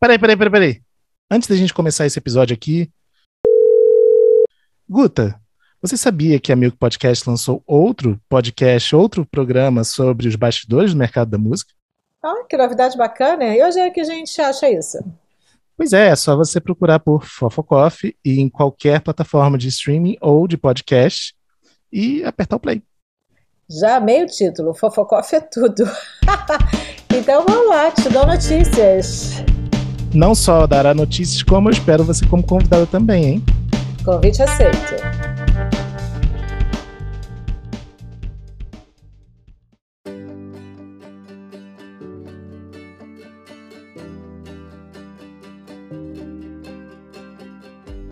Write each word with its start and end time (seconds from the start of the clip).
Peraí, 0.00 0.16
peraí, 0.16 0.36
peraí, 0.36 0.52
peraí. 0.52 0.82
Antes 1.28 1.48
da 1.48 1.56
gente 1.56 1.74
começar 1.74 2.06
esse 2.06 2.18
episódio 2.18 2.54
aqui. 2.54 2.88
Guta, 4.88 5.40
você 5.82 5.96
sabia 5.96 6.38
que 6.38 6.52
a 6.52 6.56
Milk 6.56 6.76
Podcast 6.76 7.28
lançou 7.28 7.62
outro 7.66 8.20
podcast, 8.28 8.94
outro 8.94 9.26
programa 9.26 9.82
sobre 9.82 10.28
os 10.28 10.36
bastidores 10.36 10.92
do 10.92 10.98
mercado 10.98 11.30
da 11.30 11.38
música? 11.38 11.72
Ah, 12.22 12.44
que 12.48 12.56
novidade 12.56 12.96
bacana. 12.96 13.44
E 13.44 13.62
hoje 13.62 13.80
é 13.80 13.90
que 13.90 14.00
a 14.00 14.04
gente 14.04 14.40
acha 14.40 14.70
isso? 14.70 14.98
Pois 15.76 15.92
é, 15.92 16.08
é 16.08 16.16
só 16.16 16.36
você 16.36 16.60
procurar 16.60 17.00
por 17.00 17.24
Fofocoff 17.24 18.16
e 18.24 18.40
em 18.40 18.48
qualquer 18.48 19.00
plataforma 19.00 19.58
de 19.58 19.66
streaming 19.66 20.16
ou 20.20 20.46
de 20.46 20.56
podcast 20.56 21.34
e 21.92 22.22
apertar 22.24 22.56
o 22.56 22.60
play. 22.60 22.82
Já 23.68 23.96
amei 23.96 24.22
o 24.22 24.26
título, 24.26 24.74
Fofocoff 24.74 25.34
é 25.34 25.40
tudo. 25.40 25.84
então 27.14 27.44
vamos 27.44 27.68
lá, 27.68 27.90
te 27.90 28.08
dou 28.08 28.26
notícias. 28.26 29.57
Não 30.14 30.34
só 30.34 30.66
dará 30.66 30.94
notícias, 30.94 31.42
como 31.42 31.68
eu 31.68 31.72
espero 31.72 32.02
você 32.02 32.26
como 32.26 32.42
convidada 32.42 32.86
também, 32.86 33.24
hein? 33.24 33.44
Convite 34.02 34.42
aceito. 34.42 34.94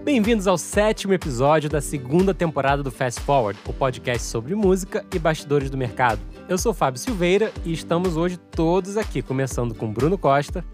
Bem-vindos 0.05 0.47
ao 0.47 0.59
sétimo 0.59 1.15
episódio 1.15 1.71
da 1.71 1.81
segunda 1.81 2.35
temporada 2.35 2.83
do 2.83 2.91
Fast 2.91 3.21
Forward, 3.23 3.59
o 3.67 3.73
podcast 3.73 4.27
sobre 4.27 4.55
música 4.55 5.05
e 5.15 5.19
bastidores 5.19 5.71
do 5.71 5.79
mercado. 5.79 6.21
Eu 6.47 6.59
sou 6.59 6.75
Fábio 6.75 7.01
Silveira 7.01 7.51
e 7.65 7.73
estamos 7.73 8.17
hoje 8.17 8.37
todos 8.37 8.99
aqui, 8.99 9.23
começando 9.23 9.75
com 9.75 9.91
Bruno 9.91 10.19
Costa. 10.19 10.65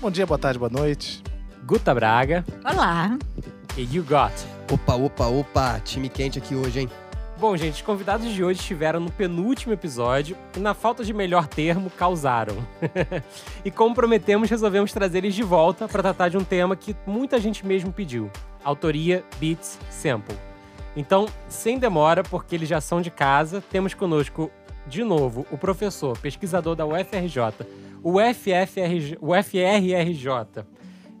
Bom 0.00 0.12
dia, 0.12 0.24
boa 0.24 0.38
tarde, 0.38 0.60
boa 0.60 0.70
noite. 0.70 1.20
Guta 1.66 1.92
Braga. 1.92 2.44
Olá. 2.64 3.18
E 3.76 3.82
You 3.82 4.04
Got. 4.04 4.32
Opa, 4.72 4.94
opa, 4.94 5.26
opa, 5.26 5.80
time 5.80 6.08
quente 6.08 6.38
aqui 6.38 6.54
hoje, 6.54 6.80
hein? 6.80 6.90
Bom, 7.36 7.56
gente, 7.56 7.74
os 7.74 7.82
convidados 7.82 8.32
de 8.32 8.44
hoje 8.44 8.60
estiveram 8.60 9.00
no 9.00 9.10
penúltimo 9.10 9.72
episódio 9.72 10.36
e, 10.56 10.60
na 10.60 10.72
falta 10.72 11.02
de 11.02 11.12
melhor 11.12 11.48
termo, 11.48 11.90
causaram. 11.90 12.54
e 13.64 13.72
como 13.72 13.92
prometemos, 13.92 14.48
resolvemos 14.48 14.92
trazer 14.92 15.18
eles 15.18 15.34
de 15.34 15.42
volta 15.42 15.88
para 15.88 16.00
tratar 16.00 16.28
de 16.28 16.38
um 16.38 16.44
tema 16.44 16.76
que 16.76 16.94
muita 17.04 17.40
gente 17.40 17.66
mesmo 17.66 17.92
pediu: 17.92 18.30
autoria, 18.62 19.24
beats, 19.40 19.80
sample. 19.90 20.38
Então, 20.94 21.26
sem 21.48 21.76
demora, 21.76 22.22
porque 22.22 22.54
eles 22.54 22.68
já 22.68 22.80
são 22.80 23.02
de 23.02 23.10
casa, 23.10 23.60
temos 23.68 23.94
conosco 23.94 24.48
de 24.88 25.04
novo 25.04 25.46
o 25.50 25.58
professor, 25.58 26.18
pesquisador 26.18 26.74
da 26.74 26.86
UFRJ, 26.86 27.66
o, 28.02 28.14
FFRJ, 28.18 29.18
o 29.20 29.34
FRRJ, 29.34 30.64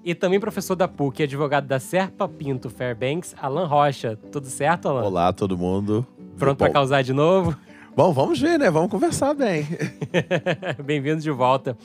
e 0.04 0.14
também 0.14 0.40
professor 0.40 0.74
da 0.74 0.88
PUC, 0.88 1.24
advogado 1.24 1.66
da 1.66 1.78
Serpa 1.78 2.26
Pinto 2.28 2.70
Fairbanks, 2.70 3.34
Alan 3.40 3.66
Rocha. 3.66 4.18
Tudo 4.32 4.46
certo, 4.46 4.88
Alan? 4.88 5.04
Olá, 5.04 5.32
todo 5.32 5.58
mundo. 5.58 6.06
Pronto 6.38 6.56
para 6.56 6.70
causar 6.70 7.02
de 7.02 7.12
novo? 7.12 7.54
Bom, 7.94 8.12
vamos 8.12 8.40
ver, 8.40 8.58
né? 8.58 8.70
Vamos 8.70 8.90
conversar 8.90 9.34
bem. 9.34 9.66
Bem-vindo 10.82 11.20
de 11.20 11.30
volta. 11.30 11.76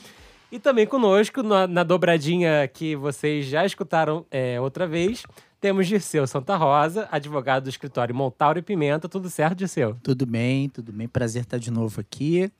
E 0.51 0.59
também 0.59 0.85
conosco, 0.85 1.41
na, 1.41 1.65
na, 1.65 1.81
dobradinha 1.81 2.67
que 2.67 2.95
vocês 2.95 3.47
já 3.47 3.65
escutaram 3.65 4.23
é, 4.29 4.61
outra 4.61 4.85
vez, 4.85 5.23
temos 5.63 5.87
Dirceu 5.87 6.27
Santa 6.27 6.57
Rosa, 6.57 7.07
advogado 7.09 7.63
do 7.63 7.69
escritório 7.69 8.13
Montauro 8.13 8.59
e 8.59 8.61
Pimenta. 8.61 9.07
Tudo 9.07 9.29
certo, 9.29 9.59
Dirceu? 9.59 9.95
Tudo 10.03 10.25
bem, 10.25 10.67
tudo 10.67 10.91
bem. 10.91 11.07
Prazer 11.07 11.43
estar 11.43 11.57
de 11.57 11.71
novo 11.71 12.01
aqui. 12.01 12.51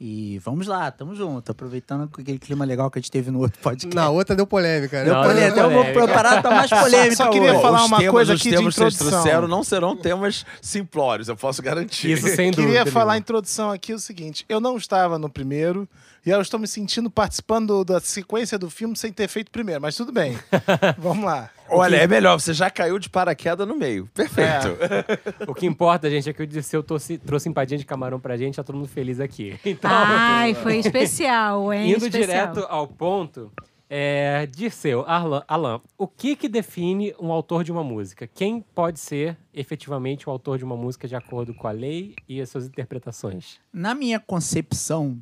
E 0.00 0.36
vamos 0.40 0.66
lá, 0.66 0.90
tamo 0.90 1.14
junto. 1.14 1.52
Aproveitando 1.52 2.10
aquele 2.18 2.40
clima 2.40 2.64
legal 2.64 2.90
que 2.90 2.98
a 2.98 3.00
gente 3.00 3.10
teve 3.10 3.30
no 3.30 3.38
outro 3.38 3.60
podcast. 3.62 3.94
Na 3.94 4.10
outra 4.10 4.34
deu 4.34 4.48
polêmica, 4.48 4.98
né? 4.98 5.04
Deu 5.04 5.22
polêmica. 5.22 5.60
Eu 5.60 5.70
vou 5.70 5.84
preparar 5.84 6.42
pra 6.42 6.50
mais 6.50 6.70
polêmica. 6.70 7.14
Só, 7.14 7.24
só 7.26 7.30
queria 7.30 7.52
Bom, 7.52 7.62
falar 7.62 7.84
uma 7.84 7.98
temas, 7.98 8.12
coisa 8.12 8.34
os 8.34 8.40
aqui 8.40 8.50
temas 8.50 8.74
de 8.74 8.80
introdução. 8.80 9.06
que 9.06 9.10
vocês 9.10 9.22
trouxeram 9.22 9.46
não 9.46 9.62
serão 9.62 9.96
temas 9.96 10.44
simplórios, 10.60 11.28
eu 11.28 11.36
posso 11.36 11.62
garantir. 11.62 12.10
Isso 12.10 12.26
sem 12.34 12.50
dúvida. 12.50 12.66
Queria 12.66 12.86
falar 12.86 13.12
a 13.12 13.18
introdução 13.18 13.70
aqui 13.70 13.94
o 13.94 13.98
seguinte: 14.00 14.44
eu 14.48 14.58
não 14.58 14.76
estava 14.76 15.20
no 15.20 15.30
primeiro 15.30 15.88
e 16.26 16.30
eu 16.30 16.40
estou 16.40 16.58
me 16.58 16.66
sentindo 16.66 17.08
participando 17.08 17.84
da 17.84 18.00
sequência 18.00 18.58
do 18.58 18.68
filme 18.68 18.96
sem 18.96 19.12
ter 19.12 19.28
feito 19.28 19.52
primeiro, 19.52 19.80
mas 19.80 19.94
tudo 19.94 20.10
bem. 20.10 20.36
Vamos 20.98 21.24
lá. 21.24 21.48
Olha, 21.70 21.96
é 21.96 22.06
melhor, 22.06 22.38
você 22.38 22.52
já 22.52 22.70
caiu 22.70 22.98
de 22.98 23.08
paraquedas 23.08 23.66
no 23.66 23.76
meio. 23.76 24.08
Perfeito. 24.14 24.76
O 25.46 25.54
que 25.54 25.66
importa, 25.66 26.10
gente, 26.10 26.28
é 26.28 26.32
que 26.32 26.42
o 26.42 26.46
Dirceu 26.46 26.82
trouxe, 26.82 27.18
trouxe 27.18 27.48
empadinha 27.48 27.78
de 27.78 27.84
camarão 27.86 28.20
pra 28.20 28.36
gente, 28.36 28.56
tá 28.56 28.62
todo 28.62 28.76
mundo 28.76 28.88
feliz 28.88 29.20
aqui. 29.20 29.58
Então, 29.64 29.90
Ai, 29.92 30.54
foi 30.54 30.78
especial, 30.78 31.72
hein? 31.72 31.90
indo 31.92 32.06
especial. 32.06 32.52
direto 32.52 32.66
ao 32.68 32.86
ponto, 32.86 33.50
é, 33.88 34.46
Dirceu, 34.46 35.04
Arlan, 35.06 35.42
Alan, 35.48 35.80
o 35.98 36.06
que 36.06 36.36
que 36.36 36.48
define 36.48 37.14
um 37.18 37.32
autor 37.32 37.64
de 37.64 37.72
uma 37.72 37.82
música? 37.82 38.26
Quem 38.26 38.60
pode 38.60 39.00
ser 39.00 39.36
efetivamente 39.52 40.28
o 40.28 40.32
autor 40.32 40.58
de 40.58 40.64
uma 40.64 40.76
música 40.76 41.08
de 41.08 41.16
acordo 41.16 41.52
com 41.54 41.66
a 41.66 41.72
lei 41.72 42.14
e 42.28 42.40
as 42.40 42.48
suas 42.48 42.66
interpretações? 42.66 43.58
Na 43.72 43.94
minha 43.94 44.20
concepção, 44.20 45.18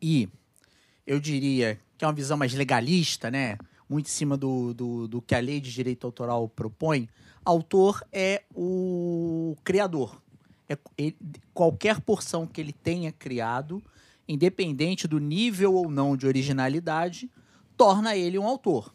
e 0.00 0.28
eu 1.06 1.18
diria 1.18 1.78
que 1.96 2.04
é 2.04 2.08
uma 2.08 2.12
visão 2.12 2.36
mais 2.36 2.52
legalista, 2.52 3.30
né? 3.30 3.56
Muito 3.88 4.06
em 4.06 4.10
cima 4.10 4.36
do, 4.36 4.74
do, 4.74 5.08
do 5.08 5.22
que 5.22 5.34
a 5.34 5.38
lei 5.40 5.60
de 5.60 5.72
direito 5.72 6.06
autoral 6.06 6.48
propõe, 6.48 7.08
autor 7.44 8.04
é 8.12 8.42
o 8.54 9.56
criador. 9.62 10.20
É 10.68 10.76
ele- 10.98 11.16
qualquer 11.54 12.00
porção 12.00 12.46
que 12.46 12.60
ele 12.60 12.72
tenha 12.72 13.12
criado, 13.12 13.80
independente 14.28 15.06
do 15.06 15.20
nível 15.20 15.74
ou 15.74 15.88
não 15.88 16.16
de 16.16 16.26
originalidade, 16.26 17.30
torna 17.76 18.16
ele 18.16 18.38
um 18.38 18.46
autor. 18.46 18.92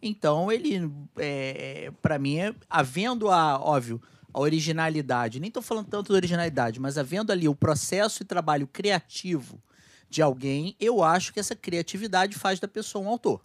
Então, 0.00 0.50
ele, 0.50 0.90
é, 1.18 1.92
para 2.00 2.18
mim, 2.18 2.38
é- 2.38 2.54
havendo 2.68 3.30
a, 3.30 3.60
óbvio, 3.60 4.00
a 4.32 4.40
originalidade, 4.40 5.38
nem 5.38 5.48
estou 5.48 5.62
falando 5.62 5.88
tanto 5.88 6.08
da 6.12 6.16
originalidade, 6.16 6.80
mas 6.80 6.96
havendo 6.96 7.30
ali 7.30 7.46
o 7.46 7.54
processo 7.54 8.22
e 8.22 8.26
trabalho 8.26 8.66
criativo 8.66 9.62
de 10.08 10.22
alguém, 10.22 10.74
eu 10.80 11.02
acho 11.04 11.32
que 11.32 11.38
essa 11.38 11.54
criatividade 11.54 12.34
faz 12.36 12.58
da 12.58 12.66
pessoa 12.66 13.04
um 13.04 13.08
autor. 13.08 13.42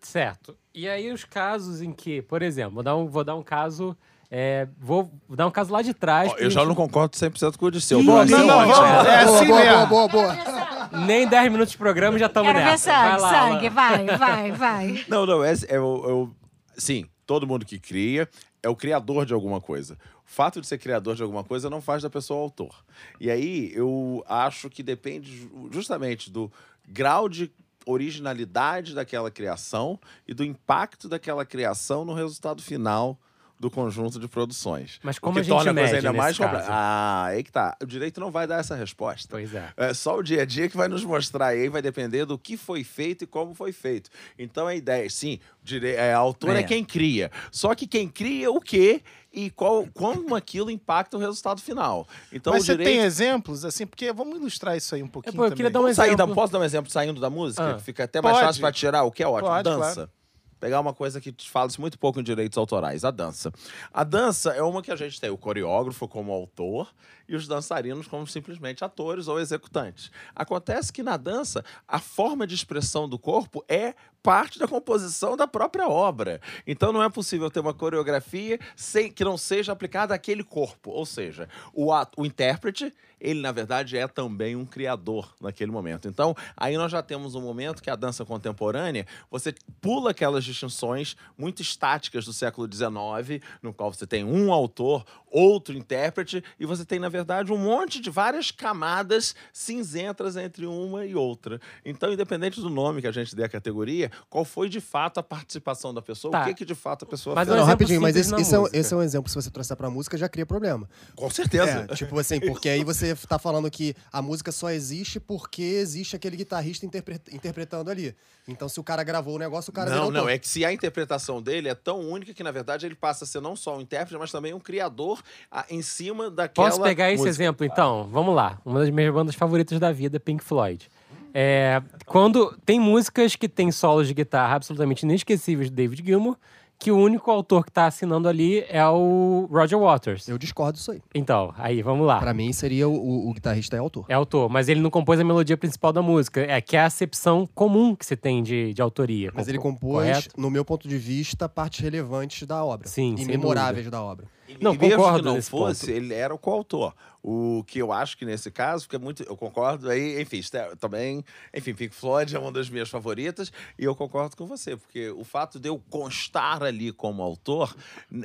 Certo. 0.00 0.56
E 0.74 0.88
aí 0.88 1.10
os 1.12 1.24
casos 1.24 1.82
em 1.82 1.92
que, 1.92 2.22
por 2.22 2.42
exemplo, 2.42 2.74
vou 2.74 2.82
dar 2.82 2.96
um, 2.96 3.06
vou 3.08 3.24
dar 3.24 3.34
um 3.36 3.42
caso... 3.42 3.96
é, 4.30 4.68
vou 4.78 5.10
dar 5.28 5.46
um 5.46 5.50
caso 5.50 5.72
lá 5.72 5.82
de 5.82 5.92
trás. 5.94 6.30
Ó, 6.32 6.36
eu 6.36 6.50
já 6.50 6.60
gente- 6.60 6.68
não 6.68 6.74
concordo 6.74 7.16
100% 7.16 7.56
com 7.56 7.66
o 7.66 7.70
Disseu. 7.70 8.00
Ih, 8.00 8.04
Boa, 8.04 8.24
não, 8.24 8.38
sim, 8.38 8.46
não, 8.46 8.58
vamos. 8.58 8.78
É 8.78 9.24
boa, 9.24 9.36
assim 9.38 9.46
boa, 9.48 9.60
mesmo. 9.60 9.86
boa, 9.86 10.08
boa, 10.08 10.34
boa. 10.34 11.04
Nem 11.06 11.26
10 11.28 11.50
minutos 11.52 11.72
de 11.72 11.78
programa 11.78 12.18
já 12.18 12.26
estamos 12.26 12.48
Quero 12.50 12.64
ver 12.64 12.70
nessa. 12.70 12.92
Vai 12.92 13.10
sangue, 13.18 13.22
lá, 13.22 13.30
sangue. 13.32 13.68
Vai, 13.68 14.06
vai, 14.18 14.52
vai. 14.52 15.04
Não, 15.08 15.26
não, 15.26 15.44
é, 15.44 15.52
é, 15.68 15.78
o- 15.80 16.24
o- 16.24 16.30
sim, 16.76 17.04
todo 17.26 17.46
mundo 17.46 17.66
que 17.66 17.78
cria 17.78 18.28
é 18.62 18.68
o 18.68 18.76
criador 18.76 19.26
de 19.26 19.34
alguma 19.34 19.60
coisa. 19.60 19.98
O 20.26 20.30
fato 20.30 20.60
de 20.60 20.66
ser 20.66 20.78
criador 20.78 21.14
de 21.14 21.22
alguma 21.22 21.42
coisa 21.44 21.68
não 21.70 21.80
faz 21.80 22.02
da 22.02 22.10
pessoa 22.10 22.40
autor. 22.40 22.74
E 23.20 23.30
aí 23.30 23.70
eu 23.74 24.22
acho 24.28 24.68
que 24.70 24.82
depende 24.82 25.36
ju- 25.36 25.68
justamente 25.72 26.30
do 26.30 26.50
grau 26.86 27.28
de 27.28 27.50
originalidade 27.90 28.94
daquela 28.94 29.30
criação 29.30 29.98
e 30.26 30.34
do 30.34 30.44
impacto 30.44 31.08
daquela 31.08 31.44
criação 31.44 32.04
no 32.04 32.12
resultado 32.12 32.62
final 32.62 33.18
do 33.58 33.70
conjunto 33.70 34.18
de 34.20 34.28
produções. 34.28 35.00
Mas 35.02 35.16
O 35.16 35.20
como 35.20 35.34
que 35.34 35.40
a 35.40 35.42
gente 35.42 35.52
torna 35.52 35.70
a 35.70 35.74
coisa 35.74 35.96
ainda 35.96 36.08
nesse 36.12 36.16
mais 36.18 36.38
caso? 36.38 36.50
complexa. 36.50 36.72
Ah, 36.72 37.24
aí 37.26 37.42
que 37.42 37.50
tá. 37.50 37.76
O 37.82 37.86
direito 37.86 38.20
não 38.20 38.30
vai 38.30 38.46
dar 38.46 38.60
essa 38.60 38.76
resposta. 38.76 39.26
Pois 39.30 39.52
é. 39.54 39.72
É 39.76 39.92
só 39.94 40.16
o 40.18 40.22
dia 40.22 40.42
a 40.42 40.44
dia 40.44 40.68
que 40.68 40.76
vai 40.76 40.88
nos 40.88 41.04
mostrar. 41.04 41.54
E 41.56 41.62
aí 41.62 41.68
vai 41.68 41.82
depender 41.82 42.24
do 42.24 42.38
que 42.38 42.56
foi 42.56 42.84
feito 42.84 43.24
e 43.24 43.26
como 43.26 43.54
foi 43.54 43.72
feito. 43.72 44.10
Então 44.38 44.66
a 44.66 44.74
ideia, 44.74 45.08
sim, 45.10 45.40
dire... 45.62 45.92
é, 45.94 46.12
autor 46.12 46.56
é. 46.56 46.60
É. 46.60 46.62
quem 46.62 46.84
cria. 46.84 47.30
Só 47.50 47.74
que 47.74 47.86
quem 47.86 48.08
cria 48.08 48.50
o 48.50 48.60
quê 48.60 49.02
e 49.32 49.50
qual, 49.50 49.86
como 49.92 50.34
aquilo 50.34 50.70
impacta 50.70 51.16
o 51.16 51.20
resultado 51.20 51.60
final. 51.60 52.06
Então 52.32 52.52
Mas 52.52 52.62
o 52.62 52.66
você 52.66 52.72
direito. 52.76 52.88
tem 52.96 53.04
exemplos, 53.04 53.64
assim, 53.64 53.86
porque 53.86 54.10
vamos 54.12 54.36
ilustrar 54.38 54.76
isso 54.76 54.94
aí 54.94 55.02
um 55.02 55.08
pouquinho. 55.08 55.34
pô, 55.36 55.44
eu 55.44 55.50
queria 55.50 55.64
também. 55.70 55.72
dar 55.72 55.78
um 55.80 55.82
Vamos 55.82 55.96
sair, 55.96 56.06
exemplo. 56.08 56.24
então, 56.24 56.34
posso 56.34 56.52
dar 56.52 56.58
um 56.60 56.64
exemplo 56.64 56.90
saindo 56.90 57.20
da 57.20 57.28
música? 57.28 57.74
Ah. 57.74 57.78
Fica 57.78 58.04
até 58.04 58.20
mais 58.22 58.36
Pode. 58.36 58.46
fácil 58.46 58.60
para 58.62 58.72
tirar, 58.72 59.02
o 59.04 59.10
que 59.12 59.22
é 59.22 59.26
ótimo. 59.28 59.48
Pode, 59.48 59.64
dança. 59.64 59.94
claro. 59.94 60.10
Pegar 60.60 60.80
uma 60.80 60.92
coisa 60.92 61.20
que 61.20 61.34
fala-se 61.48 61.80
muito 61.80 61.98
pouco 61.98 62.20
em 62.20 62.22
direitos 62.22 62.58
autorais, 62.58 63.04
a 63.04 63.10
dança. 63.10 63.52
A 63.92 64.04
dança 64.04 64.50
é 64.50 64.62
uma 64.62 64.82
que 64.82 64.90
a 64.90 64.96
gente 64.96 65.20
tem 65.20 65.30
o 65.30 65.38
coreógrafo 65.38 66.08
como 66.08 66.32
autor 66.32 66.92
e 67.28 67.36
os 67.36 67.46
dançarinos 67.46 68.06
como 68.06 68.26
simplesmente 68.26 68.84
atores 68.84 69.28
ou 69.28 69.38
executantes. 69.38 70.10
Acontece 70.34 70.92
que 70.92 71.02
na 71.02 71.16
dança, 71.16 71.64
a 71.86 71.98
forma 71.98 72.46
de 72.46 72.54
expressão 72.54 73.08
do 73.08 73.18
corpo 73.18 73.64
é 73.68 73.94
parte 74.22 74.58
da 74.58 74.66
composição 74.66 75.36
da 75.36 75.46
própria 75.46 75.88
obra. 75.88 76.40
Então 76.66 76.92
não 76.92 77.02
é 77.02 77.08
possível 77.08 77.50
ter 77.50 77.60
uma 77.60 77.74
coreografia 77.74 78.58
sem 78.74 79.10
que 79.10 79.24
não 79.24 79.36
seja 79.36 79.72
aplicada 79.72 80.14
àquele 80.14 80.42
corpo. 80.42 80.90
Ou 80.90 81.06
seja, 81.06 81.48
o, 81.72 81.92
ato, 81.92 82.20
o 82.20 82.26
intérprete 82.26 82.92
ele 83.20 83.40
na 83.40 83.52
verdade 83.52 83.96
é 83.96 84.06
também 84.06 84.56
um 84.56 84.64
criador 84.64 85.34
naquele 85.40 85.70
momento. 85.70 86.08
Então, 86.08 86.34
aí 86.56 86.76
nós 86.76 86.90
já 86.90 87.02
temos 87.02 87.34
um 87.34 87.40
momento 87.40 87.82
que 87.82 87.90
a 87.90 87.96
dança 87.96 88.24
contemporânea, 88.24 89.06
você 89.30 89.54
pula 89.80 90.10
aquelas 90.10 90.44
distinções 90.44 91.16
muito 91.36 91.62
estáticas 91.62 92.24
do 92.24 92.32
século 92.32 92.68
XIX, 92.72 93.42
no 93.62 93.72
qual 93.72 93.92
você 93.92 94.06
tem 94.06 94.24
um 94.24 94.52
autor, 94.52 95.04
outro 95.26 95.76
intérprete, 95.76 96.42
e 96.58 96.66
você 96.66 96.84
tem, 96.84 96.98
na 96.98 97.08
verdade, 97.08 97.17
um 97.50 97.56
monte 97.58 98.00
de 98.00 98.10
várias 98.10 98.50
camadas 98.50 99.34
cinzentas 99.52 100.36
entre 100.36 100.66
uma 100.66 101.04
e 101.04 101.14
outra. 101.14 101.60
Então, 101.84 102.12
independente 102.12 102.60
do 102.60 102.70
nome 102.70 103.00
que 103.00 103.06
a 103.06 103.12
gente 103.12 103.34
dê 103.34 103.44
à 103.44 103.48
categoria, 103.48 104.10
qual 104.30 104.44
foi 104.44 104.68
de 104.68 104.80
fato 104.80 105.18
a 105.18 105.22
participação 105.22 105.92
da 105.92 106.00
pessoa, 106.02 106.32
Tá. 106.32 106.42
o 106.42 106.44
que, 106.46 106.54
que 106.54 106.64
de 106.64 106.74
fato 106.74 107.04
a 107.04 107.08
pessoa 107.08 107.34
Mas 107.34 107.46
fez. 107.48 107.56
um 107.56 107.60
Não, 107.60 107.66
rapidinho, 107.66 108.00
mas 108.00 108.16
esse, 108.16 108.34
esse 108.34 108.54
é, 108.54 108.58
um, 108.58 108.66
esse 108.72 108.94
é 108.94 108.96
um 108.96 109.02
exemplo, 109.02 109.28
se 109.28 109.34
você 109.34 109.50
trouxer 109.50 109.76
pra 109.76 109.90
música, 109.90 110.16
já 110.16 110.28
cria 110.28 110.46
problema. 110.46 110.88
Com 111.16 111.30
certeza. 111.30 111.86
É, 111.88 111.94
tipo 111.94 112.18
assim, 112.18 112.40
porque 112.40 112.68
aí 112.68 112.84
você 112.84 113.14
tá 113.14 113.38
falando 113.38 113.70
que 113.70 113.94
a 114.12 114.22
música 114.22 114.52
só 114.52 114.70
existe 114.70 115.18
porque 115.20 115.62
existe 115.62 116.14
aquele 116.16 116.36
guitarrista 116.36 116.86
interpre- 116.86 117.20
interpretando 117.32 117.90
ali. 117.90 118.14
Então, 118.46 118.68
se 118.68 118.80
o 118.80 118.82
cara 118.84 119.02
gravou 119.02 119.34
o 119.36 119.38
negócio, 119.38 119.70
o 119.70 119.74
cara 119.74 119.90
não, 119.90 120.10
não, 120.10 120.28
é 120.28 120.38
que 120.38 120.48
se 120.48 120.64
a 120.64 120.72
interpretação 120.72 121.42
dele 121.42 121.68
é 121.68 121.74
tão 121.74 122.00
única 122.00 122.32
que, 122.32 122.42
na 122.42 122.50
verdade, 122.50 122.86
ele 122.86 122.94
passa 122.94 123.24
a 123.24 123.26
ser 123.26 123.40
não 123.42 123.54
só 123.54 123.76
um 123.76 123.80
intérprete, 123.82 124.18
mas 124.18 124.32
também 124.32 124.54
um 124.54 124.60
criador 124.60 125.22
ah, 125.50 125.66
em 125.68 125.82
cima 125.82 126.30
daquela. 126.30 126.70
Posso 126.70 126.82
pegar 126.82 127.07
esse 127.12 127.24
música. 127.24 127.42
exemplo, 127.44 127.66
então? 127.66 128.08
Vamos 128.12 128.34
lá. 128.34 128.58
Uma 128.64 128.80
das 128.80 128.90
minhas 128.90 129.12
bandas 129.12 129.34
favoritas 129.34 129.78
da 129.78 129.90
vida, 129.92 130.18
Pink 130.20 130.42
Floyd. 130.42 130.88
É, 131.34 131.82
quando 132.06 132.56
tem 132.64 132.80
músicas 132.80 133.36
que 133.36 133.48
tem 133.48 133.70
solos 133.70 134.08
de 134.08 134.14
guitarra 134.14 134.56
absolutamente 134.56 135.04
inesquecíveis 135.04 135.68
do 135.70 135.76
David 135.76 136.02
Gilmour, 136.04 136.36
que 136.80 136.92
o 136.92 136.96
único 136.96 137.28
autor 137.30 137.64
que 137.64 137.72
tá 137.72 137.86
assinando 137.86 138.28
ali 138.28 138.64
é 138.68 138.86
o 138.86 139.48
Roger 139.50 139.78
Waters. 139.78 140.28
Eu 140.28 140.38
discordo 140.38 140.74
disso 140.78 140.92
aí. 140.92 141.02
Então, 141.12 141.52
aí, 141.58 141.82
vamos 141.82 142.06
lá. 142.06 142.20
Pra 142.20 142.32
mim, 142.32 142.52
seria 142.52 142.88
o, 142.88 142.92
o- 142.94 143.28
o 143.30 143.34
guitarrista 143.34 143.74
é 143.74 143.80
autor. 143.80 144.06
É 144.08 144.14
autor, 144.14 144.48
mas 144.48 144.68
ele 144.68 144.80
não 144.80 144.88
compôs 144.88 145.18
a 145.18 145.24
melodia 145.24 145.56
principal 145.56 145.92
da 145.92 146.00
música. 146.00 146.40
É 146.40 146.60
que 146.60 146.76
é 146.76 146.80
a 146.80 146.86
acepção 146.86 147.48
comum 147.52 147.96
que 147.96 148.06
se 148.06 148.14
tem 148.16 148.44
de, 148.44 148.72
de 148.72 148.80
autoria. 148.80 149.32
Mas 149.34 149.48
ele 149.48 149.58
Co- 149.58 149.64
compôs, 149.64 150.06
correto? 150.06 150.30
no 150.40 150.48
meu 150.50 150.64
ponto 150.64 150.86
de 150.88 150.96
vista, 150.96 151.48
partes 151.48 151.80
relevantes 151.80 152.46
da 152.46 152.64
obra. 152.64 152.86
Sim, 152.86 153.14
E 153.14 153.18
sem 153.18 153.26
memoráveis 153.26 153.90
da 153.90 154.00
obra. 154.00 154.26
Não, 154.60 154.74
e 154.74 154.78
mesmo 154.78 154.96
concordo 154.96 155.18
que 155.20 155.24
não 155.26 155.34
nesse 155.34 155.50
fosse, 155.50 155.86
ponto. 155.86 155.96
ele 155.96 156.14
era 156.14 156.34
o 156.34 156.38
coautor. 156.38 156.94
O 157.22 157.64
que 157.66 157.78
eu 157.80 157.92
acho 157.92 158.16
que 158.16 158.24
nesse 158.24 158.50
caso, 158.50 158.84
porque 158.84 158.96
é 158.96 158.98
muito. 158.98 159.22
Eu 159.24 159.36
concordo 159.36 159.90
aí, 159.90 160.20
enfim, 160.22 160.40
também. 160.78 161.24
Enfim, 161.52 161.74
Pink 161.74 161.94
Floyd 161.94 162.34
é 162.34 162.38
uma 162.38 162.50
das 162.52 162.70
minhas 162.70 162.88
favoritas, 162.88 163.52
e 163.78 163.84
eu 163.84 163.94
concordo 163.94 164.36
com 164.36 164.46
você, 164.46 164.76
porque 164.76 165.10
o 165.10 165.24
fato 165.24 165.58
de 165.58 165.68
eu 165.68 165.78
constar 165.90 166.62
ali 166.62 166.92
como 166.92 167.22
autor, 167.22 167.74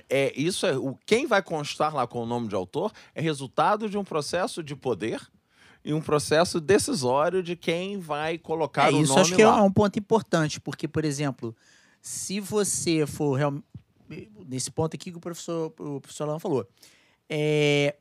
é 0.09 0.31
isso 0.39 0.65
é. 0.65 0.77
O, 0.77 0.97
quem 1.05 1.25
vai 1.25 1.41
constar 1.41 1.93
lá 1.93 2.05
com 2.07 2.21
o 2.21 2.25
nome 2.25 2.47
de 2.47 2.55
autor 2.55 2.91
é 3.15 3.21
resultado 3.21 3.89
de 3.89 3.97
um 3.97 4.03
processo 4.03 4.63
de 4.63 4.75
poder 4.75 5.19
e 5.83 5.93
um 5.93 5.99
processo 5.99 6.61
decisório 6.61 7.43
de 7.43 7.57
quem 7.57 7.99
vai 7.99 8.37
colocar 8.37 8.89
É, 8.89 8.95
o 8.95 9.01
isso 9.01 9.09
nome 9.09 9.21
acho 9.21 9.35
que 9.35 9.41
é 9.41 9.47
lá. 9.47 9.61
um 9.61 9.71
ponto 9.71 9.99
importante, 9.99 10.61
porque, 10.61 10.87
por 10.87 11.03
exemplo, 11.03 11.53
se 12.01 12.39
você 12.39 13.05
for 13.05 13.37
nesse 14.47 14.71
ponto 14.71 14.95
aqui 14.95 15.11
que 15.11 15.17
o 15.17 15.21
professor, 15.21 15.73
o 15.79 15.99
professor 16.01 16.23
Alan 16.27 16.39
falou, 16.39 16.67
é, 17.29 17.95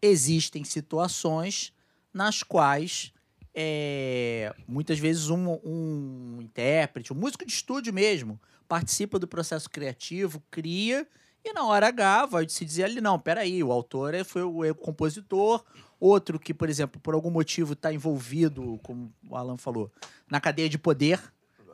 existem 0.00 0.64
situações 0.64 1.72
nas 2.12 2.42
quais 2.42 3.12
é, 3.54 4.54
muitas 4.68 4.98
vezes 4.98 5.30
um, 5.30 5.58
um 5.64 6.38
intérprete, 6.42 7.12
um 7.12 7.16
músico 7.16 7.44
de 7.46 7.52
estúdio 7.52 7.92
mesmo, 7.92 8.38
participa 8.68 9.18
do 9.18 9.26
processo 9.26 9.70
criativo, 9.70 10.42
cria, 10.50 11.06
e 11.42 11.52
na 11.52 11.64
hora 11.64 11.88
H 11.88 12.26
vai 12.26 12.48
se 12.48 12.64
dizer 12.64 12.84
ali, 12.84 13.00
não, 13.00 13.18
peraí, 13.18 13.62
o 13.62 13.72
autor 13.72 14.14
é- 14.14 14.24
foi 14.24 14.42
o, 14.42 14.64
é 14.64 14.72
o 14.72 14.74
compositor, 14.74 15.64
outro 15.98 16.38
que, 16.38 16.52
por 16.52 16.68
exemplo, 16.68 17.00
por 17.00 17.14
algum 17.14 17.30
motivo 17.30 17.72
está 17.72 17.92
envolvido, 17.92 18.78
como 18.82 19.12
o 19.28 19.36
Alan 19.36 19.56
falou, 19.56 19.90
na 20.30 20.40
cadeia 20.40 20.68
de 20.68 20.76
poder, 20.76 21.20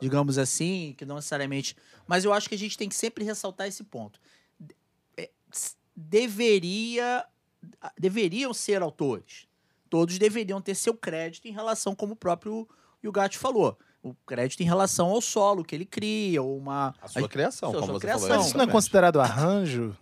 digamos 0.01 0.37
assim, 0.37 0.93
que 0.97 1.05
não 1.05 1.15
necessariamente. 1.15 1.75
Mas 2.07 2.25
eu 2.25 2.33
acho 2.33 2.47
que 2.49 2.55
a 2.55 2.57
gente 2.57 2.77
tem 2.77 2.89
que 2.89 2.95
sempre 2.95 3.23
ressaltar 3.23 3.67
esse 3.67 3.83
ponto. 3.83 4.19
É, 5.17 5.29
deveria, 5.95 7.25
deveriam 7.97 8.53
ser 8.53 8.81
autores. 8.81 9.47
Todos 9.89 10.17
deveriam 10.17 10.59
ter 10.61 10.75
seu 10.75 10.93
crédito 10.93 11.47
em 11.47 11.51
relação, 11.51 11.93
como 11.95 12.13
o 12.13 12.15
próprio 12.15 12.67
Yugati 13.03 13.37
falou, 13.37 13.77
o 14.01 14.13
crédito 14.25 14.61
em 14.61 14.65
relação 14.65 15.07
ao 15.09 15.21
solo 15.21 15.63
que 15.63 15.75
ele 15.75 15.85
cria, 15.85 16.41
ou 16.41 16.57
uma. 16.57 16.93
A 17.01 17.07
sua 17.07 17.29
criação, 17.29 17.71
sua- 17.71 17.79
como 17.79 17.91
sua 17.93 17.99
você 17.99 18.07
criação. 18.07 18.21
falou. 18.27 18.37
Mas 18.37 18.47
isso 18.47 18.57
não 18.57 18.65
é 18.65 18.67
considerado 18.67 19.21
arranjo? 19.21 19.95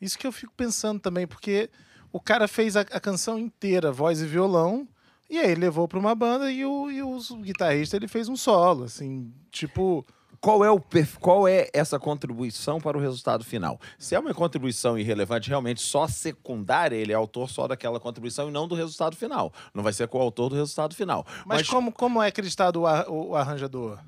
Isso 0.00 0.18
que 0.18 0.26
eu 0.26 0.32
fico 0.32 0.52
pensando 0.54 1.00
também, 1.00 1.26
porque 1.26 1.70
o 2.12 2.20
cara 2.20 2.46
fez 2.46 2.76
a, 2.76 2.80
a 2.82 3.00
canção 3.00 3.38
inteira, 3.38 3.90
voz 3.90 4.20
e 4.20 4.26
violão, 4.26 4.86
e 5.34 5.40
aí 5.40 5.50
ele 5.52 5.60
levou 5.62 5.86
pra 5.88 5.98
uma 5.98 6.14
banda 6.14 6.50
e 6.50 6.64
o, 6.64 6.90
e 6.90 7.02
o 7.02 7.18
guitarrista 7.42 7.96
ele 7.96 8.08
fez 8.08 8.28
um 8.28 8.36
solo, 8.36 8.84
assim, 8.84 9.32
tipo. 9.50 10.04
qual 10.40 10.62
é, 10.64 10.70
o, 10.70 10.80
qual 11.20 11.48
é 11.48 11.68
essa 11.72 11.98
contribuição 11.98 12.78
para 12.80 12.98
o 12.98 13.00
resultado 13.00 13.42
final? 13.44 13.80
Se 13.98 14.14
é 14.14 14.18
uma 14.18 14.34
contribuição 14.34 14.98
irrelevante, 14.98 15.48
realmente 15.48 15.80
só 15.80 16.06
secundária, 16.06 16.96
ele 16.96 17.12
é 17.12 17.14
autor 17.14 17.48
só 17.48 17.66
daquela 17.66 17.98
contribuição 17.98 18.48
e 18.48 18.52
não 18.52 18.68
do 18.68 18.74
resultado 18.74 19.16
final. 19.16 19.52
Não 19.72 19.82
vai 19.82 19.92
ser 19.92 20.06
coautor 20.08 20.50
do 20.50 20.54
resultado 20.56 20.94
final. 20.94 21.26
Mas, 21.46 21.66
como, 21.68 21.90
como 21.90 22.22
é 22.22 22.28
acreditado 22.28 22.80
o, 22.82 22.86
ar- 22.86 23.08
o 23.08 23.34
arranjador? 23.34 23.98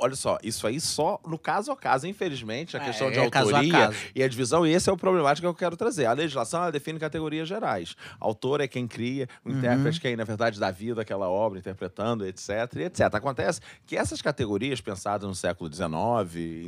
Olha 0.00 0.16
só, 0.16 0.38
isso 0.42 0.66
aí 0.66 0.80
só 0.80 1.20
no 1.26 1.38
caso 1.38 1.70
a 1.72 1.76
caso, 1.76 2.06
infelizmente, 2.06 2.76
a 2.76 2.80
É, 2.80 2.84
questão 2.86 3.10
de 3.10 3.18
é 3.18 3.30
caso 3.30 3.50
autoria 3.54 3.72
caso. 3.86 3.96
e 4.14 4.22
a 4.22 4.28
divisão, 4.28 4.66
e 4.66 4.72
esse 4.72 4.88
é 4.88 4.92
o 4.92 4.96
problemático 4.96 5.42
que 5.46 5.46
eu 5.48 5.54
quero 5.54 5.76
trazer. 5.76 6.06
A 6.06 6.12
legislação 6.12 6.62
ela 6.62 6.72
define 6.72 6.98
categorias 6.98 7.48
gerais. 7.48 7.94
Autor 8.18 8.60
é 8.60 8.68
quem 8.68 8.86
cria, 8.88 9.28
o 9.44 9.50
Uhum. 9.50 9.58
intérprete 9.58 10.00
quem, 10.00 10.16
na 10.16 10.24
verdade, 10.24 10.58
dá 10.58 10.70
vida 10.70 11.02
àquela 11.02 11.28
obra, 11.28 11.58
interpretando, 11.58 12.26
etc, 12.26 12.48
etc. 12.86 13.00
Acontece 13.14 13.60
que 13.86 13.96
essas 13.96 14.20
categorias 14.22 14.80
pensadas 14.80 15.28
no 15.28 15.34
século 15.34 15.70
XIX 15.72 15.90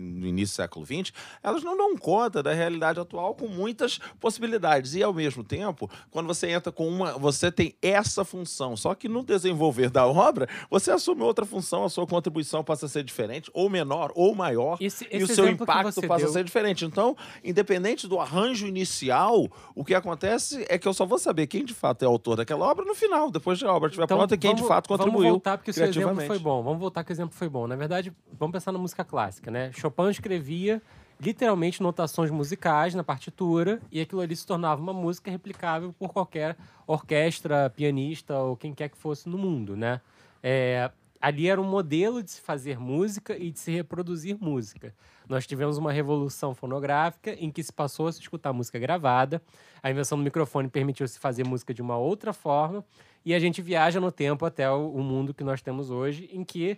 no 0.03 0.27
início 0.27 0.55
do 0.55 0.57
século 0.57 0.85
XX, 0.87 1.13
elas 1.43 1.63
não 1.63 1.77
dão 1.77 1.97
conta 1.97 2.43
da 2.43 2.53
realidade 2.53 2.99
atual 3.01 3.35
com 3.35 3.49
muitas 3.49 3.99
possibilidades. 4.21 4.95
E, 4.95 5.03
ao 5.03 5.13
mesmo 5.13 5.43
tempo, 5.45 5.91
quando 6.11 6.27
você 6.27 6.49
entra 6.51 6.73
com 6.73 6.89
uma... 6.89 7.13
Você 7.19 7.51
tem 7.53 7.75
essa 7.83 8.25
função, 8.25 8.77
só 8.77 8.95
que 8.95 9.09
no 9.09 9.23
desenvolver 9.23 9.91
da 9.91 10.07
obra, 10.07 10.49
você 10.71 10.91
assume 10.91 11.23
outra 11.23 11.45
função, 11.45 11.85
a 11.85 11.89
sua 11.91 12.07
contribuição 12.07 12.63
passa 12.65 12.87
a 12.87 12.89
ser 12.89 13.03
diferente, 13.05 13.22
ou 13.53 13.69
menor, 13.71 14.13
ou 14.15 14.35
maior, 14.35 14.77
Esse- 14.81 15.07
e 15.11 15.19
o 15.19 15.25
esse 15.25 15.35
seu 15.35 15.49
impacto 15.49 16.01
passa 16.07 16.23
deu- 16.23 16.31
a 16.31 16.33
ser 16.33 16.45
diferente. 16.45 16.85
Então, 16.85 17.17
independente 17.45 18.07
do 18.09 18.19
arranjo 18.21 18.67
inicial, 18.67 19.49
o 19.75 19.85
que 19.85 19.95
acontece 19.95 20.65
é 20.69 20.79
que 20.79 20.87
eu 20.89 20.95
só 20.95 21.05
vou 21.07 21.19
saber 21.19 21.47
quem 21.47 21.65
de 21.65 21.75
fato 21.75 22.03
é 22.03 22.07
autor 22.07 22.37
daquela 22.37 22.67
obra 22.67 22.85
no 22.85 22.95
final, 22.95 23.31
depois 23.31 23.59
que 23.59 23.65
a 23.65 23.73
obra 23.73 23.89
estiver 23.89 24.07
pronta, 24.07 24.35
e 24.35 24.39
quem 24.39 24.51
de 24.55 24.63
vamos- 24.63 24.69
fato 24.69 24.89
Vamos 24.89 25.05
contribuiu 25.05 25.31
voltar 25.33 25.59
porque 25.59 25.71
o 25.71 25.75
seu 25.75 25.87
exemplo 25.87 26.21
foi 26.27 26.39
bom. 26.39 26.63
Vamos 26.63 26.81
voltar 26.81 27.05
que 27.05 27.11
o 27.11 27.15
exemplo 27.15 27.35
foi 27.35 27.49
bom. 27.49 27.67
Na 27.67 27.77
verdade, 27.77 28.13
vamos 28.39 28.53
pensar 28.53 28.73
na 28.73 28.79
música 28.79 29.05
clássica, 29.05 29.51
né? 29.51 29.71
Chopin 29.73 30.09
escrevia 30.11 30.81
literalmente 31.21 31.81
notações 31.81 32.31
musicais 32.33 32.95
na 32.97 33.05
partitura 33.05 33.81
e 33.93 34.01
aquilo 34.01 34.21
ali 34.21 34.35
se 34.35 34.45
tornava 34.45 34.81
uma 34.83 34.93
música 34.93 35.31
replicável 35.31 35.93
por 35.97 36.13
qualquer 36.13 36.57
orquestra, 36.85 37.71
pianista 37.71 38.37
ou 38.39 38.57
quem 38.57 38.73
quer 38.75 38.89
que 38.89 38.97
fosse 38.97 39.29
no 39.29 39.39
mundo, 39.39 39.77
né? 39.77 40.01
É, 40.43 40.91
ali 41.23 41.49
era 41.49 41.61
um 41.61 41.65
modelo 41.65 42.21
de 42.21 42.33
se 42.33 42.41
fazer 42.41 42.81
música 42.81 43.39
e 43.39 43.53
de 43.53 43.61
se 43.61 43.71
reproduzir 43.71 44.37
música. 44.41 44.93
Nós 45.29 45.47
tivemos 45.47 45.79
uma 45.79 45.93
revolução 45.93 46.53
fonográfica 46.53 47.33
em 47.35 47.49
que 47.49 47.63
se 47.63 47.73
passou 47.73 48.09
a 48.09 48.13
se 48.13 48.21
escutar 48.21 48.53
música 48.53 48.77
gravada, 48.77 49.41
a 49.81 49.89
invenção 49.89 50.19
do 50.19 50.25
microfone 50.25 50.69
permitiu 50.69 51.07
se 51.07 51.21
fazer 51.21 51.47
música 51.47 51.73
de 51.73 51.81
uma 51.81 51.97
outra 51.97 52.33
forma, 52.33 52.85
e 53.25 53.33
a 53.33 53.39
gente 53.39 53.63
viaja 53.63 54.01
no 54.01 54.11
tempo 54.11 54.45
até 54.45 54.69
o, 54.69 54.99
mundo 54.99 55.33
que 55.33 55.45
nós 55.45 55.63
temos 55.63 55.91
hoje, 55.91 56.29
em 56.33 56.43
que 56.43 56.77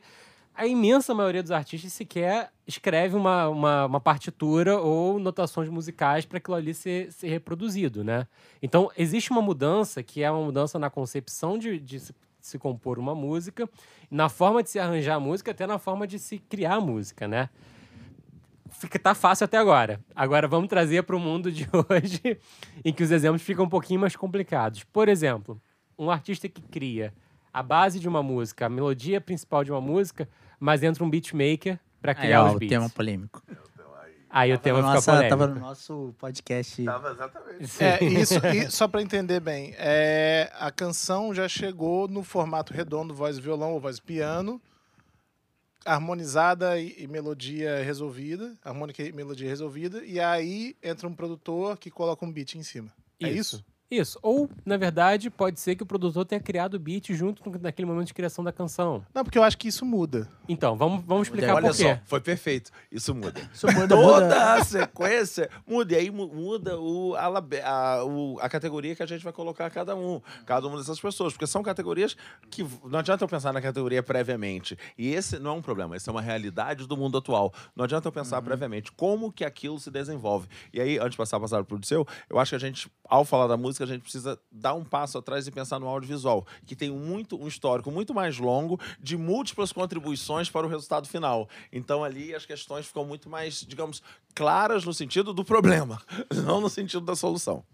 a 0.55 0.67
imensa 0.67 1.15
maioria 1.15 1.43
dos 1.43 1.51
artistas 1.51 1.95
sequer 1.95 2.53
escreve 2.67 3.17
uma, 3.17 3.49
uma, 3.49 3.87
uma 3.87 4.01
partitura 4.01 4.79
ou 4.79 5.19
notações 5.19 5.71
musicais 5.71 6.27
para 6.27 6.37
aquilo 6.37 6.55
ali 6.55 6.75
ser, 6.75 7.11
ser 7.11 7.29
reproduzido, 7.29 8.05
né? 8.05 8.29
Então, 8.63 8.91
existe 8.97 9.31
uma 9.31 9.43
mudança 9.43 10.03
que 10.03 10.23
é 10.23 10.31
uma 10.31 10.45
mudança 10.45 10.79
na 10.79 10.91
concepção 10.91 11.59
de, 11.59 11.81
de 11.81 12.01
se, 12.45 12.59
compor 12.59 12.99
uma 12.99 13.15
música, 13.15 13.69
na 14.11 14.29
forma 14.29 14.63
de 14.63 14.69
se 14.69 14.79
arranjar 14.79 15.15
a 15.15 15.21
música, 15.21 15.51
até 15.51 15.67
na 15.67 15.79
forma 15.79 16.07
de 16.07 16.19
se 16.19 16.39
criar 16.39 16.75
a 16.75 16.81
música, 16.81 17.27
né? 17.27 17.49
Fica, 18.71 18.99
tá 18.99 19.15
fácil 19.15 19.45
até 19.45 19.57
agora. 19.57 19.99
Agora 20.15 20.47
vamos 20.47 20.69
trazer 20.69 21.03
para 21.05 21.17
o 21.17 21.21
mundo 21.21 21.51
de 21.51 21.67
hoje, 21.89 22.39
em 22.85 22.93
que 22.93 23.03
os 23.03 23.11
exemplos 23.11 23.41
ficam 23.43 23.65
um 23.65 23.69
pouquinho 23.69 24.01
mais 24.01 24.15
complicados. 24.15 24.85
Por 24.85 25.09
exemplo, 25.09 25.61
um 25.99 26.11
artista 26.11 26.47
que 26.49 26.61
cria 26.61 27.15
a 27.53 27.63
base 27.63 27.99
de 27.99 28.09
uma 28.09 28.23
música, 28.23 28.67
a 28.67 28.69
melodia 28.69 29.21
principal 29.21 29.65
de 29.65 29.71
uma 29.73 29.81
música, 29.81 30.29
mas 30.61 30.83
entra 30.83 31.03
um 31.03 31.09
beatmaker 31.09 31.79
para 32.03 32.13
Aí, 32.13 32.19
criar 32.19 32.43
ó, 32.45 32.49
os 32.49 32.55
o 32.57 32.59
beats. 32.59 32.69
tema 32.69 32.91
polêmico. 32.91 33.43
Aí 34.37 34.53
o 34.53 34.59
tema 34.59 34.81
Tava 34.83 34.89
fica 34.89 34.95
nossa- 34.97 35.13
polêmico. 35.13 35.39
Tava 35.39 35.47
no 35.55 35.61
nosso 35.61 36.15
podcast. 36.19 36.83
exatamente. 37.13 37.85
É, 37.85 38.05
isso, 38.05 38.35
e 38.49 38.69
só 38.69 38.89
para 38.89 39.01
entender 39.01 39.39
bem, 39.39 39.73
é, 39.79 40.51
a 40.59 40.73
canção 40.73 41.33
já 41.33 41.47
chegou 41.49 42.09
no 42.09 42.25
formato 42.25 42.73
redondo, 42.75 43.15
voz 43.15 43.39
violão 43.39 43.73
ou 43.75 43.81
voz 43.81 44.01
piano, 44.01 44.61
harmonizada 45.85 46.79
e, 46.81 46.95
e 46.99 47.07
melodia 47.07 47.83
resolvida, 47.85 48.55
harmônica 48.65 49.03
e 49.05 49.13
melodia 49.13 49.49
resolvida, 49.49 50.05
e 50.05 50.19
aí 50.19 50.75
entra 50.83 51.07
um 51.07 51.15
produtor 51.15 51.77
que 51.79 51.91
coloca 51.91 52.25
um 52.25 52.33
beat 52.33 52.57
em 52.57 52.63
cima. 52.65 52.91
É 53.23 53.31
isso? 53.31 53.65
Isso. 53.91 54.19
Ou, 54.23 54.49
na 54.65 54.77
verdade, 54.77 55.31
pode 55.31 55.61
ser 55.61 55.77
que 55.77 55.83
o 55.83 55.87
produtor 55.87 56.25
tenha 56.25 56.41
criado 56.41 56.75
o 56.75 56.79
beat 56.79 57.13
junto 57.13 57.43
com- 57.43 57.51
naquele 57.61 57.87
momento 57.87 58.07
de 58.09 58.15
criação 58.15 58.43
da 58.43 58.51
canção. 58.53 59.05
Não, 59.15 59.23
porque 59.23 59.39
eu 59.39 59.43
acho 59.43 59.57
que 59.59 59.69
isso 59.69 59.85
muda. 59.85 60.29
Então, 60.49 60.77
vamos, 60.77 61.05
vamos 61.05 61.29
explicar 61.29 61.55
Olha 61.55 61.69
por 61.69 61.77
quê. 61.77 61.83
só, 61.95 61.99
foi 62.05 62.21
perfeito. 62.21 62.71
Isso 62.91 63.15
muda. 63.15 63.41
Isso 63.53 63.67
muda, 63.67 63.89
Toda 63.95 64.25
muda. 64.25 64.55
a 64.55 64.65
sequência 64.65 65.49
muda. 65.67 65.93
E 65.95 65.97
aí 65.97 66.11
mu- 66.11 66.27
muda 66.29 66.79
o, 66.79 67.15
a, 67.15 67.27
a, 67.65 68.05
o- 68.05 68.39
a 68.41 68.49
categoria 68.49 68.97
que 68.97 69.03
a 69.03 69.07
gente 69.07 69.23
vai 69.23 69.33
colocar 69.33 69.71
cada 69.71 69.95
um. 69.95 70.21
Cada 70.47 70.67
uma 70.67 70.79
dessas 70.79 70.99
pessoas. 71.01 71.33
Porque 71.33 71.47
são 71.47 71.63
categorias 71.63 72.17
que 72.51 72.67
não 72.85 72.99
adianta 72.99 73.23
eu 73.25 73.29
pensar 73.29 73.53
na 73.53 73.61
categoria 73.61 74.03
previamente. 74.03 74.77
E 74.99 75.13
esse 75.15 75.39
não 75.39 75.53
é 75.53 75.55
um 75.55 75.63
problema. 75.63 75.97
Esse 75.97 76.09
é 76.09 76.13
uma 76.13 76.23
realidade 76.23 76.87
do 76.87 76.97
mundo 76.97 77.19
atual. 77.19 77.53
Não 77.77 77.85
adianta 77.85 78.09
eu 78.09 78.13
pensar 78.13 78.41
previamente 78.43 78.91
como 78.93 79.31
que 79.31 79.45
aquilo 79.45 79.79
se 79.79 79.91
desenvolve. 79.91 80.49
E 80.73 80.81
aí, 80.81 80.99
antes 80.99 81.13
de 81.13 81.17
passar 81.17 81.37
a 81.37 81.41
passada 81.41 81.65
pro 81.65 81.79
Disseu, 81.79 82.07
eu 82.29 82.39
acho 82.39 82.51
que 82.51 82.57
a 82.57 82.59
gente, 82.59 82.91
ao 83.09 83.25
falar 83.25 83.47
da 83.47 83.57
música, 83.57 83.74
a 83.83 83.87
gente 83.87 84.03
precisa 84.03 84.39
dar 84.51 84.75
um 84.75 84.85
passo 84.85 85.19
atrás 85.19 85.47
e 85.47 85.51
pensar 85.51 85.79
no 85.79 85.87
audiovisual, 85.87 86.47
que 86.67 86.77
tem 86.77 86.91
muito, 86.91 87.41
um 87.41 87.49
histórico 87.49 87.91
muito 87.91 88.15
mais 88.15 88.39
longo 88.39 88.81
de 89.01 89.17
múltiplas 89.17 89.73
contribuições 89.73 90.49
para 90.51 90.67
o 90.67 90.71
resultado 90.71 91.09
final. 91.09 91.49
Então 91.73 92.05
ali 92.05 92.35
as 92.35 92.47
questões 92.47 92.87
ficam 92.87 93.05
muito 93.05 93.29
mais, 93.29 93.61
digamos, 93.61 94.03
claras 94.35 94.85
no 94.85 94.95
sentido 94.95 95.33
do 95.33 95.45
problema, 95.45 96.01
não 96.45 96.61
no 96.61 96.69
sentido 96.69 97.05
da 97.05 97.17
solução. 97.17 97.65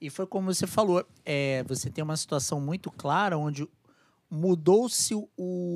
E 0.00 0.10
foi 0.10 0.26
como 0.26 0.52
você 0.52 0.66
falou, 0.66 1.04
é, 1.24 1.64
você 1.64 1.90
tem 1.90 2.04
uma 2.04 2.16
situação 2.16 2.60
muito 2.60 2.90
clara 2.90 3.38
onde 3.38 3.66
mudou-se 4.30 5.14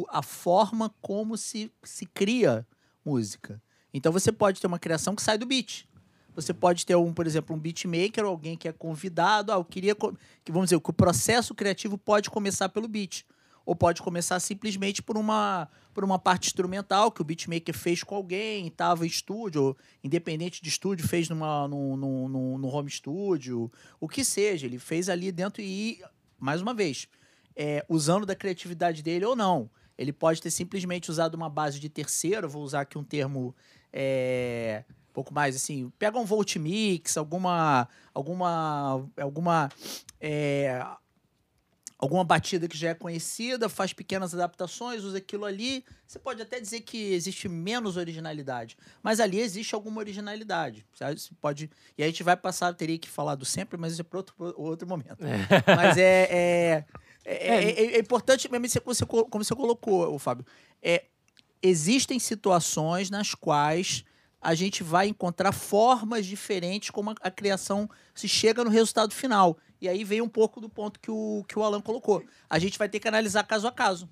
a 0.09 0.23
forma 0.23 0.93
como 1.01 1.37
se, 1.37 1.73
se 1.83 2.05
cria 2.07 2.67
música. 3.05 3.63
Então 3.93 4.13
você 4.13 4.31
pode 4.31 4.61
ter 4.61 4.67
uma 4.67 4.79
criação 4.79 5.15
que 5.15 5.23
sai 5.23 5.39
do 5.39 5.47
beat. 5.47 5.89
Você 6.35 6.55
pode 6.55 6.87
ter 6.87 6.95
um, 6.97 7.13
por 7.13 7.27
exemplo, 7.27 7.55
um 7.55 7.59
beatmaker, 7.59 8.25
alguém 8.25 8.57
que 8.57 8.69
é 8.69 8.73
convidado. 8.73 9.53
Ah, 9.53 9.57
eu 9.57 9.65
queria 9.65 9.95
que 9.95 10.53
vamos 10.53 10.71
dizer 10.71 10.81
que 10.81 10.91
o 10.91 10.93
processo 10.93 11.55
criativo 11.55 11.99
pode 11.99 12.31
começar 12.31 12.69
pelo 12.69 12.89
beat, 12.89 13.25
ou 13.67 13.75
pode 13.77 14.01
começar 14.03 14.39
simplesmente 14.41 15.03
por 15.03 15.17
uma 15.17 15.69
por 15.93 16.05
uma 16.05 16.21
parte 16.21 16.47
instrumental 16.47 17.11
que 17.11 17.21
o 17.21 17.25
beatmaker 17.25 17.77
fez 17.77 18.05
com 18.05 18.15
alguém, 18.15 18.69
estava 18.69 19.05
em 19.05 19.09
estúdio, 19.09 19.77
independente 20.05 20.63
de 20.63 20.69
estúdio, 20.69 21.07
fez 21.07 21.29
numa, 21.29 21.67
num, 21.67 21.97
num, 21.97 22.29
num- 22.29 22.59
no 22.59 22.69
home 22.69 22.89
studio, 22.89 23.71
o 23.99 24.09
que 24.09 24.25
seja, 24.25 24.67
ele 24.67 24.79
fez 24.79 25.09
ali 25.09 25.33
dentro 25.33 25.61
e, 25.61 26.01
mais 26.39 26.63
uma 26.63 26.73
vez, 26.73 27.09
é, 27.57 27.85
usando 27.89 28.25
da 28.25 28.37
criatividade 28.37 29.03
dele 29.03 29.25
ou 29.25 29.35
não. 29.35 29.69
Ele 29.99 30.13
pode 30.13 30.41
ter 30.41 30.51
simplesmente 30.51 31.11
usado 31.11 31.35
uma 31.35 31.51
base 31.51 31.81
de 31.81 31.89
terceiro, 31.89 32.49
vou 32.49 32.63
usar 32.63 32.83
aqui 32.83 32.97
um 32.97 33.05
termo 33.05 33.55
é, 33.93 34.85
um 35.11 35.13
pouco 35.13 35.35
mais 35.35 35.57
assim, 35.57 35.91
pega 35.99 36.19
um 36.19 36.25
voltmix, 36.25 37.17
alguma 37.17 37.89
alguma 38.15 39.07
alguma 39.19 39.69
é, 40.21 40.83
alguma 41.99 42.25
batida 42.25 42.67
que 42.67 42.79
já 42.79 42.91
é 42.91 42.95
conhecida, 42.95 43.69
faz 43.69 43.93
pequenas 43.93 44.33
adaptações, 44.33 45.05
usa 45.05 45.19
aquilo 45.19 45.45
ali. 45.45 45.85
Você 46.07 46.19
pode 46.19 46.41
até 46.41 46.59
dizer 46.61 46.81
que 46.81 47.13
existe 47.13 47.49
menos 47.49 47.97
originalidade, 47.97 48.77
mas 49.03 49.21
ali 49.21 49.39
existe 49.41 49.75
alguma 49.75 49.99
originalidade. 49.99 50.87
sabe? 50.95 51.21
Você 51.21 51.31
pode 51.41 51.69
e 51.99 52.03
aí 52.03 52.09
a 52.09 52.11
gente 52.11 52.23
vai 52.23 52.37
passar, 52.37 52.73
teria 52.73 52.99
que 52.99 53.09
falar 53.09 53.35
do 53.35 53.45
sempre, 53.45 53.77
mas 53.77 53.93
isso 53.93 54.01
é 54.01 54.05
para 54.05 54.19
outro, 54.19 54.35
outro 54.57 54.89
momento. 54.89 55.19
Mas 55.77 55.97
é, 55.99 56.29
é, 56.31 56.85
é, 57.25 57.71
é- 57.71 57.97
é 57.97 57.99
importante 57.99 58.51
mesmo 58.51 58.67
que 58.81 58.87
você, 58.87 59.05
co- 59.05 59.27
como 59.27 59.45
você 59.45 59.55
colocou, 59.55 60.15
o 60.15 60.19
Fábio. 60.19 60.47
É, 60.83 61.05
existem 61.63 62.19
situações 62.19 63.11
nas 63.11 63.35
quais 63.35 64.05
a 64.41 64.55
gente 64.55 64.83
vai 64.83 65.09
encontrar 65.09 65.53
formas 65.53 66.25
diferentes 66.25 66.91
como 66.91 67.15
a, 67.21 67.31
criação 67.31 67.89
se 68.15 68.29
chega 68.29 68.65
no 68.65 68.71
resultado 68.71 69.13
final. 69.13 69.59
E 69.81 69.89
aí 69.89 70.05
vem 70.05 70.21
um 70.21 70.29
pouco 70.29 70.61
do 70.61 70.69
ponto 70.69 70.99
que 70.99 71.11
o, 71.11 71.45
que 71.47 71.59
o 71.59 71.63
Alan 71.63 71.81
colocou. 71.81 72.25
A 72.49 72.59
gente 72.59 72.79
vai 72.79 72.89
ter 72.89 73.01
que 73.01 73.09
analisar 73.09 73.45
caso 73.45 73.67
a 73.67 73.73
caso. 73.73 74.09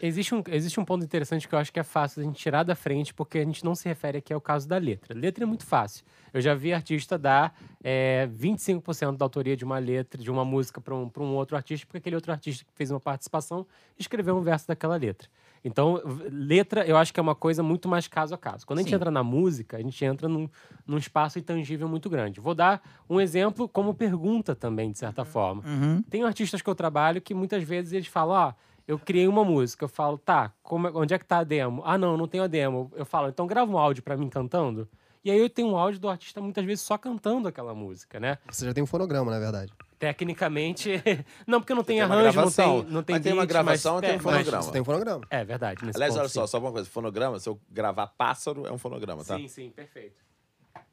Existe 0.00 0.32
um, 0.32 0.42
existe 0.48 0.78
um 0.78 0.84
ponto 0.84 1.04
interessante 1.04 1.48
que 1.48 1.54
eu 1.54 1.58
acho 1.58 1.72
que 1.72 1.80
é 1.80 1.82
fácil 1.82 2.22
a 2.22 2.24
gente 2.24 2.38
tirar 2.38 2.62
da 2.62 2.74
frente, 2.76 3.12
porque 3.12 3.38
a 3.38 3.44
gente 3.44 3.64
não 3.64 3.74
se 3.74 3.88
refere 3.88 4.18
aqui 4.18 4.32
ao 4.32 4.40
caso 4.40 4.68
da 4.68 4.78
letra. 4.78 5.12
Letra 5.12 5.42
é 5.42 5.46
muito 5.46 5.66
fácil. 5.66 6.04
Eu 6.32 6.40
já 6.40 6.54
vi 6.54 6.72
artista 6.72 7.18
dar 7.18 7.58
é, 7.82 8.28
25% 8.32 9.16
da 9.16 9.24
autoria 9.24 9.56
de 9.56 9.64
uma 9.64 9.78
letra, 9.78 10.22
de 10.22 10.30
uma 10.30 10.44
música 10.44 10.80
para 10.80 10.94
um, 10.94 11.10
um 11.18 11.34
outro 11.34 11.56
artista, 11.56 11.84
porque 11.84 11.98
aquele 11.98 12.14
outro 12.14 12.30
artista 12.30 12.64
que 12.64 12.70
fez 12.74 12.92
uma 12.92 13.00
participação 13.00 13.66
escreveu 13.98 14.36
um 14.36 14.40
verso 14.40 14.68
daquela 14.68 14.94
letra. 14.94 15.28
Então, 15.64 16.00
letra 16.30 16.84
eu 16.86 16.96
acho 16.96 17.12
que 17.12 17.20
é 17.20 17.22
uma 17.22 17.34
coisa 17.34 17.62
muito 17.62 17.88
mais 17.88 18.08
caso 18.08 18.34
a 18.34 18.38
caso. 18.38 18.66
Quando 18.66 18.80
a 18.80 18.82
gente 18.82 18.90
Sim. 18.90 18.96
entra 18.96 19.10
na 19.10 19.22
música, 19.22 19.76
a 19.76 19.80
gente 19.80 20.04
entra 20.04 20.28
num, 20.28 20.48
num 20.86 20.98
espaço 20.98 21.38
intangível 21.38 21.88
muito 21.88 22.10
grande. 22.10 22.40
Vou 22.40 22.54
dar 22.54 22.82
um 23.08 23.20
exemplo 23.20 23.68
como 23.68 23.94
pergunta 23.94 24.54
também, 24.56 24.90
de 24.90 24.98
certa 24.98 25.24
forma. 25.24 25.62
Tem 26.10 26.24
artistas 26.24 26.60
que 26.60 26.68
eu 26.68 26.74
trabalho 26.74 27.20
que 27.20 27.32
muitas 27.34 27.62
vezes 27.62 27.92
eles 27.92 28.08
falam, 28.08 28.48
ó, 28.48 28.52
eu 28.88 28.98
criei 28.98 29.28
uma 29.28 29.44
música, 29.44 29.84
eu 29.84 29.88
falo, 29.88 30.18
tá, 30.18 30.52
como 30.62 30.88
é- 30.88 30.90
onde 30.92 31.14
é 31.14 31.18
que 31.18 31.24
tá 31.24 31.38
a 31.38 31.44
demo? 31.44 31.82
Ah, 31.84 31.96
não, 31.96 32.16
não 32.16 32.26
tenho 32.26 32.42
a 32.42 32.48
demo. 32.48 32.90
Eu 32.96 33.04
falo, 33.06 33.28
então 33.28 33.46
grava 33.46 33.70
um 33.70 33.78
áudio 33.78 34.02
pra 34.02 34.16
mim 34.16 34.28
cantando. 34.28 34.88
E 35.24 35.30
aí 35.30 35.38
eu 35.38 35.48
tenho 35.48 35.68
um 35.68 35.76
áudio 35.76 36.00
do 36.00 36.08
artista 36.08 36.40
muitas 36.40 36.64
vezes 36.64 36.84
só 36.84 36.98
cantando 36.98 37.46
aquela 37.46 37.72
música, 37.72 38.18
né? 38.18 38.38
Você 38.50 38.66
já 38.66 38.74
tem 38.74 38.82
um 38.82 38.86
fonograma, 38.86 39.30
na 39.30 39.38
verdade. 39.38 39.72
Tecnicamente, 40.02 40.90
não 41.46 41.60
porque 41.60 41.72
não 41.72 41.84
tem, 41.84 41.98
Tem 41.98 42.02
arranjo, 42.02 42.40
não 42.40 42.50
tem, 42.50 42.66
não 42.90 43.02
tem 43.04 43.14
Mas 43.14 43.22
tem 43.22 43.32
uma 43.32 43.42
beat, 43.42 43.48
gravação 43.50 43.94
mas, 43.94 44.02
e 44.02 44.06
tem 44.06 44.10
um 44.10 44.16
é, 44.16 44.18
fonograma. 44.18 44.56
mas- 44.64 44.70
tem 44.72 44.80
um 44.80 44.84
fonograma. 44.84 45.24
É 45.30 45.44
verdade. 45.44 45.84
Nesse 45.86 45.96
Aliás, 45.96 46.12
ponto, 46.14 46.20
olha 46.22 46.28
só, 46.28 46.44
sim. 46.44 46.50
só 46.50 46.58
uma 46.58 46.72
coisa, 46.72 46.90
fonograma, 46.90 47.38
se 47.38 47.48
eu 47.48 47.60
gravar 47.70 48.08
pássaro, 48.08 48.66
é 48.66 48.72
um 48.72 48.78
fonograma, 48.78 49.24
tá? 49.24 49.36
Sim, 49.36 49.46
sim, 49.46 49.70
perfeito. 49.70 50.20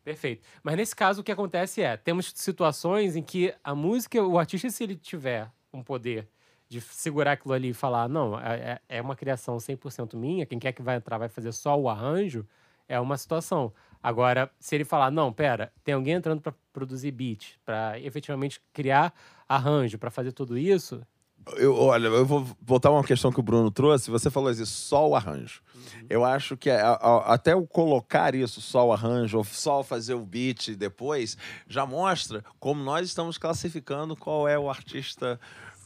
Perfeito. 0.04 0.46
Mas 0.62 0.75
nesse 0.75 0.96
caso, 0.96 1.22
o 1.22 1.24
que 1.24 1.32
acontece 1.32 1.82
é, 1.82 1.98
temos 1.98 2.32
situações 2.36 3.16
em 3.16 3.24
que 3.24 3.51
a 3.63 3.74
música, 3.74 4.22
o 4.22 4.38
artista, 4.38 4.70
se 4.70 4.84
ele 4.84 4.96
tiver 4.96 5.50
um 5.74 5.82
poder 5.82 6.30
de 6.68 6.80
segurar 6.80 7.32
aquilo 7.32 7.56
ali 7.56 7.70
e 7.70 7.74
falar, 7.74 8.08
não, 8.08 8.39
é, 8.39 8.80
é 8.89 8.98
é 8.98 9.01
uma 9.01 9.16
criação 9.16 9.58
100% 9.58 10.16
minha, 10.16 10.46
quem 10.46 10.60
quer 10.60 10.72
que 10.72 10.84
vai 10.84 10.98
entrar 10.98 11.18
vai 11.18 11.30
fazer 11.30 11.51
só 11.51 11.75
o 11.75 11.89
arranjo, 11.89 12.46
é 12.88 13.00
uma 13.00 13.18
situação. 13.18 13.74
Agora, 14.01 14.50
se 14.60 14.75
ele 14.75 14.86
falar, 14.86 15.12
não, 15.12 15.32
pera, 15.34 15.72
tem 15.84 15.94
alguém 15.94 16.13
entrando 16.13 16.41
para 16.41 16.53
produzir 16.72 17.12
beat, 17.12 17.56
para 17.65 18.00
efetivamente 18.00 18.62
criar 18.74 19.13
arranjo, 19.48 19.98
para 19.98 20.10
fazer 20.12 20.32
tudo 20.32 20.58
isso, 20.58 21.01
Eu, 21.56 21.74
olha, 21.75 22.08
eu 22.10 22.25
vou 22.25 22.46
voltar 22.62 22.89
a 22.89 22.91
uma 22.91 23.03
questão 23.03 23.32
que 23.32 23.39
o 23.39 23.44
Bruno 23.44 23.72
trouxe. 23.72 24.12
Você 24.12 24.29
falou 24.29 24.51
isso, 24.51 24.65
só 24.68 25.08
o 25.10 25.15
arranjo. 25.15 25.62
Eu 26.08 26.24
acho 26.24 26.56
que 26.56 26.70
a- 26.70 26.91
a- 26.91 27.34
até 27.34 27.56
o 27.56 27.65
colocar 27.65 28.36
isso, 28.36 28.62
só 28.62 28.86
o 28.88 28.94
arranjo, 28.94 29.38
ou 29.39 29.44
só 29.44 29.82
fazer 29.82 30.13
o 30.13 30.24
beat 30.25 30.75
depois, 30.75 31.38
já 31.68 31.86
mostra 31.88 32.44
como 32.60 32.84
nós 32.84 33.08
estamos 33.08 33.38
classificando 33.38 34.15
qual 34.15 34.48
é 34.48 34.60
o 34.60 34.70
artista 34.70 35.39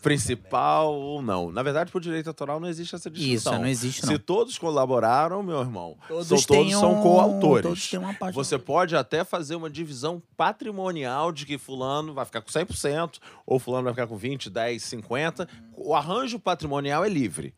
principal 0.03 0.93
ou 0.93 1.21
não. 1.21 1.51
Na 1.51 1.63
verdade, 1.63 1.91
por 1.91 1.99
direito 2.01 2.27
autoral 2.27 2.59
não 2.59 2.67
existe 2.67 2.93
essa 2.93 3.09
distinção. 3.09 3.53
Isso, 3.53 3.61
não 3.61 3.67
existe, 3.67 4.01
Se 4.05 4.11
não. 4.13 4.19
todos 4.19 4.57
colaboraram, 4.57 5.41
meu 5.41 5.59
irmão, 5.59 5.97
Todos 6.07 6.27
são, 6.27 6.37
todos 6.37 6.45
têm 6.65 6.71
são 6.73 6.99
um- 6.99 7.01
coautores. 7.01 7.63
todos 7.63 7.89
têm 7.89 7.99
uma 7.99 8.13
parte 8.13 8.35
Você 8.35 8.59
pode 8.59 8.95
até 8.95 9.23
fazer 9.23 9.55
uma 9.55 9.69
divisão 9.69 10.21
patrimonial 10.37 11.31
de 11.31 11.45
que 11.45 11.57
fulano 11.57 12.13
vai 12.13 12.25
ficar 12.25 12.41
com 12.41 12.49
100% 12.51 13.19
ou 13.45 13.57
fulano 13.57 13.85
vai 13.85 13.93
ficar 13.93 14.07
com 14.07 14.17
20, 14.17 14.49
10, 14.49 14.83
50. 14.83 15.47
O 15.75 15.95
arranjo 15.95 16.37
patrimonial 16.39 17.03
é 17.03 17.09
livre. 17.09 17.53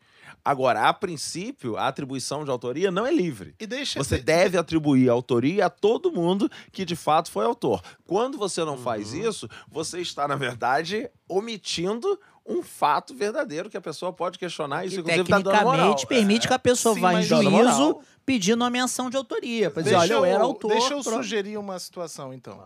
Agora, 0.48 0.88
a 0.88 0.94
princípio, 0.94 1.76
a 1.76 1.88
atribuição 1.88 2.44
de 2.44 2.50
autoria 2.52 2.88
não 2.88 3.04
é 3.04 3.12
livre. 3.12 3.52
E 3.58 3.66
deixa. 3.66 3.98
Você 3.98 4.18
deve 4.18 4.56
atribuir 4.56 5.08
autoria 5.08 5.66
a 5.66 5.68
todo 5.70 6.12
mundo 6.12 6.48
que 6.70 6.84
de 6.84 6.94
fato 6.94 7.32
foi 7.32 7.44
autor. 7.44 7.82
Quando 8.06 8.38
você 8.38 8.64
não 8.64 8.78
faz 8.78 9.12
Uhum. 9.12 9.28
isso, 9.28 9.50
você 9.68 10.00
está, 10.00 10.28
na 10.28 10.36
verdade, 10.36 11.10
omitindo 11.28 12.16
um 12.46 12.62
fato 12.62 13.12
verdadeiro 13.12 13.68
que 13.68 13.76
a 13.76 13.80
pessoa 13.80 14.12
pode 14.12 14.38
questionar. 14.38 14.84
Isso, 14.86 14.94
que 14.94 15.00
inclusive, 15.00 15.28
tá 15.28 15.38
dando 15.40 15.46
moral. 15.46 15.64
tecnicamente 15.64 16.06
permite 16.06 16.46
que 16.46 16.54
a 16.54 16.58
pessoa 16.60 16.94
Sim, 16.94 17.00
vá 17.00 17.20
em 17.20 17.26
moral. 17.28 17.42
juízo 17.42 17.98
pedir 18.24 18.54
nomeação 18.54 19.10
de 19.10 19.16
autoria. 19.16 19.68
Pra 19.68 19.82
dizer, 19.82 19.96
olha, 19.96 20.12
eu 20.12 20.24
era 20.24 20.44
autor. 20.44 20.68
Deixa 20.68 20.94
eu 20.94 21.02
pronto. 21.02 21.16
sugerir 21.24 21.56
uma 21.58 21.76
situação, 21.80 22.32
então. 22.32 22.62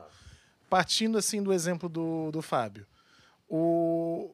Partindo 0.68 1.16
assim 1.16 1.42
do 1.42 1.50
exemplo 1.50 1.88
do, 1.88 2.30
do 2.30 2.42
Fábio. 2.42 2.86
O 3.48 4.30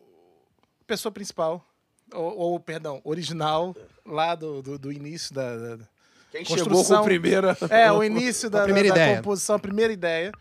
pessoa 0.84 1.12
principal, 1.12 1.64
ou, 2.12 2.36
ou, 2.38 2.60
perdão, 2.60 3.00
original, 3.04 3.74
lá 4.04 4.34
do, 4.34 4.62
do, 4.62 4.78
do 4.78 4.92
início 4.92 5.34
da, 5.34 5.56
da- 5.76 5.84
Quem 6.30 6.44
Construção. 6.44 6.64
chegou 6.64 6.84
com 6.84 6.94
a 6.94 7.02
primeira... 7.02 7.56
É, 7.70 7.90
o 7.92 8.02
início 8.04 8.48
da, 8.50 8.62
primeira 8.64 8.88
da- 8.90 8.94
da 8.94 9.16
composição, 9.16 9.56
a 9.56 9.58
primeira 9.58 9.92
ideia. 9.92 10.32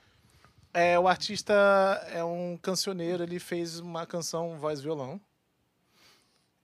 É, 0.73 0.99
o 0.99 1.07
artista 1.07 1.53
é 2.11 2.23
um 2.23 2.57
cancioneiro, 2.61 3.23
ele 3.23 3.39
fez 3.39 3.79
uma 3.79 4.05
canção 4.05 4.57
voz 4.57 4.79
e 4.79 4.83
violão. 4.83 5.19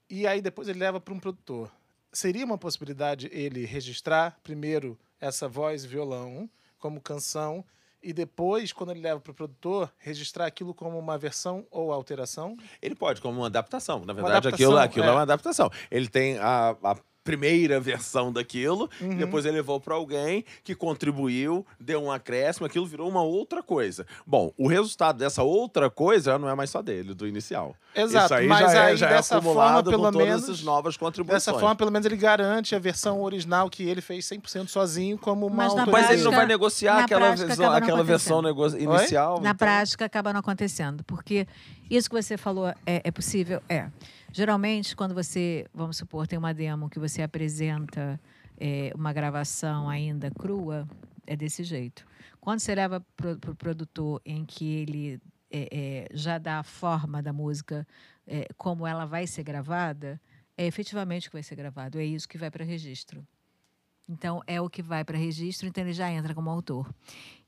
E 0.08 0.26
aí 0.26 0.42
depois 0.42 0.68
ele 0.68 0.78
leva 0.78 1.00
para 1.00 1.14
um 1.14 1.18
produtor. 1.18 1.70
Seria 2.12 2.44
uma 2.44 2.58
possibilidade 2.58 3.30
ele 3.32 3.64
registrar 3.64 4.38
primeiro 4.42 4.98
essa 5.18 5.48
voz 5.48 5.84
e 5.84 5.88
violão 5.88 6.48
como 6.78 7.00
canção 7.00 7.64
e 8.02 8.12
depois, 8.12 8.72
quando 8.72 8.90
ele 8.90 9.00
leva 9.00 9.20
para 9.20 9.30
o 9.30 9.34
produtor, 9.34 9.92
registrar 9.98 10.46
aquilo 10.46 10.74
como 10.74 10.98
uma 10.98 11.16
versão 11.16 11.66
ou 11.70 11.92
alteração? 11.92 12.56
Ele 12.80 12.94
pode, 12.94 13.20
como 13.20 13.40
uma 13.40 13.46
adaptação. 13.46 14.04
Na 14.04 14.12
verdade, 14.12 14.48
adaptação, 14.48 14.54
aquilo, 14.54 14.78
aquilo 14.78 15.04
é. 15.06 15.08
é. 15.08 15.12
uma 15.12 15.22
adaptação. 15.22 15.70
Ele 15.90 16.08
tem 16.08 16.38
a, 16.38 16.76
a 16.82 16.96
primeira 17.24 17.78
versão 17.80 18.32
daquilo, 18.32 18.90
Uhum. 19.00 19.12
e 19.12 19.14
depois 19.16 19.44
ele 19.46 19.56
levou 19.56 19.78
para 19.80 19.94
alguém 19.94 20.44
que 20.64 20.74
contribuiu, 20.74 21.64
deu 21.78 22.02
um 22.02 22.10
acréscimo, 22.10 22.66
aquilo 22.66 22.86
virou 22.86 23.08
uma 23.08 23.22
outra 23.22 23.62
coisa. 23.62 24.06
Bom, 24.26 24.52
o 24.58 24.66
resultado 24.66 25.18
dessa 25.18 25.42
outra 25.42 25.88
coisa 25.88 26.38
não 26.38 26.48
é 26.48 26.54
mais 26.54 26.70
só 26.70 26.82
dele, 26.82 27.14
do 27.14 27.26
inicial. 27.26 27.76
Exato, 27.94 28.24
Isso 28.26 28.34
aí 28.34 28.46
mas 28.46 28.72
já 28.72 28.84
aí 28.86 28.92
é, 28.94 28.96
já 28.96 29.08
dessa 29.08 29.34
é 29.34 29.38
acumulado 29.38 29.66
forma, 29.68 29.82
com 29.84 29.90
pelo 29.90 30.02
todas 30.12 30.26
menos- 30.28 30.42
essas 30.44 30.62
novas 30.62 30.96
contribuições. 30.96 31.44
Dessa 31.44 31.58
forma, 31.58 31.76
pelo 31.76 31.90
menos 31.92 32.06
ele 32.06 32.16
garante 32.16 32.74
a 32.74 32.78
versão 32.78 33.20
original 33.22 33.68
que 33.70 33.82
ele 33.84 34.00
fez 34.00 34.24
100% 34.26 34.68
sozinho 34.68 35.16
como 35.18 35.46
uma 35.46 35.56
Mas 35.56 35.72
autoria 35.72 35.92
Mas 35.92 36.10
ele 36.10 36.22
não 36.22 36.30
vai 36.30 36.40
prática- 36.40 36.46
negociar 36.46 36.98
aquela, 37.04 37.20
prática 37.26 37.46
versão, 37.46 37.72
aquela 37.72 38.02
versão 38.02 38.42
inicial. 38.78 39.34
Na 39.40 39.50
então- 39.50 39.54
prática, 39.56 40.04
acaba 40.06 40.32
não 40.32 40.40
acontecendo. 40.40 41.04
Porque 41.04 41.46
isso 41.90 42.08
que 42.08 42.20
você 42.20 42.36
falou 42.36 42.68
é, 42.86 43.02
é 43.04 43.10
possível? 43.10 43.60
É. 43.68 43.88
Geralmente, 44.32 44.96
quando 44.96 45.14
você, 45.14 45.66
vamos 45.74 45.98
supor, 45.98 46.26
tem 46.26 46.38
uma 46.38 46.54
demo 46.54 46.88
que 46.88 46.98
você 46.98 47.20
apresenta 47.20 48.18
é, 48.56 48.90
uma 48.94 49.12
gravação 49.12 49.90
ainda 49.90 50.30
crua, 50.30 50.88
é 51.26 51.36
desse 51.36 51.62
jeito. 51.62 52.06
Quando 52.40 52.60
você 52.60 52.74
leva 52.74 53.04
para 53.14 53.50
o 53.50 53.54
produtor 53.54 54.22
em 54.24 54.44
que 54.46 54.64
ele 54.64 55.20
é, 55.50 55.68
é, 55.70 56.08
já 56.12 56.38
dá 56.38 56.60
a 56.60 56.62
forma 56.62 57.22
da 57.22 57.32
música, 57.32 57.86
é, 58.26 58.48
como 58.56 58.86
ela 58.86 59.04
vai 59.04 59.26
ser 59.26 59.42
gravada, 59.42 60.18
é 60.56 60.66
efetivamente 60.66 61.28
o 61.28 61.30
que 61.30 61.36
vai 61.36 61.42
ser 61.42 61.54
gravado. 61.54 61.98
É 61.98 62.04
isso 62.04 62.26
que 62.26 62.38
vai 62.38 62.50
para 62.50 62.64
registro. 62.64 63.26
Então, 64.08 64.42
é 64.46 64.60
o 64.60 64.68
que 64.68 64.82
vai 64.82 65.04
para 65.04 65.18
registro, 65.18 65.68
então 65.68 65.84
ele 65.84 65.92
já 65.92 66.10
entra 66.10 66.34
como 66.34 66.48
autor. 66.48 66.92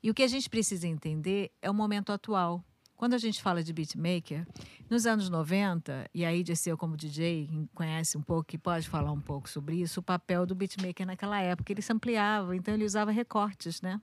E 0.03 0.11
o 0.11 0.13
que 0.13 0.23
a 0.23 0.27
gente 0.27 0.49
precisa 0.49 0.87
entender 0.87 1.51
é 1.61 1.69
o 1.69 1.73
momento 1.73 2.11
atual. 2.11 2.63
Quando 2.97 3.13
a 3.13 3.17
gente 3.17 3.41
fala 3.41 3.61
de 3.61 3.73
beatmaker, 3.73 4.47
nos 4.89 5.05
anos 5.05 5.29
90, 5.29 6.09
e 6.13 6.23
aí 6.23 6.43
de 6.43 6.55
ser 6.55 6.77
como 6.77 6.95
DJ, 6.95 7.47
quem 7.47 7.69
conhece 7.75 8.17
um 8.17 8.21
pouco, 8.21 8.45
que 8.45 8.57
pode 8.57 8.87
falar 8.87 9.11
um 9.11 9.19
pouco 9.19 9.49
sobre 9.49 9.75
isso, 9.81 9.99
o 9.99 10.03
papel 10.03 10.45
do 10.45 10.55
beatmaker 10.55 11.05
naquela 11.05 11.39
época, 11.41 11.71
ele 11.73 11.81
se 11.81 11.91
ampliava, 11.91 12.55
então 12.55 12.73
ele 12.73 12.85
usava 12.85 13.11
recortes, 13.11 13.81
né? 13.81 13.99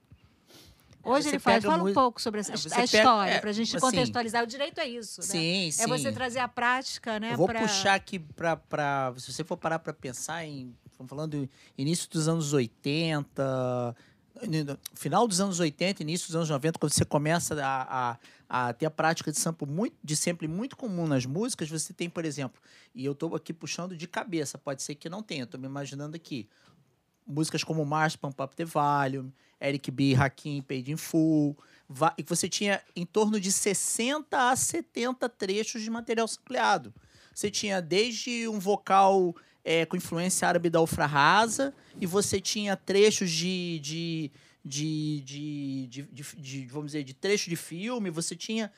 Hoje 1.05 1.23
você 1.23 1.29
ele 1.31 1.39
faz. 1.39 1.65
Fala 1.65 1.83
um 1.83 1.93
pouco 1.93 2.21
sobre 2.21 2.39
essa, 2.39 2.53
É, 2.53 2.55
a 2.55 2.75
pega- 2.75 2.83
história, 2.85 3.31
é, 3.31 3.39
para 3.39 3.49
a 3.49 3.53
gente 3.53 3.75
assim, 3.75 3.85
contextualizar. 3.85 4.41
O 4.43 4.47
direito 4.47 4.79
é 4.79 4.87
isso, 4.87 5.19
né? 5.19 5.27
Sim, 5.27 5.71
sim. 5.71 5.83
É 5.83 5.87
você 5.87 6.11
trazer 6.13 6.39
a 6.39 6.47
prática, 6.47 7.19
né? 7.19 7.33
Eu 7.33 7.37
vou 7.37 7.47
pra- 7.47 7.59
puxar 7.61 7.95
aqui 7.95 8.19
pra. 8.19 9.13
Se 9.17 9.33
você 9.33 9.43
for 9.43 9.57
parar 9.57 9.79
pra 9.79 9.91
pensar 9.91 10.45
em. 10.45 10.73
Estamos 10.89 11.09
falando 11.09 11.49
início 11.77 12.07
dos 12.09 12.29
anos 12.29 12.53
80. 12.53 13.95
no 14.47 14.77
Final 14.95 15.27
dos 15.27 15.41
anos 15.41 15.59
80, 15.59 16.01
início 16.03 16.27
dos 16.27 16.35
anos 16.37 16.49
90, 16.49 16.79
quando 16.79 16.93
você 16.93 17.03
começa 17.03 17.53
a, 17.63 18.11
a, 18.11 18.17
a 18.55 18.71
ter 18.71 18.85
a 18.85 18.91
prática 18.91 19.31
de 19.31 19.39
sample 19.39 19.67
muito, 19.67 19.95
de 20.03 20.15
sample 20.15 20.47
muito 20.47 20.77
comum 20.77 21.07
nas 21.07 21.25
músicas, 21.25 21.67
você 21.71 21.91
tem, 21.91 22.07
por 22.07 22.23
exemplo, 22.23 22.61
e 22.93 23.03
eu 23.03 23.13
estou 23.13 23.35
aqui 23.35 23.51
puxando 23.51 23.97
de 23.97 24.07
cabeça, 24.07 24.59
pode 24.59 24.83
ser 24.83 24.93
que 24.93 25.09
não 25.09 25.23
tenha, 25.23 25.45
estou 25.45 25.59
me 25.59 25.65
imaginando 25.65 26.15
aqui. 26.15 26.47
Músicas 27.25 27.63
como 27.63 27.83
Mars, 27.83 28.15
Pump 28.15 28.39
Up 28.39 28.55
the 28.55 28.63
Volume, 28.63 29.33
Eric 29.59 29.89
B, 29.89 30.13
Hakim, 30.13 30.61
Paid 30.61 30.91
in 30.91 30.97
Full, 30.97 31.57
e 32.15 32.21
você 32.21 32.47
tinha 32.47 32.79
em 32.95 33.07
torno 33.07 33.39
de 33.39 33.51
60 33.51 34.51
a 34.51 34.55
70 34.55 35.27
trechos 35.29 35.81
de 35.81 35.89
material 35.89 36.27
sampleado. 36.27 36.93
Você 37.33 37.49
tinha 37.49 37.81
desde 37.81 38.47
um 38.47 38.59
vocal 38.59 39.35
é, 39.65 39.83
com 39.83 39.97
influência 39.97 40.47
árabe 40.47 40.69
da 40.69 40.79
Ofra 40.79 41.07
Rasa, 41.07 41.73
e 41.99 42.05
você 42.05 42.39
tinha 42.39 42.77
trechos 42.77 43.31
de, 43.31 43.79
de, 43.79 44.31
de, 44.63 45.21
de, 45.21 45.87
de, 45.87 46.01
de- 46.03 46.35
de- 46.37 46.65
vamos 46.67 46.87
dizer, 46.87 47.03
de 47.03 47.13
trecho 47.13 47.49
de 47.49 47.55
filme, 47.55 48.09
você 48.09 48.35
tinha... 48.35 48.71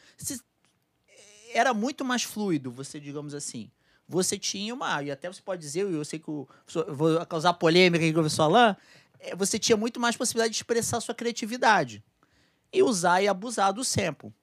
era 1.53 1.73
muito 1.73 2.03
mais 2.03 2.23
fluido, 2.23 2.71
você, 2.71 2.99
digamos 2.99 3.33
assim. 3.33 3.69
Você 4.07 4.37
tinha 4.37 4.73
uma... 4.73 5.01
E 5.01 5.09
até 5.11 5.27
você 5.27 5.41
pode 5.41 5.61
dizer, 5.61 5.81
eu 5.81 6.05
sei 6.05 6.19
que 6.19 6.29
o, 6.29 6.47
vou 6.89 7.25
causar 7.25 7.53
polêmica 7.53 8.03
aqui 8.03 8.13
com 8.13 8.19
o 8.19 8.23
professor 8.23 8.43
Alain, 8.43 8.75
é, 9.19 9.35
você 9.35 9.57
tinha 9.57 9.77
muito 9.77 9.99
mais 9.99 10.15
possibilidade 10.15 10.51
de 10.51 10.57
expressar 10.57 10.99
sua 11.01 11.15
criatividade. 11.15 12.03
E 12.71 12.83
usar 12.83 13.21
e 13.21 13.27
abusar 13.27 13.73
do 13.73 13.83
sample. 13.83 14.33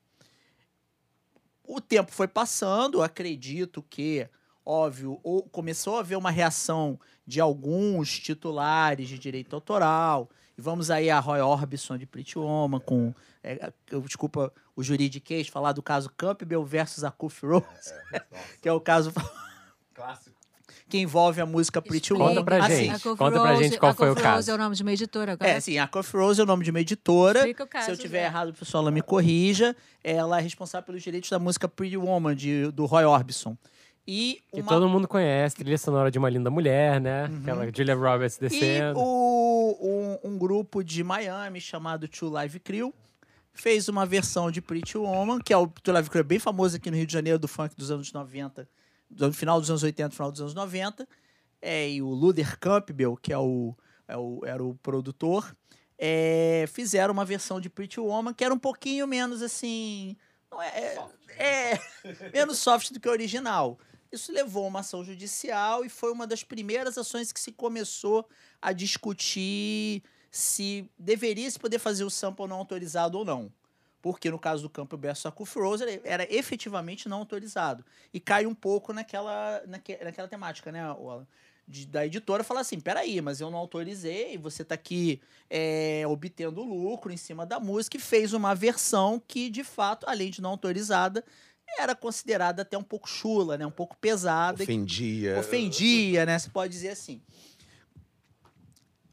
O 1.65 1.81
tempo 1.81 2.11
foi 2.11 2.27
passando, 2.27 3.03
acredito 3.03 3.83
que, 3.83 4.29
óbvio, 4.65 5.21
ou 5.23 5.43
começou 5.43 5.97
a 5.97 6.01
haver 6.01 6.17
uma 6.17 6.31
reação 6.31 6.99
de 7.27 7.41
alguns 7.41 8.19
titulares 8.19 9.09
de 9.09 9.19
direito 9.19 9.55
autoral. 9.55 10.29
E 10.63 10.65
vamos 10.65 10.93
aí 10.93 11.11
a 11.11 11.19
Roy 11.19 11.41
Orbison 11.41 11.99
de 11.99 12.07
Pretty 12.07 12.39
Woman, 12.39 12.79
com, 12.79 13.13
é, 13.43 13.73
eu, 13.91 14.01
desculpa 14.03 14.53
o 14.77 14.83
juridiquês, 14.85 15.49
falar 15.49 15.73
do 15.73 15.83
caso 15.83 16.09
Campbell 16.17 16.65
versus 16.65 17.03
Akuf 17.03 17.45
Rose, 17.45 17.67
que 18.63 18.69
é 18.69 18.73
o 18.73 18.81
caso 18.81 19.13
Clássico. 19.93 20.37
que 20.89 20.99
envolve 20.99 21.41
a 21.41 21.47
música 21.47 21.83
Pretty. 21.83 22.13
Woman. 22.13 22.29
Conta 22.29 22.45
pra 22.45 22.65
Assim, 22.65 22.77
gente. 22.77 23.09
A 23.09 23.17
Conta 23.17 23.41
pra 23.41 23.51
Rose- 23.51 23.65
gente 23.65 23.77
qual 23.79 23.91
a 23.91 23.95
foi 23.97 24.11
o 24.11 24.15
Coffee 24.15 24.31
Rose 24.31 24.37
caso. 24.37 24.51
é 24.53 24.55
o 24.55 24.59
nome 24.59 24.77
de 24.77 24.83
uma 24.83 24.93
editora 24.93 25.33
agora. 25.33 25.51
É, 25.51 25.59
sim, 25.59 25.79
a 25.81 25.89
Coffee 25.89 26.21
Rose 26.21 26.41
é 26.41 26.45
o 26.45 26.47
nome 26.47 26.65
de 26.65 26.71
uma 26.71 26.81
editora. 26.81 27.53
Caso, 27.67 27.87
Se 27.87 27.91
eu 27.91 27.97
tiver 27.97 28.25
errado, 28.25 28.51
o 28.51 28.55
pessoal 28.55 28.85
ela 28.85 28.93
me 28.93 29.03
corrija. 29.03 29.75
Ela 30.05 30.39
é 30.39 30.43
responsável 30.43 30.87
pelos 30.87 31.03
direitos 31.03 31.29
da 31.29 31.41
música 31.41 31.69
Pretty 31.69 31.97
Woman, 31.97 32.37
de, 32.37 32.71
do 32.71 32.87
Roy 32.87 33.05
Orbison. 33.05 33.57
E 34.07 34.43
Que 34.53 34.61
uma- 34.61 34.69
todo 34.69 34.89
mundo 34.89 35.07
conhece, 35.07 35.55
trilha 35.57 35.79
sonora 35.79 36.11
de 36.11 36.19
uma 36.19 36.29
linda 36.29 36.51
mulher, 36.51 37.01
né? 37.01 37.27
Uhum. 37.27 37.39
Aquela 37.43 37.73
Julia 37.73 37.95
Roberts 37.95 38.37
E 38.37 38.41
descendo. 38.41 38.99
o- 38.99 40.19
um, 40.25 40.31
um 40.33 40.39
grupo 40.39 40.83
de 40.83 41.05
Miami 41.05 41.61
chamado 41.61 42.09
Two 42.09 42.29
Live 42.31 42.59
Crew 42.61 42.93
fez 43.53 43.89
uma 43.89 44.05
versão 44.05 44.51
de 44.51 44.61
Pretty 44.61 44.99
Woman, 44.99 45.39
que 45.39 45.53
é 45.53 45.57
o 45.57 45.67
Two 45.69 45.95
Live 45.95 46.11
Crew 46.11 46.21
é 46.21 46.25
bem 46.25 46.39
famoso 46.39 46.77
aqui 46.77 46.91
no 46.91 46.97
Rio 46.97 47.07
de 47.07 47.13
Janeiro, 47.13 47.39
do 47.39 47.47
funk 47.47 47.77
dos 47.77 47.91
anos 47.91 48.13
90, 48.13 48.69
do 49.09 49.33
final 49.33 49.61
dos 49.61 49.71
anos 49.71 49.83
80, 49.83 50.11
final 50.11 50.33
dos 50.33 50.41
anos 50.41 50.55
90. 50.55 51.07
É, 51.61 51.89
e 51.89 52.03
o 52.03 52.09
Luder 52.09 52.59
Campbell, 52.59 53.17
que 53.17 53.33
é 53.33 53.39
o, 53.39 53.73
é 54.09 54.17
o- 54.17 54.41
era 54.45 54.65
o 54.65 54.75
produtor, 54.83 55.55
é, 55.97 56.65
fizeram 56.73 57.13
uma 57.13 57.25
versão 57.25 57.61
de 57.61 57.71
Pretty 57.71 58.01
Woman 58.01 58.35
que 58.35 58.43
era 58.43 58.53
um 58.53 58.59
pouquinho 58.59 59.07
menos 59.07 59.43
assim. 59.43 60.17
Não 60.51 60.61
é, 60.61 60.99
é, 61.39 61.79
menos 62.35 62.59
soft 62.59 62.91
do 62.93 62.99
que 62.99 63.09
o 63.09 63.13
original. 63.13 63.79
Isso 64.13 64.31
levou 64.31 64.65
a 64.67 64.69
uma 64.69 64.81
ação 64.81 65.03
judicial 65.03 65.85
e 65.85 65.89
foi 65.89 66.13
uma 66.13 66.27
das 66.27 66.45
primeiras 66.45 66.99
ações 66.99 67.33
que 67.33 67.41
se 67.41 67.51
começou 67.51 68.29
a 68.61 68.73
discutir 68.73 70.03
se 70.31 70.89
deveria 70.99 71.51
se 71.51 71.59
poder 71.59 71.79
fazer 71.79 72.05
o 72.05 72.11
sample 72.11 72.47
não 72.47 72.57
autorizado 72.57 73.19
ou 73.19 73.25
não. 73.25 73.53
Porque 74.03 74.31
no 74.31 74.39
caso 74.39 74.69
do 74.69 75.29
Akuf 75.29 75.59
Rose, 75.59 75.85
ele 75.85 76.01
era 76.05 76.27
efetivamente 76.35 77.09
não 77.09 77.19
autorizado. 77.19 77.85
E 78.13 78.19
cai 78.19 78.47
um 78.47 78.55
pouco 78.55 78.93
naquela, 78.93 79.63
naque, 79.67 79.97
naquela 80.03 80.27
temática, 80.27 80.73
né, 80.73 80.91
o 80.93 81.09
Alan? 81.09 81.27
De- 81.69 81.87
da 81.87 82.05
editora 82.05 82.43
falar 82.43 82.61
assim, 82.61 82.81
peraí, 82.81 83.21
mas 83.21 83.41
eu 83.41 83.49
não 83.49 83.59
autorizei, 83.59 84.37
você 84.37 84.65
tá 84.65 84.75
aqui 84.75 85.21
é, 85.49 86.03
obtendo 86.09 86.61
lucro 86.65 87.13
em 87.13 87.17
cima 87.17 87.47
da 87.47 87.61
música 87.61 87.97
e 87.97 88.01
fez 88.01 88.33
uma 88.33 88.53
versão 88.53 89.23
que, 89.29 89.49
de 89.49 89.63
fato, 89.63 90.05
além 90.09 90.29
de 90.29 90.43
não 90.43 90.51
autorizada, 90.51 91.25
era 91.79 91.95
considerada 91.95 92.63
até 92.63 92.77
um 92.77 92.83
pouco 92.83 93.09
chula, 93.09 93.57
né? 93.59 93.67
Um 93.67 93.71
pouco 93.71 93.97
pesada. 93.97 94.63
Ofendia. 94.63 95.39
ofendia, 95.39 96.27
né? 96.27 96.39
Você 96.39 96.51
pode 96.51 96.73
dizer 96.73 96.91
assim. 96.91 97.21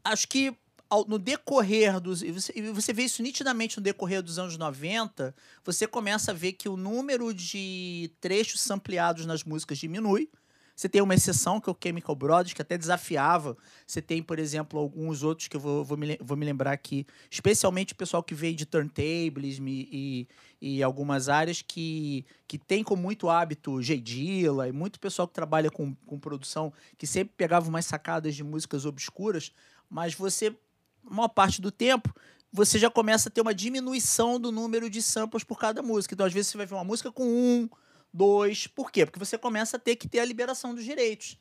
Acho 0.04 0.28
que 0.28 0.56
ao- 0.90 1.06
no 1.08 1.20
decorrer 1.20 2.00
dos. 2.00 2.22
E 2.22 2.32
você, 2.32 2.54
você 2.74 2.94
vê 2.94 3.04
isso 3.04 3.22
nitidamente 3.22 3.78
no 3.78 3.84
decorrer 3.84 4.22
dos 4.22 4.40
anos 4.40 4.58
90, 4.58 5.36
você 5.64 5.86
começa 5.88 6.32
a 6.32 6.34
ver 6.34 6.54
que 6.54 6.68
o 6.68 6.76
número 6.78 7.34
de 7.34 8.12
trechos 8.20 8.62
sampleados 8.62 9.26
nas 9.26 9.44
músicas 9.44 9.78
diminui. 9.78 10.30
Você 10.76 10.88
tem 10.88 11.02
uma 11.02 11.14
exceção, 11.14 11.60
que 11.60 11.70
é 11.70 11.74
o 11.74 11.78
Chemical 11.84 12.16
Brothers, 12.16 12.54
que 12.54 12.62
até 12.62 12.78
desafiava. 12.78 13.58
Você 13.86 14.02
tem, 14.02 14.24
por 14.24 14.40
exemplo, 14.40 14.80
alguns 14.80 15.24
outros 15.24 15.50
que 15.50 15.58
eu 15.58 15.60
vou, 15.60 15.84
vou, 15.84 15.98
me, 15.98 16.18
vou 16.22 16.38
me 16.38 16.46
lembrar 16.46 16.72
aqui, 16.72 17.06
especialmente 17.30 17.92
o 17.92 17.98
pessoal 17.98 18.24
que 18.24 18.34
veio 18.34 18.56
de 18.56 18.66
turntables 18.66 19.60
e, 19.60 20.26
e 20.62 20.84
algumas 20.84 21.30
áreas 21.30 21.62
que, 21.62 22.26
que 22.48 22.58
tem 22.58 22.84
como 22.84 23.02
muito 23.02 23.30
hábito 23.30 23.82
J. 23.82 24.00
Dilla 24.00 24.68
e 24.68 24.72
muito 24.72 25.00
pessoal 25.00 25.28
que 25.28 25.34
trabalha 25.34 25.72
com, 25.72 25.96
com 26.06 26.20
produção, 26.20 26.74
que 26.98 27.08
sempre 27.08 27.34
pegava 27.38 27.70
umas 27.70 27.86
sacadas 27.86 28.36
de 28.36 28.44
músicas 28.44 28.86
obscuras, 28.86 29.52
mas 29.90 30.14
você, 30.14 30.56
maior 31.04 31.30
parte 31.30 31.62
do 31.62 31.72
tempo, 31.72 32.14
você 32.52 32.78
já 32.78 32.90
começa 32.90 33.30
a 33.30 33.32
ter 33.32 33.42
uma 33.42 33.54
diminuição 33.54 34.40
do 34.40 34.52
número 34.52 34.90
de 34.90 35.02
samples 35.02 35.44
por 35.44 35.58
cada 35.60 35.82
música. 35.82 36.14
Então, 36.14 36.26
às 36.26 36.34
vezes, 36.34 36.52
você 36.52 36.58
vai 36.58 36.66
ver 36.66 36.76
uma 36.76 36.84
música 36.84 37.12
com 37.12 37.24
um, 37.24 37.70
dois. 38.14 38.68
Por 38.68 38.92
quê? 38.92 39.06
Porque 39.06 39.20
você 39.20 39.38
começa 39.38 39.78
a 39.78 39.80
ter 39.80 39.96
que 39.96 40.08
ter 40.08 40.20
a 40.20 40.26
liberação 40.26 40.74
dos 40.74 40.84
direitos. 40.84 41.38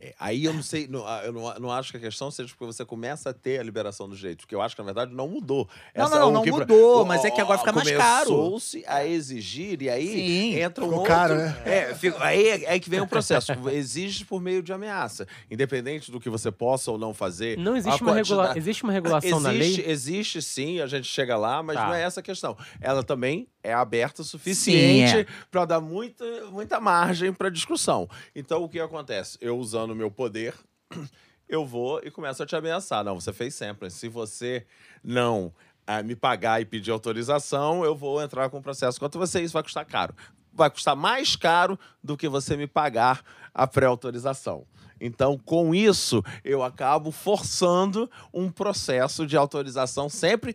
É, 0.00 0.14
Aí 0.18 0.44
eu 0.44 0.54
não 0.54 0.62
sei, 0.62 0.88
não, 0.88 1.06
ah, 1.06 1.20
eu 1.24 1.32
não, 1.32 1.54
não 1.58 1.70
acho 1.72 1.90
que 1.90 1.98
a 1.98 2.00
questão 2.00 2.30
seja 2.30 2.48
porque 2.48 2.64
você 2.64 2.84
começa 2.84 3.30
a 3.30 3.32
ter 3.34 3.60
a 3.60 3.62
liberação 3.62 4.08
dos 4.08 4.18
direitos, 4.18 4.44
porque 4.46 4.54
eu 4.54 4.62
acho 4.62 4.74
que, 4.74 4.80
na 4.80 4.86
verdade, 4.86 5.12
não 5.14 5.28
mudou. 5.28 5.68
Não, 5.94 6.06
Essa- 6.06 6.18
não, 6.18 6.28
o 6.28 6.32
não 6.32 6.42
que- 6.42 6.50
mudou, 6.50 7.02
o- 7.02 7.06
mas 7.06 7.22
é 7.24 7.30
que 7.30 7.40
agora 7.40 7.58
fica 7.58 7.72
mais 7.72 7.90
caro. 7.90 8.26
Começou-se 8.30 8.82
a 8.86 9.06
exigir, 9.06 9.82
e 9.82 9.90
aí 9.90 10.06
Sim. 10.08 10.58
entra 10.60 10.82
um 10.84 10.88
Ficou 10.88 11.00
outro... 11.00 11.14
caro, 11.14 11.34
né? 11.36 11.56
É, 11.66 11.94
fica- 11.94 12.24
aí 12.24 12.48
é, 12.48 12.74
é 12.76 12.80
que 12.80 12.88
vem 12.88 13.00
o 13.00 13.06
processo. 13.06 13.52
Exige 13.70 14.24
por 14.24 14.40
meio 14.40 14.62
de 14.62 14.72
ameaça. 14.72 15.26
Independente 15.50 16.10
do 16.10 16.18
que 16.18 16.30
você 16.30 16.50
possa 16.50 16.90
ou 16.90 16.96
não 16.98 17.12
fazer. 17.12 17.58
Não 17.58 17.76
existe 17.76 18.02
uma, 18.02 18.14
regula... 18.14 18.52
existe 18.56 18.82
uma 18.84 18.92
regulação 18.92 19.38
na 19.40 19.52
existe, 19.54 19.82
lei? 19.82 19.90
existe 19.90 20.42
sim, 20.42 20.80
a 20.80 20.86
gente 20.86 21.06
chega 21.06 21.36
lá, 21.36 21.62
mas 21.62 21.76
Tá. 21.76 21.86
não 21.86 21.94
é 21.94 22.02
essa 22.02 22.20
a 22.20 22.22
questão. 22.22 22.56
Ela 22.80 23.02
também 23.02 23.46
é 23.62 23.72
aberta 23.72 24.22
o 24.22 24.24
suficiente 24.24 25.18
é. 25.18 25.26
para 25.50 25.64
dar 25.64 25.80
muita, 25.80 26.24
muita 26.50 26.80
margem 26.80 27.32
para 27.32 27.50
discussão. 27.50 28.08
Então, 28.34 28.62
o 28.62 28.68
que 28.68 28.80
acontece? 28.80 29.38
Eu 29.40 29.58
usando 29.58 29.90
o 29.90 29.94
meu 29.94 30.10
poder, 30.10 30.54
eu 31.48 31.64
vou 31.64 32.00
e 32.02 32.10
começo 32.10 32.42
a 32.42 32.46
te 32.46 32.56
ameaçar. 32.56 33.04
Não, 33.04 33.20
você 33.20 33.32
fez 33.32 33.54
sampling. 33.54 33.90
Se 33.90 34.08
você 34.08 34.66
não 35.02 35.52
ah, 35.86 36.02
me 36.02 36.14
pagar 36.14 36.60
e 36.60 36.64
pedir 36.64 36.90
autorização, 36.90 37.84
eu 37.84 37.94
vou 37.94 38.22
entrar 38.22 38.48
com 38.48 38.58
o 38.58 38.62
processo 38.62 38.98
contra 38.98 39.18
você. 39.18 39.42
Isso 39.42 39.54
vai 39.54 39.62
custar 39.62 39.84
caro. 39.84 40.14
Vai 40.52 40.70
custar 40.70 40.96
mais 40.96 41.36
caro 41.36 41.78
do 42.02 42.16
que 42.16 42.28
você 42.28 42.56
me 42.56 42.66
pagar 42.66 43.22
a 43.52 43.66
pré-autorização. 43.66 44.66
Então, 45.00 45.38
com 45.38 45.74
isso, 45.74 46.22
eu 46.44 46.62
acabo 46.62 47.10
forçando 47.10 48.10
um 48.32 48.50
processo 48.50 49.26
de 49.26 49.36
autorização 49.36 50.08
sempre 50.08 50.54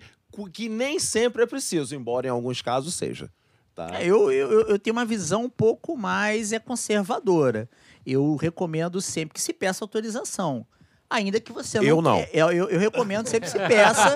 que 0.51 0.67
nem 0.67 0.99
sempre 0.99 1.43
é 1.43 1.45
preciso, 1.45 1.95
embora 1.95 2.27
em 2.27 2.29
alguns 2.29 2.61
casos 2.61 2.93
seja. 2.95 3.29
Tá? 3.73 4.01
É, 4.01 4.05
Eu, 4.05 4.31
eu, 4.31 4.67
eu- 4.67 4.79
tenho 4.79 4.95
uma 4.95 5.05
visão 5.05 5.43
um 5.45 5.49
pouco 5.49 5.97
mais 5.97 6.51
é 6.53 6.59
conservadora. 6.59 7.69
Eu 8.05 8.35
recomendo 8.35 9.01
sempre 9.01 9.33
que 9.33 9.41
se 9.41 9.51
peça 9.53 9.83
autorização. 9.83 10.65
Ainda 11.09 11.39
que 11.39 11.51
você 11.51 11.79
não. 11.79 11.85
Eu 11.85 12.01
não. 12.01 12.17
É, 12.17 12.29
Eu, 12.33 12.49
eu, 12.51 12.79
recomendo 12.79 13.27
sempre 13.27 13.49
que 13.49 13.51
se 13.57 13.67
peça, 13.67 14.15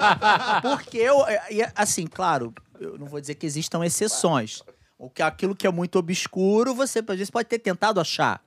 porque 0.62 0.98
eu. 0.98 1.26
é, 1.28 1.72
Assim, 1.76 2.08
claro, 2.08 2.54
eu 2.80 2.98
não 2.98 3.06
vou 3.08 3.20
dizer 3.22 3.36
que 3.36 3.46
existam 3.46 3.86
exceções. 3.86 4.62
O 4.98 5.10
que, 5.10 5.22
aquilo 5.22 5.56
que 5.56 5.66
é 5.68 5.72
muito 5.72 5.98
obscuro, 5.98 6.74
você 6.76 7.00
às 7.00 7.06
vezes 7.18 7.30
pode 7.30 7.48
ter 7.48 7.60
tentado 7.60 8.00
achar. 8.02 8.42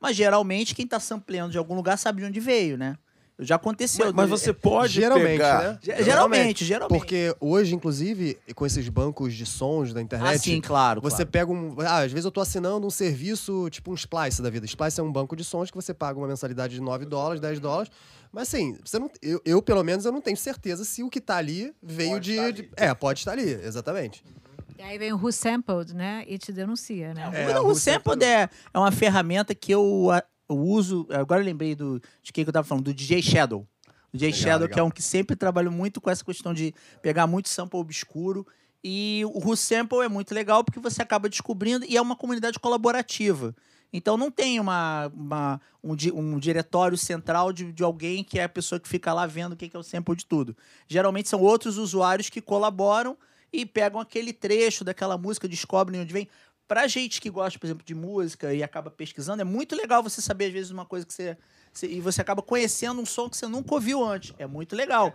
Mas 0.00 0.14
geralmente 0.14 0.74
quem 0.74 0.84
está 0.84 1.00
sampleando 1.00 1.52
de 1.52 1.58
algum 1.58 1.74
lugar 1.74 1.96
sabe 1.96 2.20
de 2.22 2.28
onde 2.28 2.38
veio, 2.40 2.76
né? 2.76 2.96
Já 3.38 3.56
aconteceu. 3.56 4.06
Mas, 4.06 4.14
mas 4.14 4.30
você 4.30 4.50
pode 4.52 4.94
Geralmente, 4.94 5.26
pegar... 5.32 5.62
né? 5.62 5.78
Ge- 5.82 6.02
Geralmente, 6.04 6.64
geralmente. 6.64 6.98
Porque 6.98 7.36
hoje, 7.38 7.74
inclusive, 7.74 8.38
com 8.54 8.64
esses 8.64 8.88
bancos 8.88 9.34
de 9.34 9.44
sons 9.44 9.92
da 9.92 10.00
internet, 10.00 10.36
Ah, 10.36 10.38
sim, 10.38 10.58
claro. 10.60 11.02
Você 11.02 11.16
claro. 11.16 11.30
pega 11.30 11.52
um. 11.52 11.76
Ah, 11.80 11.98
às 11.98 12.10
vezes 12.12 12.24
eu 12.24 12.30
tô 12.30 12.40
assinando 12.40 12.86
um 12.86 12.90
serviço, 12.90 13.68
tipo 13.68 13.90
um 13.90 13.94
Splice 13.94 14.40
da 14.40 14.48
vida. 14.48 14.64
Splice 14.64 14.98
é 15.00 15.02
um 15.02 15.12
banco 15.12 15.36
de 15.36 15.44
sons 15.44 15.70
que 15.70 15.76
você 15.76 15.92
paga 15.92 16.18
uma 16.18 16.26
mensalidade 16.26 16.74
de 16.74 16.80
9 16.80 17.04
dólares, 17.04 17.40
10 17.40 17.60
dólares. 17.60 17.92
Mas 18.32 18.48
assim, 18.48 18.78
você 18.84 18.98
não, 18.98 19.10
eu, 19.22 19.40
eu, 19.44 19.60
pelo 19.62 19.82
menos, 19.84 20.04
eu 20.06 20.12
não 20.12 20.20
tenho 20.22 20.36
certeza 20.36 20.82
se 20.84 21.02
o 21.02 21.10
que 21.10 21.20
tá 21.20 21.36
ali 21.36 21.74
veio 21.82 22.12
Pode 22.12 22.24
de, 22.24 22.32
estar 22.32 22.50
de- 22.52 22.60
ali. 22.62 22.70
É, 22.76 22.94
pode 22.94 23.18
estar 23.18 23.32
ali, 23.32 23.50
exatamente. 23.50 24.24
E 24.78 24.82
aí 24.82 24.98
vem 24.98 25.12
o 25.12 25.16
Who 25.16 25.30
Sampled, 25.32 25.94
né? 25.94 26.24
E 26.26 26.36
te 26.38 26.52
denuncia, 26.52 27.14
né? 27.14 27.30
É, 27.32 27.52
Não, 27.52 27.66
o 27.66 27.70
o 27.70 27.74
Sampled 27.74 28.22
é, 28.24 28.48
é 28.74 28.78
uma 28.78 28.92
ferramenta 28.92 29.54
que 29.54 29.72
eu, 29.72 30.10
eu 30.48 30.56
uso. 30.56 31.06
Agora 31.10 31.40
eu 31.40 31.44
lembrei 31.44 31.74
do, 31.74 32.00
de 32.22 32.32
quem 32.32 32.44
que 32.44 32.48
eu 32.48 32.52
tava 32.52 32.66
falando, 32.66 32.84
do 32.84 32.94
DJ 32.94 33.22
Shadow. 33.22 33.66
O 34.12 34.16
DJ 34.16 34.28
Legal, 34.30 34.42
Shadow, 34.42 34.60
legal. 34.62 34.74
que 34.74 34.80
é 34.80 34.82
um 34.82 34.90
que 34.90 35.02
sempre 35.02 35.34
trabalha 35.36 35.70
muito 35.70 36.00
com 36.00 36.08
essa 36.10 36.24
questão 36.24 36.54
de 36.54 36.74
pegar 37.02 37.26
muito 37.26 37.48
sample 37.48 37.78
obscuro. 37.78 38.46
E 38.84 39.22
o 39.34 39.38
Who 39.44 39.56
Sample 39.56 39.98
é 40.02 40.08
muito 40.08 40.32
legal 40.32 40.62
porque 40.62 40.78
você 40.78 41.02
acaba 41.02 41.28
descobrindo 41.28 41.84
e 41.88 41.96
é 41.96 42.00
uma 42.00 42.14
comunidade 42.14 42.58
colaborativa. 42.60 43.54
Então 43.92 44.16
não 44.16 44.30
tem 44.30 44.60
uma, 44.60 45.10
uma- 45.14 45.60
um, 45.82 45.96
di- 45.96 46.12
um 46.12 46.38
diretório 46.38 46.96
central 46.96 47.52
de, 47.52 47.72
de 47.72 47.82
alguém 47.82 48.22
que 48.22 48.38
é 48.38 48.44
a 48.44 48.48
pessoa 48.48 48.78
que 48.78 48.88
fica 48.88 49.12
lá 49.12 49.26
vendo 49.26 49.52
o 49.54 49.56
que 49.56 49.68
que 49.68 49.76
é 49.76 49.80
o 49.80 49.82
sample 49.82 50.14
de 50.14 50.24
tudo. 50.26 50.56
Geralmente 50.86 51.28
são 51.28 51.40
outros 51.40 51.78
usuários 51.78 52.28
que 52.30 52.40
colaboram 52.40 53.16
e 53.52 53.64
pegam 53.66 53.98
aquele 54.00 54.32
trecho 54.32 54.84
daquela 54.84 55.16
música, 55.18 55.48
descobrem 55.48 56.00
onde 56.00 56.12
vem. 56.12 56.28
Pra 56.68 56.86
gente 56.88 57.20
que 57.20 57.30
gosta, 57.30 57.58
por 57.58 57.66
exemplo, 57.66 57.84
de 57.86 57.94
música 57.94 58.52
e 58.52 58.62
acaba 58.62 58.90
pesquisando, 58.90 59.40
é 59.40 59.44
muito 59.44 59.76
legal 59.76 60.02
você 60.02 60.20
saber, 60.20 60.46
às 60.46 60.52
vezes, 60.52 60.70
uma 60.70 60.84
coisa 60.84 61.06
que 61.06 61.12
você. 61.12 61.36
você- 61.72 61.86
e 61.88 62.00
você 62.00 62.22
acaba 62.22 62.40
conhecendo 62.40 63.00
um 63.02 63.04
som 63.06 63.28
que 63.28 63.36
você 63.36 63.46
nunca 63.46 63.74
ouviu 63.74 64.02
antes. 64.02 64.32
É 64.38 64.46
muito 64.46 64.74
legal. 64.74 65.08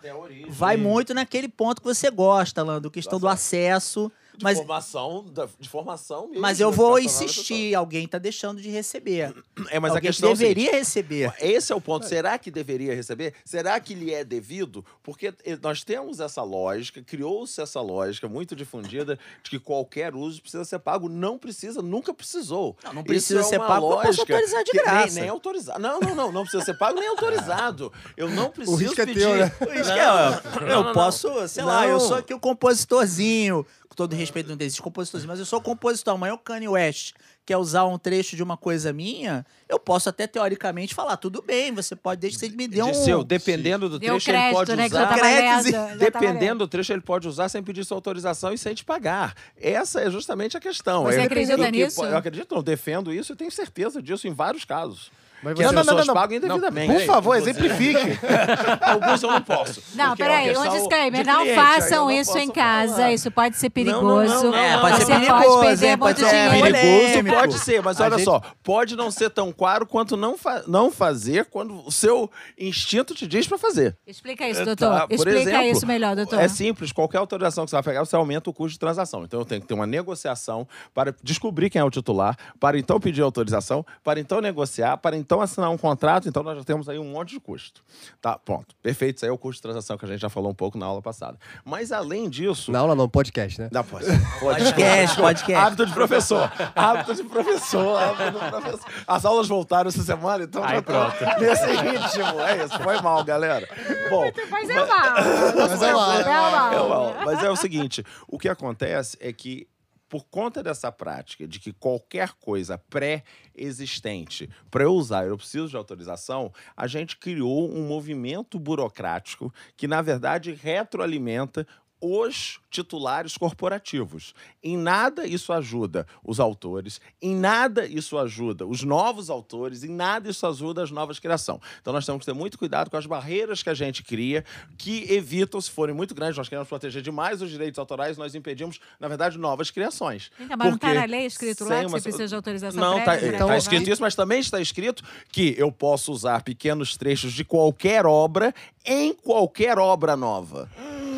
Vai 0.48 0.78
muito 0.78 1.14
naquele 1.14 1.48
ponto 1.50 1.82
que 1.82 1.88
você 1.88 2.10
gosta, 2.12 2.62
Lando, 2.64 2.90
questão 2.92 3.20
do 3.20 3.28
acesso. 3.34 4.12
De 4.42 4.44
Mas, 4.46 4.58
formação, 4.58 5.24
da- 5.32 5.48
de 5.60 5.70
formação 5.70 6.26
mesmo. 6.28 6.42
mas 6.42 6.60
eu 6.60 6.72
da 6.72 6.76
vou 6.78 6.98
insistir, 6.98 7.76
alguém 7.76 8.08
tá 8.08 8.18
deixando 8.18 8.60
de 8.60 8.70
receber. 8.72 9.36
É, 9.70 9.80
mas 9.80 9.92
a 9.92 9.96
alguém 9.98 10.10
questão 10.10 10.30
é 10.32 10.34
o 10.34 10.36
deveria 10.36 10.72
receber. 10.72 11.32
Esse 11.40 11.72
é 11.72 11.76
o 11.76 11.80
ponto. 11.80 12.08
Será 12.08 12.40
que 12.40 12.50
deveria 12.50 12.96
receber? 12.96 13.36
Será 13.46 13.80
que 13.80 13.94
lhe 13.94 14.12
é 14.12 14.24
devido? 14.24 14.84
Porque 15.04 15.28
eh, 15.46 15.58
nós 15.62 15.84
temos 15.84 16.20
essa 16.20 16.42
lógica, 16.42 17.04
criou-se 17.04 17.62
essa 17.62 17.80
lógica 17.82 18.28
muito 18.28 18.56
difundida 18.56 19.20
de 19.44 19.50
que 19.52 19.60
qualquer 19.60 20.16
uso 20.16 20.42
precisa 20.42 20.66
ser 20.66 20.80
pago. 20.80 21.08
Não 21.08 21.38
precisa, 21.38 21.82
nunca 21.84 22.12
precisou. 22.12 22.76
Não, 22.84 22.94
não 22.94 23.02
Isso 23.02 23.08
precisa 23.08 23.40
é 23.42 23.44
ser 23.44 23.58
uma 23.60 23.68
pago, 23.68 23.86
eu 23.92 23.96
posso 23.98 24.08
lógica 24.08 24.34
autorizar 24.34 24.64
de 24.64 24.72
que 24.72 24.78
nem- 24.78 24.86
graça. 24.86 25.20
Nem, 25.20 25.30
autorizado. 25.30 25.80
Não, 25.80 26.00
não, 26.00 26.16
não. 26.16 26.32
Não 26.32 26.42
precisa 26.42 26.64
ser 26.66 26.74
pago 26.80 27.00
nem 27.00 27.08
autorizado. 27.10 27.94
Eu 28.18 28.28
não 28.28 28.50
preciso 28.52 28.76
risco 28.78 29.00
é 29.02 29.06
pedir. 29.06 29.20
teu, 29.20 29.36
né? 29.36 29.50
Por 29.52 29.76
isso 29.76 29.90
Não, 29.90 29.96
que 30.42 30.64
eu, 30.64 30.68
não, 30.68 30.88
eu 30.88 30.94
posso, 30.94 31.48
sei 31.48 31.64
lá, 31.64 31.86
eu 31.88 32.00
sou 32.00 32.16
aqui 32.18 32.34
o 32.34 32.40
compositorzinho. 32.40 33.66
Com 33.92 33.96
todo 33.96 34.16
respeito, 34.16 34.48
não 34.48 34.56
existe 34.58 34.82
compositorzinho, 34.82 35.28
mas 35.28 35.38
eu 35.38 35.46
sou 35.46 35.60
compositor. 35.60 36.14
Amanhã 36.14 36.34
o 36.34 36.38
Kanye 36.38 36.70
West 36.70 37.12
quer 37.46 37.58
usar 37.58 37.84
um 37.84 37.98
trecho 37.98 38.38
de 38.38 38.42
uma 38.42 38.56
coisa 38.56 38.94
minha, 38.94 39.46
eu 39.68 39.78
posso 39.78 40.08
até 40.08 40.26
teoricamente 40.26 40.96
falar, 40.96 41.18
tudo 41.18 41.42
bem, 41.46 41.74
você 41.74 41.94
pode, 41.94 42.22
desde 42.22 42.40
que 42.40 42.46
você 42.46 42.56
me 42.56 42.70
dê 42.70 42.82
um... 42.82 42.90
Disseu, 42.90 43.22
dependendo 43.22 43.90
do 43.90 44.00
trecho, 44.00 44.14
ele 44.14 44.38
crédito, 44.38 44.54
pode 44.56 44.76
né? 44.78 44.86
Usar. 44.86 45.08
Créditos 45.18 45.72
tava 45.74 45.86
lendo. 45.88 46.00
Dependendo 46.00 46.60
do 46.60 46.68
trecho, 46.70 46.94
ele 46.94 47.02
pode 47.02 47.28
usar 47.28 47.50
sem 47.50 47.62
pedir 47.62 47.84
sua 47.84 47.98
autorização 47.98 48.54
e 48.54 48.58
sem 48.58 48.74
te 48.74 48.86
pagar. 48.86 49.36
Essa 49.60 50.00
é 50.00 50.10
justamente 50.10 50.56
a 50.56 50.62
questão. 50.62 51.04
Você 51.04 51.20
É- 51.20 51.24
acredita 51.24 51.60
e 51.62 51.66
que- 51.66 51.72
nisso? 51.72 52.02
Eu 52.06 52.16
acredito, 52.16 52.56
não. 52.56 52.64
Defendo 52.64 53.14
isso 53.14 53.34
e 53.34 53.36
tenho 53.36 53.52
certeza 53.52 54.02
disso 54.02 54.26
em 54.26 54.34
vários 54.34 54.64
casos. 54.64 55.12
Mas 55.44 55.54
Que 55.56 55.64
você- 55.64 55.66
as 55.66 55.72
Não, 55.72 55.72
não, 55.72 55.84
não, 55.84 55.84
pessoas 55.84 56.08
não, 56.08 56.14
não. 56.14 56.22
pagam 56.22 56.38
indevidamente. 56.38 56.94
Por 56.94 57.06
favor, 57.06 57.38
Inclusive. 57.38 57.66
exemplifique. 57.68 58.20
Alguns 58.82 59.24
eu 59.24 59.32
não 59.32 59.42
posso. 59.42 59.82
Não, 59.96 60.14
é 60.14 60.16
peraí, 60.16 60.58
um 60.58 60.70
disclaimer. 60.70 61.26
Não 61.26 61.46
façam 61.56 62.06
não 62.06 62.12
isso 62.12 62.38
em 62.38 62.50
casa. 62.52 62.96
falar. 62.96 63.12
Isso 63.14 63.32
pode 63.32 63.58
ser 63.58 63.72
Não, 63.76 63.84
não, 63.84 63.92
perigoso. 63.92 64.34
não, 64.46 64.52
não, 64.52 64.56
É, 64.58 64.78
pode 64.80 64.92
não, 64.92 65.06
ser 65.06 65.06
perigoso, 65.20 65.44
pode 65.44 65.62
perder 65.68 65.88
hein? 65.90 65.98
Pode 65.98 66.22
muito 66.22 66.30
ser 66.32 66.50
dinheiro. 66.50 67.34
Pode 67.34 67.60
ser, 67.60 67.82
mas 67.82 68.00
A 68.00 68.06
olha 68.06 68.18
gente- 68.18 68.26
só, 68.26 68.42
pode 68.64 68.96
não 68.96 69.10
ser 69.12 69.30
tão 69.30 69.52
claro 69.52 69.86
quanto 69.86 70.16
não, 70.18 70.38
fa- 70.38 70.64
não 70.68 70.92
fazer 70.92 71.46
quando 71.46 71.86
o 71.86 71.92
seu 71.92 72.30
instinto 72.58 73.14
te 73.16 73.26
diz 73.28 73.48
para 73.48 73.58
fazer. 73.58 73.96
Explica 74.06 74.48
isso, 74.48 74.60
Tá, 74.60 74.66
doutor. 74.66 75.08
por 75.08 75.14
Explica 75.16 75.40
exemplo, 75.40 75.64
isso 75.64 75.88
melhor, 75.88 76.16
doutor. 76.16 76.40
É 76.40 76.48
simples, 76.48 76.92
qualquer 76.92 77.18
autorização 77.18 77.64
que 77.66 77.70
você 77.72 77.76
vai 77.76 77.84
pegar, 77.84 78.06
você 78.06 78.16
aumenta 78.16 78.50
o 78.50 78.54
custo 78.54 78.74
de 78.74 78.80
transação. 78.80 79.24
Então 79.24 79.40
eu 79.40 79.46
tenho 79.46 79.62
que 79.62 79.68
ter 79.68 79.74
uma 79.74 79.88
negociação 79.88 80.68
para 80.94 81.14
descobrir 81.24 81.70
quem 81.70 81.80
é 81.82 81.84
o 81.84 81.90
titular, 81.90 82.36
para 82.60 82.78
então 82.78 83.00
pedir 83.00 83.22
autorização, 83.22 83.86
para 84.04 84.20
então 84.20 84.40
negociar, 84.42 84.98
para 84.98 85.16
então 85.16 85.31
assinar 85.40 85.70
um 85.70 85.78
contrato. 85.78 86.28
Então 86.28 86.42
nós 86.44 86.58
já 86.58 86.64
temos 86.64 86.90
aí 86.90 86.98
um 86.98 87.06
monte 87.06 87.30
de 87.30 87.40
custo. 87.40 87.84
Tá, 88.20 88.38
pronto. 88.38 88.76
Perfeito, 88.82 89.18
isso 89.18 89.26
aí 89.26 89.30
é 89.30 89.32
o 89.34 89.38
custo 89.38 89.60
de 89.60 89.62
transação 89.62 89.98
que 89.98 90.04
a 90.06 90.08
gente 90.08 90.20
já 90.20 90.30
falou 90.30 90.52
um 90.52 90.56
pouco 90.56 90.78
na 90.78 90.86
aula 90.88 91.02
passada. 91.02 91.38
Mas 91.64 91.92
além 91.92 92.30
disso. 92.30 92.72
Na 92.72 92.80
aula 92.80 92.96
não, 92.96 93.08
podcast, 93.08 93.62
né? 93.62 93.70
Não, 93.72 93.84
pode. 93.84 94.06
Podcast, 94.42 95.16
podcast. 95.18 95.54
Hábito 95.54 95.86
de 95.86 95.94
professor. 95.94 96.52
Hábito 96.76 97.16
de 97.16 97.24
professor. 97.24 97.98
Hábito 97.98 98.40
de 98.40 98.50
professor. 98.50 98.90
As 99.08 99.24
aulas 99.26 99.48
voltaram 99.48 99.88
essa 99.90 100.02
semana, 100.02 100.44
então 100.44 100.68
já 100.68 100.82
pronto. 100.82 101.16
Nesse 101.40 101.66
ritmo. 101.68 102.40
É 102.42 102.66
isso. 102.66 102.80
Foi 102.80 103.00
mal, 103.02 103.24
galera. 103.24 103.68
Bom, 104.10 104.32
Mas 104.50 104.70
é 104.70 104.76
mal. 104.86 105.16
Mas 105.56 105.82
é 105.82 105.94
lá, 105.94 106.16
É 106.20 106.24
mal. 106.26 106.74
é, 106.74 106.90
mal. 106.90 107.16
mas 107.26 107.44
é 107.44 107.50
o 107.50 107.56
seguinte: 107.56 108.04
o 108.28 108.40
que 108.40 108.50
acontece 108.50 109.18
é 109.20 109.32
que. 109.32 109.68
Por 110.12 110.26
conta 110.26 110.62
dessa 110.62 110.92
prática 110.92 111.48
de 111.48 111.58
que 111.58 111.72
qualquer 111.72 112.34
coisa 112.34 112.78
pré-existente, 112.78 114.50
para 114.70 114.84
eu 114.84 114.94
usar, 114.94 115.26
eu 115.26 115.38
preciso 115.38 115.70
de 115.70 115.78
autorização, 115.78 116.52
a 116.76 116.86
gente 116.86 117.16
criou 117.16 117.74
um 117.74 117.88
movimento 117.88 118.60
burocrático 118.60 119.54
que, 119.78 119.88
na 119.88 120.02
verdade, 120.02 120.52
retroalimenta 120.52 121.66
os 122.02 122.60
titulares 122.70 123.38
corporativos. 123.38 124.34
Em 124.64 124.78
nada 124.78 125.26
isso 125.28 125.54
ajuda 125.54 126.08
os 126.24 126.40
autores, 126.40 127.00
em 127.22 127.36
nada 127.36 127.86
isso 127.86 128.18
ajuda 128.18 128.66
os 128.66 128.82
novos 128.84 129.30
autores, 129.30 129.84
em 129.84 129.90
nada 129.90 130.30
isso 130.30 130.46
ajuda 130.48 130.82
as 130.84 130.90
novas 130.92 131.20
criações. 131.20 131.60
Então 131.82 131.94
nós 131.94 132.06
temos 132.06 132.22
que 132.22 132.26
ter 132.26 132.34
muito 132.34 132.58
cuidado 132.58 132.90
com 132.90 132.98
as 132.98 133.06
barreiras 133.06 133.62
que 133.62 133.70
a 133.70 133.74
gente 133.74 134.04
cria, 134.04 134.44
que 134.78 135.06
evitam, 135.14 135.60
se 135.62 135.70
forem 135.70 135.94
muito 135.94 136.16
grandes, 136.16 136.38
nós 136.38 136.48
queremos 136.50 136.68
proteger 136.68 137.02
demais 137.02 137.42
os 137.42 137.50
direitos 137.50 137.78
autorais, 137.78 138.18
nós 138.18 138.34
impedimos, 138.36 138.80
na 139.00 139.08
verdade, 139.08 139.38
novas 139.38 139.70
criações. 139.70 140.32
Então, 140.40 140.58
mas 140.58 140.70
não 140.72 140.78
tá 140.78 140.88
Porque 140.88 141.00
na 141.00 141.06
lei 141.06 141.26
escrito 141.26 141.64
lá 141.66 141.82
que 141.82 141.86
uma- 141.86 142.00
você 142.00 142.04
precisa 142.04 142.28
de 142.28 142.36
autorização 142.36 142.82
Não, 142.82 142.98
tá, 143.04 143.18
prévia? 143.18 143.38
tá 143.38 143.58
escrito 143.58 143.90
isso, 143.90 144.02
mas 144.02 144.16
também 144.16 144.40
está 144.40 144.60
escrito 144.60 145.04
que 145.32 145.54
eu 145.58 145.72
posso 145.72 146.12
usar 146.12 146.42
pequenos 146.42 146.96
trechos 146.98 147.34
de 147.34 147.44
qualquer 147.44 148.06
obra 148.06 148.54
em 148.86 149.14
qualquer 149.14 149.78
obra 149.78 150.16
nova. 150.16 150.70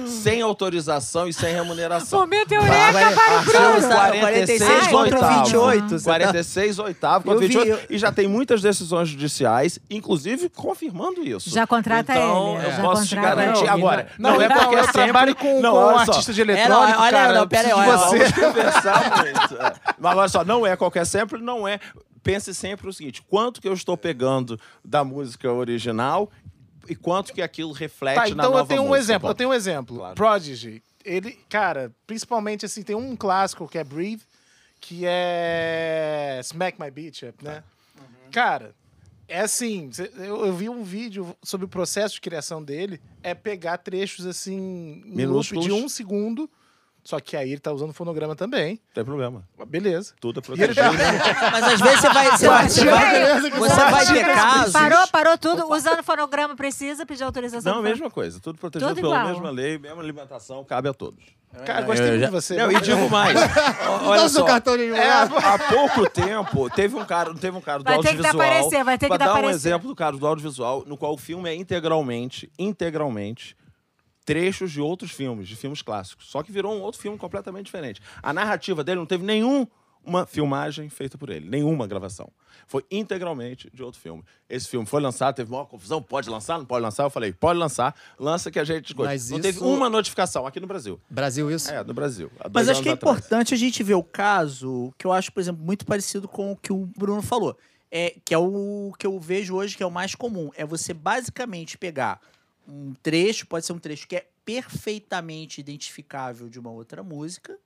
Sem 0.07 0.41
autorização 0.41 1.27
e 1.27 1.33
sem 1.33 1.53
remuneração. 1.53 2.19
Momento 2.19 2.51
eureka 2.51 3.11
para 3.15 3.39
o 3.39 3.43
Bruno. 3.45 4.19
46 4.19 4.87
contra 4.87 5.15
oitavo. 5.19 5.43
28. 5.45 5.89
você 5.89 5.97
tá- 6.05 6.11
46 6.11 6.79
oitavo 6.79 7.25
contra 7.25 7.47
vi, 7.47 7.53
28. 7.57 7.93
E 7.93 7.97
já 7.97 8.11
tem 8.11 8.27
muitas 8.27 8.61
decisões 8.61 9.09
judiciais, 9.09 9.79
inclusive 9.89 10.49
confirmando 10.49 11.23
isso. 11.23 11.49
Já 11.49 11.65
contrata 11.67 12.13
então, 12.13 12.57
ele, 12.57 12.67
eu 12.67 12.71
já 12.71 12.81
posso 12.81 13.05
te 13.07 13.15
garantir. 13.15 13.67
Agora, 13.67 14.07
Não, 14.17 14.31
não, 14.33 14.41
é 14.41 14.49
não, 14.49 14.57
porque 14.57 14.75
eu 14.75 14.83
sempre... 14.85 15.03
trabalho 15.03 15.35
com, 15.35 15.61
não, 15.61 15.73
só. 15.73 15.97
artista 15.99 16.33
de 16.33 16.41
É, 16.41 16.45
não, 16.45 16.53
eletrônico, 16.53 17.01
olha, 17.01 17.11
cara. 17.11 17.33
não, 17.39 17.47
pera 17.47 17.67
aí, 17.67 17.73
olha, 17.73 17.97
você. 17.97 18.31
Conversar 18.33 19.23
muito. 19.23 19.61
É. 19.61 19.73
Mas 19.99 20.17
olha 20.17 20.29
só, 20.29 20.43
não 20.45 20.65
é 20.67 20.75
qualquer 20.75 21.05
sempre, 21.05 21.39
não 21.41 21.67
é. 21.67 21.79
Pense 22.21 22.53
sempre 22.53 22.87
o 22.87 22.93
seguinte: 22.93 23.21
quanto 23.29 23.61
que 23.61 23.67
eu 23.67 23.73
estou 23.73 23.97
pegando 23.97 24.59
da 24.83 25.03
música 25.03 25.51
original 25.51 26.29
e 26.87 26.95
quanto 26.95 27.33
que 27.33 27.41
aquilo 27.41 27.71
reflete 27.71 28.15
Tá, 28.15 28.21
na 28.23 28.29
então 28.29 28.51
nova 28.51 28.59
eu 28.59 28.65
tenho 28.65 28.81
um 28.81 28.87
música. 28.87 29.03
exemplo. 29.03 29.27
Bom, 29.27 29.31
Eu 29.31 29.35
tenho 29.35 29.49
um 29.49 29.53
exemplo. 29.53 29.97
Claro. 29.97 30.15
Prodigy. 30.15 30.83
Ele, 31.05 31.31
cara, 31.49 31.91
principalmente 32.07 32.65
assim, 32.65 32.81
tem 32.83 32.95
um 32.95 33.15
clássico 33.15 33.67
que 33.67 33.77
é 33.77 33.83
Breathe, 33.83 34.21
que 34.79 35.01
é 35.05 36.39
Smack 36.43 36.79
My 36.79 36.87
Up, 36.87 37.43
né? 37.43 37.63
Uhum. 37.99 38.31
Cara, 38.31 38.73
É 39.27 39.39
assim, 39.39 39.89
eu, 40.17 40.45
eu 40.45 40.53
vi 40.53 40.67
um 40.69 40.83
vídeo 40.83 41.35
sobre 41.41 41.65
o 41.65 41.69
processo 41.69 42.15
de 42.15 42.21
criação 42.21 42.61
dele, 42.63 42.99
é 43.23 43.33
pegar 43.33 43.77
trechos 43.77 44.25
assim, 44.25 45.01
Minúsculos. 45.05 45.65
de 45.65 45.71
um 45.71 45.87
segundo, 45.87 46.49
só 47.03 47.19
que 47.19 47.35
aí 47.35 47.51
ele 47.51 47.59
tá 47.59 47.71
usando 47.71 47.91
fonograma 47.93 48.35
também. 48.35 48.75
Não 48.87 48.93
tem 48.93 49.03
problema. 49.03 49.43
Beleza. 49.67 50.13
Tudo 50.21 50.39
é 50.39 50.41
protegido. 50.41 50.73
Mas 51.51 51.63
às 51.73 51.81
vezes 51.81 51.99
você 51.99 52.09
vai. 52.09 52.31
Você 52.31 52.47
vai, 52.47 52.69
você 52.69 52.85
vai, 52.85 53.51
você 53.51 53.75
vai 53.91 54.05
ter 54.05 54.25
casos. 54.33 54.71
Parou, 54.73 55.07
parou 55.09 55.37
tudo. 55.37 55.69
Usando 55.71 56.01
fonograma 56.03 56.55
precisa 56.55 57.05
pedir 57.05 57.23
autorização. 57.23 57.73
Não, 57.75 57.81
do 57.81 57.87
mesma 57.89 58.09
coisa. 58.09 58.39
Tudo 58.39 58.57
protegido 58.57 58.89
Tudo 58.91 59.01
pela 59.01 59.15
igual. 59.19 59.27
mesma 59.33 59.49
lei, 59.51 59.77
mesma 59.77 60.01
alimentação, 60.01 60.63
cabe 60.63 60.87
a 60.89 60.93
todos. 60.93 61.23
Cara, 61.65 61.81
gostei 61.83 62.05
eu 62.05 62.09
muito 62.11 62.19
já- 62.21 62.25
de 62.27 62.31
você. 62.31 62.55
Não, 62.55 62.71
e 62.71 62.81
digo 62.81 63.09
mais. 63.11 63.37
Olha 64.07 64.23
o 64.23 64.29
seu 64.29 64.41
só. 64.41 64.45
cartão 64.47 64.75
de 64.75 64.85
É, 64.91 65.11
advogado. 65.11 65.45
há 65.53 65.59
pouco 65.59 66.09
tempo, 66.09 66.67
teve 66.71 66.95
um 66.95 67.05
cara, 67.05 67.31
teve 67.35 67.55
um 67.55 67.61
cara 67.61 67.79
do 67.79 67.83
Vai 67.83 67.97
ter 67.99 68.01
que 68.01 68.07
audiovisual. 68.25 68.41
aparecer, 68.47 68.83
vai 68.83 68.97
ter 68.97 69.05
que 69.05 69.09
pra 69.09 69.17
dar 69.17 69.27
um 69.27 69.37
aparecer. 69.37 69.55
exemplo 69.55 69.87
do 69.89 69.95
cara 69.95 70.17
do 70.17 70.25
audiovisual, 70.25 70.83
no 70.87 70.97
qual 70.97 71.13
o 71.13 71.17
filme 71.17 71.47
é 71.49 71.53
integralmente, 71.53 72.49
integralmente, 72.57 73.55
trechos 74.25 74.71
de 74.71 74.81
outros 74.81 75.11
filmes, 75.11 75.47
de 75.47 75.55
filmes 75.55 75.81
clássicos. 75.81 76.27
Só 76.29 76.41
que 76.43 76.51
virou 76.51 76.73
um 76.73 76.81
outro 76.81 77.01
filme 77.01 77.17
completamente 77.17 77.65
diferente. 77.65 78.01
A 78.21 78.33
narrativa 78.33 78.83
dele 78.83 78.99
não 78.99 79.05
teve 79.05 79.23
nenhum 79.25 79.67
uma 80.05 80.25
filmagem 80.25 80.89
feita 80.89 81.17
por 81.17 81.29
ele, 81.29 81.49
nenhuma 81.49 81.87
gravação. 81.87 82.29
Foi 82.67 82.83
integralmente 82.91 83.69
de 83.73 83.81
outro 83.81 83.99
filme. 83.99 84.23
Esse 84.49 84.67
filme 84.67 84.85
foi 84.85 85.01
lançado, 85.01 85.35
teve 85.35 85.49
maior 85.49 85.65
confusão, 85.65 86.01
pode 86.01 86.29
lançar, 86.29 86.57
não 86.57 86.65
pode 86.65 86.83
lançar? 86.83 87.03
Eu 87.03 87.09
falei, 87.09 87.31
pode 87.31 87.57
lançar, 87.57 87.95
lança 88.19 88.51
que 88.51 88.59
a 88.59 88.63
gente 88.63 88.87
escolhe. 88.87 89.07
Mas 89.07 89.29
Não 89.29 89.39
teve 89.39 89.59
uma 89.59 89.89
notificação 89.89 90.45
aqui 90.45 90.59
no 90.59 90.67
Brasil. 90.67 90.99
Brasil, 91.09 91.49
isso? 91.49 91.71
É, 91.71 91.83
no 91.83 91.93
Brasil. 91.93 92.29
Mas 92.53 92.67
acho 92.67 92.81
que 92.81 92.89
é 92.89 92.93
atrás. 92.93 93.17
importante 93.17 93.53
a 93.53 93.57
gente 93.57 93.81
ver 93.81 93.95
o 93.95 94.03
caso 94.03 94.93
que 94.97 95.07
eu 95.07 95.13
acho, 95.13 95.31
por 95.31 95.39
exemplo, 95.39 95.63
muito 95.63 95.85
parecido 95.85 96.27
com 96.27 96.51
o 96.51 96.57
que 96.57 96.73
o 96.73 96.85
Bruno 96.97 97.21
falou. 97.21 97.57
É, 97.89 98.15
que 98.25 98.33
é 98.33 98.37
o 98.37 98.91
que 98.97 99.05
eu 99.05 99.19
vejo 99.19 99.55
hoje 99.55 99.77
que 99.77 99.83
é 99.83 99.85
o 99.85 99.91
mais 99.91 100.15
comum. 100.15 100.49
É 100.55 100.65
você 100.65 100.93
basicamente 100.93 101.77
pegar 101.77 102.19
um 102.67 102.93
trecho, 102.93 103.47
pode 103.47 103.65
ser 103.65 103.73
um 103.73 103.79
trecho 103.79 104.07
que 104.07 104.15
é 104.15 104.27
perfeitamente 104.45 105.61
identificável 105.61 106.49
de 106.49 106.59
uma 106.59 106.71
outra 106.71 107.03
música, 107.03 107.57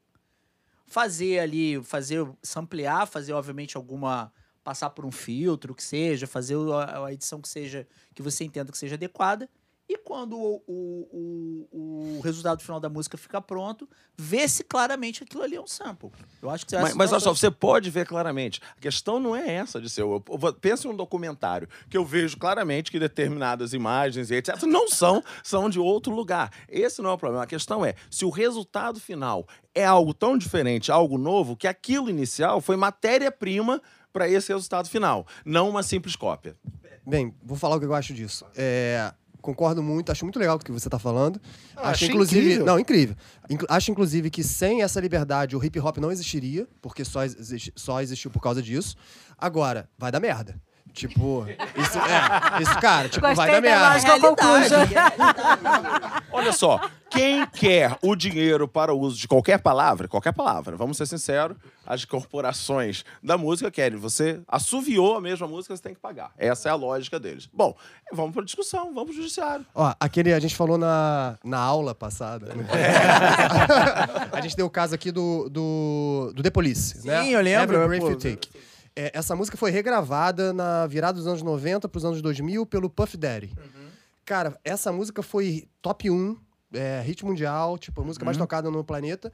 fazer 0.85 1.39
ali, 1.39 1.81
fazer, 1.83 2.27
samplear, 2.41 3.05
fazer, 3.07 3.33
obviamente, 3.33 3.77
alguma. 3.77 4.31
passar 4.63 4.89
por 4.89 5.05
um 5.05 5.11
filtro, 5.11 5.73
que 5.75 5.83
seja, 5.83 6.27
fazer 6.27 6.55
a 7.03 7.11
edição 7.13 7.41
que 7.41 7.49
seja. 7.49 7.87
que 8.13 8.21
você 8.21 8.43
entenda 8.43 8.71
que 8.71 8.77
seja 8.77 8.95
adequada. 8.95 9.49
E 9.89 9.97
quando 9.97 10.37
o, 10.37 10.61
o, 10.67 11.67
o, 11.71 12.17
o 12.17 12.21
resultado 12.21 12.61
final 12.61 12.77
da 12.79 12.89
música 12.89 13.17
fica 13.17 13.39
pronto, 13.39 13.87
vê-se 14.17 14.61
claramente 14.63 15.19
que 15.19 15.23
aquilo 15.23 15.43
ali 15.43 15.55
é 15.55 15.61
um 15.61 15.67
sample. 15.67 16.11
Eu 16.41 16.49
acho 16.49 16.65
que 16.65 16.75
Mas, 16.75 16.87
essa 16.89 16.95
mas 16.97 17.11
olha 17.13 17.21
só, 17.21 17.33
você 17.33 17.49
pode 17.49 17.89
ver 17.89 18.05
claramente. 18.05 18.59
A 18.75 18.81
questão 18.81 19.17
não 19.17 19.33
é 19.33 19.49
essa 19.49 19.79
de 19.79 19.89
ser. 19.89 20.01
Eu, 20.01 20.21
eu 20.29 20.37
vou- 20.37 20.53
pensa 20.53 20.87
em 20.87 20.91
um 20.91 20.95
documentário 20.95 21.69
que 21.89 21.97
eu 21.97 22.03
vejo 22.03 22.35
claramente 22.37 22.91
que 22.91 22.99
determinadas 22.99 23.71
imagens 23.73 24.29
e 24.29 24.35
etc. 24.35 24.61
não 24.63 24.89
são, 24.89 25.23
são 25.41 25.69
de 25.69 25.79
outro 25.79 26.13
lugar. 26.13 26.51
Esse 26.67 27.01
não 27.01 27.09
é 27.11 27.13
o 27.13 27.17
problema. 27.17 27.43
A 27.45 27.47
questão 27.47 27.85
é 27.85 27.95
se 28.11 28.25
o 28.25 28.29
resultado 28.29 28.99
final 28.99 29.47
é 29.73 29.85
algo 29.85 30.13
tão 30.13 30.37
diferente, 30.37 30.91
algo 30.91 31.17
novo, 31.17 31.55
que 31.55 31.67
aquilo 31.67 32.09
inicial 32.09 32.59
foi 32.59 32.75
matéria-prima 32.75 33.81
para 34.11 34.27
esse 34.27 34.51
resultado 34.51 34.89
final, 34.89 35.25
não 35.45 35.69
uma 35.69 35.83
simples 35.83 36.15
cópia. 36.15 36.57
Bem, 37.05 37.33
vou 37.41 37.55
falar 37.57 37.77
o 37.77 37.79
que 37.79 37.85
eu 37.85 37.93
acho 37.93 38.13
disso. 38.13 38.45
É, 38.55 39.13
concordo 39.47 39.81
muito, 39.81 40.11
acho 40.11 40.25
muito 40.25 40.37
legal 40.37 40.57
o 40.57 40.59
que 40.59 40.71
você 40.73 40.89
está 40.89 40.99
falando. 40.99 41.39
Ah, 41.73 41.91
acho 41.91 42.03
inclusive, 42.05 42.41
incrível. 42.41 42.65
não, 42.65 42.77
incrível. 42.77 43.15
Inclu- 43.49 43.67
acho 43.69 43.91
inclusive 43.91 44.29
que 44.29 44.43
sem 44.43 44.81
essa 44.81 44.99
liberdade 44.99 45.55
o 45.55 45.63
hip 45.63 45.79
hop 45.79 45.97
não 45.99 46.11
existiria, 46.11 46.67
porque 46.81 47.05
só, 47.05 47.23
exi- 47.23 47.71
só 47.73 48.01
existiu 48.01 48.29
por 48.29 48.41
causa 48.41 48.61
disso. 48.61 48.97
Agora, 49.37 49.89
vai 49.97 50.11
dar 50.11 50.19
merda. 50.19 50.59
Tipo, 50.97 51.45
isso 51.75 51.99
é, 51.99 52.59
isso 52.63 52.79
cara, 52.81 53.07
tipo, 53.07 53.21
vai 53.21 53.35
Gostei 53.35 53.61
dar 53.61 54.01
da 54.01 54.19
conclusa. 54.19 54.77
Olha 56.31 56.51
só, 56.51 56.81
quem 57.07 57.45
quer 57.45 57.95
o 58.01 58.15
dinheiro 58.15 58.67
para 58.67 58.91
o 58.91 58.99
uso 58.99 59.15
de 59.15 59.27
qualquer 59.27 59.59
palavra, 59.59 60.07
qualquer 60.07 60.33
palavra, 60.33 60.75
vamos 60.75 60.97
ser 60.97 61.05
sinceros, 61.05 61.55
as 61.85 62.03
corporações 62.03 63.05
da 63.21 63.37
música 63.37 63.69
querem. 63.69 63.99
Você 63.99 64.41
assoviou 64.47 65.15
a 65.15 65.21
mesma 65.21 65.47
música, 65.47 65.77
você 65.77 65.83
tem 65.83 65.93
que 65.93 65.99
pagar. 65.99 66.31
Essa 66.35 66.69
é 66.69 66.71
a 66.71 66.75
lógica 66.75 67.19
deles. 67.19 67.47
Bom, 67.53 67.75
vamos 68.11 68.33
para 68.33 68.43
discussão, 68.43 68.85
vamos 68.91 69.11
para 69.11 69.11
o 69.11 69.15
judiciário. 69.17 69.67
Ó, 69.75 69.93
aquele 69.99 70.33
a 70.33 70.39
gente 70.39 70.55
falou 70.55 70.79
na, 70.79 71.37
na 71.43 71.59
aula 71.59 71.93
passada. 71.93 72.55
né? 72.55 72.65
a 74.33 74.41
gente 74.41 74.55
deu 74.55 74.65
o 74.65 74.71
caso 74.71 74.95
aqui 74.95 75.11
do, 75.11 75.47
do, 75.47 76.31
do 76.33 76.41
The 76.41 76.49
Police, 76.49 77.01
Sim, 77.01 77.07
né? 77.07 77.29
eu 77.29 77.41
lembro, 77.41 77.75
Every 77.75 77.99
Breath 77.99 78.01
pô. 78.01 78.09
You 78.09 78.17
Take. 78.17 78.49
É, 78.97 79.11
essa 79.13 79.35
música 79.35 79.55
foi 79.55 79.69
regravada 79.69 80.51
na 80.51 80.87
virada 80.87 81.17
dos 81.19 81.27
anos 81.27 81.41
90 81.43 81.87
para 81.87 81.97
os 81.97 82.03
anos 82.05 82.21
2000 82.21 82.65
pelo 82.65 82.89
Puff 82.89 83.15
Daddy. 83.15 83.53
Cara, 84.25 84.59
essa 84.63 84.91
música 84.91 85.21
foi 85.21 85.67
top 85.81 86.09
1, 86.09 86.35
é, 86.73 87.01
hit 87.01 87.23
mundial, 87.23 87.77
tipo, 87.77 88.01
a 88.01 88.03
música 88.03 88.25
mais 88.25 88.37
tocada 88.37 88.69
no 88.71 88.83
planeta. 88.83 89.31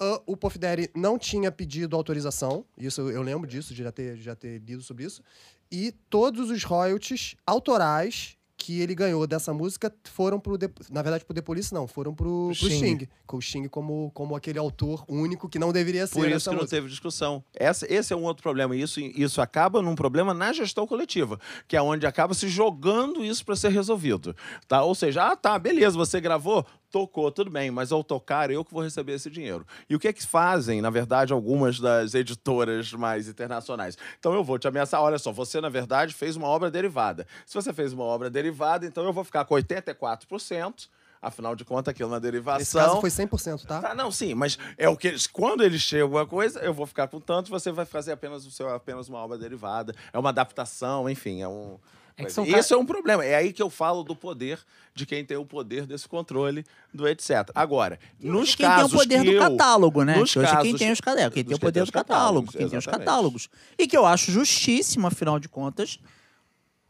Ah, 0.00 0.20
o 0.26 0.36
Puff 0.36 0.58
Daddy 0.58 0.90
não 0.94 1.16
tinha 1.18 1.52
pedido 1.52 1.94
autorização, 1.96 2.64
isso 2.76 3.00
eu- 3.02 3.22
lembro 3.22 3.48
disso, 3.48 3.72
de 3.72 3.82
já 3.84 3.92
ter, 3.92 4.16
de 4.16 4.22
já 4.22 4.34
ter 4.34 4.58
lido 4.60 4.82
sobre 4.82 5.04
isso. 5.04 5.22
E 5.70 5.92
todos 6.10 6.50
os 6.50 6.64
royalties 6.64 7.36
autorais 7.46 8.36
que 8.64 8.80
ele 8.80 8.94
ganhou 8.94 9.26
dessa 9.26 9.52
música 9.52 9.92
foram 10.04 10.40
pro. 10.40 10.56
The- 10.56 10.70
na 10.90 11.02
verdade, 11.02 11.22
pro 11.22 11.34
The 11.34 11.42
Police, 11.42 11.74
não, 11.74 11.86
foram 11.86 12.14
pro, 12.14 12.46
pro 12.46 12.54
Sting. 12.54 12.96
Sting. 12.96 13.08
Com 13.26 13.36
o 13.36 13.42
Sting 13.42 13.68
como, 13.68 14.10
como 14.14 14.34
aquele 14.34 14.58
autor 14.58 15.04
único 15.06 15.50
que 15.50 15.58
não 15.58 15.70
deveria 15.70 16.06
ser 16.06 16.14
Por 16.14 16.26
isso 16.30 16.48
que 16.48 16.56
não 16.56 16.62
música. 16.62 16.76
teve 16.78 16.88
discussão. 16.88 17.44
Essa, 17.54 17.86
esse 17.92 18.14
é 18.14 18.16
um 18.16 18.22
outro 18.22 18.42
problema. 18.42 18.74
Isso, 18.74 19.00
isso 19.00 19.42
acaba 19.42 19.82
num 19.82 19.94
problema 19.94 20.32
na 20.32 20.50
gestão 20.50 20.86
coletiva, 20.86 21.38
que 21.68 21.76
é 21.76 21.82
onde 21.82 22.06
acaba 22.06 22.32
se 22.32 22.48
jogando 22.48 23.22
isso 23.22 23.44
para 23.44 23.54
ser 23.54 23.68
resolvido. 23.68 24.34
Tá? 24.66 24.82
Ou 24.82 24.94
seja, 24.94 25.30
ah, 25.30 25.36
tá, 25.36 25.58
beleza, 25.58 25.94
você 25.94 26.18
gravou, 26.18 26.64
tocou, 26.94 27.28
tudo 27.32 27.50
bem, 27.50 27.72
mas 27.72 27.90
ao 27.90 28.04
tocar, 28.04 28.52
eu 28.52 28.64
que 28.64 28.72
vou 28.72 28.80
receber 28.80 29.14
esse 29.14 29.28
dinheiro. 29.28 29.66
E 29.90 29.96
o 29.96 29.98
que 29.98 30.06
é 30.06 30.12
que 30.12 30.24
fazem, 30.24 30.80
na 30.80 30.90
verdade, 30.90 31.32
algumas 31.32 31.80
das 31.80 32.14
editoras 32.14 32.92
mais 32.92 33.28
internacionais? 33.28 33.98
Então 34.16 34.32
eu 34.32 34.44
vou 34.44 34.60
te 34.60 34.68
ameaçar, 34.68 35.02
olha 35.02 35.18
só, 35.18 35.32
você, 35.32 35.60
na 35.60 35.68
verdade, 35.68 36.14
fez 36.14 36.36
uma 36.36 36.46
obra 36.46 36.70
derivada. 36.70 37.26
Se 37.44 37.52
você 37.52 37.72
fez 37.72 37.92
uma 37.92 38.04
obra 38.04 38.30
derivada, 38.30 38.86
então 38.86 39.04
eu 39.04 39.12
vou 39.12 39.24
ficar 39.24 39.44
com 39.44 39.56
84%. 39.56 40.88
Afinal 41.20 41.56
de 41.56 41.64
contas, 41.64 41.90
aquilo 41.90 42.10
na 42.10 42.20
derivação. 42.20 42.60
Esse 42.60 42.76
caso 42.76 43.00
foi 43.00 43.10
100%, 43.10 43.64
tá? 43.64 43.80
Tá, 43.80 43.94
não, 43.94 44.12
sim, 44.12 44.34
mas 44.34 44.56
é 44.78 44.88
o 44.88 44.96
que 44.96 45.08
eles, 45.08 45.26
quando 45.26 45.64
eles 45.64 45.80
chegam 45.80 46.04
alguma 46.04 46.26
coisa, 46.26 46.60
eu 46.60 46.72
vou 46.72 46.86
ficar 46.86 47.08
com 47.08 47.18
tanto, 47.18 47.50
você 47.50 47.72
vai 47.72 47.86
fazer 47.86 48.12
apenas 48.12 48.46
o 48.46 48.50
seu 48.50 48.68
apenas 48.72 49.08
uma 49.08 49.18
obra 49.18 49.38
derivada, 49.38 49.94
é 50.12 50.18
uma 50.18 50.28
adaptação, 50.28 51.08
enfim, 51.08 51.40
é 51.40 51.48
um 51.48 51.78
É 52.16 52.22
Isso 52.60 52.74
é 52.74 52.76
um 52.76 52.86
problema. 52.86 53.24
É 53.24 53.34
aí 53.34 53.52
que 53.52 53.60
eu 53.62 53.68
falo 53.68 54.04
do 54.04 54.14
poder 54.14 54.60
de 54.94 55.04
quem 55.04 55.24
tem 55.24 55.36
o 55.36 55.44
poder 55.44 55.84
desse 55.86 56.08
controle 56.08 56.64
do 56.92 57.08
etc. 57.08 57.50
Agora, 57.54 57.98
nos 58.20 58.54
quem 58.54 58.66
tem 58.66 58.76
o 58.76 58.78
casos 58.78 58.92
poder 59.00 59.24
do 59.24 59.32
eu- 59.32 59.40
catálogo, 59.40 60.04
né? 60.04 60.16
nos 60.18 60.32
Que 60.32 60.38
hoje 60.38 60.46
é 60.48 60.50
quem 60.50 60.58
casos- 60.72 60.78
tem 60.78 60.92
os 60.92 61.00
quem 61.34 61.44
tem 61.44 61.56
o 61.56 61.58
poder 61.58 61.84
do 61.84 61.90
catálogo, 61.92 62.52
quem 62.52 62.68
tem 62.68 62.78
os 62.78 62.86
catálogos. 62.86 63.48
E 63.76 63.88
que 63.88 63.96
eu 63.96 64.06
acho 64.06 64.30
justíssimo, 64.30 65.08
afinal 65.08 65.40
de 65.40 65.48
contas, 65.48 65.98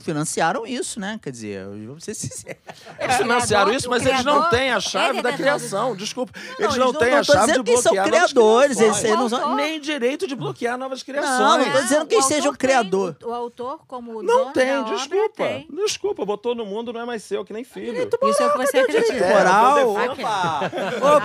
financiaram 0.05 0.67
isso, 0.67 1.01
né? 1.01 1.19
Quer 1.23 1.31
dizer, 1.31 1.61
eu 1.65 1.87
vou 1.89 2.01
ser 2.01 2.15
sincero. 2.15 2.57
Eles 3.01 3.17
financiaram 3.17 3.73
isso, 3.73 3.89
o 3.89 3.91
mas 3.91 4.05
eles 4.07 4.25
não 4.25 4.49
têm 4.51 4.71
a 4.73 4.77
é 4.77 4.81
chave 4.81 5.21
da 5.23 5.31
detentor 5.31 5.37
criação. 5.37 5.97
Desculpa. 5.97 6.33
eles 6.37 6.59
eles 6.61 6.77
não 6.77 6.93
não- 6.93 6.99
têm 7.01 7.11
não 7.11 7.19
a 7.19 7.25
chave 7.25 7.39
de 7.41 7.47
dizendo 7.47 7.65
que 7.65 7.77
são 7.79 7.93
bloquear 7.93 8.07
criadores, 8.07 8.81
eles 8.81 9.03
não 9.03 9.29
são- 9.29 9.55
Nem 9.55 9.81
direito 9.81 10.27
de 10.27 10.35
bloquear 10.37 10.77
novas 10.79 11.01
Não, 11.01 11.05
criações. 11.15 11.67
não 11.67 11.73
tô 11.73 11.81
dizendo 11.83 12.07
que 12.07 12.17
o 12.17 12.23
seja 12.23 12.41
o 12.43 12.47
autor 12.49 12.57
tem, 12.59 12.69
criador. 12.69 13.17
O, 13.23 13.29
o 13.29 13.35
autor, 13.35 13.81
como 13.87 14.23
Não 14.23 14.37
dono 14.39 14.53
tem, 14.53 14.67
da 14.67 14.83
desculpa. 14.83 15.45
Desculpa, 15.85 16.25
botou 16.25 16.55
no 16.55 16.65
mundo, 16.67 16.93
não 16.93 17.01
é 17.01 17.05
mais 17.05 17.23
seu, 17.23 17.45
que 17.45 17.53
nem 17.53 17.65
filho. 17.65 18.09
Isso 18.25 18.43
é 18.43 18.47
o 18.47 18.53
que 18.53 18.59
você 18.59 18.79
acredita. 18.79 19.27
Moral. 19.29 19.75
defendo- 19.97 20.13
Opa! 20.13 20.61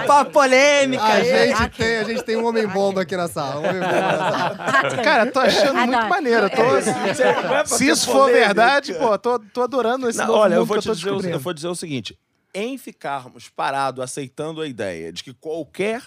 Opa, 0.03 0.25
polêmica, 0.25 1.03
A 1.03 1.21
gente. 1.23 1.77
tem, 1.77 1.97
a 1.97 2.03
gente 2.03 2.23
tem 2.23 2.35
um 2.37 2.45
homem-bomba 2.45 3.01
aqui 3.01 3.15
na 3.15 3.27
sala. 3.27 3.61
Um. 3.61 4.99
Cara, 5.03 5.31
tô 5.31 5.39
achando 5.39 5.75
muito 5.75 6.07
maneiro. 6.07 6.49
tô- 6.49 7.65
Se 7.65 7.87
isso 7.87 8.11
for 8.11 8.31
verdade, 8.31 8.68
pô, 8.99 9.17
tô, 9.17 9.39
tô 9.39 9.61
adorando 9.61 10.07
esse 10.09 10.17
Não, 10.19 10.27
novo 10.27 10.39
olha, 10.39 10.55
eu 10.55 10.65
vou, 10.65 10.77
que 10.77 10.83
te 10.83 10.89
eu 10.89 10.93
tô 10.95 10.97
dizer, 11.15 11.29
o- 11.29 11.33
eu 11.33 11.39
vou 11.39 11.53
dizer 11.53 11.67
o 11.67 11.75
seguinte: 11.75 12.17
em 12.53 12.77
ficarmos 12.77 13.49
parados 13.49 14.03
aceitando 14.03 14.61
a 14.61 14.67
ideia 14.67 15.11
de 15.13 15.23
que 15.23 15.33
qualquer 15.33 16.01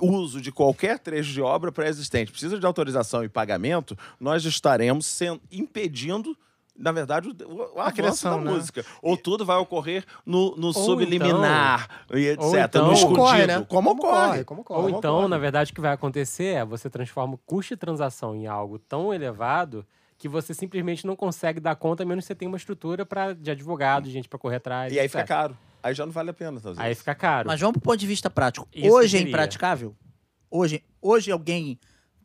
uso 0.00 0.40
de 0.40 0.50
qualquer 0.50 0.98
trecho 0.98 1.30
de 1.32 1.40
obra 1.40 1.70
pré-existente 1.70 2.30
precisa 2.32 2.58
de 2.58 2.66
autorização 2.66 3.22
e 3.22 3.28
pagamento, 3.28 3.96
nós 4.18 4.44
estaremos 4.44 5.06
sendo, 5.06 5.40
impedindo. 5.52 6.36
Na 6.76 6.92
verdade, 6.92 7.28
o, 7.28 7.32
o 7.76 7.80
avanço 7.80 7.94
criação, 7.96 8.38
da 8.38 8.44
né? 8.44 8.56
música. 8.56 8.84
Ou 9.02 9.16
tudo 9.16 9.44
vai 9.44 9.56
ocorrer 9.56 10.04
no, 10.24 10.54
no 10.56 10.72
subliminar 10.72 11.88
e 12.12 12.26
etc. 12.28 12.40
ou 12.42 12.56
então- 12.58 12.82
no 12.82 12.86
Como 12.90 12.94
escondido. 12.94 13.20
ocorre, 13.20 13.46
né? 13.46 13.66
Como 13.68 13.90
ocorre. 13.90 14.44
Como 14.44 14.60
ocorre. 14.60 14.82
Ou 14.82 14.90
então, 14.90 15.28
na 15.28 15.38
verdade, 15.38 15.72
o 15.72 15.74
que 15.74 15.80
vai 15.80 15.92
acontecer 15.92 16.54
é 16.56 16.64
você 16.64 16.88
transforma 16.88 17.34
o 17.34 17.38
custo 17.38 17.74
de 17.74 17.78
transação 17.80 18.34
em 18.36 18.46
algo 18.46 18.78
tão 18.78 19.12
elevado 19.12 19.84
que 20.18 20.28
você 20.28 20.52
simplesmente 20.52 21.06
não 21.06 21.14
consegue 21.14 21.60
dar 21.60 21.76
conta, 21.76 22.02
a 22.02 22.06
menos 22.06 22.24
que 22.24 22.26
você 22.26 22.34
tenha 22.34 22.50
uma 22.50 22.56
estrutura 22.56 23.06
pra, 23.06 23.32
de 23.32 23.50
advogado, 23.52 24.10
gente 24.10 24.28
pra 24.28 24.38
correr 24.38 24.56
atrás. 24.56 24.92
E 24.92 24.98
aí 24.98 25.08
fica 25.08 25.20
etc. 25.20 25.28
caro. 25.28 25.58
Aí 25.80 25.94
já 25.94 26.04
não 26.04 26.12
vale 26.12 26.30
a 26.30 26.34
pena 26.34 26.60
fazer 26.60 26.82
Aí 26.82 26.92
fica 26.94 27.14
caro. 27.14 27.46
Mas 27.46 27.60
vamos 27.60 27.74
pro 27.74 27.82
ponto 27.82 27.96
de 27.96 28.06
vista 28.06 28.28
prático. 28.28 28.68
Isso 28.74 28.92
hoje 28.92 29.16
é 29.16 29.20
queria. 29.20 29.30
impraticável? 29.30 29.96
Hoje, 30.50 30.82
hoje 31.00 31.30
alguém 31.30 31.78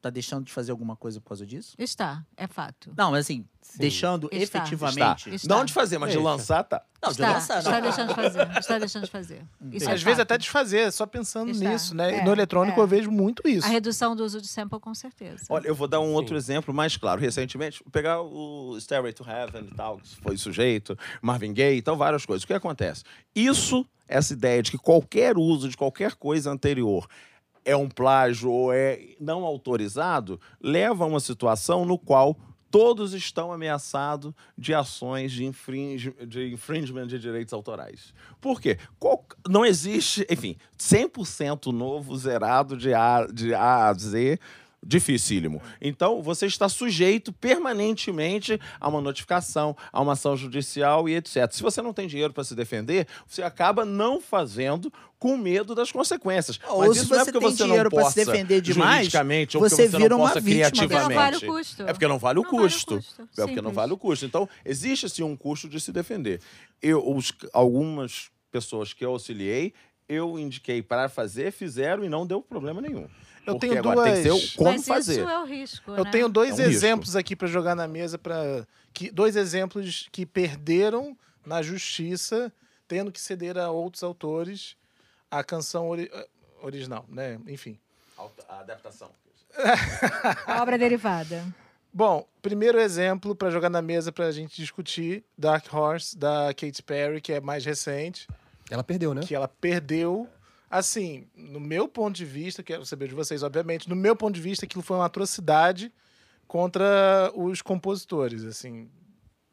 tá 0.03 0.09
deixando 0.09 0.43
de 0.43 0.51
fazer 0.51 0.71
alguma 0.71 0.97
coisa 0.97 1.21
por 1.21 1.29
causa 1.29 1.45
disso? 1.45 1.75
Está, 1.79 2.25
é 2.35 2.45
fato. 2.45 2.91
Não, 2.95 3.11
mas 3.11 3.21
assim, 3.21 3.45
deixando 3.77 4.27
Está. 4.33 4.59
efetivamente. 4.59 5.33
Está. 5.33 5.55
Não 5.55 5.63
de 5.63 5.71
fazer, 5.71 5.97
mas 5.97 6.11
de 6.11 6.17
lançar, 6.17 6.61
tá. 6.65 6.83
Não, 7.01 7.09
de 7.09 7.15
está, 7.15 7.31
lançar, 7.31 7.59
está 7.59 7.71
não. 7.71 7.81
deixando 7.81 8.09
de 8.09 8.15
fazer. 8.15 8.57
Está 8.59 8.79
deixando 8.79 9.05
de 9.05 9.11
fazer. 9.11 9.45
Isso 9.71 9.89
é 9.89 9.93
Às 9.93 10.03
vezes 10.03 10.17
fato. 10.17 10.21
até 10.21 10.37
desfazer, 10.37 10.91
só 10.91 11.05
pensando 11.05 11.51
Está. 11.51 11.69
nisso, 11.69 11.95
né? 11.95 12.17
É, 12.17 12.23
no 12.25 12.33
eletrônico 12.33 12.77
é. 12.77 12.83
eu 12.83 12.87
vejo 12.87 13.09
muito 13.09 13.47
isso. 13.47 13.65
A 13.65 13.69
redução 13.69 14.13
do 14.13 14.25
uso 14.25 14.41
de 14.41 14.47
sample, 14.47 14.77
com 14.77 14.93
certeza. 14.93 15.45
Olha, 15.49 15.67
eu 15.67 15.75
vou 15.75 15.87
dar 15.87 16.01
um 16.01 16.07
Sim. 16.07 16.13
outro 16.13 16.35
exemplo 16.35 16.73
mais 16.73 16.97
claro. 16.97 17.21
Recentemente, 17.21 17.81
vou 17.81 17.91
pegar 17.91 18.21
o 18.21 18.77
Stairway 18.81 19.13
to 19.13 19.23
Heaven 19.25 19.69
e 19.71 19.73
tal, 19.73 19.99
que 19.99 20.15
foi 20.17 20.35
sujeito, 20.37 20.97
Marvin 21.21 21.53
Gaye 21.53 21.77
e 21.77 21.81
tal, 21.81 21.95
várias 21.95 22.25
coisas. 22.25 22.43
O 22.43 22.47
que 22.47 22.53
acontece? 22.53 23.03
Isso, 23.33 23.85
essa 24.05 24.33
ideia 24.33 24.61
de 24.61 24.71
que 24.71 24.77
qualquer 24.77 25.37
uso 25.37 25.69
de 25.69 25.77
qualquer 25.77 26.15
coisa 26.15 26.51
anterior 26.51 27.07
é 27.65 27.76
um 27.76 27.89
plágio 27.89 28.52
ou 28.52 28.73
é 28.73 28.99
não 29.19 29.43
autorizado, 29.43 30.39
leva 30.62 31.04
a 31.04 31.08
uma 31.08 31.19
situação 31.19 31.86
no 31.86 31.97
qual 31.97 32.38
todos 32.69 33.13
estão 33.13 33.52
ameaçados 33.54 34.34
de 34.58 34.73
ações 34.73 35.32
de, 35.32 35.45
infringe, 35.45 36.12
de 36.26 36.52
infringement 36.52 37.06
de 37.06 37.19
direitos 37.19 37.54
autorais. 37.54 38.13
Por 38.41 38.60
quê? 38.60 38.80
Qual- 38.99 39.23
não 39.47 39.63
existe, 39.63 40.26
enfim, 40.28 40.56
100% 40.76 41.71
novo, 41.71 42.17
zerado 42.17 42.76
de 42.76 42.91
A, 42.93 43.28
de 43.32 43.54
A 43.54 43.89
a 43.89 43.93
Z, 43.93 44.39
dificílimo. 44.86 45.62
Então, 45.82 46.22
você 46.22 46.46
está 46.46 46.67
sujeito 46.69 47.32
permanentemente 47.34 48.60
a 48.80 48.88
uma 48.88 49.02
notificação, 49.02 49.76
a 49.91 50.02
uma 50.02 50.13
ação 50.13 50.36
judicial 50.38 51.08
e 51.10 51.15
etc. 51.15 51.52
Se 51.52 51.63
você 51.63 51.82
não 51.82 51.93
tem 51.93 52.08
dinheiro 52.08 52.34
para 52.34 52.43
se 52.43 52.56
defender, 52.56 53.08
você 53.28 53.41
acaba 53.41 53.84
não 53.86 54.22
fazendo 54.22 54.91
com 55.17 55.38
medo 55.38 55.74
das 55.74 55.91
consequências. 55.91 56.60
Ou 56.67 56.80
Mas 56.80 56.98
se 56.98 57.04
isso 57.04 57.10
não 57.13 57.19
é 57.22 57.24
você 57.26 57.32
porque 57.32 57.46
tem 57.48 57.56
você 57.56 57.63
dinheiro 57.63 57.89
não 57.89 57.98
pra 58.02 58.10
se 58.10 58.15
defender 58.26 58.62
demais, 58.62 58.96
juridicamente, 58.98 59.58
ou 59.58 59.63
você 59.63 59.76
porque 59.76 59.89
você 59.91 59.98
vira 59.98 60.10
não 60.10 60.17
uma 60.17 60.28
possa 60.28 60.41
vítima. 60.41 60.69
Porque 60.69 60.82
não 60.82 60.88
criativamente. 60.88 61.15
vale 61.15 61.38
o 61.38 61.48
custo. 61.56 61.84
É 61.84 61.93
porque 61.93 62.08
não 62.08 62.19
vale 62.19 62.39
o 62.39 62.43
Não 62.43 62.52
vale 62.52 62.62
o 62.65 62.69
custo. 62.69 62.96
custo. 62.96 63.22
É 63.41 63.46
porque 63.46 63.62
não 63.62 63.72
vale 63.72 63.93
o 63.93 63.98
custo. 63.98 64.26
Então, 64.26 64.50
existe 64.65 65.10
sim 65.10 65.24
um 65.24 65.36
custo 65.38 65.69
de 65.69 65.80
se 65.80 65.91
defender. 65.93 66.41
Eu, 66.82 67.08
os- 67.10 67.32
algumas 67.54 68.30
pessoas 68.52 68.91
que 68.93 69.04
eu 69.06 69.12
auxiliei, 69.12 69.74
eu 70.10 70.38
indiquei 70.38 70.82
para 70.82 71.08
fazer, 71.08 71.52
fizeram 71.54 72.04
e 72.04 72.10
não 72.10 72.28
deu 72.28 72.41
problema 72.41 72.82
nenhum. 72.82 73.08
Eu 73.45 73.56
tenho 73.60 73.77
agora 73.79 74.03
tem 74.03 74.13
que 74.13 74.21
ser 74.23 74.29
duas- 74.29 74.53
o 74.53 74.58
como 74.58 74.71
Mas 74.71 74.88
fazer. 74.88 75.19
isso 75.19 75.29
é 75.29 75.39
o 75.39 75.45
risco, 75.45 75.91
Eu 75.91 76.03
né? 76.06 76.12
tenho 76.12 76.29
dois 76.29 76.51
É 76.51 76.53
um 76.53 76.58
risco. 76.67 76.71
exemplos 76.71 77.15
aqui 77.15 77.36
para 77.36 77.47
jogar 77.47 77.75
na 77.75 77.88
mesa 77.88 78.17
para 78.17 78.65
que 78.93 79.12
dois 79.12 79.36
exemplos 79.36 80.08
que 80.12 80.25
perderam 80.25 81.17
na 81.45 81.62
justiça, 81.62 82.51
tendo 82.88 83.12
que 83.12 83.19
ceder 83.19 83.58
a 83.58 83.69
outros 83.69 84.01
autores 84.03 84.75
a 85.29 85.43
canção 85.43 85.88
ori- 85.89 86.10
eh, 86.13 86.27
original, 86.62 87.06
né? 87.10 87.38
Enfim. 87.47 87.77
A 88.47 88.60
adaptação. 88.60 89.10
A 90.47 90.62
obra 90.62 90.77
derivada. 90.77 91.43
Bom, 91.91 92.27
primeiro 92.41 92.79
exemplo 92.79 93.36
para 93.36 93.49
jogar 93.51 93.69
na 93.69 93.82
mesa 93.82 94.12
para 94.12 94.25
a 94.25 94.32
gente 94.32 94.56
discutir, 94.56 95.23
Dark 95.38 95.71
Horse 95.71 96.17
da 96.17 96.53
Katy 96.53 96.82
Perry, 96.82 97.21
que 97.21 97.34
é 97.34 97.39
mais 97.41 97.63
recente, 97.65 98.27
Ela 98.69 98.84
perdeu, 98.84 99.13
né? 99.13 99.21
que 99.21 99.36
ela 99.36 99.47
perdeu. 99.47 100.27
Assim, 100.73 101.27
no 101.36 101.59
meu 101.59 101.88
ponto 101.88 102.15
de 102.15 102.25
vista, 102.25 102.63
quero 102.63 102.83
saber 102.83 103.07
de 103.07 103.13
vocês, 103.13 103.43
obviamente, 103.43 103.88
no 103.88 103.95
meu 103.95 104.15
ponto 104.15 104.33
de 104.33 104.41
vista, 104.41 104.65
aquilo 104.65 104.81
foi 104.81 104.97
uma 104.97 105.05
atrocidade 105.05 105.93
contra 106.47 107.31
os 107.36 107.62
compositores, 107.62 108.43
assim. 108.43 108.89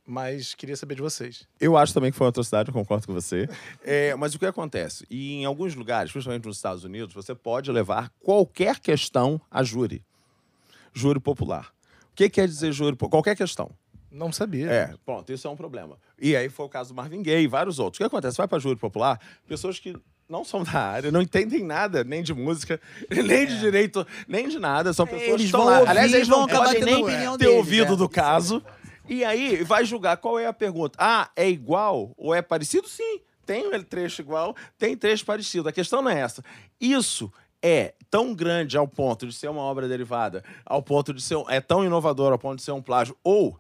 Mas 0.07 0.55
queria 0.55 0.75
saber 0.75 0.95
de 0.95 1.03
vocês. 1.03 1.47
Eu 1.61 1.77
acho 1.77 1.93
também 1.93 2.11
que 2.11 2.17
foi 2.17 2.25
uma 2.25 2.31
atrocidade, 2.31 2.71
eu 2.71 2.73
concordo 2.73 3.07
com 3.07 3.13
você. 3.13 3.47
É, 3.85 4.15
mas 4.15 4.35
o 4.35 4.39
que 4.39 4.47
acontece? 4.47 5.05
E 5.11 5.35
em 5.35 5.45
alguns 5.45 5.75
lugares, 5.75 6.11
principalmente 6.11 6.47
nos 6.47 6.57
Estados 6.57 6.85
Unidos, 6.85 7.15
você 7.15 7.35
pode 7.35 7.71
levar 7.71 8.09
qualquer 8.19 8.81
questão 8.81 9.39
a 9.51 9.63
júri. 9.63 10.03
Júri 10.95 11.21
popular. 11.21 11.71
O 12.13 12.15
que 12.15 12.31
quer 12.31 12.49
dizer 12.49 12.73
júri 12.73 12.97
popular? 12.97 13.23
Qualquer 13.23 13.37
questão. 13.37 13.71
Não 14.11 14.33
sabia. 14.33 14.71
É, 14.71 14.95
pronto, 15.05 15.31
isso 15.31 15.47
é 15.47 15.51
um 15.51 15.57
problema. 15.57 15.99
E 16.19 16.35
aí 16.35 16.49
foi 16.49 16.65
o 16.65 16.69
caso 16.71 16.95
do 16.95 16.97
Marvin 16.97 17.23
Gaye 17.23 17.45
e 17.45 17.47
vários 17.47 17.79
outros. 17.79 17.99
O 17.99 18.01
que 18.01 18.07
acontece? 18.07 18.39
Vai 18.39 18.49
para 18.49 18.59
júri 18.59 18.77
popular, 18.77 19.21
pessoas 19.47 19.79
que 19.79 19.95
não 20.31 20.45
são 20.45 20.63
da 20.63 20.79
área, 20.79 21.11
não 21.11 21.21
entendem 21.21 21.65
nada, 21.65 22.05
nem 22.05 22.23
de 22.23 22.33
música, 22.33 22.81
nem 23.11 23.47
de 23.47 23.59
direito, 23.59 24.07
nem 24.29 24.49
de 24.49 24.59
nada. 24.59 24.93
São 24.93 25.05
pessoas 25.05 25.25
que 25.25 25.31
Eles 25.33 25.47
estão 25.47 25.63
vão 25.63 25.71
lá. 25.71 25.79
ouvir, 25.81 25.91
Aliás, 25.91 26.15
eles 26.15 26.29
vão 26.29 26.45
acabar 26.45 26.67
podem 26.67 26.81
tendo 26.81 26.95
nem 26.95 27.03
opinião 27.03 27.37
ter 27.37 27.45
deles, 27.45 27.59
ouvido 27.59 27.93
é. 27.95 27.97
do 27.97 28.09
caso. 28.09 28.63
E 29.09 29.25
aí 29.25 29.65
vai 29.65 29.85
julgar 29.85 30.17
qual 30.19 30.39
é 30.39 30.47
a 30.47 30.53
pergunta. 30.53 30.97
Ah, 30.97 31.29
é 31.35 31.51
igual 31.51 32.15
ou 32.17 32.33
é 32.33 32.41
parecido? 32.41 32.89
Sim. 32.89 33.21
Tem 33.45 33.67
um 33.67 33.83
trecho 33.83 34.23
igual, 34.23 34.55
tem 34.79 34.97
trecho 34.97 35.27
parecido. 35.27 35.69
A 35.69 35.73
questão 35.73 36.01
não 36.01 36.11
é 36.11 36.21
essa. 36.21 36.45
Isso 36.81 37.33
é 37.61 37.95
tão 38.09 38.33
grande 38.33 38.77
ao 38.77 38.87
ponto 38.87 39.27
de 39.27 39.35
ser 39.35 39.49
uma 39.49 39.63
obra 39.63 39.89
derivada, 39.89 40.45
ao 40.65 40.81
ponto 40.81 41.13
de 41.13 41.21
ser 41.21 41.37
é 41.49 41.61
tão 41.61 41.85
inovador 41.85 42.31
ao 42.31 42.39
ponto 42.39 42.59
de 42.59 42.63
ser 42.63 42.71
um 42.71 42.81
plágio 42.81 43.17
ou 43.25 43.59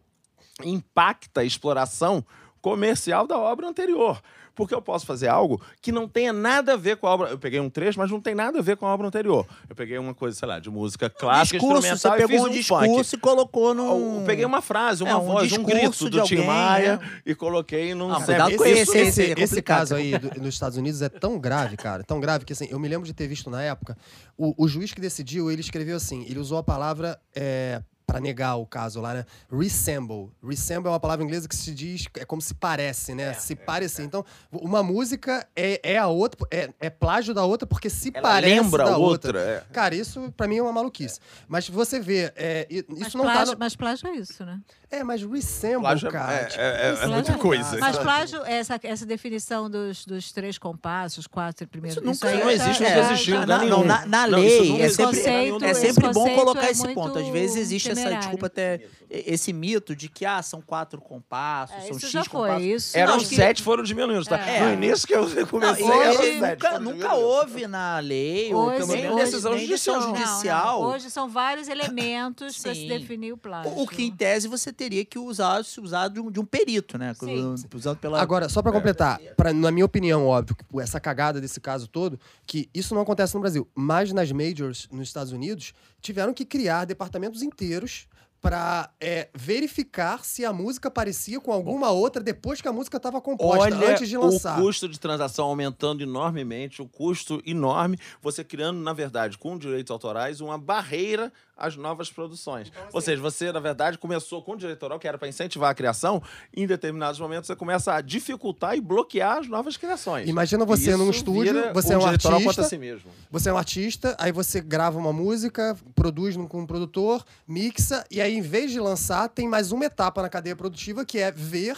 impacta 0.64 1.40
a 1.40 1.44
exploração 1.44 2.24
comercial 2.60 3.26
da 3.26 3.38
obra 3.38 3.66
anterior. 3.68 4.20
Porque 4.52 4.74
eu 4.74 4.82
posso 4.82 5.06
fazer 5.06 5.28
algo 5.28 5.62
que 5.80 5.90
não 5.90 6.06
tenha 6.06 6.32
nada 6.34 6.74
a 6.74 6.76
ver 6.76 6.96
com 6.98 7.06
a 7.06 7.10
obra. 7.14 7.30
Eu 7.30 7.38
peguei 7.38 7.58
um 7.60 7.70
trecho, 7.70 7.98
mas 7.98 8.10
não 8.10 8.20
tem 8.20 8.34
nada 8.34 8.58
a 8.58 8.62
ver 8.62 8.76
com 8.76 8.84
a 8.84 8.92
obra 8.92 9.06
anterior. 9.06 9.46
Eu 9.68 9.74
peguei 9.76 9.96
uma 9.96 10.12
coisa, 10.12 10.36
sei 10.36 10.46
lá, 10.46 10.58
de 10.58 10.68
música 10.68 11.08
clássica, 11.08 11.58
discurso, 11.58 11.80
você 11.82 11.92
instrumental 11.94 12.18
e 12.18 12.28
pegou 12.28 12.36
fiz 12.36 12.46
um 12.46 12.50
um 12.50 12.58
discurso 12.60 12.94
funk. 13.10 13.14
e 13.14 13.18
colocou 13.18 13.68
Eu 13.68 13.74
num... 13.74 14.24
peguei 14.26 14.44
uma 14.44 14.60
frase, 14.60 15.02
uma 15.02 15.12
É, 15.12 15.16
um 15.16 15.20
voz, 15.24 15.44
um 15.52 15.64
discurso 15.64 16.04
grito 16.04 16.10
de 16.10 16.18
do 16.20 16.24
Tim 16.24 16.44
Maia 16.44 17.00
é. 17.24 17.30
e 17.30 17.34
coloquei 17.34 17.94
num... 17.94 18.12
Ah, 18.12 18.22
cuidado 18.22 18.56
com 18.56 18.64
esse- 18.66 18.80
esse, 18.80 18.98
esse, 18.98 19.22
é 19.22 19.24
esse 19.30 19.34
complicado. 19.46 19.78
caso 19.78 19.94
aí 19.94 20.18
do- 20.18 20.40
nos 20.42 20.52
Estados 20.54 20.76
Unidos 20.76 21.00
é 21.00 21.08
tão 21.08 21.38
grave, 21.38 21.76
cara, 21.78 22.02
tão 22.04 22.20
grave 22.20 22.44
que 22.44 22.52
assim, 22.52 22.66
eu 22.70 22.78
me 22.78 22.88
lembro 22.88 23.06
de 23.06 23.14
ter 23.14 23.28
visto 23.28 23.48
na 23.48 23.62
época, 23.62 23.96
o, 24.36 24.64
o 24.64 24.68
juiz 24.68 24.92
que 24.92 25.00
decidiu, 25.00 25.50
ele 25.50 25.60
escreveu 25.62 25.96
assim, 25.96 26.26
ele 26.28 26.38
usou 26.40 26.58
a 26.58 26.62
palavra 26.62 27.18
é, 27.34 27.80
para 28.10 28.18
negar 28.20 28.56
o 28.56 28.66
caso 28.66 29.00
lá, 29.00 29.14
né? 29.14 29.24
Resemble. 29.50 30.30
Resemble 30.42 30.88
é 30.88 30.90
uma 30.90 30.98
palavra 31.00 31.24
inglesa 31.24 31.46
que 31.48 31.54
se 31.54 31.72
diz, 31.72 32.06
é 32.16 32.24
como 32.24 32.42
se 32.42 32.54
parece, 32.54 33.14
né? 33.14 33.34
se 33.34 33.54
parecer. 33.54 34.02
Então, 34.02 34.24
uma 34.50 34.82
música 34.82 35.46
é, 35.54 35.80
é 35.92 35.96
a 35.98 36.08
outra, 36.08 36.44
é, 36.50 36.70
é 36.80 36.90
plágio 36.90 37.32
da 37.32 37.44
outra 37.44 37.66
porque 37.68 37.88
se 37.88 38.10
Ela 38.12 38.28
parece 38.28 38.54
lembra 38.60 38.84
da 38.84 38.94
a 38.94 38.96
outra. 38.96 39.40
é. 39.40 39.64
Cara, 39.72 39.94
isso 39.94 40.32
pra 40.36 40.48
mim 40.48 40.56
é 40.56 40.62
uma 40.62 40.72
maluquice. 40.72 41.20
Mas 41.46 41.68
você 41.68 42.00
vê, 42.00 42.32
é, 42.34 42.66
i- 42.68 42.84
Mas 42.88 43.06
isso 43.08 43.16
não 43.16 43.24
plágio, 43.24 43.46
tá 43.46 43.52
no... 43.52 43.58
mas 43.58 43.76
plágio 43.76 44.08
é 44.08 44.16
isso, 44.16 44.44
né? 44.44 44.60
É, 44.92 45.04
mas 45.04 45.22
resemble, 45.22 45.80
Plágio 45.82 46.08
é- 46.08 46.10
cara. 46.10 46.32
é- 46.32 46.44
tipo, 46.46 46.60
é- 46.60 46.88
é 46.88 46.92
isso 46.94 47.08
muita 47.08 47.32
não 47.32 47.38
coisa. 47.38 47.78
Mas 47.78 47.96
plágio, 47.98 48.44
essa, 48.44 48.80
essa 48.82 49.06
definição 49.06 49.70
dos, 49.70 50.04
dos 50.04 50.32
três 50.32 50.58
compassos, 50.58 51.28
quatro 51.28 51.64
primeiros... 51.68 51.96
Isso 52.02 52.04
nunca 52.04 52.28
aí 52.28 52.42
não 52.42 52.50
existe, 52.50 52.82
nunca 52.82 52.98
existiu, 52.98 53.46
na, 53.46 53.64
não, 53.64 53.84
na, 53.84 54.04
na 54.06 54.26
Não, 54.26 54.38
isso 54.44 54.62
lei, 54.62 54.68
nunca 54.72 54.82
é 54.82 54.88
sempre, 54.88 55.20
em 55.20 55.22
nenhum 55.26 55.58
é 55.64 55.74
sempre 55.74 56.08
bom 56.08 56.12
conceito 56.14 56.34
colocar 56.40 56.66
é 56.66 56.70
esse 56.72 56.94
ponto. 56.94 57.18
Às 57.20 57.28
vezes 57.28 57.56
existe 57.56 57.86
essa, 57.88 57.94
temerário. 58.00 58.18
desculpa 58.20 58.46
até, 58.46 58.80
esse 59.08 59.52
mito 59.52 59.94
de 59.94 60.08
que, 60.08 60.26
ah, 60.26 60.42
são 60.42 60.60
quatro 60.60 61.00
compassos, 61.00 61.76
É, 61.76 61.80
são 61.82 61.90
isso 61.96 62.00
X 62.00 62.10
já 62.10 62.24
foi, 62.24 62.48
compassos. 62.48 62.64
isso... 62.66 62.98
Eram 62.98 63.18
que- 63.18 63.36
sete, 63.36 63.62
foram 63.62 63.84
diminuindo, 63.84 64.24
tá? 64.24 64.38
É. 64.40 64.60
No 64.66 64.72
início 64.72 65.06
que 65.06 65.14
eu 65.14 65.28
Não, 65.28 65.46
comecei, 65.46 65.84
e 65.86 65.88
eram 65.88 66.20
hoje 66.20 66.38
sete. 66.40 66.62
nunca, 66.64 66.78
nunca 66.80 67.14
houve 67.14 67.68
na 67.68 68.00
lei, 68.00 68.52
ou 68.52 68.72
pelo 68.72 68.88
menos 68.88 69.16
decisão 69.16 69.56
judicial. 69.56 70.00
Não, 70.00 70.82
não. 70.82 70.90
Hoje 70.96 71.10
são 71.10 71.28
vários 71.28 71.68
elementos 71.70 72.58
para 72.58 72.74
se 72.74 72.88
definir 72.88 73.32
o 73.32 73.36
plágio. 73.36 73.72
O 73.78 73.86
que, 73.86 74.02
em 74.02 74.10
tese, 74.10 74.48
você 74.48 74.72
teria 74.80 75.04
que 75.04 75.18
usar, 75.18 75.62
se 75.62 75.78
usar 75.78 76.08
de 76.08 76.18
um, 76.18 76.30
de 76.30 76.40
um 76.40 76.44
perito, 76.46 76.96
né? 76.96 77.12
Sim. 77.12 77.54
Usando 77.74 77.98
pela... 77.98 78.18
Agora, 78.18 78.48
só 78.48 78.62
pra 78.62 78.72
completar, 78.72 79.20
pra, 79.36 79.52
na 79.52 79.70
minha 79.70 79.84
opinião, 79.84 80.26
óbvio, 80.26 80.56
que 80.56 80.80
essa 80.80 80.98
cagada 80.98 81.38
desse 81.38 81.60
caso 81.60 81.86
todo, 81.86 82.18
que 82.46 82.70
isso 82.72 82.94
não 82.94 83.02
acontece 83.02 83.34
no 83.34 83.40
Brasil, 83.42 83.68
mas 83.74 84.10
nas 84.10 84.32
majors 84.32 84.88
nos 84.90 85.06
Estados 85.06 85.34
Unidos 85.34 85.74
tiveram 86.00 86.32
que 86.32 86.46
criar 86.46 86.86
departamentos 86.86 87.42
inteiros 87.42 88.08
pra 88.40 88.90
é, 88.98 89.28
verificar 89.34 90.24
se 90.24 90.44
a 90.44 90.52
música 90.52 90.90
parecia 90.90 91.38
com 91.40 91.52
alguma 91.52 91.90
outra 91.90 92.22
depois 92.22 92.60
que 92.60 92.68
a 92.68 92.72
música 92.72 92.96
estava 92.96 93.20
composta, 93.20 93.58
Olha 93.58 93.90
antes 93.90 94.08
de 94.08 94.16
lançar. 94.16 94.58
o 94.58 94.62
custo 94.62 94.88
de 94.88 94.98
transação 94.98 95.46
aumentando 95.46 96.02
enormemente, 96.02 96.80
o 96.80 96.88
custo 96.88 97.42
enorme, 97.44 97.98
você 98.22 98.42
criando, 98.42 98.80
na 98.80 98.94
verdade, 98.94 99.36
com 99.36 99.58
direitos 99.58 99.90
autorais, 99.90 100.40
uma 100.40 100.56
barreira 100.56 101.30
às 101.60 101.76
novas 101.76 102.10
produções. 102.10 102.68
Então, 102.68 102.82
assim 102.82 102.90
Ou 102.94 103.00
seja, 103.00 103.20
você, 103.22 103.52
na 103.52 103.60
verdade, 103.60 103.98
começou 103.98 104.42
com 104.42 104.52
o 104.52 104.56
direito 104.56 104.76
autoral, 104.82 104.98
que 104.98 105.06
era 105.06 105.18
para 105.18 105.28
incentivar 105.28 105.70
a 105.70 105.74
criação, 105.74 106.22
e 106.56 106.62
em 106.62 106.66
determinados 106.66 107.20
momentos 107.20 107.46
você 107.46 107.54
começa 107.54 107.94
a 107.94 108.00
dificultar 108.00 108.76
e 108.76 108.80
bloquear 108.80 109.38
as 109.38 109.46
novas 109.48 109.76
criações. 109.76 110.28
Imagina 110.28 110.64
você 110.64 110.96
num 110.96 111.10
Isso 111.10 111.18
estúdio, 111.18 111.52
vira 111.54 111.72
você 111.72 111.92
é 111.92 111.98
um 111.98 112.00
autoral 112.06 112.40
contra 112.40 112.48
artista, 112.62 112.64
si 112.64 112.78
mesmo. 112.78 113.10
Você 113.30 113.48
é 113.48 113.52
um 113.52 113.58
artista, 113.58 114.16
aí 114.18 114.32
você 114.32 114.60
grava 114.60 114.98
uma 114.98 115.12
música, 115.12 115.76
produz 115.94 116.36
num- 116.36 116.46
com 116.48 116.60
um 116.62 116.66
produtor, 116.66 117.24
mixa, 117.46 118.04
e 118.10 118.20
aí, 118.20 118.34
em 118.36 118.40
vez 118.42 118.70
de 118.72 118.80
lançar, 118.80 119.28
tem 119.28 119.46
mais 119.48 119.70
uma 119.72 119.84
etapa 119.84 120.22
na 120.22 120.28
cadeia 120.28 120.56
produtiva 120.56 121.04
que 121.04 121.18
é 121.18 121.30
ver, 121.30 121.76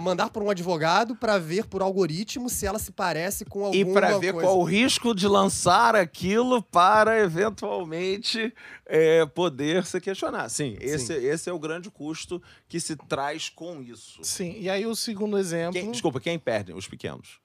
mandar 0.00 0.30
por 0.30 0.42
um 0.42 0.50
advogado 0.50 1.14
para 1.16 1.38
ver 1.38 1.66
por 1.66 1.82
algoritmo 1.82 2.48
se 2.50 2.66
ela 2.66 2.78
se 2.78 2.92
parece 2.92 3.44
com 3.44 3.64
alguma 3.64 3.90
E 3.90 3.92
para 3.92 4.18
ver 4.18 4.32
coisa. 4.32 4.46
qual 4.48 4.58
o 4.58 4.64
risco 4.64 5.14
de 5.14 5.26
lançar 5.28 5.94
aquilo 5.96 6.62
para 6.62 7.18
eventualmente 7.20 8.52
é, 8.86 9.24
poder 9.26 9.84
se 9.86 10.00
questionar. 10.00 10.48
Sim, 10.48 10.76
esse, 10.80 11.12
esse 11.12 11.48
é 11.50 11.52
o 11.52 11.58
grande 11.58 11.90
custo 11.90 12.42
que 12.68 12.78
se 12.80 12.96
traz 12.96 13.48
com 13.48 13.82
isso. 13.82 14.20
Sim, 14.22 14.54
e 14.58 14.68
aí 14.70 14.86
o 14.86 14.94
segundo 14.94 15.38
exemplo. 15.38 15.72
Quem- 15.80 15.90
desculpa, 15.90 16.20
quem 16.20 16.38
perde? 16.38 16.72
Os 16.72 16.86
pequenos. 16.88 17.40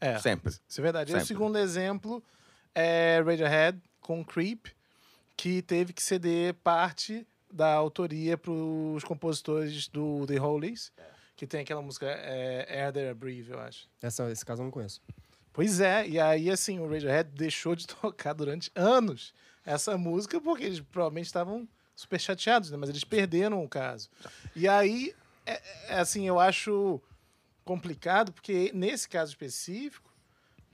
É, 0.00 0.18
Sempre. 0.18 0.54
Isso 0.68 0.80
é 0.80 0.82
verdade. 0.82 1.10
E 1.10 1.14
o 1.14 1.16
Sempre. 1.16 1.26
segundo 1.28 1.58
exemplo 1.58 2.22
é 2.74 3.22
Radiohead 3.24 3.78
com 4.00 4.24
Creep, 4.24 4.66
que 5.36 5.60
teve 5.62 5.92
que 5.92 6.02
ceder 6.02 6.54
parte 6.54 7.26
da 7.52 7.72
autoria 7.74 8.36
para 8.36 8.52
os 8.52 9.02
compositores 9.04 9.88
do 9.88 10.24
The 10.26 10.36
Hollies, 10.36 10.92
que 11.38 11.46
tem 11.46 11.60
aquela 11.60 11.80
música 11.80 12.04
é, 12.04 12.82
Air 12.82 12.92
There 12.92 13.14
Breathe, 13.14 13.50
eu 13.50 13.60
acho. 13.60 13.88
Essa, 14.02 14.28
esse 14.28 14.44
caso 14.44 14.60
eu 14.60 14.64
não 14.64 14.72
conheço. 14.72 15.00
Pois 15.52 15.78
é, 15.78 16.06
e 16.06 16.18
aí 16.18 16.50
assim, 16.50 16.80
o 16.80 16.90
Radiohead 16.90 17.30
deixou 17.30 17.76
de 17.76 17.86
tocar 17.96 18.32
durante 18.32 18.72
anos 18.74 19.32
essa 19.64 19.96
música 19.96 20.40
porque 20.40 20.64
eles 20.64 20.80
provavelmente 20.80 21.26
estavam 21.26 21.68
super 21.94 22.18
chateados, 22.18 22.72
né? 22.72 22.76
Mas 22.76 22.90
eles 22.90 23.04
perderam 23.04 23.62
o 23.62 23.68
caso. 23.68 24.10
E 24.56 24.66
aí, 24.66 25.14
é, 25.46 25.62
é, 25.86 26.00
assim, 26.00 26.26
eu 26.26 26.40
acho 26.40 27.00
complicado 27.64 28.32
porque 28.32 28.72
nesse 28.74 29.08
caso 29.08 29.30
específico, 29.30 30.12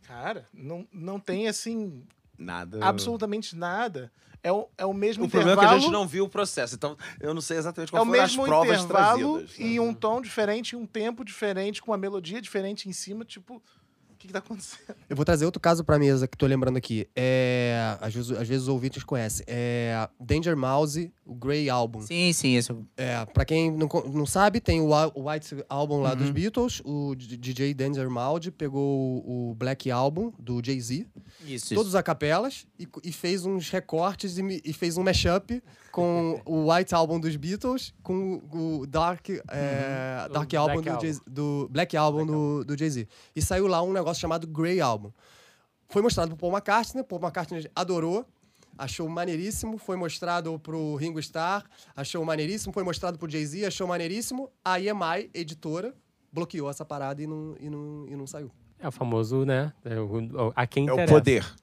cara, 0.03 0.49
não, 0.51 0.89
não 0.91 1.21
tem 1.21 1.47
assim 1.47 2.07
Nada. 2.39 2.79
absolutamente 2.85 3.55
nada. 3.57 4.11
É 4.43 4.53
o, 4.53 4.69
é 4.77 4.85
o 4.85 4.93
mesmo 4.93 5.25
O 5.25 5.27
intervalo. 5.27 5.55
problema 5.57 5.63
é 5.63 5.75
que 5.75 5.75
a 5.75 5.79
gente 5.87 5.93
não 5.93 6.07
viu 6.07 6.25
o 6.25 6.29
processo, 6.29 6.75
então 6.75 6.97
eu 7.19 7.33
não 7.33 7.41
sei 7.41 7.57
exatamente 7.57 7.89
é 7.89 7.91
qual 7.93 8.03
o 8.03 8.07
foram 8.07 8.23
as 8.23 8.31
mesmo 8.31 8.45
provas 8.45 8.83
intervalo 8.83 9.39
trazidas. 9.39 9.57
e 9.59 9.81
um 9.81 9.95
tom 9.95 10.21
diferente, 10.21 10.77
um 10.77 10.85
tempo 10.85 11.25
diferente, 11.25 11.81
com 11.81 11.93
uma 11.93 11.97
melodia 11.97 12.43
diferente 12.43 12.87
em 12.87 12.93
cima, 12.93 13.25
tipo, 13.25 13.55
o 13.57 13.84
que, 14.25 14.29
que 14.29 14.33
tá 14.33 14.39
acontecendo? 14.39 14.97
Eu 15.09 15.15
vou 15.17 15.25
trazer 15.25 15.45
outro 15.45 15.61
caso 15.61 15.85
pra 15.85 15.99
mesa 15.99 16.27
que 16.27 16.37
tô 16.37 16.47
lembrando 16.47 16.77
aqui. 16.77 17.07
É, 17.15 17.97
às, 18.01 18.15
vezes, 18.15 18.31
às 18.33 18.49
vezes 18.49 18.63
os 18.63 18.69
ouvintes 18.69 19.05
conhecem. 19.05 19.45
É 19.47 20.09
Danger 20.19 20.57
Mouse, 20.57 21.13
o 21.25 21.35
Grey 21.35 21.69
Album. 21.69 22.01
Sim, 22.01 22.33
sim, 22.33 22.57
isso. 22.57 22.85
É, 22.97 23.25
pra 23.27 23.45
quem 23.45 23.71
não, 23.71 23.89
não 24.13 24.27
sabe, 24.27 24.61
tem 24.61 24.81
o, 24.81 24.91
White 25.17 25.57
Album 25.69 26.01
lá 26.01 26.11
Uhum. 26.11 26.17
dos 26.17 26.31
Beatles. 26.31 26.81
O 26.85 27.15
DJ 27.15 27.75
Danger 27.75 28.09
Mouse 28.09 28.51
pegou 28.51 29.19
o 29.27 29.55
Black 29.55 29.91
Album 29.91 30.33
do 30.39 30.61
Jay-Z. 30.65 31.07
Isso, 31.47 31.75
Todos 31.75 31.95
a 31.95 32.03
capelas. 32.03 32.67
E, 32.79 32.89
e 33.03 33.13
fez 33.13 33.45
uns 33.45 33.69
recortes 33.71 34.39
e, 34.39 34.63
e 34.65 34.73
fez 34.73 34.97
um 34.97 35.03
mashup 35.03 35.63
com 35.95 36.43
o 36.45 36.73
White 36.73 36.93
Album 36.93 37.21
dos 37.21 37.37
Beatles 37.37 37.95
com 38.03 38.43
o 38.53 38.85
Dark, 38.85 39.29
é, 39.31 40.29
Dark 40.29 40.53
O 40.53 40.57
Album 40.59 40.83
Black 40.83 40.89
do, 40.89 40.91
Album. 40.91 41.21
Do 41.25 41.69
Black 41.71 41.97
Album 41.97 42.27
do, 42.27 42.65
do 42.65 42.77
Jay-Z. 42.77 43.07
E 43.37 43.41
saiu 43.41 43.69
lá 43.69 43.81
um 43.81 43.93
negócio 43.93 44.21
chamado 44.21 44.45
Grey 44.45 44.81
Album. 44.81 45.13
Foi 45.89 46.03
mostrado 46.03 46.31
pro 46.31 46.37
Paul 46.37 46.53
McCartney, 46.53 47.05
Paul 47.05 47.21
McCartney 47.23 47.71
adorou, 47.77 48.27
achou 48.77 49.09
maneiríssimo, 49.09 49.79
foi 49.79 49.95
mostrado 49.95 50.59
pro 50.59 50.97
Ringo 50.97 51.21
Starr, 51.21 51.65
achou 51.95 52.25
maneiríssimo, 52.25 52.73
foi 52.73 52.83
mostrado 52.83 53.17
pro 53.17 53.31
Jay-Z, 53.31 53.65
achou 53.65 53.87
maneiríssimo. 53.87 54.51
A 54.65 54.81
EMI, 54.81 55.31
editora, 55.33 55.95
bloqueou 56.33 56.69
essa 56.69 56.85
parada 56.85 57.23
e 57.23 57.27
não, 57.29 57.55
e 57.61 57.71
não, 57.71 58.07
e 58.09 58.17
não 58.17 58.27
saiu. 58.27 58.51
É 58.81 58.89
o 58.89 58.93
famoso, 58.93 59.45
né? 59.45 59.73
É 59.85 60.01
o, 60.01 60.53
a 60.57 60.67
quem 60.67 60.89
É 60.89 60.91
o 60.91 60.95
interessa. 60.95 61.15
poder. 61.15 61.55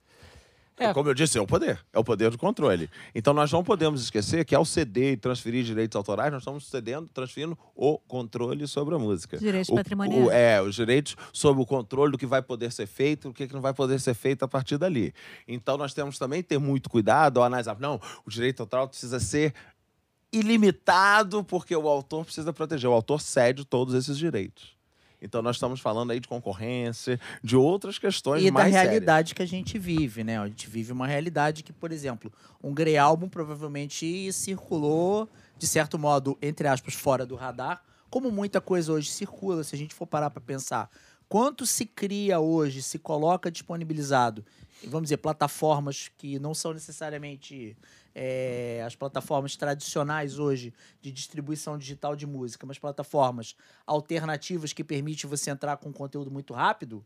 É. 0.82 0.94
Como 0.94 1.10
eu 1.10 1.14
disse, 1.14 1.38
é 1.38 1.42
o 1.42 1.46
poder. 1.46 1.80
É 1.94 2.00
o 2.00 2.04
poder 2.04 2.32
do 2.32 2.38
controle. 2.38 2.90
Então 3.14 3.34
nós 3.34 3.52
não 3.52 3.64
podemos 3.64 4.02
esquecer 4.02 4.44
que 4.46 4.56
ao 4.56 4.66
ceder 4.66 5.14
e 5.14 5.18
transferir 5.18 5.64
direitos 5.64 5.96
autorais, 5.96 6.32
nós 6.32 6.42
estamos 6.42 6.68
cedendo, 6.68 7.08
transferindo 7.14 7.58
o 7.76 8.00
controle 8.00 8.68
sobre 8.68 8.96
a 8.96 9.00
música. 9.00 9.38
Direitos 9.38 9.70
O- 9.70 9.76
patrimoniais. 9.76 10.26
o- 10.26 10.32
é, 10.32 10.62
os 10.62 10.76
direitos 10.76 11.16
sobre 11.32 11.62
o 11.62 11.66
controle 11.66 12.12
do 12.14 12.18
que 12.18 12.26
vai 12.26 12.42
poder 12.42 12.72
ser 12.72 12.88
feito, 12.88 13.30
o 13.30 13.34
que 13.34 13.48
que 13.48 13.54
não 13.54 13.62
vai 13.62 13.74
poder 13.74 14.00
ser 14.00 14.14
feito 14.14 14.44
a 14.44 14.48
partir 14.48 14.78
dali. 14.78 15.14
Então 15.48 15.78
nós 15.78 15.94
temos 15.94 16.18
também 16.18 16.42
que 16.42 16.50
ter 16.50 16.58
muito 16.60 16.90
cuidado 16.90 17.38
ao 17.40 17.46
analisar. 17.46 17.78
Não, 17.80 18.00
o 18.26 18.30
direito 18.30 18.62
autoral 18.62 18.88
precisa 18.88 19.20
ser 19.20 19.54
ilimitado 20.34 21.44
porque 21.44 21.76
o 21.76 21.88
autor 21.88 22.26
precisa 22.26 22.54
proteger. 22.54 22.90
O 22.90 22.94
autor 22.94 23.22
cede 23.22 23.66
todos 23.66 23.94
esses 23.94 24.18
direitos. 24.18 24.76
Então 25.22 25.42
nós 25.42 25.58
estamos 25.58 25.80
falando 25.80 26.12
aí 26.12 26.20
de 26.20 26.28
concorrência, 26.28 27.20
de 27.44 27.56
outras 27.56 28.00
questões 28.00 28.42
E 28.42 28.48
da 28.48 28.52
mais 28.52 28.74
sérias. 28.74 28.90
realidade 28.92 29.36
que 29.36 29.42
a 29.42 29.46
gente 29.46 29.78
vive, 29.78 30.24
né? 30.24 30.40
A 30.40 30.48
gente 30.48 30.68
vive 30.68 30.92
uma 30.92 31.06
realidade 31.06 31.62
que, 31.62 31.72
por 31.72 31.92
exemplo, 31.92 32.32
um 32.64 32.74
Grey 32.74 32.98
Album 32.98 33.30
provavelmente 33.30 34.32
circulou, 34.34 35.30
de 35.58 35.68
certo 35.68 36.00
modo, 36.00 36.38
entre 36.42 36.68
aspas, 36.68 36.96
fora 36.96 37.26
do 37.26 37.36
radar, 37.36 37.84
como 38.10 38.32
muita 38.32 38.60
coisa 38.60 38.92
hoje 38.92 39.10
circula, 39.10 39.64
se 39.64 39.76
a 39.76 39.78
gente 39.78 39.94
for 39.94 40.08
parar 40.08 40.30
para 40.32 40.42
pensar. 40.42 40.90
Quanto 41.30 41.66
se 41.66 41.86
cria 41.86 42.40
hoje, 42.42 42.82
se 42.82 43.00
coloca 43.00 43.50
disponibilizado, 43.50 44.44
vamos 44.84 45.04
dizer, 45.04 45.18
plataformas 45.18 46.12
que 46.18 46.38
não 46.40 46.54
são 46.54 46.74
necessariamente 46.74 47.78
é, 48.14 48.84
as 48.86 48.96
plataformas 48.96 49.56
tradicionais 49.56 50.40
hoje 50.40 50.74
de 51.02 51.12
distribuição 51.12 51.78
digital 51.78 52.16
de 52.16 52.26
música, 52.26 52.66
mas 52.66 52.80
plataformas 52.80 53.56
alternativas 53.86 54.74
que 54.74 54.84
permitem 54.84 55.30
você 55.30 55.50
entrar 55.50 55.78
com 55.78 55.92
conteúdo 55.92 56.32
muito 56.32 56.54
rápido, 56.54 57.06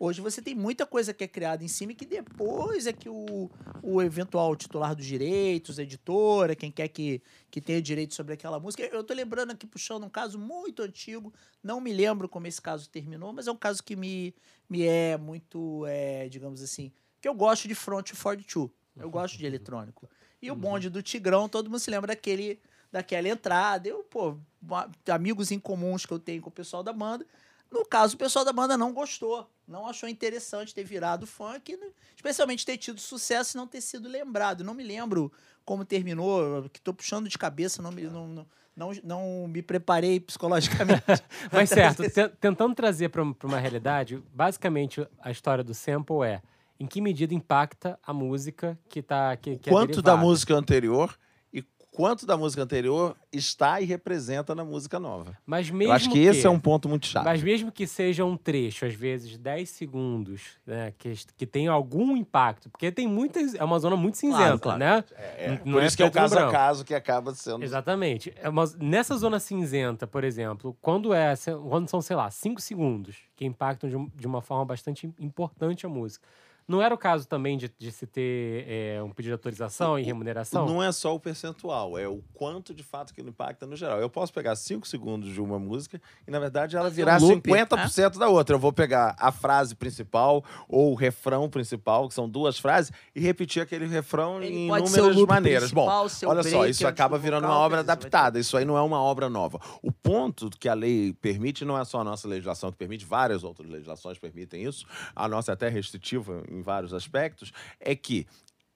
Hoje 0.00 0.20
você 0.20 0.40
tem 0.40 0.54
muita 0.54 0.86
coisa 0.86 1.12
que 1.12 1.24
é 1.24 1.28
criada 1.28 1.64
em 1.64 1.68
cima 1.68 1.90
e 1.90 1.94
que 1.94 2.06
depois 2.06 2.86
é 2.86 2.92
que 2.92 3.08
o, 3.08 3.50
o 3.82 4.00
eventual 4.00 4.54
titular 4.54 4.94
dos 4.94 5.04
direitos, 5.04 5.76
a 5.76 5.82
editora, 5.82 6.54
quem 6.54 6.70
quer 6.70 6.86
que, 6.86 7.20
que 7.50 7.60
tenha 7.60 7.82
direito 7.82 8.14
sobre 8.14 8.34
aquela 8.34 8.60
música. 8.60 8.84
Eu 8.84 9.02
tô 9.02 9.12
lembrando 9.12 9.50
aqui, 9.50 9.66
puxando 9.66 10.04
um 10.04 10.08
caso 10.08 10.38
muito 10.38 10.82
antigo, 10.82 11.34
não 11.60 11.80
me 11.80 11.92
lembro 11.92 12.28
como 12.28 12.46
esse 12.46 12.62
caso 12.62 12.88
terminou, 12.88 13.32
mas 13.32 13.48
é 13.48 13.52
um 13.52 13.56
caso 13.56 13.82
que 13.82 13.96
me, 13.96 14.32
me 14.70 14.84
é 14.84 15.16
muito, 15.16 15.84
é, 15.88 16.28
digamos 16.28 16.62
assim, 16.62 16.92
que 17.20 17.28
eu 17.28 17.34
gosto 17.34 17.66
de 17.66 17.74
Front 17.74 18.12
42. 18.14 18.70
Eu 18.96 19.10
gosto 19.10 19.36
de 19.36 19.46
eletrônico. 19.46 20.08
E 20.40 20.50
o 20.50 20.54
bonde 20.54 20.88
do 20.88 21.02
Tigrão, 21.02 21.48
todo 21.48 21.68
mundo 21.68 21.80
se 21.80 21.90
lembra 21.90 22.08
daquele, 22.08 22.60
daquela 22.92 23.28
entrada. 23.28 23.88
Eu, 23.88 24.04
pô, 24.04 24.36
amigos 25.10 25.50
em 25.50 25.58
comuns 25.58 26.06
que 26.06 26.12
eu 26.12 26.18
tenho 26.18 26.40
com 26.42 26.48
o 26.48 26.52
pessoal 26.52 26.82
da 26.82 26.92
banda. 26.92 27.26
No 27.70 27.84
caso, 27.84 28.14
o 28.14 28.18
pessoal 28.18 28.44
da 28.44 28.52
banda 28.52 28.76
não 28.76 28.92
gostou. 28.92 29.48
Não 29.66 29.86
achou 29.86 30.08
interessante 30.08 30.74
ter 30.74 30.84
virado 30.84 31.26
funk, 31.26 31.76
né? 31.76 31.88
especialmente 32.16 32.64
ter 32.64 32.78
tido 32.78 32.98
sucesso 33.00 33.56
e 33.56 33.58
não 33.58 33.66
ter 33.66 33.82
sido 33.82 34.08
lembrado. 34.08 34.64
Não 34.64 34.72
me 34.72 34.82
lembro 34.82 35.30
como 35.64 35.84
terminou, 35.84 36.68
que 36.70 36.80
tô 36.80 36.94
puxando 36.94 37.28
de 37.28 37.36
cabeça, 37.36 37.82
não 37.82 37.92
me, 37.92 38.04
não, 38.04 38.26
não, 38.26 38.46
não, 38.74 38.90
não 39.04 39.48
me 39.48 39.60
preparei 39.60 40.18
psicologicamente. 40.18 41.02
Mas 41.52 41.68
certo, 41.68 42.02
te- 42.08 42.28
tentando 42.40 42.74
trazer 42.74 43.10
para 43.10 43.22
uma 43.22 43.58
realidade, 43.58 44.22
basicamente 44.32 45.06
a 45.20 45.30
história 45.30 45.62
do 45.62 45.74
sample 45.74 46.22
é 46.24 46.40
em 46.80 46.86
que 46.86 47.00
medida 47.00 47.34
impacta 47.34 47.98
a 48.06 48.12
música 48.12 48.78
que 48.88 49.02
tá 49.02 49.36
que, 49.36 49.56
que 49.56 49.68
é 49.68 49.72
quanto 49.72 50.00
da 50.02 50.12
derivada. 50.12 50.16
música 50.26 50.54
anterior 50.54 51.16
e 51.52 51.60
quanto 51.90 52.24
da 52.24 52.36
música 52.36 52.62
anterior 52.62 53.16
está 53.32 53.80
e 53.80 53.84
representa 53.84 54.54
na 54.54 54.64
música 54.64 55.00
nova. 55.00 55.36
Mas 55.44 55.68
mesmo 55.70 55.90
Eu 55.90 55.96
acho 55.96 56.08
que 56.10 56.20
esse 56.20 56.46
é 56.46 56.50
um 56.50 56.60
ponto 56.60 56.88
muito 56.88 57.06
chato. 57.06 57.24
Mas 57.24 57.42
mesmo 57.42 57.72
que 57.72 57.84
seja 57.84 58.24
um 58.24 58.36
trecho, 58.36 58.86
às 58.86 58.94
vezes 58.94 59.36
10 59.36 59.68
segundos, 59.68 60.42
né, 60.64 60.92
que, 60.96 61.12
que 61.36 61.44
tem 61.44 61.66
algum 61.66 62.16
impacto, 62.16 62.70
porque 62.70 62.92
tem 62.92 63.08
muitas. 63.08 63.54
É 63.56 63.64
uma 63.64 63.80
zona 63.80 63.96
muito 63.96 64.16
cinzenta, 64.16 64.58
claro. 64.58 64.78
né? 64.78 65.04
É, 65.16 65.48
N- 65.64 65.72
por 65.72 65.82
isso 65.82 65.96
que 65.96 66.02
é 66.04 66.06
o 66.06 66.10
caso 66.12 66.34
a 66.34 66.38
branco. 66.38 66.52
caso 66.52 66.84
que 66.84 66.94
acaba 66.94 67.34
sendo. 67.34 67.64
Exatamente. 67.64 68.32
É 68.40 68.48
uma- 68.48 68.70
nessa 68.78 69.16
zona 69.16 69.40
cinzenta, 69.40 70.06
por 70.06 70.22
exemplo, 70.22 70.76
quando, 70.80 71.12
é, 71.12 71.34
quando 71.68 71.88
são, 71.88 72.00
sei 72.00 72.14
lá, 72.14 72.30
5 72.30 72.60
segundos, 72.60 73.16
que 73.34 73.44
impactam 73.44 73.90
de, 73.90 74.10
de 74.14 74.26
uma 74.28 74.40
forma 74.40 74.64
bastante 74.64 75.12
importante 75.18 75.84
a 75.84 75.88
música. 75.88 76.24
Não 76.68 76.82
era 76.82 76.94
o 76.94 76.98
caso 76.98 77.26
também 77.26 77.56
de, 77.56 77.72
de 77.78 77.90
se 77.90 78.06
ter 78.06 78.66
é, 78.68 79.02
um 79.02 79.08
pedido 79.08 79.30
de 79.30 79.32
autorização 79.32 79.98
e 79.98 80.02
remuneração? 80.02 80.66
Não 80.66 80.82
é 80.82 80.92
só 80.92 81.14
o 81.14 81.18
percentual, 81.18 81.96
é 81.96 82.06
o 82.06 82.22
quanto 82.34 82.74
de 82.74 82.82
fato 82.82 83.14
que 83.14 83.22
ele 83.22 83.30
impacta 83.30 83.66
no 83.66 83.74
geral. 83.74 83.98
Eu 84.00 84.10
posso 84.10 84.34
pegar 84.34 84.54
5 84.54 84.86
segundos 84.86 85.32
de 85.32 85.40
uma 85.40 85.58
música 85.58 85.98
e, 86.26 86.30
na 86.30 86.38
verdade, 86.38 86.76
ela 86.76 86.88
um 86.88 86.90
virar 86.90 87.18
loop, 87.22 87.40
50% 87.48 88.18
da 88.18 88.28
outra. 88.28 88.54
Eu 88.54 88.58
vou 88.60 88.70
pegar 88.70 89.16
a 89.18 89.32
frase 89.32 89.74
principal 89.74 90.44
ou 90.68 90.92
o 90.92 90.94
refrão 90.94 91.48
principal, 91.48 92.06
que 92.06 92.12
são 92.12 92.28
duas 92.28 92.58
frases, 92.58 92.92
e 93.14 93.20
repetir 93.20 93.62
aquele 93.62 93.86
refrão 93.86 94.42
Ele 94.42 94.54
em 94.54 94.70
o 94.70 94.76
inúmeras 94.76 95.16
maneiras. 95.22 95.72
Bom, 95.72 95.88
olha 95.88 96.08
só, 96.10 96.28
break, 96.32 96.70
isso 96.70 96.82
antes 96.82 96.84
acaba 96.84 97.16
do 97.16 97.22
virando 97.22 97.46
uma 97.46 97.56
obra 97.56 97.80
adaptada. 97.80 98.38
Isso 98.38 98.58
aí 98.58 98.66
não 98.66 98.76
é 98.76 98.82
uma 98.82 99.00
obra 99.00 99.30
nova. 99.30 99.58
O 99.82 99.90
ponto 99.90 100.50
que 100.50 100.68
a 100.68 100.74
lei 100.74 101.14
permite 101.14 101.64
não 101.64 101.78
é 101.78 101.84
só 101.86 102.02
a 102.02 102.04
nossa 102.04 102.28
legislação 102.28 102.70
que 102.70 102.76
permite, 102.76 103.06
várias 103.06 103.42
outras 103.42 103.70
legislações 103.70 104.18
permitem 104.18 104.64
isso, 104.64 104.84
a 105.16 105.26
nossa 105.26 105.52
é 105.52 105.54
até 105.54 105.70
restritiva 105.70 106.42
em 106.57 106.57
vários 106.62 106.92
aspectos, 106.94 107.52
é 107.80 107.94
que 107.94 108.26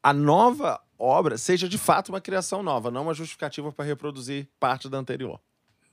a 0.03 0.13
nova 0.13 0.81
obra 0.99 1.39
seja 1.39 1.69
de 1.69 1.79
fato 1.79 2.11
uma 2.11 2.21
criação 2.21 2.63
nova, 2.63 2.91
não 2.91 3.03
uma 3.03 3.15
justificativa 3.15 3.73
para 3.73 3.85
reproduzir 3.85 4.49
parte 4.59 4.89
da 4.89 4.99
anterior. 4.99 5.41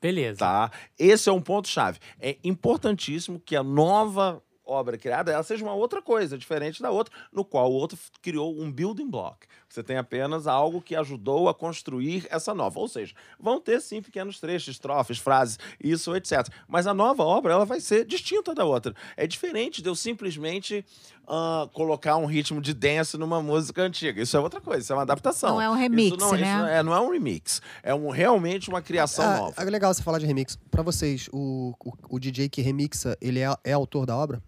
Beleza. 0.01 0.39
Tá? 0.39 0.71
Esse 0.97 1.29
é 1.29 1.31
um 1.31 1.41
ponto 1.41 1.67
chave. 1.67 1.99
É 2.19 2.37
importantíssimo 2.43 3.39
que 3.39 3.55
a 3.55 3.63
nova 3.63 4.41
obra 4.69 4.97
criada 4.97 5.31
ela 5.31 5.43
seja 5.43 5.63
uma 5.63 5.73
outra 5.73 6.01
coisa, 6.01 6.37
diferente 6.37 6.81
da 6.81 6.91
outra, 6.91 7.13
no 7.31 7.43
qual 7.43 7.71
o 7.71 7.73
outro 7.73 7.97
criou 8.21 8.55
um 8.59 8.71
building 8.71 9.09
block. 9.09 9.47
Você 9.67 9.83
tem 9.83 9.97
apenas 9.97 10.47
algo 10.47 10.81
que 10.81 10.95
ajudou 10.95 11.49
a 11.49 11.53
construir 11.53 12.27
essa 12.29 12.53
nova. 12.53 12.79
Ou 12.79 12.87
seja, 12.87 13.13
vão 13.39 13.59
ter 13.59 13.81
sim 13.81 14.01
pequenos 14.01 14.39
trechos, 14.39 14.69
estrofes, 14.69 15.17
frases, 15.17 15.59
isso, 15.83 16.15
etc. 16.15 16.47
Mas 16.67 16.87
a 16.87 16.93
nova 16.93 17.23
obra 17.23 17.53
ela 17.53 17.65
vai 17.65 17.79
ser 17.79 18.05
distinta 18.05 18.53
da 18.53 18.63
outra. 18.63 18.95
É 19.17 19.27
diferente 19.27 19.81
de 19.81 19.89
eu 19.89 19.95
simplesmente 19.95 20.85
ah, 21.29 21.69
colocar 21.73 22.17
um 22.17 22.25
ritmo 22.25 22.59
de 22.59 22.73
dance 22.73 23.15
numa 23.15 23.41
música 23.41 23.83
antiga. 23.83 24.21
Isso 24.21 24.35
é 24.35 24.39
outra 24.39 24.59
coisa, 24.59 24.81
isso 24.81 24.91
é 24.91 24.95
uma 24.95 25.03
adaptação. 25.03 25.51
Não 25.51 25.61
é 25.61 25.69
um 25.69 25.75
remix, 25.75 26.07
isso 26.07 26.17
não, 26.17 26.35
isso 26.35 26.43
né? 26.43 26.57
não 26.57 26.67
é, 26.67 26.83
não 26.83 26.93
é 26.93 26.99
um 26.99 27.11
remix. 27.11 27.61
É 27.83 27.93
um, 27.93 28.09
realmente 28.09 28.67
uma 28.69 28.81
criação 28.81 29.25
Ah, 29.25 29.37
nova. 29.37 29.53
é 29.61 29.63
legal 29.65 29.93
você 29.93 30.01
falar 30.01 30.17
de 30.17 30.25
remix. 30.25 30.57
Pra 30.71 30.81
vocês, 30.81 31.29
o, 31.31 31.75
o, 31.85 31.93
o 32.15 32.19
DJ 32.19 32.49
que 32.49 32.61
remixa, 32.61 33.15
ele 33.21 33.39
é, 33.39 33.55
é 33.63 33.73
autor 33.73 34.07
da 34.07 34.17
obra? 34.17 34.41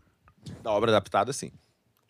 Da 0.64 0.72
obra 0.72 0.90
adaptada, 0.90 1.32
sim. 1.32 1.52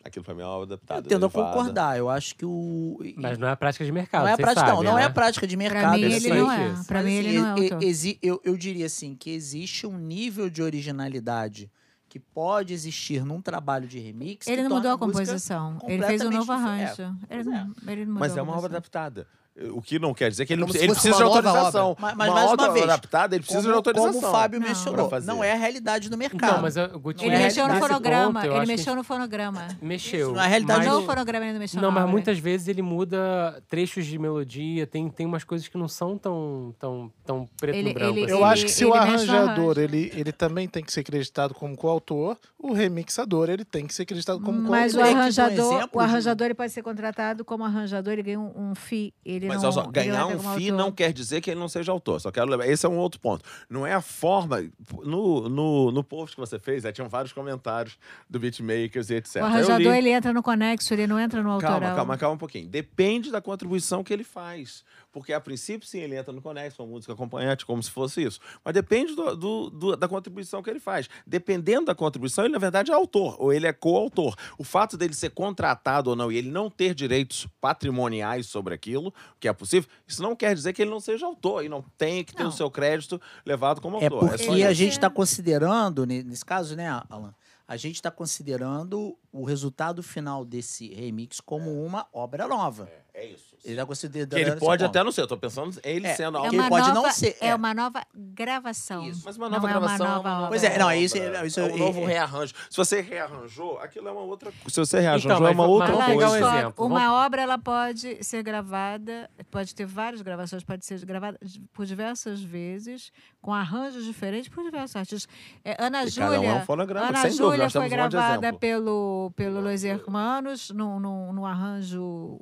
Aquilo 0.02 0.24
pra 0.24 0.34
mim 0.34 0.40
é 0.40 0.44
uma 0.44 0.54
obra 0.54 0.74
adaptada. 0.74 1.06
Eu 1.06 1.08
tendo 1.08 1.26
a 1.26 1.30
concordar. 1.30 1.96
Eu 1.96 2.08
acho 2.08 2.34
que 2.34 2.44
o. 2.44 2.98
Mas 3.16 3.38
não 3.38 3.46
é 3.46 3.52
a 3.52 3.56
prática 3.56 3.84
de 3.84 3.92
mercado. 3.92 4.22
não 4.22 4.28
é 4.30 4.32
a 4.32 4.36
prática, 4.36 4.60
não, 4.62 4.76
sabem, 4.76 4.84
não 4.90 4.98
é 4.98 5.02
né? 5.02 5.06
a 5.06 5.10
prática 5.10 5.46
de 5.46 5.56
mercado. 5.56 5.82
Pra 5.82 5.98
mim, 5.98 6.02
ele 6.02 6.28
não 6.28 6.52
é. 6.52 6.74
Pra 6.88 7.02
mim, 7.02 7.18
assim, 7.18 7.28
ele 7.28 7.38
não 7.38 7.46
é 7.46 7.50
autor. 7.50 7.78
eu, 8.20 8.40
eu 8.42 8.56
diria 8.56 8.86
assim, 8.86 9.14
que 9.14 9.30
existe 9.30 9.86
um 9.86 9.96
nível 9.96 10.50
de 10.50 10.60
originalidade 10.60 11.70
que 12.12 12.20
pode 12.20 12.74
existir 12.74 13.24
num 13.24 13.40
trabalho 13.40 13.88
de 13.88 13.98
remix. 13.98 14.46
Ele 14.46 14.64
não 14.64 14.76
mudou 14.76 14.92
a 14.92 14.98
composição. 14.98 15.78
Ele 15.88 16.04
fez 16.04 16.20
um 16.20 16.30
novo 16.30 16.52
arranjo. 16.52 17.16
É, 17.26 17.36
Ele 17.38 17.44
não, 17.44 17.74
ele 17.86 18.04
não 18.04 18.20
Mas 18.20 18.36
é 18.36 18.42
uma 18.42 18.54
obra 18.54 18.68
adaptada. 18.68 19.26
O 19.70 19.82
que 19.82 19.98
não 19.98 20.14
quer 20.14 20.30
dizer 20.30 20.46
que 20.46 20.54
ele, 20.54 20.62
Como 20.62 20.72
se 20.72 20.78
ele 20.78 20.92
precisa 20.92 21.14
de 21.14 21.22
uma 21.22 21.28
autorização. 21.28 21.94
Mas, 22.00 22.14
mas 22.16 22.32
mais 22.32 22.50
outra 22.50 22.66
uma 22.68 22.72
vez, 22.72 22.84
adaptada, 22.84 23.34
ele 23.36 23.42
precisa 23.44 23.60
como, 23.60 23.72
de 23.72 23.76
autorização. 23.76 24.12
Como 24.14 24.26
o 24.26 24.30
Fábio 24.32 24.58
Não. 24.60 24.66
mencionou, 24.66 25.08
Pra 25.08 25.18
fazer. 25.18 25.26
não 25.26 25.44
é 25.44 25.52
a 25.52 25.56
realidade 25.56 26.08
do 26.08 26.16
mercado. 26.16 26.54
Não, 26.54 26.62
mas 26.62 26.74
o 26.78 26.98
Guti, 26.98 27.26
Ele 27.26 27.34
é 27.34 27.38
mexeu 27.38 27.68
no 27.68 27.74
fonograma. 27.78 28.40
ponto, 28.40 28.46
eu 28.46 28.52
ele 28.52 28.60
acho 28.60 28.66
que 28.70 28.76
mexeu 28.78 28.94
no 28.96 29.04
fonograma. 29.04 29.68
Mexeu. 29.82 30.28
Isso, 30.28 30.32
na 30.32 30.46
realidade, 30.46 30.78
mas- 30.80 30.88
Não 30.88 31.02
o 31.02 31.04
fonograma, 31.06 31.44
ele 31.44 31.52
não 31.52 31.60
mexeu 31.60 31.82
Não, 31.82 31.90
mas 31.90 32.08
muitas 32.08 32.38
vezes 32.38 32.66
ele 32.66 32.80
muda 32.80 33.62
trechos 33.68 34.06
de 34.06 34.18
melodia, 34.18 34.86
tem, 34.86 35.10
tem 35.10 35.26
umas 35.26 35.44
coisas 35.44 35.68
que 35.68 35.76
não 35.76 35.86
são 35.86 36.16
tão, 36.16 36.74
tão, 36.78 37.12
tão 37.22 37.48
preto 37.60 37.76
Ele- 37.76 37.88
no 37.88 37.94
branco. 37.94 38.12
ele- 38.16 38.24
assim. 38.24 38.30
Eu 38.32 38.38
ele- 38.38 38.44
acho 38.46 38.64
que 38.64 38.70
se 38.72 38.84
o 38.86 38.88
ele 38.88 38.96
no 38.96 39.02
arranjador 39.02 39.78
ele, 39.78 40.10
ele 40.16 40.32
também 40.32 40.66
tem 40.66 40.82
que 40.82 40.90
ser 40.90 41.00
acreditado 41.00 41.52
como 41.52 41.76
coautor, 41.76 42.38
o 42.58 42.72
remixador 42.72 43.50
ele 43.50 43.66
tem 43.66 43.86
que 43.86 43.94
ser 43.94 44.04
acreditado 44.04 44.40
como 44.40 44.58
Mas 44.62 44.94
o 44.94 44.96
coautor. 44.96 45.02
Aqui, 45.02 45.12
por 45.14 45.20
arranjador, 45.20 45.74
exemplo, 45.76 45.90
o 45.92 46.00
arranjador 46.00 46.44
ele 46.46 46.54
pode 46.54 46.72
ser 46.72 46.82
contratado 46.82 47.44
como 47.44 47.64
arranjador, 47.64 48.14
ele 48.14 48.22
ganha 48.22 48.40
um, 48.40 48.70
um 48.70 48.74
FII. 48.74 49.12
Ele 49.42 49.48
Mas 49.48 49.62
não, 49.62 49.64
olha 49.70 49.72
só, 49.72 49.82
ele 49.82 49.92
ganhar 49.92 50.20
é 50.20 50.24
um 50.26 50.38
FII 50.38 50.70
autor. 50.70 50.72
não 50.84 50.92
quer 50.92 51.12
dizer 51.12 51.40
que 51.40 51.50
ele 51.50 51.58
não 51.58 51.68
seja 51.68 51.90
autor. 51.92 52.20
Só 52.20 52.30
quero 52.30 52.48
lembrar. 52.50 52.68
Esse 52.68 52.86
é 52.86 52.88
um 52.88 52.96
outro 52.96 53.18
ponto. 53.20 53.44
Não 53.68 53.86
é 53.86 53.92
a 53.92 54.00
forma. 54.00 54.62
No, 55.04 55.48
no, 55.48 55.90
no 55.90 56.04
post 56.04 56.36
que 56.36 56.40
você 56.40 56.58
fez, 56.58 56.84
aí 56.84 56.92
tinham 56.92 57.08
vários 57.08 57.32
comentários 57.32 57.98
do 58.30 58.38
beatmakers 58.38 59.10
e 59.10 59.14
etc. 59.16 59.36
O 59.42 59.44
arranjador 59.44 59.92
li- 59.92 59.98
ele 59.98 60.10
entra 60.10 60.32
no 60.32 60.42
conexo, 60.42 60.92
ele 60.94 61.06
não 61.06 61.18
entra 61.18 61.42
no 61.42 61.50
autoral. 61.50 61.80
Calma, 61.80 61.96
calma, 61.96 62.16
calma 62.18 62.34
um 62.36 62.38
pouquinho. 62.38 62.68
Depende 62.68 63.30
da 63.30 63.40
contribuição 63.40 64.04
que 64.04 64.12
ele 64.12 64.24
faz. 64.24 64.84
Porque, 65.12 65.32
a 65.34 65.40
princípio, 65.40 65.86
sim, 65.86 65.98
ele 65.98 66.16
entra 66.16 66.32
no 66.32 66.40
Conexo, 66.40 66.82
uma 66.82 66.88
música 66.88 67.12
acompanhante, 67.12 67.66
como 67.66 67.82
se 67.82 67.90
fosse 67.90 68.22
isso. 68.24 68.40
Mas 68.64 68.72
depende 68.72 69.14
do- 69.14 69.36
do- 69.36 69.70
do- 69.70 69.96
da 69.96 70.08
contribuição 70.08 70.62
que 70.62 70.70
ele 70.70 70.80
faz. 70.80 71.06
Dependendo 71.26 71.84
da 71.86 71.94
contribuição, 71.94 72.44
ele, 72.44 72.54
na 72.54 72.58
verdade, 72.58 72.90
é 72.90 72.94
autor, 72.94 73.36
ou 73.38 73.52
ele 73.52 73.66
é 73.66 73.72
coautor. 73.74 74.34
O 74.56 74.64
fato 74.64 74.96
dele 74.96 75.12
ser 75.12 75.28
contratado 75.30 76.08
ou 76.10 76.16
não, 76.16 76.32
e 76.32 76.36
ele 76.38 76.50
não 76.50 76.70
ter 76.70 76.94
direitos 76.94 77.46
patrimoniais 77.60 78.46
sobre 78.46 78.72
aquilo, 78.74 79.12
que 79.38 79.46
é 79.46 79.52
possível, 79.52 79.88
isso 80.08 80.22
não 80.22 80.34
quer 80.34 80.54
dizer 80.54 80.72
que 80.72 80.80
ele 80.80 80.90
não 80.90 81.00
seja 81.00 81.26
autor, 81.26 81.62
e 81.62 81.68
não 81.68 81.82
tem 81.98 82.24
que 82.24 82.34
ter 82.34 82.42
Não. 82.44 82.48
o 82.48 82.52
seu 82.52 82.70
crédito 82.70 83.20
levado 83.44 83.80
como 83.82 83.98
É 83.98 84.04
autor. 84.04 84.20
porque 84.30 84.44
só 84.44 84.52
Ele 84.54 84.64
a 84.64 84.72
gente 84.72 84.88
é- 84.88 84.92
está 84.92 85.10
considerando, 85.10 86.06
ne- 86.06 86.22
nesse 86.22 86.44
caso, 86.44 86.74
né, 86.74 86.88
Alan? 87.10 87.34
A 87.68 87.76
gente 87.76 87.96
está 87.96 88.10
considerando 88.10 89.16
o 89.32 89.44
resultado 89.44 90.02
final 90.02 90.44
desse 90.44 90.88
remix 90.92 91.40
como 91.40 91.84
uma 91.84 92.06
obra 92.12 92.46
nova. 92.48 92.90
É 93.14 93.24
isso. 93.26 93.51
Ele 93.64 93.74
está 93.74 93.86
considerando. 93.86 94.30
Que 94.30 94.40
ele 94.40 94.56
pode 94.56 94.84
até 94.84 95.04
não 95.04 95.12
ser. 95.12 95.20
Eu 95.20 95.28
tô 95.28 95.36
pensando 95.36 95.78
ele 95.84 96.06
É, 96.06 96.14
sendo 96.14 96.38
É 96.38 96.48
Ele 96.48 96.58
uma 96.58 96.68
pode 96.68 96.88
não 96.88 96.94
nova, 96.96 97.12
ser, 97.12 97.36
é. 97.40 97.48
é. 97.48 97.54
uma 97.54 97.72
nova 97.72 98.02
gravação. 98.12 99.06
Isso, 99.08 99.22
mas 99.24 99.36
uma 99.36 99.48
Não 99.48 99.54
nova 99.60 99.68
é 99.68 99.70
uma 99.72 99.80
gravação. 99.80 100.06
nova 100.06 100.18
uma 100.20 100.30
nova 100.30 100.38
obra. 100.46 100.48
Pois 100.48 100.64
é, 100.64 100.78
não, 100.78 100.86
obra, 100.86 100.96
isso- 100.96 101.16
isso- 101.46 101.60
é 101.60 101.64
um 101.72 101.76
novo 101.76 102.00
é- 102.00 102.06
rearranjo. 102.06 102.52
Se 102.68 102.76
você 102.76 103.00
rearranjou, 103.00 103.78
aquilo 103.78 104.08
é 104.08 104.10
uma 104.12 104.22
outra. 104.22 104.50
Se 104.66 104.80
você 104.80 104.98
rearranjou, 105.00 105.30
Então, 105.32 105.46
é 105.46 105.50
uma 105.50 105.64
outra 105.66 105.88
mas 105.88 105.96
vamos 105.96 106.12
pegar 106.12 106.26
um 106.26 106.30
coisa. 106.40 106.58
exemplo. 106.58 106.86
Uma 106.86 107.24
obra 107.24 107.42
ela 107.42 107.56
pode 107.58 108.24
ser 108.24 108.42
gravada, 108.42 109.30
pode 109.50 109.74
ter 109.76 109.86
várias 109.86 110.22
gravações, 110.22 110.64
pode 110.64 110.84
ser 110.84 110.98
gravada 111.04 111.38
por 111.72 111.86
diversas 111.86 112.42
vezes, 112.42 113.12
com 113.40 113.52
arranjos 113.54 114.04
diferentes 114.04 114.48
por 114.48 114.64
diversos 114.64 114.96
artistas. 114.96 115.28
É, 115.64 115.76
Ana 115.78 116.04
E 116.04 116.10
cada 116.12 116.30
um 116.30 116.34
é 116.34 116.38
um 116.40 116.42
Júlia. 116.44 116.60
fonograma, 116.66 117.06
Ana 117.10 117.18
sem 117.22 117.30
dúvida. 117.30 117.44
Júlia 117.44 117.62
Nós 117.64 117.72
foi 117.72 117.86
um 117.86 117.88
gravada 117.88 118.34
exemplo. 118.48 118.58
pelo, 118.58 119.32
pelo 119.36 119.60
Los 119.60 119.84
Hermanos, 119.84 120.70
no, 120.70 120.98
no, 120.98 121.32
no 121.32 121.46
arranjo 121.46 122.40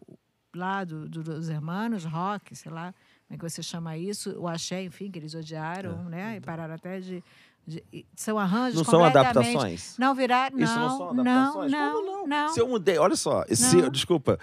lá 0.54 0.84
do, 0.84 1.08
do 1.08 1.22
Los 1.34 1.48
Hermanos, 1.48 2.04
rock, 2.04 2.54
sei 2.56 2.70
lá 2.72 2.94
como 3.28 3.36
é 3.36 3.38
que 3.38 3.48
você 3.48 3.62
chama 3.62 3.96
isso, 3.96 4.36
o 4.40 4.48
axé, 4.48 4.82
enfim, 4.82 5.08
que 5.10 5.18
eles 5.18 5.34
odiaram, 5.34 6.04
né? 6.04 6.36
E 6.36 6.40
pararam 6.40 6.74
até 6.74 6.98
de. 6.98 7.22
de- 7.64 7.84
são 8.16 8.36
arranjos 8.36 8.80
É. 8.80 8.82
Não 8.82 8.90
são 8.90 9.04
adaptações? 9.04 9.96
Não 9.98 10.14
virar. 10.16 10.52
Isso 10.52 10.74
não, 10.74 10.88
Não, 10.88 10.98
são 10.98 11.14
não, 11.14 11.20
adaptações? 11.22 11.70
não, 11.72 11.92
Como 11.94 12.26
não. 12.26 12.48
Se 12.48 12.60
eu 12.60 12.66
mudei, 12.68 12.98
olha 12.98 13.14
só, 13.14 13.44
se, 13.48 13.76
Não. 13.76 13.88
desculpa. 13.88 14.36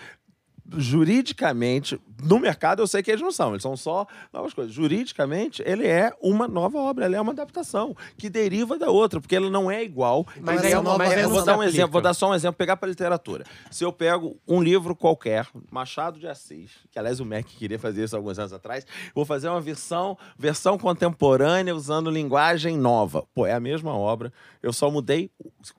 Juridicamente, 0.75 1.99
no 2.23 2.39
mercado 2.39 2.81
eu 2.81 2.87
sei 2.87 3.01
que 3.01 3.09
eles 3.11 3.21
não 3.21 3.31
são, 3.31 3.51
eles 3.51 3.61
são 3.63 3.77
só 3.77 4.05
novas 4.33 4.53
coisas. 4.53 4.73
Juridicamente, 4.73 5.63
ele 5.65 5.87
é 5.87 6.11
uma 6.21 6.47
nova 6.47 6.77
obra, 6.79 7.05
ele 7.05 7.15
é 7.15 7.21
uma 7.21 7.31
adaptação 7.31 7.95
que 8.17 8.29
deriva 8.29 8.77
da 8.77 8.89
outra, 8.89 9.21
porque 9.21 9.35
ela 9.35 9.49
não 9.49 9.69
é 9.71 9.83
igual. 9.83 10.25
Mas 10.41 10.57
Ele 10.59 10.67
aí 10.67 10.73
é 10.73 10.79
uma- 10.79 10.97
mas 10.97 11.13
eu 11.17 11.29
vou 11.29 11.43
dar 11.45 11.53
um 11.53 11.55
aplica. 11.61 11.69
exemplo, 11.77 11.91
vou 11.93 12.01
dar 12.01 12.13
só 12.13 12.29
um 12.29 12.33
exemplo, 12.35 12.57
pegar 12.57 12.75
para 12.77 12.89
literatura. 12.89 13.45
Se 13.71 13.83
eu 13.83 13.93
pego 13.93 14.37
um 14.47 14.61
livro 14.61 14.95
qualquer, 14.95 15.47
Machado 15.71 16.19
de 16.19 16.27
Assis, 16.27 16.71
que 16.91 16.99
aliás 16.99 17.19
o 17.19 17.25
Mac 17.25 17.45
queria 17.45 17.79
fazer 17.79 18.03
isso 18.03 18.15
alguns 18.15 18.37
anos 18.37 18.51
atrás, 18.51 18.85
vou 19.15 19.23
fazer 19.25 19.47
uma 19.49 19.61
versão, 19.61 20.17
versão 20.37 20.77
contemporânea 20.77 21.75
usando 21.75 22.09
linguagem 22.09 22.77
nova. 22.77 23.23
Pô, 23.33 23.45
é 23.45 23.53
a 23.53 23.59
mesma 23.59 23.93
obra, 23.95 24.33
eu 24.61 24.73
só 24.73 24.89
mudei 24.91 25.29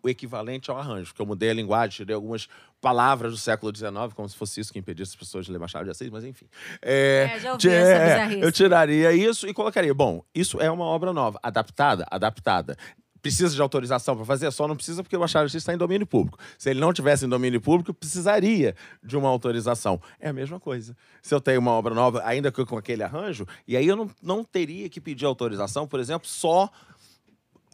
o 0.02 0.08
equivalente 0.08 0.70
ao 0.70 0.78
arranjo, 0.78 1.06
porque 1.10 1.20
eu 1.22 1.26
mudei 1.26 1.50
a 1.50 1.54
linguagem, 1.54 1.96
tirei 1.96 2.14
algumas 2.14 2.48
palavras 2.80 3.32
do 3.32 3.38
século 3.38 3.74
XIX, 3.74 3.92
como 4.14 4.28
se 4.28 4.36
fosse 4.36 4.60
isso 4.60 4.72
que 4.72 4.78
impedisse 4.78 5.12
as 5.12 5.16
pessoas 5.16 5.46
de 5.46 5.52
ler 5.52 5.58
Machado 5.58 5.84
de 5.84 5.90
Assis, 5.90 6.10
mas 6.10 6.24
enfim. 6.24 6.46
É, 6.80 7.30
É, 7.34 7.40
já 7.40 7.52
ouvi 7.52 7.68
essa 7.68 8.34
é, 8.34 8.44
eu 8.44 8.52
tiraria 8.52 9.12
isso 9.12 9.48
e 9.48 9.54
colocaria. 9.54 9.92
Bom, 9.92 10.22
isso 10.34 10.60
é 10.60 10.70
uma 10.70 10.84
obra 10.84 11.12
nova, 11.12 11.38
adaptada, 11.42 12.06
adaptada. 12.10 12.76
Precisa 13.20 13.52
de 13.52 13.60
autorização 13.60 14.16
para 14.16 14.24
fazer? 14.24 14.50
Só 14.52 14.68
não 14.68 14.76
precisa 14.76 15.02
porque 15.02 15.16
o 15.16 15.20
Machado 15.20 15.42
de 15.42 15.50
Assis 15.50 15.62
está 15.62 15.74
em 15.74 15.76
domínio 15.76 16.06
público. 16.06 16.38
Se 16.56 16.70
ele 16.70 16.78
não 16.78 16.92
tivesse 16.92 17.26
em 17.26 17.28
domínio 17.28 17.60
público, 17.60 17.92
precisaria 17.92 18.76
de 19.02 19.16
uma 19.16 19.28
autorização. 19.28 20.00
É 20.20 20.28
a 20.28 20.32
mesma 20.32 20.60
coisa. 20.60 20.96
Se 21.20 21.34
eu 21.34 21.40
tenho 21.40 21.58
uma 21.58 21.72
obra 21.72 21.92
nova, 21.92 22.22
ainda 22.24 22.52
que 22.52 22.64
com 22.64 22.78
aquele 22.78 23.02
arranjo, 23.02 23.44
e 23.66 23.76
aí 23.76 23.88
eu 23.88 23.96
não, 23.96 24.08
não 24.22 24.44
teria 24.44 24.88
que 24.88 25.00
pedir 25.00 25.26
autorização, 25.26 25.86
por 25.86 25.98
exemplo, 25.98 26.28
só 26.28 26.70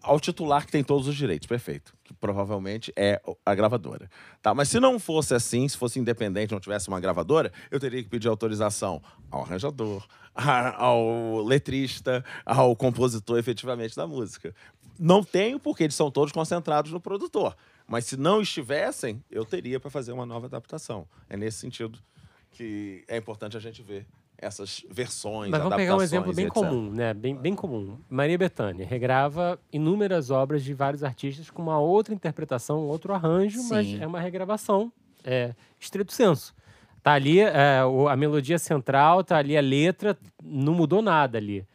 ao 0.05 0.21
titular 0.21 0.67
que 0.67 0.73
tem 0.73 0.85
todos 0.85 1.09
os 1.09 1.17
direitos, 1.17 1.49
perfeito. 1.49 1.95
Que 2.05 2.13
provavelmente 2.13 2.93
é 2.95 3.21
a 3.45 3.55
gravadora. 3.55 4.11
Tá, 4.43 4.55
mas 4.55 4.69
se 4.69 4.79
não 4.79 5.01
fosse 5.01 5.35
assim, 5.35 5.67
se 5.67 5.77
fosse 5.77 5.99
independente, 5.99 6.53
não 6.53 6.61
tivesse 6.61 6.89
uma 6.89 7.01
gravadora, 7.01 7.51
eu 7.71 7.81
teria 7.81 8.03
que 8.03 8.09
pedir 8.09 8.29
autorização 8.29 9.03
ao 9.31 9.43
arranjador, 9.43 10.07
ao 10.77 11.43
letrista, 11.43 12.25
ao 12.45 12.77
compositor 12.77 13.39
efetivamente 13.39 13.97
da 13.97 14.07
música. 14.07 14.55
Não 14.99 15.25
tenho, 15.25 15.59
porque 15.59 15.83
eles 15.83 15.95
são 15.95 16.11
todos 16.11 16.33
concentrados 16.33 16.93
no 16.93 17.01
produtor. 17.01 17.57
Mas 17.87 18.05
se 18.05 18.17
não 18.17 18.41
estivessem, 18.41 19.23
eu 19.31 19.45
teria 19.45 19.81
para 19.81 19.91
fazer 19.91 20.13
uma 20.13 20.27
nova 20.27 20.47
adaptação. 20.47 21.09
É 21.29 21.37
nesse 21.37 21.59
sentido 21.59 21.99
que 22.53 23.05
é 23.09 23.17
importante 23.17 23.57
a 23.57 23.61
gente 23.61 23.83
ver 23.83 24.07
essas 24.45 24.85
versões, 24.91 25.51
Mas 25.51 25.61
vamos 25.61 25.77
pegar 25.77 25.97
um 25.97 26.03
exemplo 26.03 26.33
bem 26.33 26.47
etc. 26.47 26.55
comum, 26.55 26.91
né? 26.91 27.15
Bem, 27.15 27.35
bem 27.35 27.55
comum. 27.55 27.99
Maria 28.09 28.37
Bethânia 28.37 28.87
regrava 28.87 29.59
inúmeras 29.73 30.31
obras 30.31 30.63
de 30.63 30.75
vários 30.75 31.03
artistas 31.03 31.51
com 31.51 31.63
uma 31.63 31.79
outra 31.79 32.15
interpretação, 32.15 32.81
um 32.81 32.89
outro 32.89 33.13
arranjo, 33.13 33.63
mas 33.69 33.87
Sim. 33.87 34.03
é 34.03 34.07
uma 34.07 34.21
regravação, 34.21 34.93
é, 35.25 35.55
estrito 35.81 36.13
senso. 36.13 36.55
Tá 37.03 37.13
ali 37.13 37.41
é, 37.41 37.81
a 38.09 38.17
melodia 38.17 38.59
central, 38.59 39.23
tá 39.23 39.37
ali 39.37 39.57
a 39.57 39.61
letra, 39.61 40.17
não 40.43 40.75
mudou 40.75 41.03
nada 41.03 41.37
ali. 41.37 41.67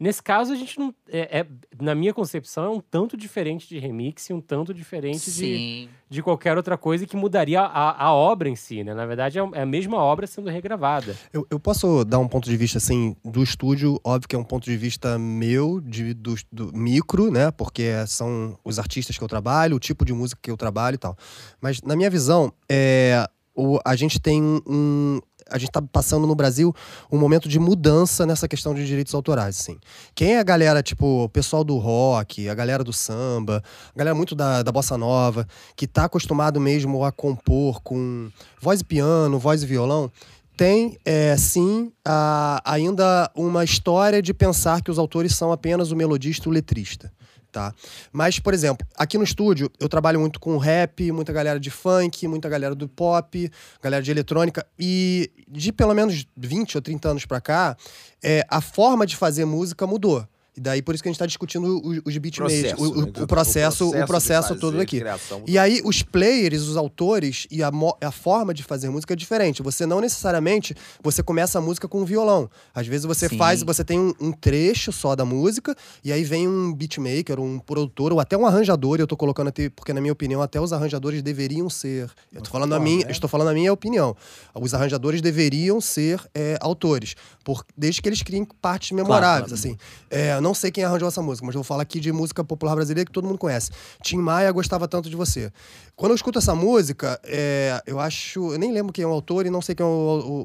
Nesse 0.00 0.22
caso, 0.22 0.52
a 0.52 0.56
gente 0.56 0.78
não. 0.78 0.94
É, 1.08 1.40
é- 1.40 1.46
na 1.80 1.92
minha 1.94 2.14
concepção, 2.14 2.64
é 2.64 2.70
um 2.70 2.80
tanto 2.80 3.16
diferente 3.16 3.68
de 3.68 3.78
remix 3.80 4.30
e 4.30 4.32
um 4.32 4.40
tanto 4.40 4.72
diferente 4.72 5.24
de, 5.24 5.30
Sim. 5.30 5.88
de 6.08 6.22
qualquer 6.22 6.56
outra 6.56 6.78
coisa 6.78 7.04
que 7.04 7.16
mudaria 7.16 7.60
a, 7.60 8.04
a 8.04 8.12
obra 8.12 8.48
em 8.48 8.54
si, 8.54 8.84
né? 8.84 8.94
Na 8.94 9.06
verdade, 9.06 9.38
é 9.38 9.48
é 9.54 9.62
a 9.62 9.66
mesma 9.66 9.96
obra 9.96 10.26
sendo 10.26 10.50
regravada. 10.50 11.16
Eu, 11.32 11.46
eu 11.50 11.58
posso 11.58 12.04
dar 12.04 12.18
um 12.20 12.28
ponto 12.28 12.48
de 12.48 12.56
vista, 12.56 12.78
assim, 12.78 13.16
do 13.24 13.42
estúdio, 13.42 14.00
óbvio 14.04 14.28
que 14.28 14.36
é 14.36 14.38
um 14.38 14.44
ponto 14.44 14.64
de 14.64 14.76
vista 14.76 15.18
meu, 15.18 15.80
de, 15.80 16.14
do, 16.14 16.34
do 16.52 16.72
micro, 16.72 17.30
né? 17.30 17.50
Porque 17.50 17.90
são 18.06 18.56
os 18.64 18.78
artistas 18.78 19.18
que 19.18 19.24
eu 19.24 19.28
trabalho, 19.28 19.76
o 19.76 19.80
tipo 19.80 20.04
de 20.04 20.12
música 20.12 20.38
que 20.40 20.50
eu 20.50 20.56
trabalho 20.56 20.94
e 20.94 20.98
tal. 20.98 21.16
Mas, 21.60 21.82
na 21.82 21.96
minha 21.96 22.10
visão, 22.10 22.52
é, 22.68 23.28
o, 23.54 23.80
a 23.84 23.96
gente 23.96 24.20
tem 24.20 24.40
um. 24.40 25.20
A 25.50 25.58
gente 25.58 25.70
tá 25.70 25.80
passando 25.80 26.26
no 26.26 26.34
Brasil 26.34 26.74
um 27.10 27.18
momento 27.18 27.48
de 27.48 27.58
mudança 27.58 28.26
nessa 28.26 28.46
questão 28.46 28.74
de 28.74 28.86
direitos 28.86 29.14
autorais, 29.14 29.58
assim. 29.58 29.78
Quem 30.14 30.34
é 30.34 30.38
a 30.40 30.42
galera, 30.42 30.82
tipo, 30.82 31.24
o 31.24 31.28
pessoal 31.28 31.64
do 31.64 31.76
rock, 31.78 32.48
a 32.48 32.54
galera 32.54 32.84
do 32.84 32.92
samba, 32.92 33.62
a 33.94 33.98
galera 33.98 34.14
muito 34.14 34.34
da, 34.34 34.62
da 34.62 34.70
bossa 34.72 34.98
nova, 34.98 35.46
que 35.74 35.86
tá 35.86 36.04
acostumado 36.04 36.60
mesmo 36.60 37.04
a 37.04 37.10
compor 37.12 37.80
com 37.82 38.30
voz 38.60 38.80
e 38.80 38.84
piano, 38.84 39.38
voz 39.38 39.62
e 39.62 39.66
violão, 39.66 40.10
tem 40.56 40.98
é, 41.04 41.36
sim 41.36 41.92
a- 42.04 42.60
ainda 42.64 43.30
uma 43.34 43.62
história 43.62 44.20
de 44.20 44.34
pensar 44.34 44.82
que 44.82 44.90
os 44.90 44.98
autores 44.98 45.34
são 45.34 45.52
apenas 45.52 45.92
o 45.92 45.96
melodista 45.96 46.48
e 46.48 46.50
o 46.50 46.52
letrista. 46.52 47.12
Tá? 47.50 47.74
Mas, 48.12 48.38
por 48.38 48.52
exemplo, 48.52 48.86
aqui 48.94 49.16
no 49.16 49.24
estúdio 49.24 49.70
eu 49.80 49.88
trabalho 49.88 50.20
muito 50.20 50.38
com 50.38 50.58
rap, 50.58 51.10
muita 51.10 51.32
galera 51.32 51.58
de 51.58 51.70
funk, 51.70 52.28
muita 52.28 52.46
galera 52.48 52.74
do 52.74 52.86
pop, 52.86 53.50
galera 53.82 54.02
de 54.02 54.10
eletrônica, 54.10 54.66
e 54.78 55.30
de 55.48 55.72
pelo 55.72 55.94
menos 55.94 56.26
20 56.36 56.76
ou 56.76 56.82
30 56.82 57.08
anos 57.08 57.26
pra 57.26 57.40
cá, 57.40 57.76
é, 58.22 58.44
a 58.50 58.60
forma 58.60 59.06
de 59.06 59.16
fazer 59.16 59.46
música 59.46 59.86
mudou. 59.86 60.26
E 60.58 60.60
daí 60.60 60.82
por 60.82 60.92
isso 60.92 61.02
que 61.04 61.08
a 61.08 61.12
gente 61.12 61.18
tá 61.20 61.24
discutindo 61.26 61.80
os, 61.86 62.00
os 62.04 62.18
beatmakers, 62.18 62.74
Processo, 62.74 62.82
o, 62.82 62.98
o- 62.98 63.06
né? 63.06 63.12
o 63.22 63.26
processo, 63.28 63.88
o 63.90 64.06
processo 64.08 64.48
fazer, 64.48 64.60
todo 64.60 64.80
aqui. 64.80 65.00
E 65.46 65.56
aí, 65.56 65.80
os 65.84 66.02
players, 66.02 66.62
os 66.64 66.76
autores 66.76 67.46
e 67.48 67.62
a, 67.62 67.70
a 68.02 68.10
forma 68.10 68.52
de 68.52 68.64
fazer 68.64 68.90
música 68.90 69.12
é 69.14 69.16
diferente. 69.16 69.62
Você 69.62 69.86
não 69.86 70.00
necessariamente 70.00 70.74
você 71.00 71.22
começa 71.22 71.58
a 71.58 71.60
música 71.62 71.86
com 71.86 72.00
um 72.00 72.04
violão. 72.04 72.50
Às 72.74 72.88
vezes 72.88 73.06
você 73.06 73.28
Sim. 73.28 73.38
faz, 73.38 73.62
você 73.62 73.84
tem 73.84 74.00
um, 74.00 74.12
um 74.20 74.32
trecho 74.32 74.90
só 74.90 75.14
da 75.14 75.24
música, 75.24 75.76
e 76.02 76.12
aí 76.12 76.24
vem 76.24 76.48
um 76.48 76.72
beatmaker, 76.74 77.38
um 77.38 77.60
produtor, 77.60 78.12
ou 78.12 78.18
até 78.18 78.36
um 78.36 78.44
arranjador, 78.44 78.98
eu 78.98 79.06
tô 79.06 79.16
colocando 79.16 79.46
aqui, 79.46 79.70
porque 79.70 79.92
na 79.92 80.00
minha 80.00 80.12
opinião, 80.12 80.42
até 80.42 80.60
os 80.60 80.72
arranjadores 80.72 81.22
deveriam 81.22 81.70
ser. 81.70 82.10
Eu 82.32 82.42
tô 82.42 82.50
falando 82.50 82.74
a 82.74 82.80
minha, 82.80 83.04
eu 83.06 83.10
estou 83.12 83.28
falando 83.28 83.48
a 83.48 83.54
minha 83.54 83.72
opinião. 83.72 84.16
Os 84.54 84.74
arranjadores 84.74 85.22
deveriam 85.22 85.80
ser 85.80 86.20
é, 86.34 86.58
autores, 86.60 87.14
por, 87.44 87.64
desde 87.76 88.02
que 88.02 88.08
eles 88.08 88.22
criem 88.24 88.44
partes 88.60 88.90
memoráveis. 88.90 89.52
claro. 89.52 89.54
Assim. 89.54 89.76
É, 90.10 90.40
não 90.48 90.54
sei 90.54 90.70
quem 90.70 90.82
arranjou 90.82 91.08
essa 91.08 91.20
música, 91.20 91.44
mas 91.46 91.54
vou 91.54 91.62
falar 91.62 91.82
aqui 91.82 92.00
de 92.00 92.10
música 92.10 92.42
popular 92.42 92.74
brasileira 92.74 93.04
que 93.06 93.12
todo 93.12 93.26
mundo 93.26 93.38
conhece. 93.38 93.70
Tim 94.02 94.16
Maia 94.16 94.50
gostava 94.50 94.88
tanto 94.88 95.10
de 95.10 95.14
você. 95.16 95.52
Quando 95.94 96.12
eu 96.12 96.16
escuto 96.16 96.38
essa 96.38 96.54
música, 96.54 97.20
é, 97.22 97.82
eu 97.86 98.00
acho. 98.00 98.52
Eu 98.54 98.58
nem 98.58 98.72
lembro 98.72 98.92
quem 98.92 99.04
é 99.04 99.06
o 99.06 99.10
autor 99.12 99.44
e 99.44 99.50
não 99.50 99.60
sei 99.60 99.74
quem 99.74 99.84
é 99.84 99.86
o, 99.88 99.92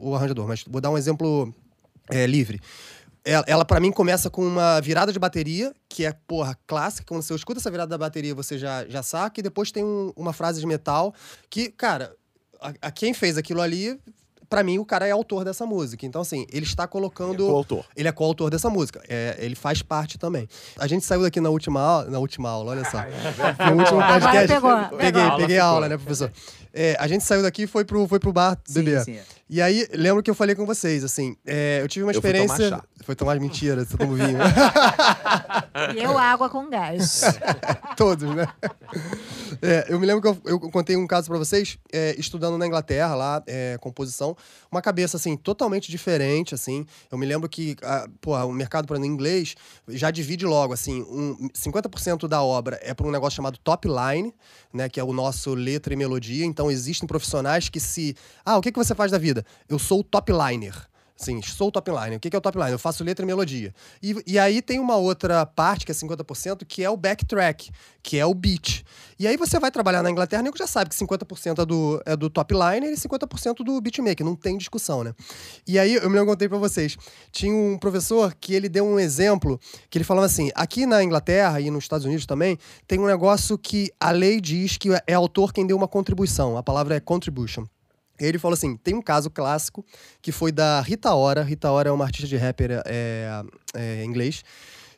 o- 0.04 0.10
o 0.10 0.16
arranjador, 0.16 0.46
mas 0.48 0.64
vou 0.68 0.82
dar 0.82 0.90
um 0.90 0.98
exemplo 0.98 1.54
é, 2.10 2.28
livre. 2.28 2.60
Ela, 3.26 3.46
ela 3.48 3.64
para 3.66 3.80
mim, 3.80 3.90
começa 3.92 4.30
com 4.30 4.46
uma 4.46 4.82
virada 4.82 5.14
de 5.14 5.18
bateria, 5.20 5.74
que 5.88 6.04
é, 6.06 6.12
porra, 6.28 6.58
clássica. 6.68 7.06
Quando 7.08 7.22
você 7.22 7.34
escuta 7.34 7.60
essa 7.62 7.72
virada 7.72 7.90
da 7.92 7.98
bateria, 7.98 8.36
você 8.36 8.58
já, 8.58 8.86
já 8.86 9.02
saca. 9.02 9.40
E 9.40 9.44
depois 9.44 9.72
tem 9.72 9.84
um- 9.86 10.12
uma 10.18 10.34
frase 10.34 10.60
de 10.60 10.68
metal 10.68 11.14
que, 11.50 11.70
cara, 11.72 12.14
a, 12.60 12.74
a 12.82 12.92
quem 12.92 13.14
fez 13.14 13.38
aquilo 13.38 13.62
ali, 13.62 13.98
pra 14.54 14.64
mim, 14.64 14.78
o 14.78 14.86
cara 14.86 15.08
é 15.08 15.12
autor 15.12 15.44
dessa 15.44 15.66
música. 15.66 16.06
Então, 16.06 16.22
assim, 16.22 16.46
ele 16.54 16.64
está 16.64 16.86
colocando. 16.86 17.44
É 17.44 17.50
coautor. 17.50 17.84
Ele 17.98 18.08
é 18.08 18.12
coautor 18.12 18.52
dessa 18.52 18.70
música. 18.70 19.02
É, 19.10 19.36
ele 19.40 19.56
faz 19.56 19.82
parte 19.82 20.20
também. 20.20 20.48
A 20.78 20.86
gente 20.86 21.04
saiu 21.04 21.24
daqui 21.24 21.42
na 21.42 21.50
última 21.50 21.82
aula, 21.82 22.10
na 22.12 22.20
última 22.20 22.50
aula, 22.52 22.72
olha 22.72 22.86
só. 22.86 23.00
No 23.74 23.80
último 23.80 24.00
Agora 24.00 24.20
podcast. 24.22 24.48
pegou. 24.48 24.98
Peguei, 25.00 25.22
A 25.22 25.26
aula 25.26 25.38
peguei 25.38 25.58
a 25.58 25.66
aula, 25.66 25.90
né, 25.90 25.98
professor? 25.98 26.32
É, 26.72 26.96
a 27.00 27.08
gente 27.08 27.24
saiu 27.24 27.42
daqui 27.42 27.64
e 27.64 27.68
foi 27.68 27.84
pro, 27.84 28.08
foi 28.08 28.20
pro 28.20 28.32
bar 28.32 28.58
Sim, 28.66 28.74
beber. 28.84 29.04
sim. 29.04 29.18
E 29.50 29.62
aí, 29.62 29.88
lembro 29.94 30.24
que 30.24 30.30
eu 30.30 30.36
falei 30.36 30.56
com 30.56 30.66
vocês, 30.66 31.04
assim, 31.04 31.36
é, 31.46 31.82
eu 31.82 31.88
tive 31.88 32.04
uma 32.06 32.12
Eu 32.12 32.22
fui 32.22 32.32
tomar 32.32 32.46
experiência. 32.46 32.78
chá. 32.78 32.84
Foi 33.04 33.16
tomar 33.16 33.40
mentira, 33.40 33.84
você 33.86 33.98
tomou 33.98 34.16
vinho. 34.16 34.38
E 35.96 36.02
eu 36.02 36.18
água 36.18 36.50
com 36.50 36.70
gás. 36.70 37.24
Todos, 37.98 38.34
né? 38.36 38.48
É, 39.62 39.86
eu 39.90 40.00
me 40.00 40.06
lembro 40.06 40.22
que 40.22 40.28
eu, 40.28 40.52
eu 40.54 40.60
contei 40.60 40.96
um 40.96 41.06
caso 41.08 41.28
pra 41.28 41.38
vocês, 41.38 41.78
é, 41.92 42.16
estudando 42.18 42.58
na 42.58 42.68
Inglaterra, 42.68 43.16
lá, 43.16 43.44
é, 43.48 43.78
composição, 43.82 44.36
uma 44.72 44.82
cabeça, 44.82 45.18
assim, 45.18 45.36
totalmente 45.36 45.92
diferente, 45.92 46.54
assim. 46.54 46.86
Eu 47.12 47.18
me 47.18 47.26
lembro 47.26 47.50
que, 47.50 47.76
ah, 47.84 48.08
pô, 48.22 48.36
o 48.46 48.54
mercado 48.54 48.88
para 48.88 48.98
inglês 49.04 49.56
já 49.90 50.12
divide 50.12 50.46
logo, 50.46 50.74
assim, 50.74 51.02
um, 51.04 51.50
50% 51.54 52.28
da 52.28 52.42
obra 52.42 52.80
é 52.82 52.94
para 52.94 53.08
um 53.08 53.12
negócio 53.12 53.36
chamado 53.36 53.58
top 53.58 53.88
line, 53.88 54.34
né, 54.74 54.90
que 54.90 55.00
é 55.00 55.04
o 55.04 55.14
nosso 55.14 55.54
letra 55.54 55.94
e 55.94 55.98
melodia. 55.98 56.46
Então, 56.46 56.72
existem 56.72 57.08
profissionais 57.08 57.70
que 57.70 57.80
se... 57.80 58.16
Ah, 58.44 58.58
o 58.58 58.62
que, 58.62 58.72
que 58.72 58.78
você 58.78 58.96
faz 58.96 59.12
da 59.12 59.18
vida? 59.18 59.46
Eu 59.70 59.78
sou 59.78 60.00
o 60.00 60.04
top 60.04 60.32
liner. 60.32 60.74
Sim, 61.24 61.42
sou 61.42 61.70
o 61.70 61.72
top 61.72 61.90
line. 61.90 62.18
O 62.18 62.20
que 62.20 62.36
é 62.36 62.38
o 62.38 62.42
top 62.42 62.58
line? 62.58 62.72
Eu 62.72 62.80
faço 62.80 63.04
letra 63.04 63.24
e 63.24 63.28
melodia. 63.28 63.74
E, 64.02 64.16
e 64.28 64.38
aí 64.38 64.62
tem 64.62 64.80
uma 64.80 64.98
outra 64.98 65.46
parte, 65.46 65.86
que 65.86 65.92
é 65.92 65.96
50%, 65.96 66.66
que 66.68 66.84
é 66.84 66.90
o 66.90 66.98
backtrack, 66.98 67.72
que 68.02 68.20
é 68.20 68.26
o 68.26 68.34
beat. 68.34 68.84
E 69.18 69.26
aí 69.26 69.38
você 69.38 69.60
vai 69.60 69.72
trabalhar 69.72 70.04
na 70.04 70.12
Inglaterra, 70.12 70.44
nego 70.44 70.58
já 70.58 70.68
sabe 70.68 70.90
que 70.90 70.96
50% 70.96 71.62
é 71.62 71.66
do, 71.66 72.02
é 72.06 72.16
do 72.16 72.30
top 72.30 72.54
liner 72.54 72.92
e 72.92 72.96
50% 72.96 73.64
do 73.64 73.80
beatmaker. 73.80 74.26
Não 74.26 74.36
tem 74.36 74.58
discussão, 74.58 75.04
né? 75.04 75.14
E 75.66 75.80
aí 75.80 75.96
eu 75.96 76.10
me 76.10 76.18
eu 76.18 76.26
contei 76.26 76.50
pra 76.50 76.58
vocês. 76.58 76.98
Tinha 77.32 77.54
um 77.54 77.78
professor 77.78 78.34
que 78.36 78.54
ele 78.54 78.68
deu 78.68 78.86
um 78.86 79.00
exemplo, 79.00 79.60
que 79.90 79.98
ele 79.98 80.06
falava 80.06 80.26
assim, 80.26 80.52
aqui 80.56 80.86
na 80.86 81.04
Inglaterra 81.04 81.62
e 81.62 81.70
nos 81.70 81.86
Estados 81.86 82.06
Unidos 82.06 82.26
também, 82.26 82.58
tem 82.88 83.00
um 83.00 83.06
negócio 83.06 83.58
que 83.58 83.92
a 84.00 84.12
lei 84.12 84.42
diz 84.42 84.78
que 84.78 84.90
é 85.08 85.14
autor 85.14 85.54
quem 85.54 85.66
deu 85.66 85.78
uma 85.78 85.88
contribuição. 85.88 86.58
A 86.58 86.64
palavra 86.64 86.96
é 86.96 87.00
contribution. 87.00 87.66
Ele 88.20 88.38
falou 88.38 88.54
assim: 88.54 88.76
tem 88.78 88.94
um 88.96 89.02
caso 89.02 89.30
clássico 89.30 89.86
que 90.22 90.32
foi 90.32 90.52
da 90.52 90.82
Rita 90.82 91.14
Ora. 91.14 91.42
Rita 91.44 91.72
Ora 91.72 91.90
é 91.90 91.92
uma 91.92 92.06
artista 92.06 92.28
de 92.28 92.38
rapper 92.38 92.82
é, 92.86 93.44
é, 93.74 94.04
inglês. 94.04 94.44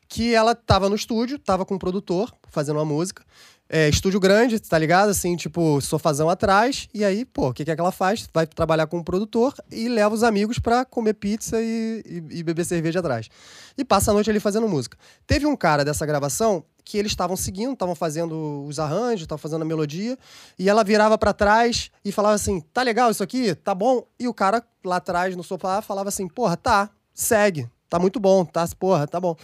Que 0.07 0.33
ela 0.33 0.53
tava 0.53 0.87
no 0.87 0.95
estúdio, 0.95 1.39
tava 1.39 1.65
com 1.65 1.75
um 1.75 1.79
produtor 1.79 2.33
fazendo 2.49 2.77
uma 2.77 2.85
música. 2.85 3.23
É, 3.67 3.89
estúdio 3.89 4.19
grande, 4.19 4.59
tá 4.59 4.77
ligado? 4.77 5.09
Assim, 5.09 5.35
tipo, 5.35 5.81
sofazão 5.81 6.29
atrás. 6.29 6.87
E 6.93 7.03
aí, 7.03 7.25
pô, 7.25 7.49
o 7.49 7.53
que, 7.53 7.65
que 7.65 7.71
é 7.71 7.75
que 7.75 7.81
ela 7.81 7.91
faz? 7.91 8.27
Vai 8.31 8.45
trabalhar 8.45 8.85
com 8.85 8.99
o 8.99 9.03
produtor 9.03 9.55
e 9.71 9.89
leva 9.89 10.13
os 10.13 10.21
amigos 10.23 10.59
pra 10.59 10.85
comer 10.85 11.15
pizza 11.15 11.59
e, 11.59 12.03
e- 12.05 12.39
e 12.39 12.43
beber 12.43 12.63
cerveja 12.63 12.99
atrás. 12.99 13.27
E 13.75 13.83
passa 13.83 14.11
a 14.11 14.13
noite 14.13 14.29
ali 14.29 14.39
fazendo 14.39 14.67
música. 14.69 14.95
Teve 15.25 15.47
um 15.47 15.55
cara 15.55 15.83
dessa 15.83 16.05
gravação 16.05 16.63
que 16.83 16.99
eles 16.99 17.11
estavam 17.11 17.35
seguindo, 17.35 17.73
estavam 17.73 17.95
fazendo 17.95 18.63
os 18.67 18.77
arranjos, 18.77 19.21
estavam 19.21 19.41
fazendo 19.41 19.63
a 19.63 19.65
melodia, 19.65 20.15
e 20.59 20.69
ela 20.69 20.83
virava 20.83 21.17
pra 21.17 21.33
trás 21.33 21.89
e 22.03 22.11
falava 22.11 22.35
assim: 22.35 22.61
tá 22.71 22.83
legal 22.83 23.09
isso 23.09 23.23
aqui? 23.23 23.55
Tá 23.55 23.73
bom? 23.73 24.05
E 24.19 24.27
o 24.27 24.33
cara 24.33 24.61
lá 24.83 24.97
atrás 24.97 25.35
no 25.35 25.43
sofá 25.43 25.81
falava 25.81 26.09
assim: 26.09 26.27
porra, 26.27 26.55
tá, 26.55 26.87
segue, 27.15 27.67
tá 27.89 27.97
muito 27.97 28.19
bom, 28.19 28.45
tá, 28.45 28.63
porra, 28.77 29.07
tá 29.07 29.19
bom. 29.19 29.35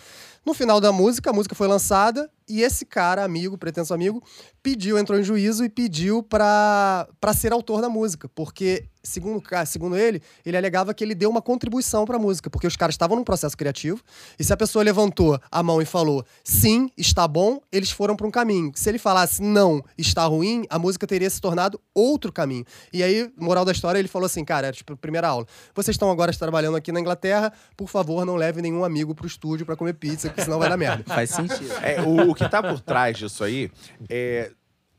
No 0.46 0.54
final 0.54 0.80
da 0.80 0.92
música, 0.92 1.32
a 1.32 1.34
música 1.34 1.56
foi 1.56 1.68
lançada 1.68 2.30
e 2.52 2.64
esse 2.64 2.86
cara, 2.86 3.24
amigo, 3.24 3.58
pretenso 3.58 3.93
amigo, 3.93 4.22
pediu, 4.62 4.97
entrou 4.99 5.18
em 5.18 5.24
juízo 5.24 5.64
e 5.64 5.70
pediu 5.70 6.22
pra, 6.22 7.08
pra 7.20 7.34
ser 7.34 7.52
autor 7.54 7.82
da 7.82 7.89
música, 7.89 8.30
porque, 8.30 8.86
segundo, 9.02 9.41
segundo 9.66 9.95
ele, 9.97 10.22
ele 10.45 10.58
alegava 10.58 10.93
que 10.93 11.04
ele 11.04 11.16
deu 11.16 11.30
uma 11.30 11.41
contribuição 11.41 12.06
pra 12.06 12.20
música, 12.20 12.49
porque 12.49 12.68
os 12.68 12.76
caras 12.76 12.93
estavam 12.93 13.18
num 13.18 13.24
processo 13.24 13.58
criativo 13.58 14.02
e 14.38 14.43
se 14.43 14.54
a 14.54 14.58
pessoa 14.58 14.84
levantou 14.84 15.39
a 15.49 15.64
mão 15.64 15.82
e 15.82 15.86
falou 15.86 16.26
sim, 16.43 16.89
está 16.97 17.28
bom, 17.28 17.60
eles 17.72 17.89
foram 17.89 18.16
pra 18.16 18.28
um 18.28 18.32
caminho. 18.32 18.72
Se 18.76 18.89
ele 18.89 18.99
falasse 18.99 19.41
não, 19.41 19.84
está 19.97 20.26
ruim, 20.26 20.66
a 20.70 20.78
música 20.78 21.08
teria 21.08 21.30
se 21.30 21.41
tornado 21.41 21.80
outro 21.93 22.32
caminho. 22.32 22.66
E 22.93 23.02
aí, 23.02 23.32
moral 23.38 23.66
da 23.66 23.72
história, 23.72 23.97
ele 23.97 24.08
falou 24.08 24.26
assim, 24.26 24.43
cara, 24.43 24.68
era 24.68 24.76
tipo, 24.76 24.95
primeira 24.97 25.28
aula, 25.28 25.47
vocês 25.74 25.95
estão 25.95 26.12
agora 26.12 26.32
trabalhando 26.34 26.78
aqui 26.78 26.91
na 26.91 26.99
Inglaterra, 26.99 27.52
por 27.76 27.88
favor, 27.88 28.26
não 28.26 28.36
leve 28.36 28.62
nenhum 28.62 28.84
amigo 28.84 29.14
pro 29.16 29.28
estúdio 29.28 29.66
pra 29.66 29.76
comer 29.76 29.93
pizza, 29.93 30.30
porque 30.30 30.43
senão 30.43 30.60
vai 30.60 30.70
dar 30.70 30.78
merda. 30.78 31.04
Faz 31.08 31.30
sentido. 31.30 31.72
É, 31.82 32.02
o, 32.02 32.32
o 32.32 32.36
que 32.42 32.50
tá 32.50 32.62
por 32.62 32.80
trás 32.80 33.18
disso 33.18 33.44
aí, 33.44 33.72
é, 34.10 34.52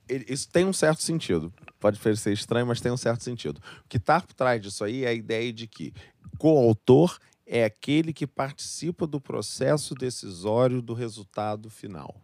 isso 0.09 0.49
tem 0.49 0.65
um 0.65 0.73
certo 0.73 1.03
sentido. 1.03 1.53
Pode 1.79 1.99
parecer 1.99 2.33
estranho, 2.33 2.67
mas 2.67 2.81
tem 2.81 2.93
um 2.93 2.97
certo 2.97 3.25
sentido. 3.25 3.61
O 3.85 3.89
que 3.89 3.99
tá 3.99 4.21
por 4.21 4.35
trás 4.35 4.61
disso 4.61 4.85
aí 4.85 5.05
é 5.05 5.09
a 5.09 5.13
ideia 5.13 5.53
de 5.53 5.67
que 5.67 5.93
coautor 6.39 7.19
é 7.47 7.65
aquele 7.65 8.13
que 8.13 8.27
participa 8.27 9.07
do 9.07 9.21
processo 9.21 9.95
decisório 9.95 10.81
do 10.81 10.95
resultado 10.95 11.69
final. 11.69 12.15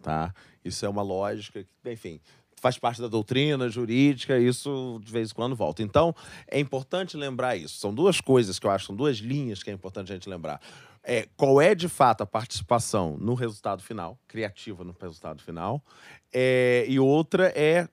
Tá? 0.00 0.34
Isso 0.64 0.84
é 0.84 0.88
uma 0.88 1.02
lógica 1.02 1.64
que, 1.64 1.90
enfim, 1.90 2.20
faz 2.64 2.78
parte 2.78 3.00
da 3.00 3.08
doutrina 3.08 3.68
jurídica, 3.68 4.38
isso 4.38 5.00
de 5.04 5.12
vez 5.12 5.30
em 5.30 5.34
quando 5.34 5.54
volta. 5.54 5.82
Então, 5.82 6.14
é 6.48 6.58
importante 6.58 7.16
lembrar 7.16 7.56
isso. 7.56 7.78
São 7.78 7.92
duas 7.92 8.20
coisas 8.20 8.58
que 8.58 8.66
eu 8.66 8.70
acho, 8.70 8.86
são 8.86 8.96
duas 8.96 9.18
linhas 9.18 9.62
que 9.62 9.70
é 9.70 9.72
importante 9.72 10.12
a 10.12 10.14
gente 10.14 10.28
lembrar. 10.28 10.60
É, 11.06 11.28
qual 11.36 11.60
é 11.60 11.74
de 11.74 11.88
fato 11.88 12.22
a 12.22 12.26
participação 12.26 13.18
no 13.18 13.34
resultado 13.34 13.82
final, 13.82 14.18
criativa 14.26 14.82
no 14.82 14.96
resultado 14.98 15.42
final, 15.42 15.84
é, 16.32 16.86
e 16.88 16.98
outra 16.98 17.52
é 17.54 17.86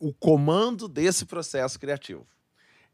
o 0.00 0.12
comando 0.12 0.88
desse 0.88 1.26
processo 1.26 1.78
criativo. 1.78 2.26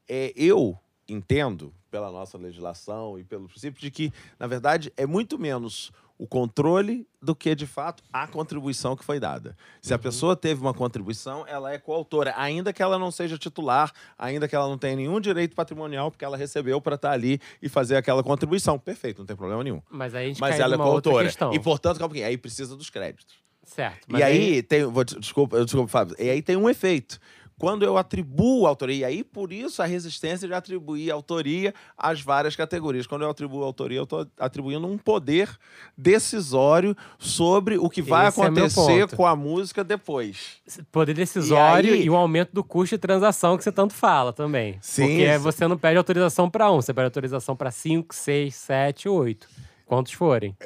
É, 0.09 0.33
eu 0.35 0.76
entendo, 1.09 1.72
pela 1.91 2.11
nossa 2.11 2.37
legislação 2.37 3.18
e 3.18 3.24
pelo 3.24 3.49
princípio, 3.49 3.81
de 3.81 3.91
que, 3.91 4.12
na 4.39 4.47
verdade, 4.47 4.93
é 4.97 5.07
muito 5.07 5.39
menos 5.39 5.91
o 6.21 6.27
controle 6.27 7.09
do 7.23 7.35
que, 7.35 7.55
de 7.55 7.66
fato, 7.66 8.03
a 8.12 8.27
contribuição 8.27 8.95
que 8.95 9.03
foi 9.03 9.18
dada. 9.18 9.57
Se 9.81 9.95
a 9.95 9.99
pessoa 9.99 10.37
teve 10.37 10.61
uma 10.61 10.75
contribuição, 10.75 11.47
ela 11.49 11.73
é 11.73 11.79
coautora, 11.79 12.35
ainda 12.37 12.75
que 12.75 12.83
ela 12.83 12.99
não 12.99 13.11
seja 13.11 13.39
titular, 13.39 13.91
ainda 14.18 14.47
que 14.47 14.55
ela 14.55 14.68
não 14.68 14.77
tenha 14.77 14.97
nenhum 14.97 15.18
direito 15.18 15.57
patrimonial, 15.57 16.11
porque 16.11 16.23
ela 16.23 16.37
recebeu 16.37 16.79
para 16.79 16.97
estar 16.97 17.12
ali 17.12 17.41
e 17.62 17.71
fazer 17.71 17.97
aquela 17.97 18.23
contribuição. 18.23 18.79
Perfeito, 18.79 19.21
não 19.21 19.27
tem 19.27 19.35
problema 19.35 19.64
nenhum. 19.64 19.81
Mas 19.89 20.14
aí 20.14 20.27
a 20.27 20.29
gente 20.29 20.41
Mas 20.43 20.61
ela 20.61 20.75
é 20.75 20.77
coautora. 20.77 21.31
E, 21.55 21.59
portanto, 21.59 21.99
calma 21.99 22.14
aí 22.16 22.37
precisa 22.37 22.77
dos 22.77 22.91
créditos. 22.91 23.37
Certo. 23.64 24.07
E 24.14 24.23
aí, 24.23 24.62
tem. 24.62 24.85
Vou, 24.85 25.05
desculpa, 25.05 25.64
desculpa, 25.64 25.89
Fábio. 25.89 26.16
E 26.18 26.29
aí 26.29 26.43
tem 26.43 26.57
um 26.57 26.68
efeito. 26.68 27.18
Quando 27.61 27.82
eu 27.84 27.98
atribuo 27.98 28.66
autoria, 28.66 28.96
e 28.96 29.04
aí 29.04 29.22
por 29.22 29.52
isso 29.52 29.82
a 29.82 29.84
resistência 29.84 30.48
de 30.48 30.54
atribuir 30.54 31.11
autoria 31.11 31.74
às 31.96 32.22
várias 32.22 32.56
categorias. 32.56 33.06
Quando 33.06 33.20
eu 33.20 33.28
atribuo 33.28 33.62
autoria, 33.62 33.98
eu 33.98 34.04
estou 34.04 34.26
atribuindo 34.38 34.86
um 34.86 34.96
poder 34.96 35.46
decisório 35.94 36.96
sobre 37.18 37.76
o 37.76 37.90
que 37.90 38.00
vai 38.00 38.28
Esse 38.28 38.40
é 38.40 38.44
acontecer 38.46 39.00
ponto. 39.02 39.16
com 39.16 39.26
a 39.26 39.36
música 39.36 39.84
depois. 39.84 40.56
Poder 40.90 41.12
decisório 41.12 41.94
E 41.94 41.98
e, 41.98 42.00
aí- 42.02 42.11
o 42.11 42.16
aumento 42.16 42.50
do 42.54 42.64
custo 42.64 42.94
de 42.96 42.98
transação 42.98 43.58
que 43.58 43.62
você 43.62 43.70
tanto 43.70 43.92
fala 43.92 44.32
também. 44.32 44.78
Sim, 44.80 45.02
Porque 45.02 45.32
sim. 45.34 45.38
você 45.38 45.68
não 45.68 45.76
pede 45.76 45.98
autorização 45.98 46.48
para 46.48 46.70
um, 46.72 46.76
você 46.80 46.94
pede 46.94 47.04
autorização 47.04 47.54
para 47.54 47.70
cinco, 47.70 48.14
seis, 48.14 48.54
sete, 48.54 49.06
oito. 49.06 49.46
Quantos 49.84 50.12
forem. 50.12 50.56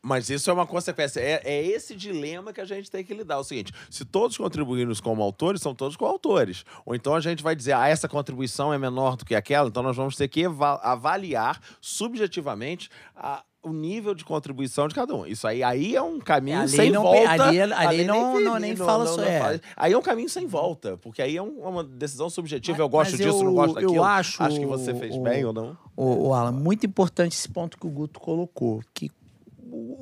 Mas 0.00 0.30
isso 0.30 0.48
é 0.48 0.52
uma 0.52 0.66
consequência. 0.66 1.18
É, 1.20 1.40
é 1.44 1.66
esse 1.66 1.94
dilema 1.96 2.52
que 2.52 2.60
a 2.60 2.64
gente 2.64 2.88
tem 2.90 3.04
que 3.04 3.12
lidar. 3.12 3.34
É 3.34 3.38
o 3.38 3.44
seguinte: 3.44 3.72
se 3.90 4.04
todos 4.04 4.36
contribuímos 4.36 5.00
como 5.00 5.22
autores, 5.22 5.60
são 5.60 5.74
todos 5.74 5.96
coautores. 5.96 6.64
Ou 6.86 6.94
então 6.94 7.14
a 7.14 7.20
gente 7.20 7.42
vai 7.42 7.56
dizer, 7.56 7.72
ah, 7.72 7.88
essa 7.88 8.08
contribuição 8.08 8.72
é 8.72 8.78
menor 8.78 9.16
do 9.16 9.24
que 9.24 9.34
aquela, 9.34 9.68
então 9.68 9.82
nós 9.82 9.96
vamos 9.96 10.14
ter 10.16 10.28
que 10.28 10.44
avaliar 10.82 11.60
subjetivamente 11.80 12.88
a- 13.16 13.42
o 13.60 13.72
nível 13.72 14.14
de 14.14 14.24
contribuição 14.24 14.86
de 14.86 14.94
cada 14.94 15.12
um. 15.14 15.26
Isso 15.26 15.46
aí, 15.46 15.62
aí 15.64 15.96
é 15.96 16.00
um 16.00 16.20
caminho 16.20 16.60
É, 16.62 16.68
sem 16.68 16.90
não- 16.92 17.02
volta. 17.02 17.32
a 17.42 17.50
lei- 17.50 17.60
a 17.60 17.88
A 17.88 17.90
lei 17.90 18.06
não- 18.06 18.36
vi- 18.36 18.44
não 18.44 18.58
nem 18.58 18.76
fala 18.76 19.04
não, 19.04 19.14
só- 19.14 19.20
não 19.20 19.28
é. 19.28 19.40
fala. 19.40 19.60
Aí 19.76 19.92
é 19.92 19.98
um 19.98 20.02
caminho 20.02 20.28
sem 20.28 20.46
volta, 20.46 20.96
porque 20.98 21.20
aí 21.20 21.36
é 21.36 21.42
um- 21.42 21.58
uma 21.58 21.82
decisão 21.82 22.30
subjetiva. 22.30 22.78
Mas- 22.78 22.80
eu 22.84 22.88
gosto 22.88 23.16
disso, 23.16 23.28
eu- 23.40 23.42
não 23.44 23.54
gosto 23.54 23.78
eu 23.80 23.88
daquilo. 23.88 24.04
acho 24.04 24.42
Acho 24.42 24.60
que 24.60 24.64
você 24.66 24.94
fez 24.94 25.16
o- 25.16 25.20
bem 25.22 25.44
ou 25.44 25.52
não. 25.52 25.76
O, 25.96 26.32
Alan, 26.32 26.52
muito 26.52 26.86
importante 26.86 27.32
esse 27.32 27.48
ponto 27.48 27.76
que 27.76 27.86
o 27.86 27.90
Guto 27.90 28.20
colocou. 28.20 28.80
Que, 28.94 29.10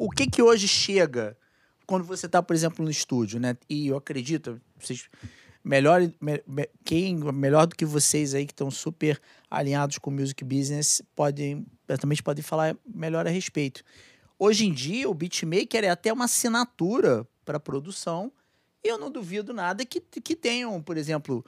o, 0.06 0.10
que 0.10 0.26
que 0.26 0.42
hoje 0.42 0.66
chega 0.68 1.36
quando 1.86 2.04
você 2.04 2.26
está, 2.26 2.42
por 2.42 2.54
exemplo, 2.54 2.84
no 2.84 2.90
estúdio, 2.90 3.38
né? 3.38 3.56
E 3.68 3.88
eu 3.88 3.96
acredito, 3.96 4.60
vocês 4.78 5.08
melhor, 5.62 6.00
me- 6.20 6.42
me- 6.46 6.68
quem 6.84 7.16
melhor 7.16 7.66
do 7.66 7.76
que 7.76 7.84
vocês 7.84 8.34
aí 8.34 8.46
que 8.46 8.52
estão 8.52 8.70
super 8.70 9.20
alinhados 9.50 9.98
com 9.98 10.10
o 10.10 10.12
music 10.12 10.44
business 10.44 11.02
podem 11.14 11.66
certamente 11.86 12.22
podem 12.22 12.42
falar 12.42 12.76
melhor 12.84 13.26
a 13.26 13.30
respeito. 13.30 13.82
Hoje 14.38 14.66
em 14.66 14.72
dia, 14.72 15.08
o 15.08 15.14
beatmaker 15.14 15.84
é 15.84 15.88
até 15.88 16.12
uma 16.12 16.24
assinatura 16.26 17.26
para 17.44 17.60
produção. 17.60 18.30
E 18.84 18.88
eu 18.88 18.98
não 18.98 19.10
duvido 19.10 19.52
nada 19.54 19.84
que, 19.84 20.00
que 20.00 20.36
tenham, 20.36 20.80
por 20.82 20.96
exemplo, 20.96 21.44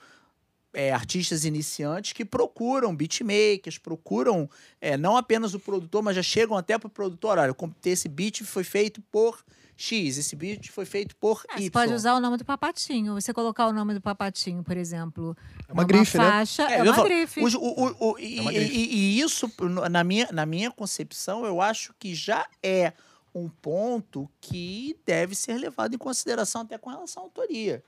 é, 0.75 0.93
artistas 0.93 1.45
iniciantes 1.45 2.13
que 2.13 2.25
procuram 2.25 2.95
beatmakers, 2.95 3.79
procuram 3.79 4.49
é, 4.81 4.97
não 4.97 5.17
apenas 5.17 5.55
o 5.55 5.61
produtor, 5.61 6.03
mas 6.03 6.17
já 6.17 6.23
chegam 6.23 6.57
até 6.57 6.79
para 6.79 6.87
o 6.87 6.91
produtor. 6.91 7.39
Olha, 7.39 7.55
esse 7.85 8.09
beat 8.09 8.43
foi 8.45 8.65
feito 8.65 9.01
por 9.11 9.43
X, 9.77 10.19
esse 10.19 10.35
beat 10.35 10.71
foi 10.71 10.85
feito 10.85 11.15
por 11.17 11.43
Ah, 11.49 11.55
Y. 11.55 11.63
você 11.65 11.71
pode 11.71 11.93
usar 11.95 12.15
o 12.15 12.21
nome 12.21 12.37
do 12.37 12.45
papatinho. 12.45 13.15
Você 13.15 13.33
colocar 13.33 13.69
o 13.69 13.73
nome 13.73 13.95
do 13.95 14.01
papatinho, 14.01 14.63
por 14.65 14.77
exemplo, 14.77 15.37
É 15.69 15.73
uma 15.73 15.85
grife, 15.85 16.19
né? 16.19 16.25
faixa, 16.25 16.65
é, 16.65 16.81
eu 16.81 16.85
uma 16.85 16.95
falo, 16.95 17.09
grife. 17.09 17.41
os- 17.45 17.55
o- 17.55 17.61
o- 17.61 18.11
o- 18.13 18.19
e, 18.19 18.39
É 18.39 18.41
uma 18.43 18.53
grife. 18.53 18.75
e- 18.77 18.95
e 18.95 19.21
isso, 19.21 19.51
na 19.91 20.03
minha, 20.03 20.29
na 20.33 20.45
minha 20.45 20.71
concepção, 20.71 21.47
eu 21.47 21.61
acho 21.63 21.95
que 21.99 22.13
já 22.15 22.47
é 22.63 22.93
um 23.35 23.49
ponto 23.49 24.29
que 24.41 24.97
deve 25.07 25.35
ser 25.37 25.55
levado 25.59 25.95
em 25.95 25.99
consideração 25.99 26.63
até 26.63 26.77
com 26.77 26.91
relação 26.91 27.23
à 27.23 27.27
autoria. 27.27 27.83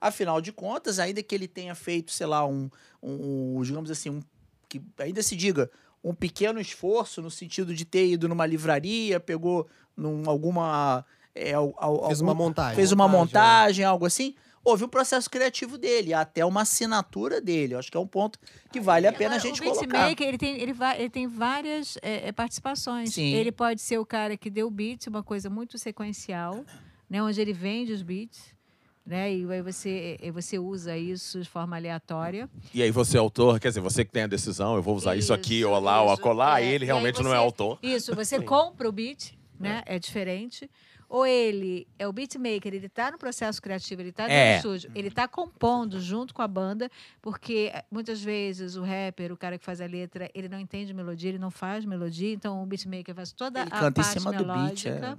Afinal 0.00 0.40
de 0.40 0.50
contas, 0.52 0.98
ainda 0.98 1.22
que 1.22 1.34
ele 1.34 1.46
tenha 1.46 1.74
feito, 1.74 2.10
sei 2.12 2.26
lá, 2.26 2.46
um, 2.46 2.70
um- 3.02 3.58
um, 3.58 3.62
digamos 3.62 3.90
assim, 3.90 4.08
um, 4.10 4.20
que 4.68 4.80
ainda 4.98 5.22
se 5.22 5.36
diga, 5.36 5.70
um 6.02 6.14
pequeno 6.14 6.58
esforço 6.60 7.20
no 7.20 7.30
sentido 7.30 7.74
de 7.74 7.84
ter 7.84 8.06
ido 8.06 8.26
numa 8.28 8.46
livraria, 8.46 9.20
pegou 9.20 9.66
num, 9.96 10.22
alguma. 10.28 11.04
é, 11.34 11.52
al- 11.52 11.74
al- 11.76 12.06
Fez 12.06 12.20
algum- 12.20 12.24
uma 12.32 12.34
montagem. 12.34 12.74
fez 12.76 12.92
uma 12.92 13.06
Montagem, 13.06 13.20
montagem, 13.26 13.84
algo 13.84 14.06
assim. 14.06 14.34
Houve 14.64 14.84
um 14.84 14.88
processo 14.88 15.30
criativo 15.30 15.78
dele, 15.78 16.12
até 16.12 16.44
uma 16.44 16.62
assinatura 16.62 17.40
dele. 17.40 17.74
Eu 17.74 17.78
acho 17.78 17.90
que 17.90 17.96
é 17.96 18.00
um 18.00 18.06
ponto 18.06 18.38
que 18.72 18.80
vale 18.80 19.06
a 19.06 19.12
pena 19.12 19.36
a 19.36 19.38
Agora, 19.38 19.48
gente 19.48 19.60
o 19.60 19.64
colocar. 19.64 19.86
beatmaker, 19.86 20.26
ele 20.28 20.36
tem, 20.38 20.60
ele, 20.60 20.72
vai, 20.72 20.98
ele 21.00 21.08
tem 21.08 21.26
várias 21.26 21.96
é, 22.02 22.28
é, 22.28 22.32
participações. 22.32 23.14
Sim. 23.14 23.32
Ele 23.34 23.52
pode 23.52 23.80
ser 23.80 23.98
o 23.98 24.04
cara 24.04 24.36
que 24.36 24.50
deu 24.50 24.66
o 24.66 24.70
beat, 24.70 25.06
uma 25.06 25.22
coisa 25.22 25.48
muito 25.48 25.78
sequencial, 25.78 26.62
né, 27.08 27.22
onde 27.22 27.40
ele 27.40 27.52
vende 27.54 27.92
os 27.92 28.02
beats, 28.02 28.52
né, 29.10 29.34
e 29.34 29.50
aí 29.52 29.60
você, 29.60 30.16
você 30.32 30.56
usa 30.56 30.96
isso 30.96 31.40
de 31.40 31.48
forma 31.48 31.74
aleatória. 31.74 32.48
E 32.72 32.80
aí 32.80 32.92
você 32.92 33.16
é 33.16 33.20
autor, 33.20 33.58
quer 33.58 33.68
dizer, 33.68 33.80
você 33.80 34.04
que 34.04 34.12
tem 34.12 34.22
a 34.22 34.26
decisão, 34.28 34.76
eu 34.76 34.82
vou 34.82 34.94
usar 34.94 35.16
isso, 35.16 35.34
aqui 35.34 35.58
Isso, 35.58 35.68
ou 35.68 35.80
lá 35.80 36.00
ou 36.00 36.12
acolá, 36.12 36.60
é. 36.60 36.66
e 36.66 36.68
ele 36.74 36.84
E 36.84 36.86
realmente 36.86 37.20
não 37.20 37.32
é 37.32 37.36
você- 37.36 37.42
autor. 37.44 37.78
Isso, 37.82 38.14
você 38.14 38.40
compra 38.40 38.88
o 38.88 38.92
beat, 38.92 39.32
né? 39.58 39.82
É 39.84 39.98
diferente. 39.98 40.70
Ou 41.12 41.26
ele 41.26 41.88
é 41.98 42.06
o 42.06 42.12
beatmaker, 42.12 42.72
ele 42.72 42.86
está 42.86 43.10
no 43.10 43.18
processo 43.18 43.60
criativo, 43.60 44.00
ele 44.00 44.10
está 44.10 44.28
no 44.28 44.32
É. 44.32 44.56
estúdio, 44.58 44.92
ele 44.94 45.08
está 45.08 45.26
compondo 45.26 46.00
junto 46.00 46.32
com 46.32 46.40
a 46.40 46.46
banda, 46.46 46.88
porque 47.20 47.72
eh, 47.74 47.84
muitas 47.90 48.22
vezes 48.22 48.76
o 48.76 48.84
rapper, 48.84 49.32
o 49.32 49.36
cara 49.36 49.58
que 49.58 49.64
faz 49.64 49.80
a 49.80 49.86
letra, 49.86 50.30
ele 50.32 50.48
não 50.48 50.60
entende 50.60 50.94
melodia, 50.94 51.30
ele 51.30 51.38
não 51.40 51.50
faz 51.50 51.84
melodia, 51.84 52.32
então 52.32 52.62
o 52.62 52.66
beatmaker 52.66 53.12
faz 53.12 53.32
toda 53.32 53.60
Ele 53.62 53.68
a 53.72 53.78
canta 53.80 54.00
em 54.00 54.04
parte 54.04 54.20
cima 54.20 54.32
do 54.32 54.44
beat. 54.44 54.56
melódica. 54.56 55.18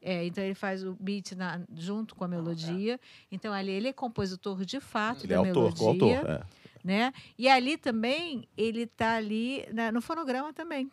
É. 0.00 0.14
É, 0.14 0.24
então 0.26 0.42
ele 0.44 0.54
faz 0.54 0.84
o 0.84 0.96
beat 1.00 1.32
na- 1.32 1.60
junto 1.76 2.14
com 2.14 2.22
a 2.24 2.28
melodia. 2.28 2.98
Então 3.30 3.52
ali 3.52 3.72
ele 3.72 3.88
é 3.88 3.92
compositor 3.92 4.64
de 4.64 4.78
fato 4.80 5.24
Ele 5.26 5.32
é 5.32 5.36
da 5.36 5.40
autor, 5.48 5.62
melodia 5.74 5.78
coautor. 6.20 6.30
É. 6.30 6.40
né? 6.84 7.12
E 7.36 7.48
ali 7.48 7.76
também, 7.76 8.46
ele 8.56 8.86
tá 8.86 9.14
ali 9.16 9.64
na- 9.72 9.90
no 9.90 10.00
fonograma 10.00 10.52
também, 10.52 10.88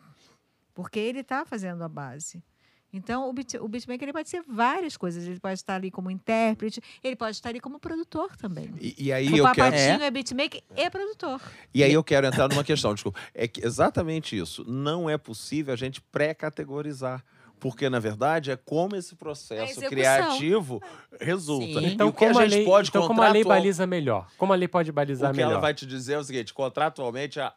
porque 0.73 0.97
ele 0.99 1.23
tá 1.23 1.45
fazendo 1.45 1.83
a 1.83 1.87
base. 1.89 2.43
Então, 2.91 3.29
o, 3.29 3.33
beat, 3.33 3.53
o 3.55 3.67
beatmaker 3.67 4.03
ele 4.05 4.13
pode 4.13 4.29
ser 4.29 4.43
várias 4.47 4.97
coisas. 4.97 5.25
Ele 5.25 5.39
pode 5.39 5.53
estar 5.53 5.75
ali 5.75 5.91
como 5.91 6.09
intérprete, 6.09 6.81
ele 7.03 7.15
pode 7.15 7.35
estar 7.35 7.49
ali 7.49 7.59
como 7.59 7.79
produtor 7.79 8.35
também. 8.35 8.73
E, 8.79 8.95
e 8.97 9.13
aí 9.13 9.27
o 9.27 9.37
eu 9.37 9.43
quero. 9.51 9.71
Papatinho 9.71 10.03
é. 10.03 10.11
beatmaker 10.11 10.61
e 10.75 10.89
produtor. 10.89 11.41
E 11.73 11.83
aí 11.83 11.93
eu 11.93 12.03
quero 12.03 12.25
entrar 12.27 12.47
numa 12.49 12.63
questão, 12.63 12.93
desculpa. 12.93 13.19
É 13.33 13.47
que 13.47 13.63
exatamente 13.65 14.37
isso. 14.37 14.63
Não 14.67 15.09
é 15.09 15.17
possível 15.17 15.73
a 15.73 15.77
gente 15.77 16.01
pré-categorizar. 16.01 17.23
Porque, 17.59 17.89
na 17.89 17.99
verdade, 17.99 18.51
é 18.51 18.55
como 18.55 18.95
esse 18.95 19.15
processo 19.17 19.81
criativo 19.81 20.81
resulta. 21.19 21.81
Sim. 21.81 21.87
E 21.87 21.93
Então, 21.93 22.07
o 22.07 22.13
que 22.13 22.23
a 22.23 22.29
como 22.29 22.39
a 22.39 22.43
gente 22.47 22.55
lei, 22.55 22.65
pode 22.65 22.87
então 22.89 23.05
como 23.05 23.21
a 23.21 23.25
lei 23.25 23.43
contratual- 23.43 23.59
baliza 23.59 23.85
melhor? 23.85 24.27
Como 24.37 24.53
a 24.53 24.55
lei 24.55 24.67
pode 24.69 24.91
balizar 24.93 25.29
O 25.29 25.33
que 25.33 25.37
melhor? 25.39 25.51
ela 25.51 25.59
vai 25.59 25.73
te 25.73 25.85
dizer 25.85 26.13
é 26.13 26.17
o 26.19 26.23
seguinte: 26.23 26.53
contratualmente, 26.53 27.37
a 27.37 27.53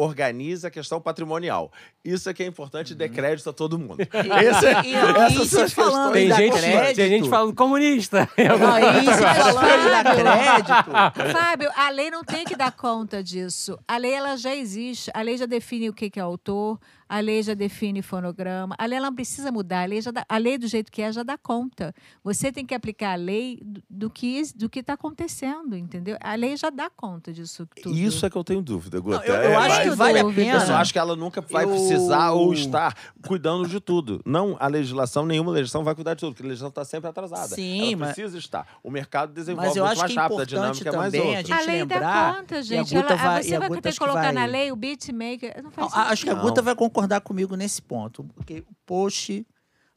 reorganiza 0.00 0.68
a 0.68 0.70
questão 0.70 1.00
patrimonial. 1.00 1.70
Isso 2.04 2.28
é 2.28 2.34
que 2.34 2.42
é 2.42 2.46
importante 2.46 2.92
e 2.92 2.94
dê 2.94 3.08
crédito 3.08 3.50
a 3.50 3.52
todo 3.52 3.78
mundo. 3.78 3.96
Esse 4.00 4.66
é, 4.66 4.82
E- 4.84 4.90
e 4.92 4.94
essas 4.94 5.48
são 5.48 5.62
as 5.62 5.72
falando 5.72 6.12
questões. 6.12 6.36
Tem 6.36 6.50
gente, 6.50 6.60
crédito. 6.60 6.96
tem 6.96 7.08
gente 7.10 7.28
falando 7.28 7.54
comunista. 7.54 8.28
Não, 8.36 9.00
isso 9.02 9.12
falando 9.22 10.16
crédito. 10.16 11.32
Fábio, 11.32 11.70
a 11.76 11.90
lei 11.90 12.10
não 12.10 12.24
tem 12.24 12.44
que 12.44 12.56
dar 12.56 12.72
conta 12.72 13.22
disso. 13.22 13.78
A 13.86 13.96
lei 13.96 14.12
ela 14.12 14.36
já 14.36 14.54
existe. 14.54 15.10
A 15.14 15.22
lei 15.22 15.36
já 15.36 15.46
define 15.46 15.88
o 15.88 15.92
que 15.92 16.08
que 16.10 16.18
é 16.18 16.22
autor. 16.22 16.78
A 17.12 17.18
lei 17.18 17.42
já 17.42 17.54
define 17.54 18.02
fonograma. 18.02 18.76
A 18.78 18.86
lei 18.86 18.96
ela 18.98 19.08
não 19.08 19.14
precisa 19.16 19.50
mudar. 19.50 19.82
A 19.82 19.86
lei, 19.86 20.00
já 20.00 20.12
dá- 20.12 20.24
a 20.28 20.38
lei 20.38 20.56
do 20.56 20.68
jeito 20.68 20.92
que 20.92 21.02
é 21.02 21.10
já 21.10 21.24
dá 21.24 21.36
conta. 21.36 21.92
Você 22.22 22.52
tem 22.52 22.64
que 22.64 22.72
aplicar 22.72 23.12
a 23.14 23.16
lei 23.16 23.58
do, 23.64 23.82
do 23.90 24.08
que 24.10 24.40
do 24.54 24.68
que 24.68 24.78
está 24.78 24.92
acontecendo, 24.92 25.76
entendeu? 25.76 26.16
A 26.20 26.36
lei 26.36 26.56
já 26.56 26.70
dá 26.70 26.88
conta 26.88 27.32
disso 27.32 27.66
tudo. 27.82 27.96
Isso 27.98 28.24
é 28.24 28.30
que 28.30 28.36
eu 28.36 28.44
tenho 28.44 28.62
dúvida, 28.62 29.00
Guta. 29.00 29.24
eu- 29.26 29.34
eu 29.34 29.50
É, 29.50 29.56
acho 29.56 29.82
que 29.82 29.90
vale 29.90 30.20
a 30.20 30.24
pena. 30.24 30.52
Eu 30.54 30.60
só 30.60 30.74
acho 30.76 30.92
que 30.92 30.98
ela 31.00 31.16
nunca 31.16 31.40
vai 31.40 31.64
Eu- 31.64 31.70
precisar 31.70 32.30
ou 32.30 32.52
estar 32.54 32.96
cuidando 33.26 33.66
de 33.68 33.80
tudo. 33.80 34.20
Não 34.24 34.56
a 34.60 34.68
legislação, 34.68 35.26
nenhuma 35.26 35.50
legislação 35.50 35.82
vai 35.82 35.96
cuidar 35.96 36.14
de 36.14 36.20
tudo, 36.20 36.32
porque 36.32 36.44
a 36.44 36.48
legislação 36.48 36.68
está 36.68 36.84
sempre 36.84 37.10
atrasada. 37.10 37.48
Sim, 37.56 37.88
ela 37.88 37.96
mas- 37.96 38.14
precisa 38.14 38.38
estar. 38.38 38.66
O 38.84 38.90
mercado 38.90 39.32
desenvolve 39.32 39.66
Mas 39.68 39.76
eu 39.76 39.82
muito 39.84 39.92
acho 39.94 40.00
mais 40.00 40.12
que 40.12 40.18
é 40.18 40.22
rápido, 40.22 40.38
a 40.40 40.42
importante 40.44 40.78
dinâmica 40.78 40.88
é 40.88 40.96
mais 40.96 41.12
também 41.12 41.20
a 41.34 41.38
outra. 41.38 41.42
gente 41.56 41.68
A 41.68 41.70
lei 41.72 41.80
lembrar, 41.80 42.00
dá 42.32 42.38
conta, 42.38 42.62
gente. 42.62 42.96
Ela- 42.96 43.16
vai- 43.16 43.42
você 43.42 43.58
vai 43.58 43.80
ter 43.80 43.92
que 43.92 43.98
colocar 43.98 44.20
vai- 44.20 44.32
na 44.32 44.44
lei 44.44 44.70
o 44.70 44.76
beatmaker. 44.76 45.60
Não 45.62 45.70
faz 45.72 45.92
A- 45.92 46.10
Acho 46.10 46.24
que 46.24 46.30
a 46.30 46.34
Não. 46.34 46.42
Guta 46.42 46.62
vai 46.62 46.74
concordar 46.76 46.99
comigo 47.20 47.56
nesse 47.56 47.80
ponto. 47.82 48.24
Porque 48.34 48.64
o 48.68 48.74
post 48.86 49.46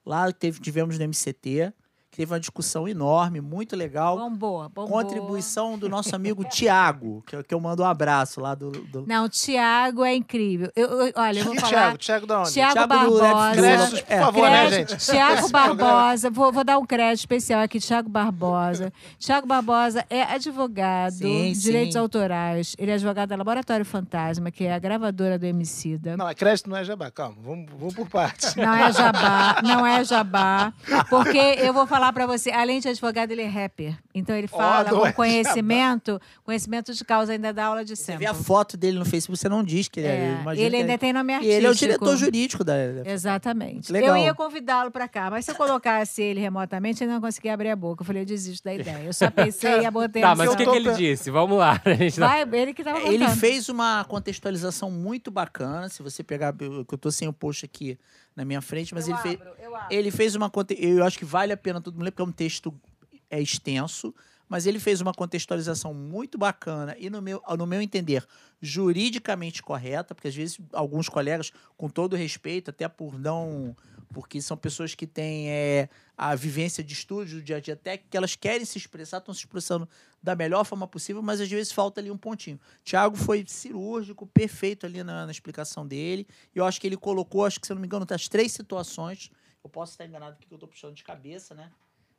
lá 0.05 0.31
teve, 0.31 0.59
tivemos 0.59 0.97
no 0.97 1.05
MCT, 1.05 1.73
teve 2.15 2.31
uma 2.33 2.39
discussão 2.39 2.87
enorme, 2.87 3.41
muito 3.41 3.75
legal. 3.75 4.17
Bombou, 4.17 4.69
bombou. 4.69 4.87
Contribuição 4.87 5.77
do 5.77 5.89
nosso 5.89 6.15
amigo 6.15 6.43
Tiago, 6.49 7.23
que, 7.27 7.35
eu- 7.35 7.43
que 7.43 7.53
eu 7.53 7.59
mando 7.59 7.83
um 7.83 7.85
abraço 7.85 8.39
lá 8.41 8.53
do. 8.55 8.71
do... 8.71 9.05
Não, 9.07 9.27
Tiago 9.29 10.03
é 10.03 10.15
incrível. 10.15 10.71
Eu, 10.75 10.87
eu- 11.07 11.13
olha, 11.15 11.39
eu 11.39 11.45
vou 11.45 11.53
E 11.55 11.59
falar. 11.59 11.69
Thiago? 11.71 11.97
Thiago 11.97 12.27
da 12.27 12.39
onde? 12.41 12.51
Tiago 12.53 12.87
Barbosa. 12.87 13.51
Créditos, 13.53 14.01
por 14.01 14.13
É, 14.13 14.19
favor, 14.19 14.49
né, 14.49 14.69
gente? 14.71 14.97
Tiago 14.97 15.49
Barbosa, 15.51 16.29
vou, 16.29 16.51
vou 16.51 16.63
dar 16.63 16.77
um 16.77 16.85
crédito 16.85 17.19
especial 17.19 17.61
aqui, 17.61 17.79
Tiago 17.79 18.09
Barbosa. 18.09 18.91
Tiago 19.19 19.47
Barbosa 19.47 20.05
é 20.09 20.23
advogado 20.23 21.13
Sim, 21.13 21.51
de 21.53 21.59
direitos 21.59 21.93
sim. 21.93 21.99
autorais. 21.99 22.75
Ele 22.77 22.91
é 22.91 22.93
advogado 22.95 23.29
da 23.29 23.35
Laboratório 23.35 23.85
Fantasma, 23.85 24.51
que 24.51 24.65
é 24.65 24.73
a 24.73 24.79
gravadora 24.79 25.37
do 25.39 25.45
Emicida. 25.45 26.15
Não, 26.17 26.27
é 26.27 26.33
crédito 26.33 26.69
não 26.69 26.77
é 26.77 26.83
jabá. 26.83 27.09
Calma, 27.11 27.35
vamos, 27.43 27.69
vamos 27.77 27.93
por 27.93 28.07
partes. 28.07 28.55
Não 28.55 28.73
é 28.73 28.91
jabá, 28.91 29.61
não 29.63 29.85
é 29.85 30.03
jabá. 30.03 30.73
Porque 31.09 31.37
eu 31.37 31.73
vou 31.73 31.85
falar 31.87 32.02
pra 32.11 32.25
você, 32.25 32.49
além 32.51 32.79
de 32.79 32.89
advogado, 32.89 33.31
ele 33.31 33.41
é 33.43 33.47
rapper. 33.47 33.95
Então 34.13 34.35
ele 34.35 34.47
fala 34.47 34.89
não 34.91 34.99
com 35.01 35.05
é 35.07 35.11
conhecimento, 35.13 36.19
conhecimento 36.43 36.93
de 36.93 37.05
causa 37.05 37.31
ainda 37.33 37.53
da 37.53 37.65
aula 37.65 37.85
de 37.85 37.95
Você 37.95 38.03
sempre. 38.03 38.25
vê 38.25 38.25
a 38.25 38.33
foto 38.33 38.75
dele 38.75 38.97
no 38.99 39.05
Facebook, 39.05 39.39
você 39.39 39.47
não 39.47 39.63
diz 39.63 39.87
que 39.87 39.99
ele 39.99 40.07
é. 40.07 40.11
É, 40.11 40.43
ele 40.57 40.69
que 40.71 40.75
ainda 40.77 40.93
é- 40.93 40.97
tem 40.97 41.13
nome 41.13 41.31
E 41.31 41.35
artístico. 41.35 41.57
ele 41.57 41.67
é 41.67 41.69
o 41.69 41.75
diretor 41.75 42.17
jurídico 42.17 42.63
da. 42.63 42.73
Exatamente. 43.05 43.91
Legal. 43.91 44.17
Eu 44.17 44.23
ia 44.23 44.33
convidá-lo 44.33 44.91
para 44.91 45.07
cá, 45.07 45.29
mas 45.29 45.45
se 45.45 45.51
eu 45.51 45.55
colocasse 45.55 46.21
ele 46.21 46.39
remotamente, 46.39 47.03
ele 47.03 47.11
não 47.11 47.21
conseguia 47.21 47.53
abrir 47.53 47.69
a 47.69 47.75
boca. 47.75 48.01
Eu 48.01 48.05
falei, 48.05 48.23
eu 48.23 48.25
desisto 48.25 48.63
da 48.63 48.73
ideia. 48.73 49.03
Eu 49.05 49.13
só 49.13 49.29
pensei 49.29 49.81
e 49.81 49.85
abotei 49.85 50.21
Tá, 50.21 50.31
a 50.31 50.35
mas 50.35 50.49
o 50.51 50.57
que, 50.57 50.65
que 50.65 50.75
ele 50.75 50.91
disse? 50.93 51.29
Vamos 51.31 51.57
lá. 51.57 51.79
Tá- 51.79 51.91
Vai, 52.17 52.41
ele 52.53 52.73
que 52.73 52.83
tava 52.83 52.99
contando. 52.99 53.13
Ele 53.13 53.27
fez 53.29 53.69
uma 53.69 54.03
contextualização 54.05 54.89
muito 54.89 55.29
bacana. 55.29 55.89
Se 55.89 56.01
você 56.01 56.23
pegar. 56.23 56.53
Eu 56.59 56.85
eu 56.91 56.97
tô 56.97 57.11
sem 57.11 57.27
o 57.27 57.33
post 57.33 57.65
aqui 57.65 57.97
na 58.35 58.43
minha 58.45 58.61
frente, 58.61 58.93
mas 58.93 59.07
Eu 59.07 59.13
ele 59.15 59.21
fez. 59.21 59.35
abro, 59.41 59.53
eu 59.59 59.75
abro. 59.75 59.87
Ele 59.95 60.11
fez 60.11 60.35
uma. 60.35 60.51
Eu 60.77 61.03
acho 61.03 61.17
que 61.19 61.25
vale 61.25 61.53
a 61.53 61.57
pena 61.57 61.81
todo 61.81 61.93
mundo 61.93 62.03
ler, 62.03 62.11
porque 62.11 62.21
é 62.21 62.25
um 62.25 62.31
texto 62.31 62.73
é 63.29 63.41
extenso, 63.41 64.13
mas 64.47 64.67
ele 64.67 64.79
fez 64.79 65.01
uma 65.01 65.13
contextualização 65.13 65.93
muito 65.93 66.37
bacana 66.37 66.95
e, 66.99 67.09
no 67.09 67.21
meu, 67.21 67.41
no 67.57 67.65
meu 67.65 67.81
entender, 67.81 68.23
juridicamente 68.61 69.63
correta, 69.63 70.13
porque 70.13 70.27
às 70.27 70.35
vezes 70.35 70.59
alguns 70.71 71.09
colegas, 71.09 71.51
com 71.75 71.89
todo 71.89 72.15
respeito, 72.15 72.69
até 72.69 72.87
por 72.87 73.17
não 73.19 73.75
porque 74.13 74.41
são 74.41 74.55
pessoas 74.55 74.93
que 74.93 75.07
têm 75.07 75.49
é, 75.49 75.89
a 76.15 76.35
vivência 76.35 76.83
de 76.83 76.93
estúdio, 76.93 77.39
do 77.39 77.43
dia 77.43 77.57
a 77.57 77.59
dia 77.59 77.75
técnico, 77.75 78.11
que 78.11 78.15
elas 78.15 78.35
querem 78.35 78.63
se 78.63 78.77
expressar, 78.77 79.17
estão 79.17 79.33
se 79.33 79.41
expressando 79.41 79.89
da 80.21 80.35
melhor 80.35 80.63
forma 80.63 80.87
possível, 80.87 81.21
mas 81.21 81.41
às 81.41 81.49
vezes 81.49 81.73
falta 81.73 81.99
ali 81.99 82.11
um 82.11 82.17
pontinho. 82.17 82.59
Thiago 82.85 83.17
foi 83.17 83.43
cirúrgico, 83.47 84.27
perfeito 84.27 84.85
ali 84.85 85.03
na, 85.03 85.25
na 85.25 85.31
explicação 85.31 85.85
dele. 85.85 86.27
E 86.55 86.59
eu 86.59 86.65
acho 86.65 86.79
que 86.79 86.87
ele 86.87 86.95
colocou, 86.95 87.43
acho 87.43 87.59
que 87.59 87.65
se 87.65 87.73
eu 87.73 87.75
não 87.75 87.81
me 87.81 87.87
engano, 87.87 88.05
as 88.09 88.29
três 88.29 88.51
situações. 88.51 89.31
Eu 89.63 89.69
posso 89.69 89.93
estar 89.93 90.05
enganado 90.05 90.37
porque 90.37 90.53
eu 90.53 90.57
estou 90.57 90.69
puxando 90.69 90.93
de 90.93 91.03
cabeça, 91.03 91.55
né? 91.55 91.71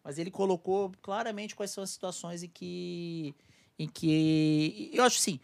Mas 0.03 0.18
ele 0.18 0.30
colocou 0.30 0.92
claramente 1.01 1.55
quais 1.55 1.70
são 1.70 1.82
as 1.84 1.90
situações 1.90 2.42
em 2.42 2.49
que. 2.49 3.34
Em 3.78 3.88
que. 3.88 4.90
Eu 4.92 5.05
acho 5.05 5.18
assim. 5.18 5.40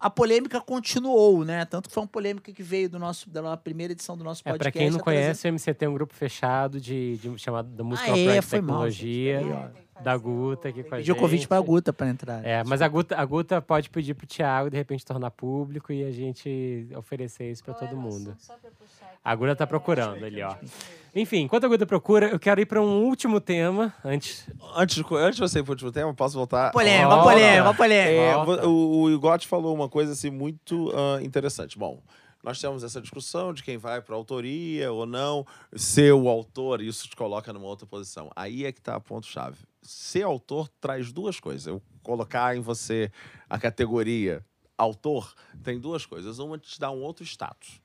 A 0.00 0.10
polêmica 0.10 0.60
continuou, 0.60 1.44
né? 1.44 1.64
Tanto 1.64 1.88
que 1.88 1.94
foi 1.94 2.02
uma 2.02 2.08
polêmica 2.08 2.52
que 2.52 2.62
veio 2.62 2.90
do 2.90 2.98
nosso, 2.98 3.30
da 3.30 3.56
primeira 3.56 3.92
edição 3.92 4.16
do 4.16 4.24
nosso 4.24 4.42
É, 4.44 4.50
podcast. 4.50 4.72
pra 4.72 4.80
quem 4.80 4.90
não 4.90 4.98
conhece, 4.98 5.48
o 5.48 5.52
MCT 5.52 5.84
é 5.84 5.88
um 5.88 5.94
grupo 5.94 6.12
fechado 6.14 6.80
de, 6.80 7.16
de 7.18 7.38
chamado 7.38 7.68
da 7.68 7.84
música 7.84 8.12
Ah, 8.12 8.18
é, 8.18 8.34
mal, 8.34 8.42
Tecnologia. 8.42 9.38
Aí, 9.38 9.83
da 10.02 10.16
Guta 10.16 10.68
aqui 10.68 10.82
com 10.82 10.94
a 10.94 10.98
Pediu 10.98 11.14
gente. 11.14 11.22
convite 11.22 11.48
pra 11.48 11.60
Guta 11.60 11.92
pra 11.92 12.08
entrar. 12.08 12.44
É, 12.44 12.62
mas 12.64 12.82
a 12.82 12.88
Guta, 12.88 13.16
a 13.16 13.24
Guta 13.24 13.62
pode 13.62 13.88
pedir 13.90 14.14
pro 14.14 14.26
Thiago 14.26 14.70
de 14.70 14.76
repente 14.76 15.04
tornar 15.04 15.30
público 15.30 15.92
e 15.92 16.04
a 16.04 16.10
gente 16.10 16.88
oferecer 16.96 17.50
isso 17.50 17.62
pra 17.64 17.74
todo 17.74 17.96
mundo. 17.96 18.36
A 19.24 19.34
Guta 19.34 19.56
tá 19.56 19.66
procurando 19.66 20.24
ali, 20.24 20.42
ó. 20.42 20.54
Enfim, 21.14 21.42
enquanto 21.42 21.64
a 21.64 21.68
Guta 21.68 21.86
procura, 21.86 22.28
eu 22.28 22.38
quero 22.38 22.60
ir 22.60 22.66
pra 22.66 22.82
um 22.82 23.04
último 23.04 23.40
tema 23.40 23.94
antes. 24.04 24.46
Antes, 24.74 24.96
de- 24.96 25.14
antes 25.14 25.36
de 25.36 25.40
você 25.42 25.60
ir 25.60 25.62
pro 25.62 25.72
último 25.72 25.92
tema, 25.92 26.12
posso 26.12 26.36
voltar? 26.36 26.72
Polêmica, 26.72 27.08
Ó, 27.14 27.22
polêmica, 27.22 27.74
polêmica. 27.74 28.10
É, 28.10 28.34
Volta. 28.34 28.68
o, 28.68 29.02
o 29.02 29.10
Igote 29.10 29.46
falou 29.46 29.74
uma 29.74 29.88
coisa 29.88 30.12
assim 30.12 30.28
muito 30.30 30.92
ah, 30.94 31.22
interessante. 31.22 31.78
Bom, 31.78 32.02
nós 32.42 32.60
temos 32.60 32.82
essa 32.84 33.00
discussão 33.00 33.54
de 33.54 33.62
quem 33.62 33.78
vai 33.78 34.02
para 34.02 34.14
autoria 34.14 34.92
ou 34.92 35.06
não, 35.06 35.46
ser 35.74 36.12
o 36.12 36.28
autor, 36.28 36.82
isso 36.82 37.08
te 37.08 37.16
coloca 37.16 37.50
numa 37.52 37.66
outra 37.66 37.86
posição. 37.86 38.30
Aí 38.36 38.66
é 38.66 38.72
que 38.72 38.80
está 38.80 38.96
a 38.96 39.00
ponto-chave. 39.00 39.56
Ser 39.84 40.22
autor 40.22 40.68
traz 40.80 41.12
duas 41.12 41.38
coisas. 41.38 41.66
Eu 41.66 41.80
colocar 42.02 42.56
em 42.56 42.60
você 42.60 43.12
a 43.48 43.58
categoria 43.58 44.44
autor 44.76 45.34
tem 45.62 45.78
duas 45.78 46.04
coisas. 46.04 46.38
Uma 46.38 46.58
te 46.58 46.80
dá 46.80 46.90
um 46.90 47.02
outro 47.02 47.24
status. 47.24 47.80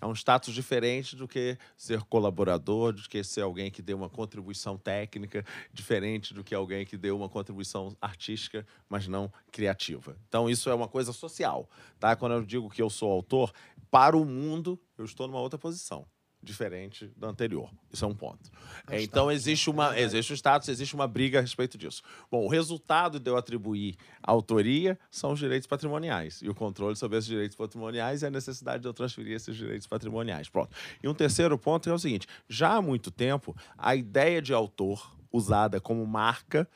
É 0.00 0.06
um 0.06 0.12
status 0.12 0.52
diferente 0.52 1.16
do 1.16 1.26
que 1.26 1.56
ser 1.76 2.02
colaborador, 2.02 2.92
do 2.92 3.02
que 3.08 3.24
ser 3.24 3.40
alguém 3.40 3.70
que 3.70 3.80
deu 3.80 3.96
uma 3.96 4.10
contribuição 4.10 4.76
técnica, 4.76 5.44
diferente 5.72 6.34
do 6.34 6.44
que 6.44 6.54
alguém 6.54 6.84
que 6.84 6.98
deu 6.98 7.16
uma 7.16 7.28
contribuição 7.28 7.96
artística, 8.00 8.66
mas 8.86 9.08
não 9.08 9.32
criativa. 9.50 10.14
Então, 10.28 10.50
isso 10.50 10.68
é 10.68 10.74
uma 10.74 10.88
coisa 10.88 11.10
social. 11.10 11.70
Tá? 11.98 12.14
Quando 12.16 12.32
eu 12.32 12.44
digo 12.44 12.68
que 12.68 12.82
eu 12.82 12.90
sou 12.90 13.10
autor, 13.10 13.50
para 13.90 14.14
o 14.16 14.26
mundo, 14.26 14.78
eu 14.98 15.06
estou 15.06 15.26
numa 15.26 15.40
outra 15.40 15.58
posição. 15.58 16.06
Diferente 16.44 17.10
da 17.16 17.28
anterior. 17.28 17.70
Isso 17.90 18.04
é 18.04 18.08
um 18.08 18.14
ponto. 18.14 18.50
É, 18.90 19.02
então, 19.02 19.32
existe, 19.32 19.70
uma, 19.70 19.98
existe 19.98 20.32
um 20.32 20.36
status, 20.36 20.68
existe 20.68 20.94
uma 20.94 21.08
briga 21.08 21.38
a 21.38 21.40
respeito 21.40 21.78
disso. 21.78 22.02
Bom, 22.30 22.44
o 22.44 22.48
resultado 22.48 23.18
de 23.18 23.30
eu 23.30 23.36
atribuir 23.36 23.96
autoria 24.22 24.98
são 25.10 25.32
os 25.32 25.38
direitos 25.38 25.66
patrimoniais. 25.66 26.42
E 26.42 26.48
o 26.50 26.54
controle 26.54 26.96
sobre 26.96 27.16
esses 27.16 27.28
direitos 27.28 27.56
patrimoniais 27.56 28.20
e 28.20 28.26
a 28.26 28.30
necessidade 28.30 28.82
de 28.82 28.88
eu 28.88 28.92
transferir 28.92 29.34
esses 29.34 29.56
direitos 29.56 29.86
patrimoniais. 29.86 30.50
Pronto. 30.50 30.76
E 31.02 31.08
um 31.08 31.14
terceiro 31.14 31.56
ponto 31.56 31.88
é 31.88 31.92
o 31.94 31.98
seguinte: 31.98 32.26
já 32.46 32.74
há 32.74 32.82
muito 32.82 33.10
tempo, 33.10 33.56
a 33.78 33.96
ideia 33.96 34.42
de 34.42 34.52
autor 34.52 35.16
usada 35.32 35.80
como 35.80 36.06
marca 36.06 36.68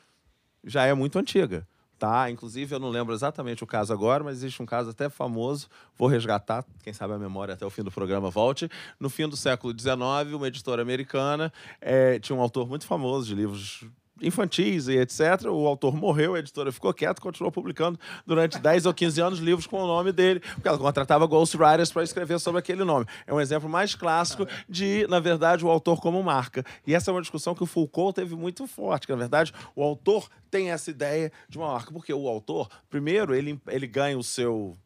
já 0.63 0.85
é 0.85 0.93
muito 0.93 1.19
antiga. 1.19 1.67
Tá? 1.99 2.31
Inclusive, 2.31 2.73
eu 2.73 2.79
não 2.79 2.89
lembro 2.89 3.13
exatamente 3.13 3.61
o 3.61 3.67
caso 3.67 3.91
agora, 3.91 4.23
mas 4.23 4.37
existe 4.37 4.63
um 4.63 4.65
caso 4.65 4.91
até 4.91 5.09
famoso. 5.09 5.67
Vou 5.97 6.07
resgatar, 6.07 6.63
quem 6.81 6.93
sabe 6.93 7.13
a 7.13 7.17
memória 7.17 7.53
até 7.53 7.65
o 7.65 7.69
fim 7.69 7.83
do 7.83 7.91
programa 7.91 8.29
volte. 8.29 8.71
No 8.97 9.09
fim 9.09 9.27
do 9.27 9.35
século 9.35 9.77
XIX, 9.77 10.33
uma 10.33 10.47
editora 10.47 10.81
americana 10.81 11.51
eh, 11.81 12.17
tinha 12.19 12.33
um 12.33 12.41
autor 12.41 12.69
muito 12.69 12.87
famoso 12.87 13.27
de 13.27 13.35
livros 13.35 13.85
infantis 14.21 14.87
e 14.87 14.97
etc. 14.97 15.45
O 15.49 15.67
autor 15.67 15.95
morreu, 15.95 16.35
a 16.35 16.39
editora 16.39 16.71
ficou 16.71 16.93
quieta, 16.93 17.21
continuou 17.21 17.51
publicando 17.51 17.99
durante 18.25 18.57
10 18.59 18.85
ou 18.85 18.93
15 18.93 19.21
anos 19.21 19.39
livros 19.39 19.67
com 19.67 19.81
o 19.81 19.87
nome 19.87 20.11
dele, 20.11 20.39
porque 20.39 20.67
ela 20.67 20.77
contratava 20.77 21.25
ghostwriters 21.25 21.91
para 21.91 22.03
escrever 22.03 22.39
sobre 22.39 22.59
aquele 22.59 22.83
nome. 22.83 23.05
É 23.25 23.33
um 23.33 23.41
exemplo 23.41 23.69
mais 23.69 23.95
clássico 23.95 24.47
de, 24.67 25.05
na 25.07 25.19
verdade, 25.19 25.65
o 25.65 25.69
autor 25.69 26.01
como 26.01 26.21
marca. 26.23 26.63
E 26.85 26.93
essa 26.93 27.11
é 27.11 27.13
uma 27.13 27.21
discussão 27.21 27.55
que 27.55 27.63
o 27.63 27.67
Foucault 27.67 28.15
teve 28.15 28.35
muito 28.35 28.67
forte, 28.67 29.07
que, 29.07 29.13
na 29.13 29.19
verdade, 29.19 29.53
o 29.75 29.83
autor 29.83 30.29
tem 30.49 30.71
essa 30.71 30.89
ideia 30.89 31.31
de 31.47 31.57
uma 31.57 31.71
marca, 31.73 31.91
porque 31.91 32.13
o 32.13 32.27
autor, 32.27 32.67
primeiro, 32.89 33.35
ele, 33.35 33.59
ele 33.67 33.87
ganha 33.87 34.17
o 34.17 34.23
seu 34.23 34.77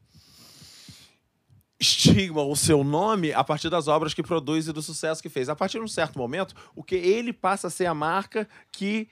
estigma, 1.84 2.42
o 2.42 2.56
seu 2.56 2.84
nome 2.84 3.34
a 3.34 3.44
partir 3.44 3.70
das 3.70 3.88
obras 3.88 4.14
que 4.14 4.24
produz 4.24 4.68
e 4.68 4.74
do 4.74 4.82
sucesso 4.82 5.22
que 5.22 5.30
fez. 5.30 5.50
A 5.50 5.56
partir 5.56 5.78
de 5.78 5.84
um 5.84 5.88
certo 5.88 6.18
momento, 6.18 6.56
o 6.76 6.84
que 6.84 6.96
ele 6.96 7.34
passa 7.34 7.68
a 7.68 7.70
ser 7.70 7.86
a 7.86 7.94
marca 7.94 8.48
que 8.72 9.08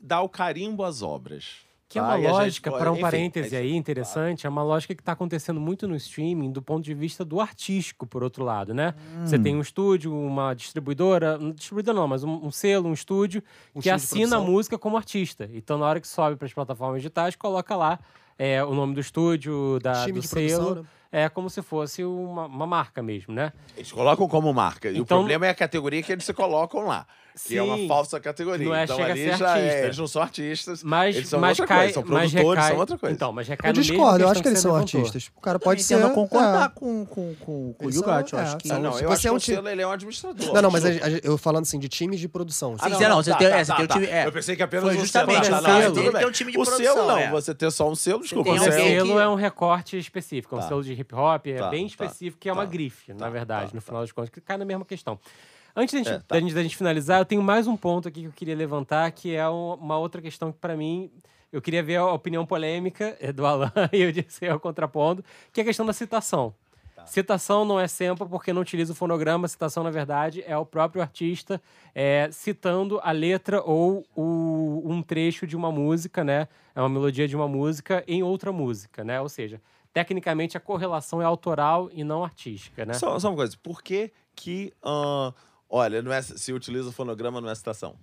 dá 0.00 0.20
o 0.20 0.28
carimbo 0.28 0.84
às 0.84 1.02
obras. 1.02 1.66
Que 1.90 1.98
é 1.98 2.02
tá? 2.02 2.08
uma 2.08 2.18
E 2.18 2.22
gente 2.22 2.30
lógica, 2.32 2.70
para 2.70 2.90
um 2.90 2.94
enfim, 2.94 3.00
parêntese 3.02 3.56
aí 3.56 3.74
interessante, 3.74 4.46
é 4.46 4.50
uma 4.50 4.62
lógica 4.62 4.94
que 4.94 5.00
está 5.00 5.12
acontecendo 5.12 5.58
muito 5.58 5.88
no 5.88 5.96
streaming 5.96 6.52
do 6.52 6.60
ponto 6.60 6.84
de 6.84 6.92
vista 6.92 7.24
do 7.24 7.40
artístico, 7.40 8.06
por 8.06 8.22
outro 8.22 8.44
lado, 8.44 8.74
né? 8.74 8.94
Você 9.24 9.38
tem 9.38 9.56
um 9.56 9.62
estúdio, 9.62 10.14
uma 10.14 10.52
distribuidora, 10.52 11.38
um 11.40 11.50
distribuidor 11.50 11.94
não, 11.94 12.06
mas 12.06 12.22
um, 12.22 12.44
um 12.44 12.50
selo, 12.50 12.90
um 12.90 12.92
estúdio, 12.92 13.42
Um 13.74 13.80
que 13.80 13.88
estúdio 13.88 13.94
assina 14.24 14.36
a 14.36 14.40
música 14.40 14.76
como 14.78 14.98
artista. 14.98 15.48
Então, 15.50 15.78
na 15.78 15.86
hora 15.86 15.98
que 15.98 16.06
sobe 16.06 16.36
para 16.36 16.44
as 16.44 16.52
plataformas 16.52 17.00
digitais, 17.00 17.34
coloca 17.34 17.74
lá 17.74 17.98
é, 18.38 18.62
o 18.62 18.74
nome 18.74 18.92
do 18.92 19.00
estúdio, 19.00 19.78
da, 19.82 20.04
Time 20.04 20.20
do 20.20 20.26
selo. 20.26 20.74
né? 20.74 20.82
É 21.10 21.26
como 21.30 21.48
se 21.48 21.62
fosse 21.62 22.04
uma, 22.04 22.44
uma 22.44 22.66
marca 22.66 23.02
mesmo, 23.02 23.32
né? 23.32 23.50
Eles 23.74 23.90
colocam 23.90 24.28
como 24.28 24.52
marca. 24.52 24.88
E 24.90 24.92
o 24.92 24.96
Então- 24.98 25.20
problema 25.20 25.46
é 25.46 25.48
a 25.48 25.54
categoria 25.54 26.02
que 26.02 26.12
eles 26.12 26.22
se 26.22 26.34
colocam 26.34 26.86
lá. 26.86 27.06
Que 27.46 27.56
é 27.56 27.62
uma 27.62 27.76
Sim. 27.76 27.88
falsa 27.88 28.18
categoria. 28.20 28.66
Não 28.66 28.74
é- 28.74 28.84
então 28.84 28.96
chega 28.96 29.08
a 29.08 29.12
ali 29.12 29.20
ser 29.24 29.36
já 29.36 29.48
artista. 29.52 29.74
é, 29.76 29.84
eles 29.84 29.98
não 29.98 30.06
são 30.08 30.22
artistas. 30.22 30.82
Mas, 30.82 31.16
eles 31.16 31.28
são 31.28 31.40
mas 31.40 31.50
outra 31.58 31.66
cai, 31.66 31.78
coisa, 31.78 31.94
são 31.94 32.02
mas 32.02 32.30
produtores, 32.32 32.56
recai, 32.58 32.70
são 32.70 32.78
outra 32.80 32.98
coisa. 32.98 33.14
Então, 33.14 33.32
mas 33.32 33.48
recai 33.48 33.70
Eu 33.70 33.74
no 33.74 33.78
mesmo 33.78 33.92
discordo, 33.94 34.24
eu 34.24 34.28
acho 34.28 34.42
que 34.42 34.48
eles 34.48 34.58
são 34.60 34.72
levantou. 34.72 35.00
artistas. 35.00 35.30
O 35.36 35.40
cara 35.40 35.58
Pode 35.58 35.80
eu 35.80 35.84
ser. 35.86 36.00
tento 36.02 36.14
concordar 36.14 36.66
é. 36.66 36.68
com, 36.78 37.06
com, 37.06 37.34
com, 37.36 37.72
com 37.74 37.86
o 37.86 37.90
Yugati. 37.90 38.30
são- 38.30 38.38
Eu 38.38 38.44
acho 38.44 38.54
é, 38.56 38.58
que. 38.58 38.72
Ah, 38.72 38.78
não, 38.78 38.98
eu 38.98 39.12
acho 39.12 39.26
é 39.26 39.30
que 39.30 39.34
um 39.34 39.36
o 39.36 39.40
selo 39.40 39.68
ele 39.68 39.82
é 39.82 39.86
um 39.86 39.90
administrador. 39.92 40.52
Não, 40.54 40.62
não, 40.62 40.70
mas 40.70 40.82
eu 41.22 41.38
falando 41.38 41.62
assim 41.62 41.78
de 41.78 41.88
times 41.88 42.20
de 42.20 42.28
produção. 42.28 42.76
Sim, 42.78 42.88
Sim, 42.90 42.94
sim, 42.98 43.04
não, 43.08 43.16
você 43.22 43.34
tem- 43.36 43.46
é, 43.48 43.64
você 43.64 43.74
tem 43.74 43.84
o 43.84 43.88
tá. 43.88 43.94
time- 43.94 44.06
é. 44.06 44.26
Eu 44.26 44.32
pensei 44.32 44.56
que 44.56 44.62
apenas 44.62 44.94
um 44.96 44.98
justamente 44.98 45.46
o 45.46 45.50
Tá, 45.50 45.60
não, 45.60 45.80
selo. 45.80 45.98
Ele 46.00 46.10
tem 46.12 46.26
um 46.26 46.30
time 46.32 46.52
de 46.52 46.58
o 46.58 46.62
produção, 46.64 46.94
selo 46.94 47.08
não, 47.08 47.18
é. 47.18 47.30
você 47.30 47.54
ter 47.54 47.70
só 47.70 47.88
um 47.90 47.94
selo, 47.94 48.20
desculpa. 48.22 48.50
tem 48.50 48.58
alguém 48.58 48.72
selo. 48.98 49.18
é 49.20 49.28
um 49.28 49.34
recorte 49.34 49.96
específico, 49.98 50.54
é 50.54 50.58
um 50.58 50.62
Tá. 50.62 50.68
selo 50.68 50.82
de 50.82 50.92
hip 50.92 51.14
hop, 51.14 51.46
é 51.46 51.54
Tá, 51.56 51.68
bem 51.68 51.82
tá, 51.86 51.90
específico, 51.90 52.38
que 52.40 52.48
é 52.48 52.52
uma 52.52 52.64
tá, 52.64 52.70
grife, 52.70 53.12
na 53.12 53.18
tá, 53.20 53.30
verdade, 53.30 53.70
tá, 53.70 53.74
no 53.74 53.80
tá. 53.80 53.86
final 53.86 54.00
das 54.02 54.12
contas, 54.12 54.30
que 54.30 54.40
cai 54.40 54.56
na 54.56 54.64
mesma 54.64 54.84
questão. 54.84 55.18
Antes 55.76 55.92
da 55.94 55.98
gente, 55.98 56.08
É, 56.10 56.18
tá. 56.18 56.34
da 56.34 56.40
gente, 56.40 56.54
da 56.54 56.62
gente 56.62 56.76
finalizar, 56.76 57.20
eu 57.20 57.24
tenho 57.24 57.42
mais 57.42 57.66
um 57.66 57.76
ponto 57.76 58.08
aqui 58.08 58.20
que 58.22 58.26
eu 58.26 58.32
queria 58.32 58.56
levantar, 58.56 59.10
que 59.12 59.34
é 59.34 59.48
um- 59.48 59.74
uma 59.74 59.96
outra 59.98 60.20
questão 60.20 60.50
que, 60.50 60.58
para 60.58 60.76
mim, 60.76 61.10
eu 61.52 61.62
queria 61.62 61.82
ver 61.82 61.96
a 61.96 62.06
opinião 62.12 62.44
polêmica 62.44 63.16
eh, 63.20 63.32
do 63.32 63.46
Alan 63.46 63.72
e 63.92 64.00
eu 64.02 64.10
disse 64.12 64.44
eu 64.44 64.58
contrapondo, 64.58 65.24
que 65.52 65.60
é 65.60 65.62
a 65.62 65.66
questão 65.66 65.86
da 65.86 65.92
citação. 65.92 66.52
Tá. 66.96 67.06
Citação 67.06 67.64
não 67.64 67.78
é 67.78 67.86
sample 67.86 68.26
porque 68.28 68.52
não 68.52 68.60
utiliza 68.60 68.92
o 68.92 68.96
fonograma. 68.96 69.46
Citação, 69.46 69.84
na 69.84 69.90
verdade, 69.90 70.42
é 70.44 70.56
o 70.58 70.66
próprio 70.66 71.00
artista 71.00 71.62
é, 71.94 72.28
citando 72.32 72.98
a 73.04 73.12
letra 73.12 73.62
ou 73.62 74.04
o- 74.16 74.82
um 74.84 75.00
trecho 75.00 75.46
de 75.46 75.56
uma 75.56 75.70
música, 75.70 76.24
né? 76.24 76.48
É 76.74 76.80
uma 76.80 76.88
melodia 76.88 77.28
de 77.28 77.36
uma 77.36 77.46
música 77.46 78.02
em 78.08 78.22
outra 78.24 78.50
música, 78.52 79.04
né? 79.04 79.20
Ou 79.20 79.28
seja, 79.28 79.60
tecnicamente 79.92 80.56
a 80.56 80.60
correlação 80.60 81.22
é 81.22 81.24
autoral 81.24 81.88
e 81.92 82.02
não 82.02 82.24
artística, 82.24 82.84
né? 82.84 82.94
Só, 82.94 83.16
só 83.20 83.28
uma 83.30 83.36
coisa, 83.36 83.56
por 83.62 83.80
que 83.80 84.10
que... 84.34 84.72
ah, 84.82 85.32
olha, 85.68 86.02
não 86.02 86.12
é, 86.12 86.20
se 86.22 86.52
utiliza 86.52 86.88
o 86.88 86.92
fonograma, 86.92 87.40
não 87.40 87.48
é 87.50 87.54
citação? 87.54 87.94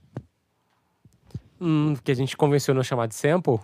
Hum, 1.60 1.96
que 2.04 2.12
a 2.12 2.16
gente 2.16 2.36
convencionou 2.36 2.84
chamar 2.84 3.08
de 3.08 3.16
sample. 3.16 3.58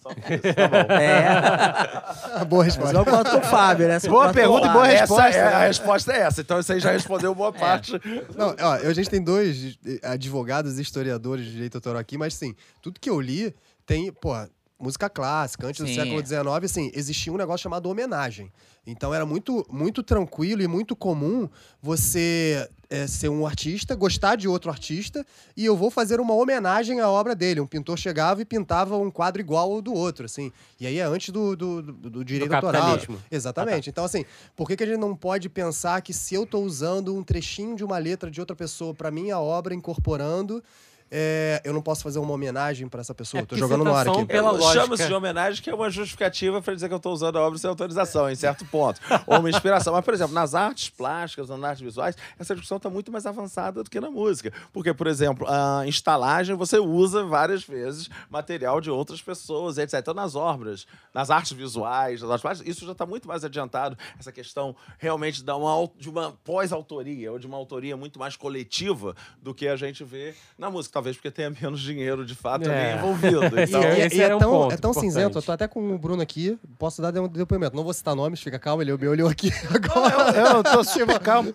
Só 0.00 0.10
por 0.14 0.32
isso, 0.32 0.54
tá 0.54 0.68
bom. 0.68 0.76
É. 0.94 2.44
Boa 2.46 2.64
Mas 2.64 2.74
resposta. 2.76 2.96
eu 2.96 3.04
concordo 3.04 3.30
com 3.32 3.38
o 3.38 3.42
Fábio, 3.42 3.88
né? 3.88 3.98
Boa 4.00 4.32
pergunta 4.32 4.66
e 4.68 4.70
boa 4.72 4.86
Essa 4.88 5.00
resposta, 5.00 5.36
é- 5.36 5.44
né? 5.44 5.54
a 5.54 5.66
resposta 5.66 6.12
é 6.12 6.20
essa. 6.20 6.40
Então, 6.40 6.60
isso 6.60 6.72
aí 6.72 6.78
já 6.78 6.92
respondeu 6.92 7.34
boa 7.34 7.52
parte. 7.52 7.92
Não, 8.36 8.54
ó, 8.60 8.72
a 8.74 8.92
gente 8.92 9.10
tem 9.10 9.20
dois 9.20 9.76
eh, 9.84 9.98
advogados 10.04 10.78
e 10.78 10.82
historiadores 10.82 11.46
de 11.46 11.52
direito 11.52 11.74
autoral 11.74 12.00
aqui, 12.00 12.16
mas 12.16 12.32
sim, 12.34 12.54
tudo 12.80 13.00
que 13.00 13.10
eu 13.10 13.20
li 13.20 13.52
tem, 13.84 14.12
pô, 14.12 14.30
música 14.78 15.10
clássica, 15.10 15.66
antes 15.66 15.80
do 15.80 15.88
Sim. 15.88 15.94
século 15.96 16.24
XIX, 16.24 16.46
assim, 16.64 16.90
existia 16.94 17.32
um 17.32 17.36
negócio 17.36 17.62
chamado 17.64 17.88
homenagem. 17.90 18.52
Então 18.86 19.12
era 19.12 19.26
muito, 19.26 19.66
muito 19.68 20.00
tranquilo 20.02 20.62
e 20.62 20.68
muito 20.68 20.94
comum 20.94 21.48
você 21.82 22.68
eh, 22.90 23.06
ser 23.06 23.28
um 23.28 23.46
artista, 23.46 23.94
gostar 23.94 24.36
de 24.36 24.46
outro 24.48 24.70
artista, 24.70 25.24
e 25.56 25.64
eu 25.64 25.76
vou 25.76 25.90
fazer 25.90 26.20
uma 26.20 26.34
homenagem 26.34 27.00
à 27.00 27.08
obra 27.10 27.34
dele. 27.34 27.60
Um 27.60 27.66
pintor 27.66 27.98
chegava 27.98 28.42
e 28.42 28.44
pintava 28.44 28.96
um 28.96 29.10
quadro 29.10 29.40
igual 29.40 29.72
ao 29.72 29.82
do 29.82 29.92
outro, 29.92 30.24
assim. 30.26 30.52
E 30.80 30.86
aí 30.86 30.98
é 30.98 31.02
antes 31.04 31.30
do, 31.30 31.56
do, 31.56 31.82
do- 31.82 32.10
do 32.10 32.24
direito 32.24 32.52
autoral. 32.52 32.82
capitalismo. 32.82 33.22
Exatamente. 33.30 33.90
Então, 33.90 34.04
assim, 34.04 34.24
por 34.54 34.66
que, 34.68 34.76
que 34.76 34.84
a 34.84 34.86
gente 34.86 34.98
não 34.98 35.14
pode 35.16 35.48
pensar 35.48 36.00
que 36.02 36.12
se 36.12 36.34
eu 36.34 36.44
estou 36.44 36.64
usando 36.64 37.14
um 37.14 37.22
trechinho 37.22 37.74
de 37.76 37.84
uma 37.84 37.98
letra 37.98 38.30
de 38.30 38.40
outra 38.40 38.54
pessoa 38.56 38.94
para 38.94 39.10
minha 39.10 39.38
obra, 39.38 39.74
incorporando, 39.74 40.62
é, 41.10 41.60
eu 41.64 41.72
não 41.72 41.80
posso 41.80 42.02
fazer 42.02 42.18
uma 42.18 42.32
homenagem 42.32 42.88
pra 42.88 43.00
essa 43.00 43.14
pessoa. 43.14 43.42
É 43.42 43.46
Tô 43.46 43.56
jogando 43.56 43.84
no 43.84 43.94
ar 43.94 44.08
aqui. 44.08 44.24
pela 44.24 44.50
Eu 44.50 44.56
lógica. 44.56 44.80
chamo-se 44.80 45.06
de 45.06 45.14
homenagem, 45.14 45.62
que 45.62 45.70
é 45.70 45.74
uma 45.74 45.88
justificativa 45.88 46.60
para 46.60 46.74
dizer 46.74 46.88
que 46.88 46.94
eu 46.94 46.98
estou 46.98 47.12
usando 47.12 47.36
a 47.38 47.42
obra 47.42 47.58
sem 47.58 47.68
autorização, 47.68 48.28
em 48.28 48.34
certo 48.34 48.64
ponto. 48.66 49.00
Ou 49.26 49.38
uma 49.38 49.48
inspiração. 49.48 49.92
Mas, 49.92 50.04
por 50.04 50.14
exemplo, 50.14 50.34
nas 50.34 50.54
artes 50.54 50.90
plásticas, 50.90 51.48
nas 51.48 51.62
artes 51.62 51.82
visuais, 51.82 52.16
essa 52.38 52.54
discussão 52.54 52.78
está 52.78 52.90
muito 52.90 53.12
mais 53.12 53.24
avançada 53.26 53.84
do 53.84 53.90
que 53.90 54.00
na 54.00 54.10
música. 54.10 54.52
Porque, 54.72 54.92
por 54.92 55.06
exemplo, 55.06 55.46
a 55.48 55.86
instalagem, 55.86 56.56
você 56.56 56.78
usa 56.78 57.24
várias 57.24 57.62
vezes 57.62 58.08
material 58.28 58.80
de 58.80 58.90
outras 58.90 59.22
pessoas, 59.22 59.78
etc. 59.78 60.00
Então, 60.00 60.14
nas 60.14 60.34
obras, 60.34 60.86
nas 61.14 61.30
artes 61.30 61.52
visuais, 61.52 62.20
nas 62.20 62.30
artes 62.30 62.42
plásticas, 62.42 62.76
isso 62.76 62.84
já 62.84 62.92
está 62.92 63.06
muito 63.06 63.28
mais 63.28 63.44
adiantado. 63.44 63.96
Essa 64.18 64.32
questão 64.32 64.74
realmente 64.98 65.44
da 65.44 65.56
uma, 65.56 65.88
de 65.96 66.08
uma 66.10 66.32
pós-autoria, 66.44 67.30
ou 67.30 67.38
de 67.38 67.46
uma 67.46 67.56
autoria 67.56 67.96
muito 67.96 68.18
mais 68.18 68.34
coletiva 68.36 69.14
do 69.40 69.54
que 69.54 69.68
a 69.68 69.76
gente 69.76 70.02
vê 70.02 70.34
na 70.58 70.68
música. 70.70 70.95
Talvez 70.96 71.14
porque 71.16 71.30
tenha 71.30 71.50
menos 71.50 71.80
dinheiro, 71.82 72.24
de 72.24 72.34
fato, 72.34 72.70
É. 72.70 72.96
envolvido. 72.96 73.40
Então, 73.60 73.82
E, 73.82 73.86
e- 73.86 74.00
esse 74.06 74.16
e 74.16 74.22
é, 74.22 74.34
um 74.34 74.38
tão, 74.38 74.50
ponto 74.50 74.72
é 74.72 74.76
tão 74.78 74.90
importante. 74.92 75.12
cinzento, 75.12 75.36
eu 75.38 75.42
tô 75.42 75.52
até 75.52 75.68
com 75.68 75.92
o 75.94 75.98
Bruno 75.98 76.22
aqui, 76.22 76.58
posso 76.78 77.02
dar 77.02 77.12
um 77.20 77.28
depoimento. 77.28 77.76
Não 77.76 77.84
vou 77.84 77.92
citar 77.92 78.14
nomes, 78.16 78.40
fica 78.40 78.58
calmo, 78.58 78.80
ele 78.82 78.96
me 78.96 79.08
olhou 79.08 79.28
aqui 79.28 79.50
agora. 79.74 80.38
Eu 80.38 80.62
tô 80.64 80.82
super 80.82 81.18
calmo. 81.20 81.52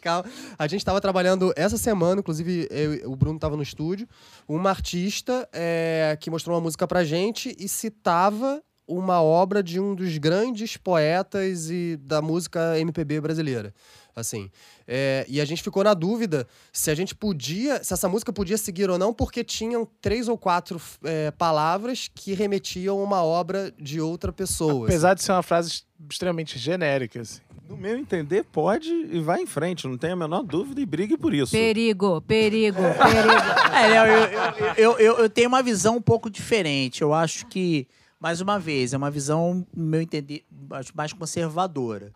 Calma. 0.00 0.24
A 0.56 0.66
gente 0.68 0.80
estava 0.80 1.00
trabalhando 1.00 1.52
essa 1.56 1.76
semana, 1.76 2.20
inclusive 2.20 2.68
eu- 2.70 3.10
o 3.10 3.16
Bruno 3.16 3.34
estava 3.36 3.56
no 3.56 3.62
estúdio, 3.64 4.06
uma 4.46 4.70
artista 4.70 5.48
é, 5.52 6.16
que 6.20 6.30
mostrou 6.30 6.54
uma 6.56 6.62
música 6.62 6.86
pra 6.86 7.02
gente 7.02 7.56
e 7.58 7.68
citava 7.68 8.62
uma 8.88 9.22
obra 9.22 9.62
de 9.62 9.78
um 9.78 9.94
dos 9.94 10.16
grandes 10.16 10.76
poetas 10.76 11.70
e 11.70 11.98
da 12.02 12.22
música 12.22 12.78
MPB 12.80 13.20
brasileira. 13.20 13.74
Assim, 14.16 14.50
é, 14.86 15.24
e 15.28 15.40
a 15.40 15.44
gente 15.44 15.62
ficou 15.62 15.84
na 15.84 15.94
dúvida 15.94 16.48
se 16.72 16.90
a 16.90 16.94
gente 16.94 17.14
podia, 17.14 17.84
se 17.84 17.92
essa 17.92 18.08
música 18.08 18.32
podia 18.32 18.58
seguir 18.58 18.90
ou 18.90 18.98
não, 18.98 19.14
porque 19.14 19.44
tinham 19.44 19.86
três 20.00 20.26
ou 20.26 20.36
quatro 20.36 20.80
é, 21.04 21.30
palavras 21.30 22.10
que 22.12 22.34
remetiam 22.34 22.98
a 22.98 23.04
uma 23.04 23.22
obra 23.22 23.72
de 23.78 24.00
outra 24.00 24.32
pessoa. 24.32 24.86
Apesar 24.86 25.14
de 25.14 25.22
ser 25.22 25.30
uma 25.30 25.42
frase 25.42 25.82
extremamente 26.10 26.58
genérica, 26.58 27.20
assim. 27.20 27.40
No 27.68 27.76
meu 27.76 27.98
entender, 27.98 28.44
pode 28.44 28.88
e 28.88 29.20
vai 29.20 29.42
em 29.42 29.46
frente, 29.46 29.86
não 29.86 29.98
tenho 29.98 30.14
a 30.14 30.16
menor 30.16 30.42
dúvida 30.42 30.80
e 30.80 30.86
brigue 30.86 31.18
por 31.18 31.34
isso. 31.34 31.52
Perigo, 31.52 32.20
perigo, 32.22 32.80
perigo. 32.80 33.58
É, 33.78 33.90
eu, 33.96 34.74
eu, 34.76 34.98
eu, 34.98 35.18
eu 35.18 35.30
tenho 35.30 35.48
uma 35.48 35.62
visão 35.62 35.96
um 35.96 36.02
pouco 36.02 36.28
diferente. 36.28 37.02
Eu 37.02 37.12
acho 37.12 37.46
que, 37.46 37.86
mais 38.20 38.40
uma 38.40 38.58
vez, 38.58 38.92
é 38.92 38.96
uma 38.96 39.10
visão, 39.10 39.66
no 39.74 39.84
meu 39.84 40.00
entender, 40.00 40.44
acho 40.70 40.96
mais 40.96 41.12
conservadora. 41.12 42.12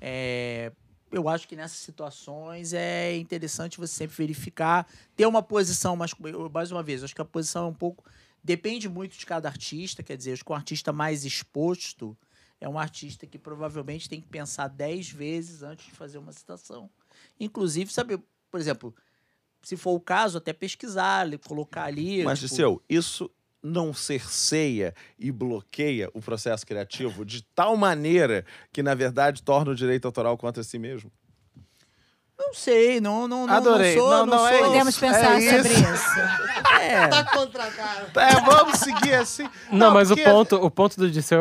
É, 0.00 0.72
eu 1.10 1.28
acho 1.28 1.48
que 1.48 1.56
nessas 1.56 1.78
situações 1.78 2.72
é 2.72 3.16
interessante 3.16 3.78
você 3.78 3.92
sempre 3.92 4.16
verificar, 4.16 4.86
ter 5.16 5.26
uma 5.26 5.42
posição 5.42 5.96
mais. 5.96 6.12
Mais 6.52 6.70
uma 6.70 6.82
vez, 6.82 7.02
acho 7.02 7.14
que 7.14 7.20
a 7.20 7.24
posição 7.24 7.66
é 7.66 7.68
um 7.68 7.74
pouco. 7.74 8.04
Depende 8.42 8.88
muito 8.88 9.18
de 9.18 9.26
cada 9.26 9.48
artista, 9.48 10.02
quer 10.02 10.16
dizer, 10.16 10.32
acho 10.32 10.44
que 10.44 10.52
um 10.52 10.54
artista 10.54 10.92
mais 10.92 11.24
exposto 11.24 12.16
é 12.60 12.68
um 12.68 12.78
artista 12.78 13.26
que 13.26 13.38
provavelmente 13.38 14.08
tem 14.08 14.20
que 14.20 14.28
pensar 14.28 14.68
dez 14.68 15.10
vezes 15.10 15.62
antes 15.62 15.86
de 15.86 15.92
fazer 15.92 16.18
uma 16.18 16.32
citação. 16.32 16.88
Inclusive, 17.38 17.92
sabe, 17.92 18.18
por 18.50 18.60
exemplo, 18.60 18.94
se 19.62 19.76
for 19.76 19.92
o 19.92 20.00
caso, 20.00 20.38
até 20.38 20.52
pesquisar, 20.52 21.26
colocar 21.40 21.84
ali. 21.84 22.22
Mas, 22.22 22.38
tipo, 22.38 22.50
Disseu, 22.50 22.82
isso 22.88 23.30
não 23.62 23.92
cerceia 23.92 24.94
e 25.18 25.30
bloqueia 25.30 26.10
o 26.14 26.20
processo 26.20 26.66
criativo 26.66 27.24
de 27.24 27.42
tal 27.54 27.76
maneira 27.76 28.44
que, 28.72 28.82
na 28.82 28.94
verdade, 28.94 29.42
torna 29.42 29.72
o 29.72 29.74
direito 29.74 30.06
autoral 30.06 30.36
contra 30.38 30.62
si 30.62 30.78
mesmo? 30.78 31.10
Não 32.42 32.54
sei, 32.54 33.00
não, 33.00 33.28
não, 33.28 33.46
não, 33.46 33.54
Adorei. 33.54 33.94
não 33.94 34.02
sou, 34.02 34.10
Não, 34.10 34.26
não, 34.26 34.48
é 34.48 34.58
sou. 34.58 34.66
Podemos 34.66 34.88
isso, 34.88 35.00
pensar 35.00 35.40
é 35.40 35.56
sobre 35.56 35.72
isso. 35.74 35.92
isso. 35.94 36.60
É. 36.80 36.94
É, 38.16 38.40
vamos 38.40 38.78
seguir 38.78 39.14
assim. 39.14 39.46
Não, 39.70 39.92
mas 39.92 40.08
porque- 40.08 40.22
o 40.22 40.24
ponto, 40.24 40.56
o 40.56 40.70
ponto 40.70 40.96
do 40.96 41.10
Disseu 41.10 41.40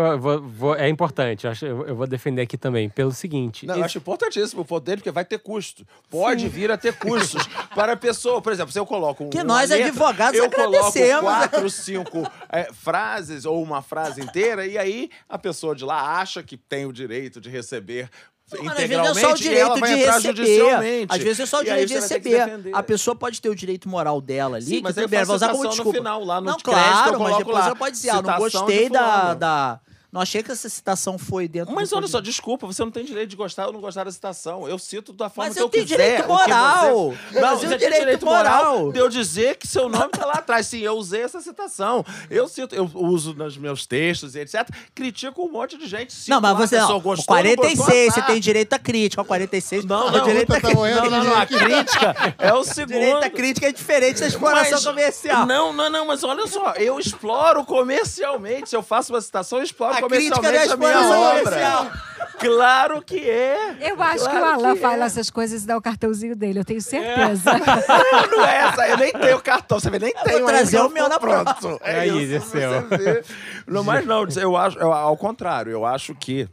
é 0.77 0.89
importante. 0.89 1.45
Eu, 1.45 1.51
acho, 1.51 1.65
eu, 1.65 1.87
eu 1.87 1.95
vou 1.95 2.05
defender 2.05 2.41
aqui 2.41 2.57
também, 2.57 2.89
pelo 2.89 3.11
seguinte. 3.11 3.65
Não, 3.65 3.77
eu 3.77 3.83
acho 3.85 3.97
importantíssimo 3.99 4.61
o 4.61 4.65
ponto 4.65 4.83
dele, 4.83 4.97
porque 4.97 5.11
vai 5.11 5.23
ter 5.23 5.39
custo. 5.39 5.85
Pode 6.09 6.47
vir 6.49 6.69
a 6.71 6.77
ter 6.77 6.93
custos 6.97 7.47
para 7.73 7.93
a 7.93 7.97
pessoa. 7.97 8.41
Por 8.41 8.51
exemplo, 8.51 8.71
se 8.71 8.79
eu 8.79 8.85
coloco 8.85 9.23
um, 9.23 9.29
Que 9.29 9.43
nós, 9.43 9.69
letra, 9.69 9.87
advogados, 9.87 10.37
eu 10.37 10.49
coloco 10.51 10.75
agradecemos. 10.75 11.21
quatro, 11.21 11.69
cinco 11.69 12.31
é, 12.51 12.71
frases 12.73 13.45
ou 13.45 13.61
uma 13.63 13.81
frase 13.81 14.21
inteira, 14.21 14.65
e 14.67 14.77
aí 14.77 15.09
a 15.27 15.37
pessoa 15.37 15.73
de 15.75 15.85
lá 15.85 16.19
acha 16.19 16.43
que 16.43 16.57
tem 16.57 16.85
o 16.85 16.91
direito 16.93 17.39
de 17.39 17.49
receber 17.49 18.09
Mano, 18.57 18.71
às 18.71 18.77
vezes 18.77 19.05
é 19.05 19.13
só 19.13 19.31
o 19.31 19.35
direito 19.35 19.73
de 19.75 20.41
receber. 20.41 21.05
Às 21.09 21.17
vezes 21.21 21.39
é 21.39 21.45
só 21.45 21.59
o 21.59 21.63
direito 21.63 21.87
de 21.87 21.93
receber. 21.95 22.69
A 22.73 22.83
pessoa 22.83 23.15
pode 23.15 23.41
ter 23.41 23.49
o 23.49 23.55
direito 23.55 23.87
moral 23.87 24.19
dela 24.19 24.57
ali, 24.57 24.65
Sim, 24.65 24.75
que 24.77 24.83
mas 24.83 24.95
tudo 24.95 25.07
bem, 25.07 25.23
vai 25.23 25.35
usar 25.35 25.49
como 25.49 25.69
desculpa. 25.69 25.97
final, 25.97 26.23
lá 26.23 26.41
no 26.41 26.47
não, 26.51 26.57
claro, 26.57 27.19
mas 27.19 27.37
depois 27.37 27.65
ela 27.65 27.75
pode 27.75 27.91
dizer, 27.91 28.09
ah, 28.09 28.21
não 28.21 28.37
gostei 28.37 28.89
da, 28.89 29.33
da... 29.33 29.79
Não 30.12 30.22
achei 30.22 30.41
que 30.41 30.51
essa 30.51 30.68
citação 30.68 31.20
foi 31.20 31.47
dentro 31.47 31.74
Mas 31.76 31.93
olha 31.93 32.07
só, 32.07 32.20
desculpa, 32.20 32.66
você 32.66 32.84
não 32.84 32.89
tem 32.91 33.05
direito 33.05 33.30
de 33.30 33.36
gostar 33.36 33.68
ou 33.68 33.74
não 33.74 33.80
gostar 33.80 34.05
da 34.05 34.12
citação. 34.12 34.68
Eu 34.68 34.80
cito 34.80 35.14
da 35.14 35.30
forma 35.30 35.49
Mas 35.49 35.53
que 35.55 35.62
eu 35.62 35.66
eu 35.66 35.70
tenho 35.70 35.86
quiser. 35.86 35.97
direito 35.97 36.28
moral. 36.28 37.12
Você... 37.12 37.18
Mas 37.34 37.41
Não, 37.41 37.49
eu 37.51 37.57
você 37.60 37.78
tenho 37.78 37.93
direito 37.93 38.26
moral 38.26 38.74
moral. 38.80 38.91
de 38.91 38.99
eu 38.99 39.07
dizer 39.10 39.57
que 39.57 39.68
seu 39.68 39.88
nome 39.88 40.10
tá 40.10 40.26
lá 40.26 40.34
atrás. 40.34 40.66
Sim, 40.66 40.80
eu 40.80 40.93
usei 40.93 41.22
essa 41.22 41.39
citação. 41.41 42.03
Eu 42.30 42.47
cito, 42.47 42.74
eu 42.74 42.89
uso 42.95 43.34
nos 43.36 43.55
meus 43.55 43.86
textos 43.86 44.34
e 44.34 44.39
etc. 44.39 44.68
Critico 44.95 45.43
um 45.45 45.51
monte 45.51 45.78
de 45.78 45.86
gente. 45.88 46.12
Cito 46.12 46.32
Não, 46.32 46.41
mas 46.41 46.53
lá, 46.53 46.57
você 46.68 46.78
não. 46.80 46.99
gostou, 46.99 47.24
O 47.24 47.28
46, 47.28 47.78
não 48.07 48.14
você 48.16 48.22
tem 48.24 48.39
direito 48.39 48.74
à 48.74 48.80
crítica. 48.80 49.22
O 49.22 49.26
46, 49.26 49.86
Não, 49.86 50.07
o 50.07 50.12
não, 50.12 50.24
direito 50.26 50.51
à 50.53 50.60
tá 50.60 50.72
morrendo, 50.74 51.01
Não, 51.01 51.10
não, 51.12 51.24
não. 51.26 51.36
A 51.38 51.45
crítica 51.45 52.36
é 52.39 52.51
o 52.53 52.64
segundo. 52.64 52.93
direito 52.93 53.24
à 53.24 53.30
crítica 53.30 53.68
é 53.68 53.72
diferente 53.72 54.22
da 54.22 54.28
exploração 54.28 54.72
Mas- 54.72 54.84
comercial. 54.86 55.45
Não, 55.45 55.72
não, 55.72 55.88
não, 55.89 56.05
mas 56.07 56.24
olha 56.24 56.47
só, 56.47 56.74
eu 56.74 56.99
exploro 56.99 57.64
comercialmente. 57.64 58.70
Se 58.70 58.76
eu 58.76 58.82
faço 58.82 59.14
uma 59.14 59.22
citação, 59.22 59.60
eu 59.60 59.64
exploro 59.64 59.98
A 60.05 60.09
crítica 60.09 60.41
não 60.41 60.49
é 60.49 60.67
comercialmente 60.67 60.73
a 60.73 60.77
minha 60.77 60.91
exploração 60.91 61.21
obra. 61.21 61.43
comercial. 61.43 61.91
Claro 62.39 63.01
que 63.01 63.29
é. 63.29 63.75
Eu 63.81 64.01
acho 64.01 64.23
que 64.29 64.35
o 64.35 64.39
Claro 64.39 64.45
Alan 64.61 64.73
que 64.75 64.79
fala 64.81 65.03
é. 65.03 65.05
essas 65.07 65.29
coisas 65.29 65.63
e 65.63 65.67
dá 65.67 65.77
o 65.77 65.81
cartãozinho 65.81 66.35
dele, 66.35 66.59
eu 66.59 66.65
tenho 66.65 66.81
certeza. 66.81 67.51
Não, 67.59 68.37
não 68.37 68.45
é 68.45 68.57
essa. 68.57 68.87
Eu 68.87 68.97
nem 68.97 69.11
tenho 69.11 69.41
cartão. 69.41 69.79
Você 69.79 69.89
vê, 69.89 69.99
nem 69.99 70.13
tenho. 70.23 70.45
trazer 70.45 70.77
ainda, 70.77 70.89
o 70.89 70.91
meu 70.93 71.03
eu 71.03 71.09
na 71.09 71.19
pronto. 71.19 71.79
É 71.83 71.99
aí, 72.01 72.09
isso, 72.23 72.51
desceu. 72.51 72.87
você. 72.87 73.23
Não, 73.67 73.83
mas 73.83 74.05
não, 74.05 74.25
eu 74.37 74.55
acho, 74.55 74.77
eu- 74.79 74.93
ao 74.93 75.17
contrário, 75.17 75.71
eu 75.71 75.85
acho 75.85 76.15
que 76.15 76.47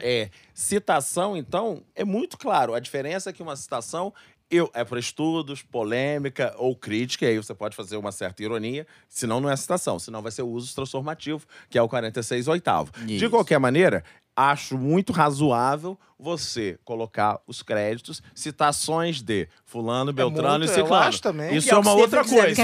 é, 0.00 0.28
citação, 0.54 1.36
então, 1.36 1.82
é 1.96 2.04
muito 2.04 2.38
claro. 2.38 2.74
A 2.74 2.80
diferença 2.80 3.30
é 3.30 3.32
que 3.32 3.42
uma 3.42 3.56
citação 3.56 4.12
eu, 4.50 4.70
é 4.74 4.84
para 4.84 4.98
estudos, 4.98 5.62
polêmica 5.62 6.54
ou 6.56 6.74
crítica, 6.74 7.26
e 7.26 7.28
aí 7.28 7.36
você 7.36 7.54
pode 7.54 7.76
fazer 7.76 7.96
uma 7.96 8.12
certa 8.12 8.42
ironia, 8.42 8.86
senão 9.08 9.40
não 9.40 9.50
é 9.50 9.56
citação, 9.56 9.98
senão 9.98 10.22
vai 10.22 10.32
ser 10.32 10.42
o 10.42 10.48
uso 10.48 10.74
transformativo, 10.74 11.46
que 11.68 11.76
é 11.78 11.82
o 11.82 11.88
46 11.88 12.48
oitavo. 12.48 12.90
De 13.18 13.28
qualquer 13.28 13.58
maneira, 13.58 14.02
acho 14.38 14.78
muito 14.78 15.12
razoável 15.12 15.98
você 16.16 16.78
colocar 16.84 17.40
os 17.44 17.60
créditos, 17.60 18.22
citações 18.32 19.20
de 19.20 19.48
fulano, 19.64 20.12
beltrano 20.12 20.60
muito, 20.60 20.70
e 20.70 20.74
ciclano. 20.74 21.18
também. 21.18 21.56
Isso 21.56 21.70
é 21.70 21.72
é 21.74 21.76
uma 21.76 21.92
outra 21.92 22.24
coisa. 22.24 22.62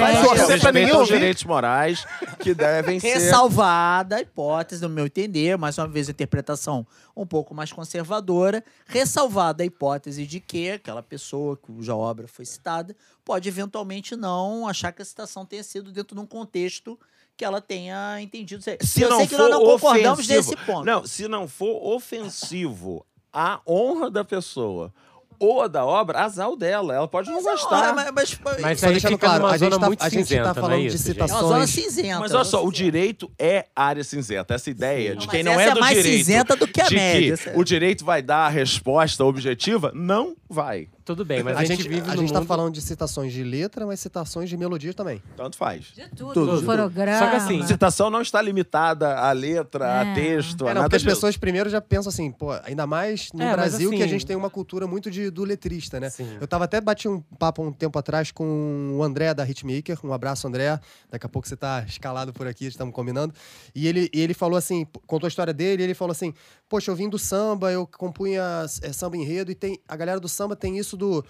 aos 0.92 1.00
ouvir. 1.00 1.14
direitos 1.14 1.42
morais 1.42 2.06
que 2.38 2.54
devem 2.54 2.98
ser... 3.00 3.14
Ressalvada 3.14 4.16
a 4.16 4.20
hipótese, 4.20 4.82
no 4.82 4.88
meu 4.88 5.06
entender, 5.06 5.58
mais 5.58 5.76
uma 5.76 5.88
vez, 5.88 6.08
a 6.08 6.12
interpretação 6.12 6.86
um 7.16 7.26
pouco 7.26 7.52
mais 7.52 7.72
conservadora, 7.72 8.62
ressalvada 8.86 9.64
a 9.64 9.66
hipótese 9.66 10.26
de 10.26 10.38
que 10.38 10.70
aquela 10.70 11.02
pessoa 11.02 11.56
cuja 11.56 11.94
obra 11.94 12.28
foi 12.28 12.44
citada 12.44 12.94
pode 13.24 13.48
eventualmente 13.48 14.14
não 14.14 14.68
achar 14.68 14.92
que 14.92 15.02
a 15.02 15.04
citação 15.04 15.44
tenha 15.44 15.64
sido 15.64 15.90
dentro 15.90 16.14
de 16.14 16.20
um 16.20 16.26
contexto 16.26 16.98
que 17.36 17.44
ela 17.44 17.60
tenha 17.60 18.20
entendido. 18.20 18.62
Se 18.80 19.02
Eu 19.02 19.10
não 19.10 19.18
sei 19.18 19.26
que 19.28 19.34
for 19.36 19.42
nós 19.48 19.50
não 19.50 19.60
concordamos 19.64 20.20
ofensivo, 20.20 20.36
nesse 20.50 20.56
ponto. 20.66 20.84
Não, 20.84 21.06
se 21.06 21.26
não 21.28 21.48
for 21.48 21.94
ofensivo 21.94 23.04
à 23.32 23.60
honra 23.66 24.10
da 24.10 24.24
pessoa 24.24 24.92
ou 25.40 25.60
a 25.62 25.66
da 25.66 25.84
obra, 25.84 26.20
azar 26.20 26.48
o 26.48 26.54
dela. 26.56 26.94
Ela 26.94 27.08
pode 27.08 27.28
não 27.28 27.42
gostar. 27.42 27.92
Mas, 27.92 28.10
mas, 28.12 28.38
mas, 28.42 28.60
Mas 28.60 28.80
Só 28.80 28.86
aí 28.86 28.92
deixando 28.92 29.18
claro, 29.18 29.46
a 29.46 29.56
gente 29.58 29.78
tá- 29.78 29.86
muito 29.86 30.00
a 30.02 30.08
gente 30.08 30.18
tá 30.20 30.24
cinzenta, 30.26 30.46
não 30.46 30.54
falando 30.54 30.72
é 30.74 30.80
de 30.80 30.86
isso, 30.86 30.96
gente? 30.98 31.08
é 31.18 31.22
uma 31.22 31.26
citações- 31.28 31.52
zona 31.52 31.66
cinzenta. 31.66 32.18
Mas 32.20 32.32
olha 32.34 32.44
só, 32.44 32.56
zona 32.58 32.68
o 32.68 32.72
direito 32.72 33.32
é 33.36 33.66
área 33.74 34.04
cinzenta. 34.04 34.54
Essa 34.54 34.70
ideia 34.70 35.16
de 35.16 35.26
Não, 35.26 35.30
quem 35.32 35.42
não 35.42 35.52
é 35.60 35.66
é 35.68 35.74
do 35.74 35.80
mais 35.80 35.96
direito. 35.96 36.18
cinzenta 36.24 36.54
do 36.56 36.68
que 36.68 36.80
a 36.80 36.84
de 36.86 36.94
média, 36.94 37.36
que 37.36 37.50
o 37.58 37.64
direito 37.64 38.04
vai 38.04 38.22
dar 38.22 38.46
a 38.46 38.48
resposta 38.48 39.24
objetiva, 39.24 39.90
não 39.92 40.36
vai. 40.48 40.88
Tudo 41.04 41.24
bem, 41.24 41.42
mas 41.42 41.56
a, 41.58 41.64
gente, 41.64 41.86
vive 41.86 42.10
a 42.10 42.14
no 42.14 42.22
gente 42.22 42.32
tá 42.32 42.38
mundo... 42.40 42.48
falando 42.48 42.72
de 42.72 42.80
citações 42.80 43.32
de 43.32 43.44
letra, 43.44 43.84
mas 43.86 44.00
citações 44.00 44.48
de 44.48 44.56
melodia 44.56 44.94
também. 44.94 45.22
Tanto 45.36 45.56
faz. 45.56 45.86
De 45.94 46.08
tudo. 46.16 46.32
Tudo. 46.32 46.62
Fonograma. 46.62 47.18
Só 47.18 47.28
que 47.30 47.36
assim, 47.36 47.62
Citação 47.66 48.08
não 48.08 48.22
está 48.22 48.40
limitada 48.40 49.18
à 49.18 49.30
letra, 49.32 49.84
É. 49.86 50.00
a 50.12 50.14
texto, 50.14 50.66
a 50.66 50.70
É, 50.70 50.74
não, 50.74 50.80
nada 50.82 50.84
porque 50.84 50.96
as 50.96 51.02
disso. 51.02 51.14
pessoas 51.14 51.36
primeiro 51.36 51.68
já 51.68 51.80
pensam 51.80 52.08
assim, 52.08 52.30
pô, 52.32 52.52
ainda 52.64 52.86
mais 52.86 53.28
no 53.34 53.42
É, 53.42 53.52
Brasil 53.52 53.90
que 53.90 53.96
a 53.96 53.98
assim- 54.00 54.08
gente 54.08 54.24
tem 54.26 54.34
uma 54.36 54.48
cultura 54.48 54.86
muito 54.86 55.10
de, 55.10 55.28
do 55.30 55.44
letrista, 55.44 56.00
né? 56.00 56.08
Sim. 56.08 56.38
Eu 56.40 56.48
tava 56.48 56.64
até 56.64 56.80
bati 56.80 57.06
um 57.06 57.20
papo 57.38 57.62
um 57.62 57.70
tempo 57.72 57.98
atrás 57.98 58.30
com 58.32 58.94
o 58.96 59.02
André 59.02 59.34
da 59.34 59.46
Hitmaker. 59.46 59.98
Um 60.04 60.12
abraço, 60.12 60.46
André. 60.48 60.80
Daqui 61.10 61.26
a 61.26 61.28
pouco 61.28 61.46
você 61.46 61.56
tá 61.56 61.84
escalado 61.86 62.32
por 62.32 62.46
aqui, 62.46 62.64
estamos 62.66 62.94
combinando. 62.94 63.34
E 63.74 63.86
ele, 63.86 64.08
e 64.12 64.20
ele 64.22 64.32
falou 64.32 64.56
assim, 64.56 64.86
contou 65.06 65.26
a 65.26 65.28
história 65.28 65.52
dele, 65.52 65.82
e 65.82 65.84
ele 65.84 65.94
falou 65.94 66.12
assim: 66.12 66.32
Poxa, 66.74 66.90
eu 66.90 66.96
vim 66.96 67.08
do 67.08 67.20
samba, 67.20 67.70
eu 67.70 67.86
compunha 67.86 68.66
é, 68.82 68.92
samba 68.92 69.16
enredo, 69.16 69.48
e 69.48 69.54
tem 69.54 69.78
a 69.86 69.94
galera 69.94 70.18
do 70.18 70.28
samba 70.28 70.56
tem 70.56 70.76
isso 70.76 70.96
do. 70.96 71.24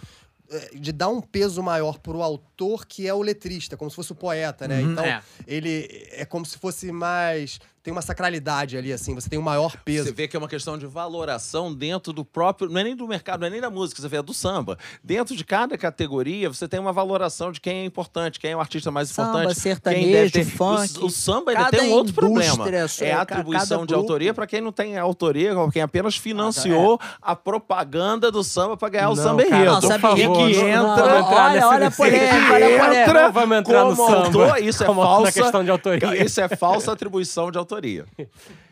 é, 0.50 0.70
de 0.74 0.90
dar 0.90 1.10
um 1.10 1.20
peso 1.20 1.62
maior 1.62 1.98
pro 1.98 2.22
autor 2.22 2.86
que 2.86 3.06
é 3.06 3.12
o 3.12 3.20
letrista, 3.20 3.76
como 3.76 3.90
se 3.90 3.96
fosse 3.96 4.10
o 4.10 4.14
poeta, 4.14 4.66
né? 4.66 4.80
Uhum, 4.80 4.92
então, 4.92 5.04
é. 5.04 5.22
ele 5.46 6.08
é 6.12 6.24
como 6.24 6.46
se 6.46 6.56
fosse 6.56 6.90
mais. 6.90 7.60
Tem 7.84 7.92
uma 7.92 8.00
sacralidade 8.00 8.78
ali, 8.78 8.90
assim, 8.94 9.14
você 9.14 9.28
tem 9.28 9.38
um 9.38 9.42
maior 9.42 9.76
peso. 9.84 10.06
Você 10.06 10.12
vê 10.12 10.26
que 10.26 10.34
é 10.34 10.38
uma 10.38 10.48
questão 10.48 10.78
de 10.78 10.86
valoração 10.86 11.70
dentro 11.70 12.14
do 12.14 12.24
próprio. 12.24 12.70
Não 12.70 12.80
é 12.80 12.84
nem 12.84 12.96
do 12.96 13.06
mercado, 13.06 13.40
não 13.40 13.46
é 13.46 13.50
nem 13.50 13.60
da 13.60 13.68
música, 13.68 14.00
você 14.00 14.08
vê, 14.08 14.16
é 14.16 14.22
do 14.22 14.32
samba. 14.32 14.78
Dentro 15.02 15.36
de 15.36 15.44
cada 15.44 15.76
categoria, 15.76 16.48
você 16.48 16.66
tem 16.66 16.80
uma 16.80 16.94
valoração 16.94 17.52
de 17.52 17.60
quem 17.60 17.80
é 17.80 17.84
importante, 17.84 18.40
quem 18.40 18.52
é 18.52 18.56
o 18.56 18.60
artista 18.60 18.90
mais 18.90 19.10
Samba, 19.10 19.28
importante. 19.42 19.54
quem 19.54 19.62
sertanejo, 19.62 20.10
deve 20.12 20.30
ter... 20.30 20.44
funk. 20.46 20.98
O, 20.98 21.04
o 21.04 21.10
samba 21.10 21.50
ainda 21.50 21.68
tem 21.68 21.90
um 21.90 21.92
outro 21.92 22.14
problema. 22.14 22.64
só- 22.88 23.04
É 23.04 23.12
a 23.12 23.20
atribuição 23.20 23.84
de 23.84 23.92
autoria 23.92 24.32
para 24.32 24.46
quem 24.46 24.62
não 24.62 24.72
tem 24.72 24.96
autoria, 24.96 25.52
quem 25.70 25.82
apenas 25.82 26.16
financiou 26.16 26.98
a 27.20 27.36
propaganda 27.36 28.32
do 28.32 28.42
samba 28.42 28.78
para 28.78 28.88
ganhar 28.88 29.10
o 29.10 29.14
Não, 29.14 29.22
samba 29.22 29.44
cara, 29.44 29.56
enredo. 29.56 29.72
não, 29.74 29.80
sabe 29.82 30.06
E 30.06 30.14
que- 30.14 30.22
entra. 30.22 30.82
não, 30.82 31.24
olha, 31.26 31.66
olha 31.68 31.76
a 31.76 31.78
nesse- 31.80 31.96
polêmica, 31.98 32.52
olha 32.54 32.66
a 32.82 32.86
polêmica. 32.86 33.30
vamos 33.30 33.58
entrar 33.58 33.84
no 33.84 33.94
samba. 33.96 34.16
autor, 34.24 34.62
isso 34.62 34.82
é 34.82 34.86
falsa. 34.86 35.32
questão 35.32 35.62
de 35.62 35.70
autoria. 35.70 36.24
Isso 36.24 36.40
é 36.40 36.48
falsa 36.48 36.90
atribuição 36.90 37.50
de 37.50 37.58
autoria. 37.58 37.73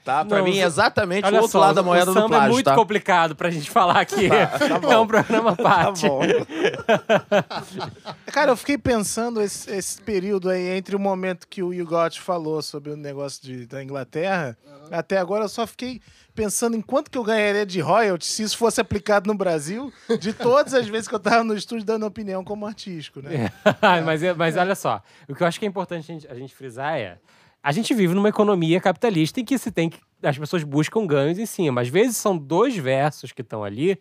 Tá? 0.04 0.24
Pra 0.24 0.38
Não, 0.38 0.44
mim, 0.44 0.58
é 0.58 0.64
exatamente 0.64 1.24
o 1.30 1.34
outro 1.36 1.48
só, 1.48 1.60
lado 1.60 1.76
da 1.76 1.82
o 1.82 1.84
moeda 1.84 2.06
do 2.06 2.12
plágio, 2.26 2.46
é 2.46 2.50
muito 2.50 2.64
tá? 2.64 2.74
complicado 2.74 3.36
pra 3.36 3.50
gente 3.50 3.70
falar 3.70 4.00
aqui. 4.00 4.28
tá 4.28 4.80
bom. 4.80 4.90
é 4.92 4.98
um 4.98 5.06
programa 5.06 5.52
à 5.52 5.56
Tá 5.56 5.62
parte. 5.62 6.08
bom. 6.08 6.20
Cara, 8.32 8.50
eu 8.50 8.56
fiquei 8.56 8.78
pensando 8.78 9.40
esse, 9.40 9.70
esse 9.70 10.00
período 10.00 10.48
aí 10.50 10.68
entre 10.76 10.96
o 10.96 10.98
momento 10.98 11.46
que 11.46 11.62
o 11.62 11.72
Yugot 11.72 12.20
falou 12.20 12.62
sobre 12.62 12.90
o 12.90 12.96
negócio 12.96 13.42
de, 13.42 13.66
da 13.66 13.82
Inglaterra, 13.82 14.56
até 14.90 15.18
agora 15.18 15.44
eu 15.44 15.48
só 15.48 15.66
fiquei 15.66 16.00
pensando 16.34 16.76
em 16.76 16.80
quanto 16.80 17.10
que 17.10 17.18
eu 17.18 17.22
ganharia 17.22 17.66
de 17.66 17.80
royalties 17.80 18.30
se 18.32 18.42
isso 18.42 18.56
fosse 18.56 18.80
aplicado 18.80 19.28
no 19.30 19.36
Brasil, 19.36 19.92
de 20.18 20.32
todas 20.32 20.72
as 20.74 20.88
vezes 20.88 21.06
que 21.06 21.14
eu 21.14 21.20
tava 21.20 21.44
no 21.44 21.54
estúdio 21.54 21.84
dando 21.84 22.06
opinião 22.06 22.42
como 22.42 22.66
artístico, 22.66 23.20
né? 23.20 23.52
mas, 24.04 24.22
é- 24.22 24.32
mas 24.34 24.56
olha 24.56 24.74
só, 24.74 25.02
o 25.28 25.34
que 25.34 25.42
eu 25.42 25.46
acho 25.46 25.60
que 25.60 25.66
é 25.66 25.68
importante 25.68 26.10
a 26.10 26.14
gente, 26.14 26.28
a 26.28 26.34
gente 26.34 26.54
frisar 26.54 26.96
é. 26.98 27.18
A 27.62 27.70
gente 27.72 27.94
vive 27.94 28.14
numa 28.14 28.28
economia 28.28 28.80
capitalista 28.80 29.40
em 29.40 29.44
que 29.44 29.56
se 29.56 29.70
tem 29.70 29.88
que. 29.88 29.98
As 30.22 30.36
pessoas 30.36 30.64
buscam 30.64 31.06
ganhos 31.06 31.38
em 31.38 31.46
cima. 31.46 31.80
Às 31.80 31.88
vezes 31.88 32.16
são 32.16 32.36
dois 32.36 32.76
versos 32.76 33.32
que 33.32 33.42
estão 33.42 33.62
ali, 33.62 33.98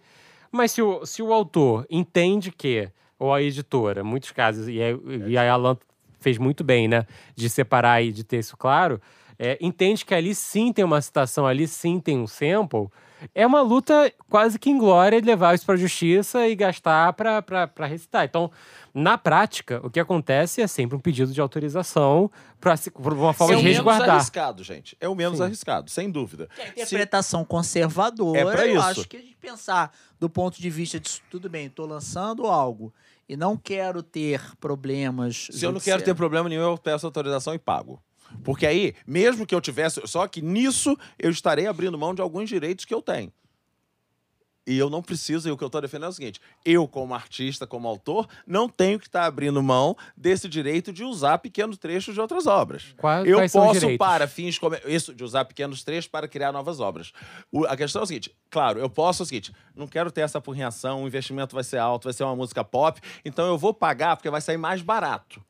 mas 0.51 0.71
se 0.71 0.81
o, 0.81 1.05
se 1.05 1.21
o 1.21 1.31
autor 1.31 1.85
entende 1.89 2.51
que, 2.51 2.89
ou 3.19 3.33
a 3.33 3.41
editora, 3.41 4.03
muitos 4.03 4.31
casos, 4.31 4.67
e, 4.67 4.79
é- 4.81 4.95
e 5.27 5.37
a 5.37 5.51
Alan 5.53 5.77
fez 6.19 6.37
muito 6.37 6.63
bem, 6.63 6.87
né, 6.87 7.05
de 7.35 7.49
separar 7.49 8.01
e 8.03 8.11
de 8.11 8.23
ter 8.23 8.39
isso 8.39 8.55
claro, 8.57 9.01
é, 9.39 9.57
entende 9.59 10.05
que 10.05 10.13
ali 10.13 10.35
sim 10.35 10.71
tem 10.71 10.85
uma 10.85 11.01
citação, 11.01 11.47
ali 11.47 11.67
sim 11.67 11.99
tem 11.99 12.17
um 12.19 12.27
sample, 12.27 12.87
é 13.35 13.45
uma 13.45 13.61
luta 13.61 14.11
quase 14.29 14.57
que 14.59 14.69
inglória 14.69 15.21
de 15.21 15.27
levar 15.27 15.53
isso 15.55 15.65
para 15.65 15.75
a 15.75 15.77
justiça 15.77 16.47
e 16.47 16.55
gastar 16.55 17.13
para 17.13 17.85
recitar. 17.87 18.25
Então, 18.25 18.51
na 18.93 19.17
prática, 19.17 19.79
o 19.85 19.89
que 19.89 19.99
acontece 19.99 20.61
é 20.61 20.67
sempre 20.67 20.95
um 20.97 20.99
pedido 20.99 21.31
de 21.31 21.39
autorização 21.39 22.29
para 22.59 22.75
uma 22.97 23.33
forma 23.33 23.53
é 23.53 23.55
de 23.57 23.61
o 23.61 23.63
menos 23.63 23.77
resguardar. 23.77 24.15
arriscado, 24.15 24.63
gente. 24.63 24.97
É 24.99 25.07
o 25.07 25.15
menos 25.15 25.37
Sim. 25.37 25.43
arriscado, 25.45 25.89
sem 25.89 26.09
dúvida. 26.11 26.47
Que 26.55 26.61
a 26.61 26.65
Se- 26.65 26.95
interpretação 26.95 27.45
conservadora, 27.45 28.39
É 28.39 28.45
pra 28.51 28.67
eu 28.67 28.75
isso. 28.77 28.85
acho 28.85 29.07
que 29.07 29.17
a 29.17 29.21
gente 29.21 29.37
pensar 29.37 29.91
do 30.19 30.29
ponto 30.29 30.61
de 30.61 30.69
vista 30.69 30.99
de 30.99 31.21
tudo 31.29 31.49
bem, 31.49 31.67
estou 31.67 31.85
lançando 31.87 32.45
algo 32.47 32.93
e 33.29 33.37
não 33.37 33.55
quero 33.55 34.03
ter 34.03 34.41
problemas. 34.59 35.47
Se 35.51 35.65
eu 35.65 35.71
não 35.71 35.79
quero 35.79 36.03
ter 36.03 36.13
problema 36.13 36.49
nenhum, 36.49 36.61
eu 36.63 36.77
peço 36.77 37.05
autorização 37.05 37.53
e 37.53 37.59
pago. 37.59 38.01
Porque 38.43 38.65
aí, 38.65 38.93
mesmo 39.05 39.45
que 39.45 39.53
eu 39.55 39.61
tivesse. 39.61 40.01
Só 40.05 40.27
que 40.27 40.41
nisso 40.41 40.97
eu 41.19 41.29
estarei 41.29 41.67
abrindo 41.67 41.97
mão 41.97 42.13
de 42.13 42.21
alguns 42.21 42.49
direitos 42.49 42.85
que 42.85 42.93
eu 42.93 43.01
tenho. 43.01 43.31
E 44.67 44.77
eu 44.77 44.91
não 44.91 45.01
preciso, 45.01 45.49
e 45.49 45.51
o 45.51 45.57
que 45.57 45.63
eu 45.63 45.67
estou 45.67 45.81
defendendo 45.81 46.05
é 46.05 46.09
o 46.09 46.13
seguinte: 46.13 46.39
eu, 46.63 46.87
como 46.87 47.15
artista, 47.15 47.65
como 47.65 47.87
autor, 47.87 48.27
não 48.45 48.69
tenho 48.69 48.99
que 48.99 49.07
estar 49.07 49.25
abrindo 49.25 49.61
mão 49.61 49.97
desse 50.15 50.47
direito 50.47 50.93
de 50.93 51.03
usar 51.03 51.39
pequenos 51.39 51.79
trechos 51.79 52.13
de 52.13 52.21
outras 52.21 52.45
obras. 52.45 52.93
Quais- 52.95 53.27
eu 53.27 53.37
quais 53.37 53.51
posso, 53.51 53.79
para 53.97 54.27
fins 54.27 54.59
como 54.59 54.75
isso, 54.85 55.15
de 55.15 55.23
usar 55.23 55.45
pequenos 55.45 55.83
trechos 55.83 56.07
para 56.07 56.27
criar 56.27 56.51
novas 56.51 56.79
obras. 56.79 57.11
O- 57.51 57.65
a 57.65 57.75
questão 57.75 58.01
é 58.01 58.03
o 58.03 58.07
seguinte: 58.07 58.31
claro, 58.51 58.79
eu 58.79 58.87
posso 58.89 59.23
é 59.23 59.25
o 59.25 59.25
seguinte, 59.25 59.51
não 59.75 59.87
quero 59.87 60.11
ter 60.11 60.21
essa 60.21 60.37
apurrinhação, 60.37 61.03
o 61.03 61.07
investimento 61.07 61.55
vai 61.55 61.63
ser 61.63 61.79
alto, 61.79 62.03
vai 62.03 62.13
ser 62.13 62.23
uma 62.23 62.35
música 62.35 62.63
pop, 62.63 63.01
então 63.25 63.47
eu 63.47 63.57
vou 63.57 63.73
pagar 63.73 64.15
porque 64.15 64.29
vai 64.29 64.41
sair 64.41 64.57
mais 64.57 64.83
barato. 64.83 65.43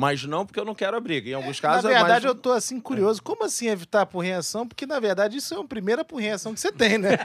Mas 0.00 0.24
não 0.24 0.46
porque 0.46 0.58
eu 0.58 0.64
não 0.64 0.74
quero 0.74 0.96
a 0.96 1.00
briga. 1.00 1.28
Em 1.28 1.34
alguns 1.34 1.60
casos 1.60 1.84
na 1.84 1.90
é 1.90 1.92
verdade, 1.92 2.24
mais... 2.24 2.24
eu 2.24 2.34
tô 2.34 2.52
assim 2.52 2.80
curioso. 2.80 3.22
Como 3.22 3.44
assim 3.44 3.68
evitar 3.68 3.98
a 3.98 4.02
apurrinhação? 4.02 4.66
Porque, 4.66 4.86
na 4.86 4.98
verdade, 4.98 5.36
isso 5.36 5.54
é 5.54 5.60
a 5.60 5.64
primeira 5.64 6.00
apurrinhação 6.00 6.54
que 6.54 6.60
você 6.60 6.72
tem, 6.72 6.96
né? 6.96 7.18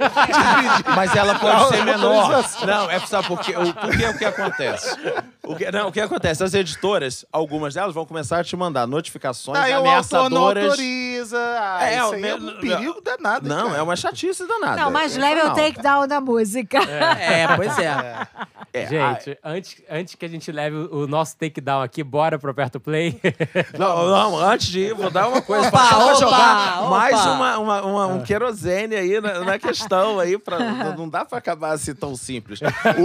Mas 0.94 1.16
ela 1.16 1.40
pode 1.40 1.70
ser 1.70 1.86
menor. 1.86 2.44
Não, 2.68 2.92
é 2.92 3.00
sabe 3.00 3.30
por 3.30 3.40
quê? 3.40 3.56
O, 3.56 3.74
por 3.74 3.98
que 3.98 4.06
o 4.06 4.18
que 4.18 4.26
acontece? 4.26 4.94
O 5.42 5.56
que, 5.56 5.72
não, 5.72 5.88
o 5.88 5.92
que 5.92 6.02
acontece? 6.02 6.44
As 6.44 6.54
editoras, 6.54 7.26
algumas 7.32 7.74
delas 7.74 7.94
vão 7.94 8.06
começar 8.06 8.42
a 8.42 8.44
te 8.44 8.58
mandar 8.58 8.86
notificações 8.86 9.58
Aí 9.58 9.72
o 9.72 9.76
autor 9.76 9.86
não 9.86 9.92
ameaçadoras. 9.92 10.64
autoriza. 10.66 11.38
Ah, 11.40 11.80
É, 11.90 11.96
isso 11.96 12.14
é 12.16 12.36
um 12.36 12.60
perigo 12.60 13.02
danado. 13.02 13.48
Não, 13.48 13.68
cara. 13.68 13.78
é 13.78 13.82
uma 13.82 13.96
chatice 13.96 14.46
danada. 14.46 14.82
Não, 14.82 14.92
mais 14.92 15.16
É 15.16 15.20
leve 15.22 15.40
é 15.40 15.46
o 15.46 15.54
takedown 15.54 16.08
da 16.08 16.20
música. 16.20 16.80
É, 16.80 17.56
pois 17.56 17.80
é. 17.80 18.28
É, 18.74 18.88
Gente, 18.88 19.40
antes, 19.42 19.82
antes 19.90 20.16
que 20.16 20.26
a 20.26 20.28
gente 20.28 20.52
leve 20.52 20.76
o 20.76 21.06
o 21.06 21.08
nosso 21.08 21.38
takedown 21.38 21.82
aqui, 21.82 22.04
bora 22.04 22.38
pro 22.38 22.54
Aperto 22.66 22.80
Play. 22.80 23.20
Não, 23.78 24.08
não, 24.08 24.38
antes 24.40 24.68
de 24.68 24.80
ir, 24.80 24.94
vou 24.96 25.10
dar 25.12 25.28
uma 25.28 25.42
coisa 25.42 25.68
Opa, 25.68 25.88
pra 25.88 25.98
opa, 26.06 26.16
jogar 26.16 26.80
opa. 26.82 26.90
mais 26.90 27.26
uma, 27.26 27.58
uma- 27.60 27.82
uma- 27.84 28.08
um 28.08 28.24
querosene 28.24 28.96
aí 28.96 29.20
na, 29.22 29.40
na 29.42 29.60
questão 29.60 30.20
aí. 30.20 30.38
Pra, 30.38 30.58
não 30.98 31.08
dá 31.08 31.24
pra 31.26 31.38
acabar 31.38 31.72
assim 31.74 31.94
tão 31.94 32.16
simples. 32.16 32.60
O... 32.96 33.04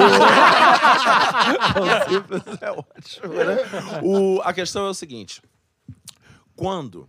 tão 1.74 2.08
simples 2.08 2.42
é 2.62 2.70
ótimo, 2.70 3.34
né? 3.34 3.56
O- 4.02 4.40
a 4.42 4.52
questão 4.52 4.86
é 4.86 4.90
o 4.90 4.94
seguinte. 4.94 5.42
Quando 6.56 7.08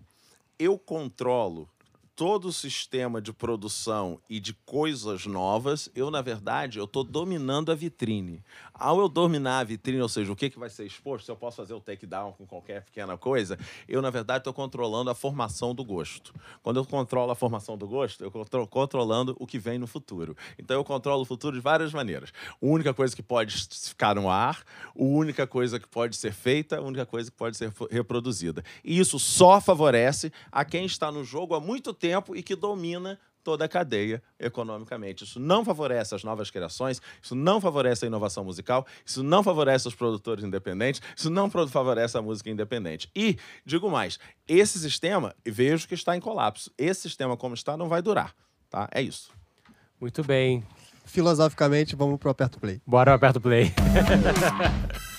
eu 0.59 0.77
controlo 0.77 1.67
todo 2.15 2.49
o 2.49 2.53
sistema 2.53 3.21
de 3.21 3.33
produção 3.33 4.19
e 4.29 4.39
de 4.39 4.53
coisas 4.65 5.25
novas, 5.25 5.89
eu, 5.95 6.11
na 6.11 6.21
verdade, 6.21 6.77
eu 6.77 6.85
estou 6.85 7.03
dominando 7.03 7.71
a 7.71 7.75
vitrine. 7.75 8.43
Ao 8.81 8.99
eu 8.99 9.07
dominar 9.07 9.59
a 9.59 9.63
vitrine, 9.63 10.01
ou 10.01 10.09
seja, 10.09 10.31
o 10.31 10.35
que, 10.35 10.49
que 10.49 10.57
vai 10.57 10.67
ser 10.67 10.87
exposto, 10.87 11.25
se 11.25 11.31
eu 11.31 11.35
posso 11.35 11.57
fazer 11.57 11.75
o 11.75 11.79
takedown 11.79 12.31
com 12.33 12.47
qualquer 12.47 12.83
pequena 12.83 13.15
coisa, 13.15 13.55
eu, 13.87 14.01
na 14.01 14.09
verdade, 14.09 14.39
estou 14.39 14.51
controlando 14.51 15.11
a 15.11 15.13
formação 15.13 15.75
do 15.75 15.85
gosto. 15.85 16.33
Quando 16.63 16.77
eu 16.77 16.85
controlo 16.85 17.31
a 17.31 17.35
formação 17.35 17.77
do 17.77 17.87
gosto, 17.87 18.23
eu 18.23 18.41
estou 18.41 18.65
controlando 18.65 19.37
o 19.39 19.45
que 19.45 19.59
vem 19.59 19.77
no 19.77 19.85
futuro. 19.85 20.35
Então, 20.57 20.75
eu 20.75 20.83
controlo 20.83 21.21
o 21.21 21.25
futuro 21.25 21.55
de 21.55 21.61
várias 21.61 21.93
maneiras. 21.93 22.31
A 22.49 22.55
única 22.59 22.91
coisa 22.91 23.15
que 23.15 23.21
pode 23.21 23.55
ficar 23.69 24.15
no 24.15 24.27
ar, 24.27 24.63
a 24.87 24.91
única 24.95 25.45
coisa 25.45 25.79
que 25.79 25.87
pode 25.87 26.15
ser 26.15 26.33
feita, 26.33 26.77
a 26.77 26.81
única 26.81 27.05
coisa 27.05 27.29
que 27.29 27.37
pode 27.37 27.57
ser 27.57 27.71
reproduzida. 27.91 28.63
E 28.83 28.97
isso 28.97 29.19
só 29.19 29.61
favorece 29.61 30.33
a 30.51 30.65
quem 30.65 30.85
está 30.85 31.11
no 31.11 31.23
jogo 31.23 31.53
há 31.53 31.59
muito 31.59 31.93
tempo 31.93 32.35
e 32.35 32.41
que 32.41 32.55
domina 32.55 33.19
toda 33.43 33.65
a 33.65 33.67
cadeia 33.67 34.21
economicamente. 34.39 35.23
Isso 35.23 35.39
não 35.39 35.63
favorece 35.63 36.15
as 36.15 36.23
novas 36.23 36.49
criações, 36.49 37.01
isso 37.21 37.35
não 37.35 37.59
favorece 37.59 38.05
a 38.05 38.07
inovação 38.07 38.43
musical, 38.43 38.85
isso 39.05 39.23
não 39.23 39.43
favorece 39.43 39.87
os 39.87 39.95
produtores 39.95 40.43
independentes, 40.43 41.01
isso 41.15 41.29
não 41.29 41.49
favorece 41.49 42.17
a 42.17 42.21
música 42.21 42.49
independente. 42.49 43.09
E, 43.15 43.37
digo 43.65 43.89
mais, 43.89 44.19
esse 44.47 44.79
sistema, 44.79 45.35
vejo 45.45 45.87
que 45.87 45.93
está 45.93 46.15
em 46.15 46.19
colapso. 46.19 46.71
Esse 46.77 47.01
sistema 47.01 47.37
como 47.37 47.53
está 47.53 47.75
não 47.75 47.87
vai 47.87 48.01
durar, 48.01 48.35
tá? 48.69 48.89
É 48.91 49.01
isso. 49.01 49.31
Muito 49.99 50.23
bem. 50.23 50.63
Filosoficamente, 51.05 51.95
vamos 51.95 52.17
pro 52.19 52.29
aperto 52.29 52.59
play. 52.59 52.81
Bora 52.85 53.11
pro 53.11 53.15
Aperto 53.15 53.41
Play. 53.41 53.73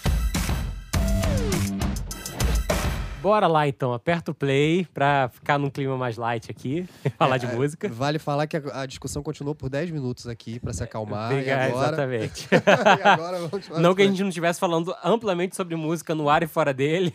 Bora 3.23 3.47
lá 3.47 3.69
então, 3.69 3.93
aperta 3.93 4.33
o 4.33 4.35
play 4.35 4.85
pra 4.93 5.31
ficar 5.33 5.57
num 5.57 5.71
clima 5.71 5.97
mais 5.97 6.17
light 6.17 6.51
aqui, 6.51 6.89
falar 7.17 7.39
de 7.39 7.47
música. 7.47 7.89
Vale 7.89 8.19
falar 8.19 8.49
que 8.49 8.57
a, 8.57 8.83
a 8.83 8.87
discussão 8.87 9.23
continuou 9.23 9.55
por 9.55 9.71
10 9.71 9.93
minutos 9.93 10.27
aqui 10.27 10.59
pra 10.59 10.73
se 10.73 10.83
acalmar. 10.83 11.31
e 11.31 11.35
Obrigado, 11.37 11.69
agora, 11.71 11.87
exatamente. 11.89 12.49
e 12.53 13.03
agora 13.09 13.39
vamos 13.39 13.69
para 13.69 13.79
Não 13.79 13.95
que 13.95 14.03
a 14.03 14.07
gente 14.07 14.21
não 14.23 14.29
estivesse 14.29 14.59
falando 14.59 14.93
amplamente 15.05 15.55
sobre 15.55 15.77
música 15.77 16.17
no 16.17 16.29
ar 16.29 16.43
e 16.43 16.49
fora 16.49 16.75
dele. 16.75 17.15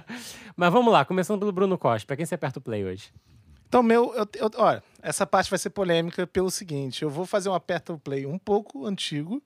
Mas 0.54 0.70
vamos 0.70 0.92
lá, 0.92 1.04
começando 1.04 1.38
pelo 1.38 1.52
Bruno 1.52 1.78
Costa. 1.78 2.06
Pra 2.06 2.16
quem 2.16 2.26
você 2.26 2.34
aperta 2.34 2.58
o 2.58 2.62
play 2.62 2.84
hoje? 2.84 3.10
Então, 3.68 3.82
meu, 3.82 4.14
eu, 4.14 4.28
eu- 4.34 4.50
olha, 4.58 4.82
essa 5.02 5.26
parte 5.26 5.48
vai 5.48 5.58
ser 5.58 5.70
polêmica 5.70 6.26
pelo 6.26 6.50
seguinte: 6.50 7.02
eu 7.02 7.08
vou 7.10 7.24
fazer 7.24 7.48
um 7.48 7.54
aperta 7.54 7.92
o 7.94 7.98
play 7.98 8.26
um 8.26 8.38
pouco 8.38 8.84
antigo 8.86 9.42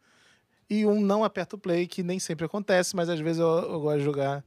e 0.68 0.84
um 0.84 1.00
não 1.00 1.22
aperta 1.22 1.55
o 1.55 1.59
play, 1.59 1.86
que 1.86 2.03
nem 2.03 2.18
sempre 2.18 2.44
acontece, 2.46 2.96
mas 2.96 3.09
às 3.09 3.20
vezes 3.20 3.38
eu, 3.40 3.46
eu 3.48 3.80
gosto 3.80 3.98
de 3.98 4.05
jogar, 4.05 4.42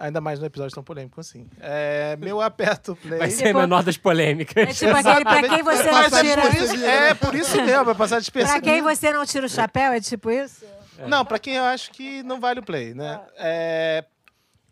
ainda 0.00 0.20
mais 0.20 0.40
no 0.40 0.46
episódio 0.46 0.74
tão 0.74 0.82
polêmico 0.82 1.20
assim. 1.20 1.46
É, 1.60 2.16
meu 2.16 2.40
aperta 2.40 2.92
o 2.92 2.96
play. 2.96 3.18
Vai 3.18 3.30
ser 3.30 3.48
a 3.54 3.60
menor 3.60 3.82
das 3.82 3.96
polêmicas. 3.96 4.56
É 4.56 4.72
tipo 4.72 4.96
aquele 4.96 5.24
pra 5.24 5.48
quem 5.48 5.62
você 5.62 5.90
não 5.90 5.98
é 6.02 6.10
tira. 6.10 6.42
por 6.42 6.54
isso, 6.54 6.84
é 6.84 7.14
por 7.14 7.34
isso 7.34 7.56
mesmo, 7.62 7.84
vai 7.84 7.94
passar 7.94 8.16
Pra 8.16 8.20
despercebido. 8.20 8.64
quem 8.64 8.82
você 8.82 9.12
não 9.12 9.26
tira 9.26 9.46
o 9.46 9.48
chapéu, 9.48 9.92
é 9.92 10.00
tipo 10.00 10.30
isso? 10.30 10.64
Não, 11.06 11.24
pra 11.24 11.38
quem 11.38 11.54
eu 11.54 11.64
acho 11.64 11.90
que 11.92 12.22
não 12.22 12.40
vale 12.40 12.60
o 12.60 12.62
play, 12.62 12.94
né? 12.94 13.20
É, 13.36 14.04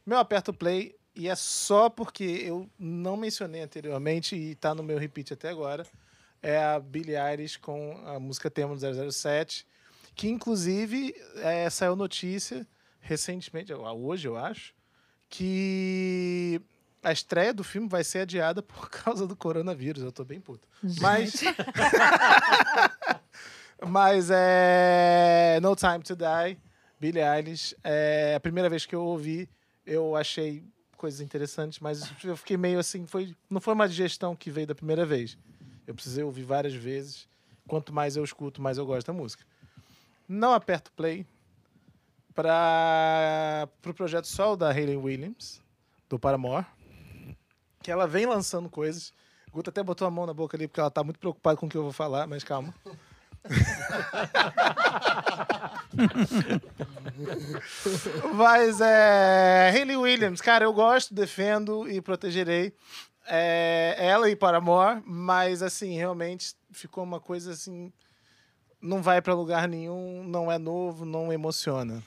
meu 0.05 0.19
aperto 0.19 0.53
play, 0.53 0.95
e 1.15 1.29
é 1.29 1.35
só 1.35 1.89
porque 1.89 2.25
eu 2.25 2.69
não 2.79 3.17
mencionei 3.17 3.63
anteriormente 3.63 4.37
e 4.37 4.55
tá 4.55 4.75
no 4.75 4.83
meu 4.83 4.99
repeat 4.99 5.33
até 5.33 5.49
agora, 5.49 5.87
é 6.43 6.57
a 6.63 6.79
Billie 6.79 7.17
Eilish 7.17 7.59
com 7.59 8.01
a 8.07 8.19
música 8.21 8.51
tema 8.51 8.75
do 8.77 9.13
007, 9.13 9.67
Que 10.15 10.29
inclusive 10.29 11.15
é, 11.37 11.69
saiu 11.71 11.97
notícia 11.97 12.67
recentemente, 13.01 13.73
hoje 13.73 14.29
eu 14.29 14.37
acho, 14.37 14.75
que 15.29 16.61
a 17.03 17.13
estreia 17.13 17.53
do 17.53 17.63
filme 17.63 17.89
vai 17.89 18.03
ser 18.05 18.21
adiada 18.21 18.63
por 18.63 18.89
causa 18.91 19.27
do 19.27 19.37
coronavírus. 19.37 20.03
Eu 20.03 20.13
tô 20.13 20.25
bem 20.25 20.41
puto. 20.41 20.67
Mas. 21.01 21.43
Mas 23.87 24.29
é. 24.31 25.59
No 25.63 25.77
Time 25.77 26.03
to 26.03 26.17
Die, 26.17 26.59
Billie 26.99 27.23
Eilish. 27.23 27.77
É 27.85 28.35
a 28.35 28.41
primeira 28.41 28.69
vez 28.69 28.85
que 28.85 28.95
eu 28.95 29.03
ouvi, 29.03 29.49
eu 29.87 30.17
achei 30.17 30.65
coisas 30.97 31.21
interessantes, 31.21 31.79
mas 31.79 32.03
eu 32.25 32.37
fiquei 32.37 32.57
meio 32.57 32.81
assim. 32.81 33.07
Foi, 33.07 33.35
não 33.49 33.61
foi 33.61 33.73
uma 33.73 33.89
digestão 33.89 34.35
que 34.35 34.51
veio 34.51 34.67
da 34.67 34.75
primeira 34.75 35.07
vez. 35.07 35.39
Eu 35.87 35.95
precisei 35.95 36.25
ouvir 36.25 36.43
várias 36.43 36.75
vezes. 36.75 37.29
Quanto 37.69 37.93
mais 37.93 38.17
eu 38.17 38.25
escuto, 38.25 38.61
mais 38.61 38.79
eu 38.79 38.85
gosto 38.85 39.07
da 39.07 39.13
música. 39.13 39.45
Não 40.29 40.53
aperto 40.53 40.91
play 40.93 41.25
para 42.39 43.65
o 43.65 43.69
pro 43.83 43.93
projeto 43.93 44.29
Sol 44.29 44.57
da 44.57 44.71
Hayley 44.71 44.97
Williams, 44.97 45.61
do 46.09 46.21
Paramore, 46.21 46.65
que 47.83 47.91
ela 47.91 48.07
vem 48.07 48.27
lançando 48.27 48.71
coisas. 48.71 49.13
O 49.49 49.55
Guto 49.55 49.71
até 49.71 49.83
botou 49.83 50.07
a 50.07 50.11
mão 50.11 50.25
na 50.25 50.33
boca 50.33 50.57
ali 50.57 50.69
porque 50.69 50.79
ela 50.79 50.89
tá 50.89 51.03
muito 51.03 51.19
preocupada 51.19 51.57
com 51.57 51.67
o 51.67 51.69
que 51.69 51.77
eu 51.77 51.83
vou 51.83 51.91
falar, 51.91 52.29
mas 52.29 52.45
calma. 52.45 52.73
Mas 58.35 58.81
é. 58.81 59.73
Hayley 59.75 59.97
Williams, 59.97 60.41
cara, 60.41 60.65
eu 60.65 60.73
gosto, 60.73 61.13
defendo 61.15 61.89
e 61.89 62.01
protegerei 62.01 62.73
é, 63.27 63.97
ela 63.99 64.31
e 64.31 64.37
Paramore, 64.37 65.03
mas 65.05 65.61
assim, 65.63 65.97
realmente 65.97 66.55
ficou 66.71 67.03
uma 67.03 67.19
coisa 67.19 67.51
assim. 67.53 67.93
Não 68.81 69.03
vai 69.03 69.21
pra 69.21 69.35
lugar 69.35 69.67
nenhum, 69.67 70.23
não 70.23 70.53
é 70.53 70.59
novo, 70.59 71.05
não 71.05 71.33
emociona. 71.33 72.01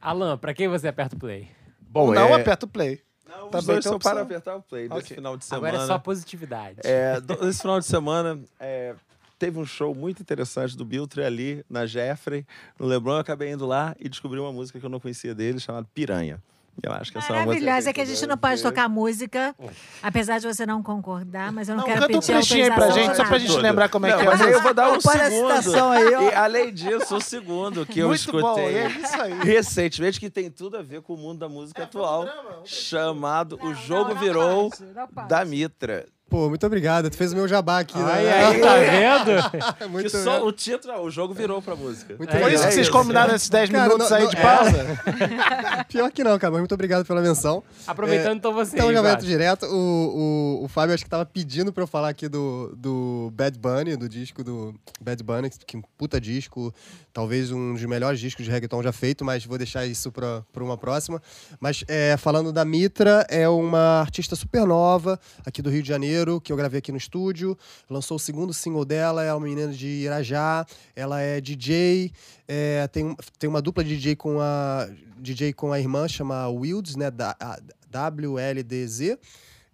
Alan, 0.00 0.38
pra 0.38 0.54
quem 0.54 0.68
você 0.68 0.88
aperta 0.88 1.16
o 1.16 1.18
play? 1.18 1.48
Bom, 1.80 2.12
não 2.12 2.28
é... 2.28 2.40
aperta 2.40 2.66
o 2.66 2.68
play. 2.68 3.02
Não, 3.28 3.44
os 3.44 3.50
Também 3.50 3.66
dois 3.66 3.76
tem 3.76 3.82
são 3.82 3.96
opção. 3.96 4.12
para 4.12 4.22
apertar 4.22 4.56
o 4.56 4.62
play 4.62 4.88
desse 4.88 5.00
Ok. 5.00 5.14
final 5.16 5.36
de 5.36 5.44
semana. 5.44 5.68
Agora 5.68 5.82
é 5.84 5.86
só 5.86 5.98
positividade. 5.98 6.80
É, 6.84 7.14
esse 7.48 7.60
final 7.60 7.78
de 7.78 7.86
semana 7.86 8.40
é, 8.58 8.94
teve 9.38 9.58
um 9.58 9.64
show 9.64 9.94
muito 9.94 10.20
interessante 10.20 10.76
do 10.76 10.84
Biltre 10.84 11.22
ali 11.22 11.64
na 11.70 11.86
Jeffrey, 11.86 12.44
no 12.78 12.86
Leblon. 12.86 13.14
Eu 13.14 13.18
acabei 13.18 13.52
indo 13.52 13.66
lá 13.66 13.94
e 14.00 14.08
descobri 14.08 14.40
uma 14.40 14.52
música 14.52 14.80
que 14.80 14.84
eu 14.84 14.90
não 14.90 14.98
conhecia 14.98 15.34
dele, 15.34 15.60
chamada 15.60 15.86
Piranha. 15.94 16.42
Eu 16.82 16.92
acho 16.92 17.12
que 17.12 17.18
essa 17.18 17.32
é 17.34 17.36
Maravilhosa, 17.44 17.90
é 17.90 17.92
que 17.92 18.00
a 18.00 18.04
gente 18.06 18.26
não 18.26 18.38
pode 18.38 18.62
tocar 18.62 18.88
música, 18.88 19.54
apesar 20.02 20.38
de 20.38 20.46
você 20.46 20.64
não 20.64 20.82
concordar, 20.82 21.52
mas 21.52 21.68
eu 21.68 21.74
não, 21.74 21.82
Não, 21.82 21.86
quero 21.88 22.00
canta 22.00 22.16
um 22.16 22.20
pedir 22.20 22.32
trechinho 22.32 22.64
aí 22.64 22.70
pra 22.72 22.90
gente, 22.90 23.16
só 23.16 23.24
pra 23.26 23.38
gente 23.38 23.50
Tudo. 23.50 23.60
lembrar 23.62 23.88
como 23.90 24.06
é 24.06 24.10
Não, 24.12 24.18
que 24.18 24.24
é. 24.24 24.26
mas 24.26 24.40
aí 24.40 24.52
eu 24.52 24.62
vou 24.62 24.72
dar 24.72 24.90
um 24.92 25.00
segundo. 25.00 25.30
citação 25.58 25.92
aí, 25.92 26.14
ó. 26.14 26.22
E, 26.22 26.34
além 26.34 26.72
disso, 26.72 27.16
o 27.16 27.20
segundo 27.20 27.84
que 27.84 27.98
eu 28.00 28.08
Muito 28.08 28.20
escutei 28.20 28.40
bom, 28.40 28.58
é 28.60 28.86
isso 28.88 29.20
aí. 29.20 29.32
recentemente, 29.42 30.18
que 30.18 30.30
tem 30.30 30.50
tudo 30.50 30.78
a 30.78 30.82
ver 30.82 31.02
com 31.02 31.12
o 31.14 31.18
mundo 31.18 31.40
da 31.40 31.48
música 31.50 31.82
atual, 31.82 32.26
chamado 32.64 33.58
O 33.62 33.74
Jogo 33.74 34.14
Virou 34.14 34.70
não 34.94 35.06
pode. 35.08 35.28
da 35.28 35.44
Mitra. 35.44 36.06
Pô, 36.30 36.48
muito 36.48 36.64
obrigado. 36.64 37.10
Tu 37.10 37.16
fez 37.16 37.32
o 37.32 37.36
meu 37.36 37.48
jabá 37.48 37.80
aqui, 37.80 37.98
né? 37.98 38.12
Aí, 38.12 38.28
aí, 38.28 38.60
tá 38.60 38.76
vendo? 38.76 39.90
muito 39.90 40.04
que 40.08 40.16
só 40.16 40.46
o 40.46 40.52
título, 40.52 40.94
o 41.02 41.10
jogo 41.10 41.34
virou 41.34 41.60
pra 41.60 41.74
música. 41.74 42.14
Muito 42.16 42.30
Por 42.30 42.36
legal. 42.36 42.50
isso 42.50 42.66
que 42.68 42.72
vocês 42.74 42.88
combinaram 42.88 43.34
esses 43.34 43.48
10 43.48 43.68
Cara, 43.68 43.82
minutos 43.84 44.08
não- 44.08 44.16
aí 44.16 44.22
não- 44.22 44.30
de 44.30 44.36
é. 44.36 44.40
pausa. 44.40 44.86
Pior 45.90 46.10
que 46.12 46.22
não, 46.22 46.38
cara, 46.38 46.52
mas 46.52 46.60
muito 46.60 46.72
obrigado 46.74 47.04
pela 47.04 47.20
menção. 47.20 47.64
Aproveitando 47.84 48.36
então 48.36 48.52
você. 48.54 48.76
Então, 48.76 48.92
já 48.92 49.12
entro 49.12 49.26
direto. 49.26 49.66
O, 49.66 50.60
o, 50.60 50.64
o 50.64 50.68
Fábio 50.68 50.94
acho 50.94 51.02
que 51.02 51.10
tava 51.10 51.26
pedindo 51.26 51.72
pra 51.72 51.82
eu 51.82 51.88
falar 51.88 52.10
aqui 52.10 52.28
do, 52.28 52.72
do 52.76 53.32
Bad 53.34 53.58
Bunny, 53.58 53.96
do 53.96 54.08
disco 54.08 54.44
do 54.44 54.72
Bad 55.00 55.20
Bunny, 55.24 55.50
que 55.66 55.76
um 55.76 55.82
puta 55.98 56.20
disco, 56.20 56.72
talvez 57.12 57.50
um 57.50 57.72
dos 57.74 57.84
melhores 57.84 58.20
discos 58.20 58.44
de 58.44 58.50
reggaeton 58.50 58.82
já 58.82 58.92
feito, 58.92 59.24
mas 59.24 59.44
vou 59.44 59.58
deixar 59.58 59.86
isso 59.86 60.10
pra 60.12 60.44
uma 60.56 60.76
próxima. 60.78 61.20
Mas 61.58 61.84
é, 61.88 62.16
falando 62.16 62.52
da 62.52 62.64
Mitra, 62.64 63.26
é 63.28 63.48
uma 63.48 64.00
artista 64.00 64.36
super 64.36 64.66
nova 64.66 65.18
aqui 65.44 65.60
do 65.62 65.70
Rio 65.70 65.82
de 65.82 65.88
Janeiro, 65.88 66.40
que 66.40 66.52
eu 66.52 66.56
gravei 66.56 66.78
aqui 66.78 66.92
no 66.92 66.98
estúdio. 66.98 67.56
Lançou 67.88 68.16
o 68.16 68.20
segundo 68.20 68.52
single 68.54 68.84
dela, 68.84 69.24
é 69.24 69.32
uma 69.32 69.46
menina 69.46 69.72
de 69.72 69.86
Irajá, 69.86 70.64
ela 70.94 71.20
é 71.20 71.40
DJ, 71.40 72.12
é, 72.46 72.86
tem, 72.88 73.16
tem 73.38 73.48
uma 73.50 73.60
dupla 73.62 73.82
de 73.84 73.96
DJ 73.96 74.16
com 74.16 74.40
a 74.40 74.88
DJ 75.18 75.52
com 75.52 75.72
a 75.72 75.78
irmã, 75.78 76.08
chama 76.08 76.48
Wilds, 76.48 76.96
né? 76.96 77.10
Da, 77.10 77.36
a- 77.38 77.58
WLDZ. 77.92 79.18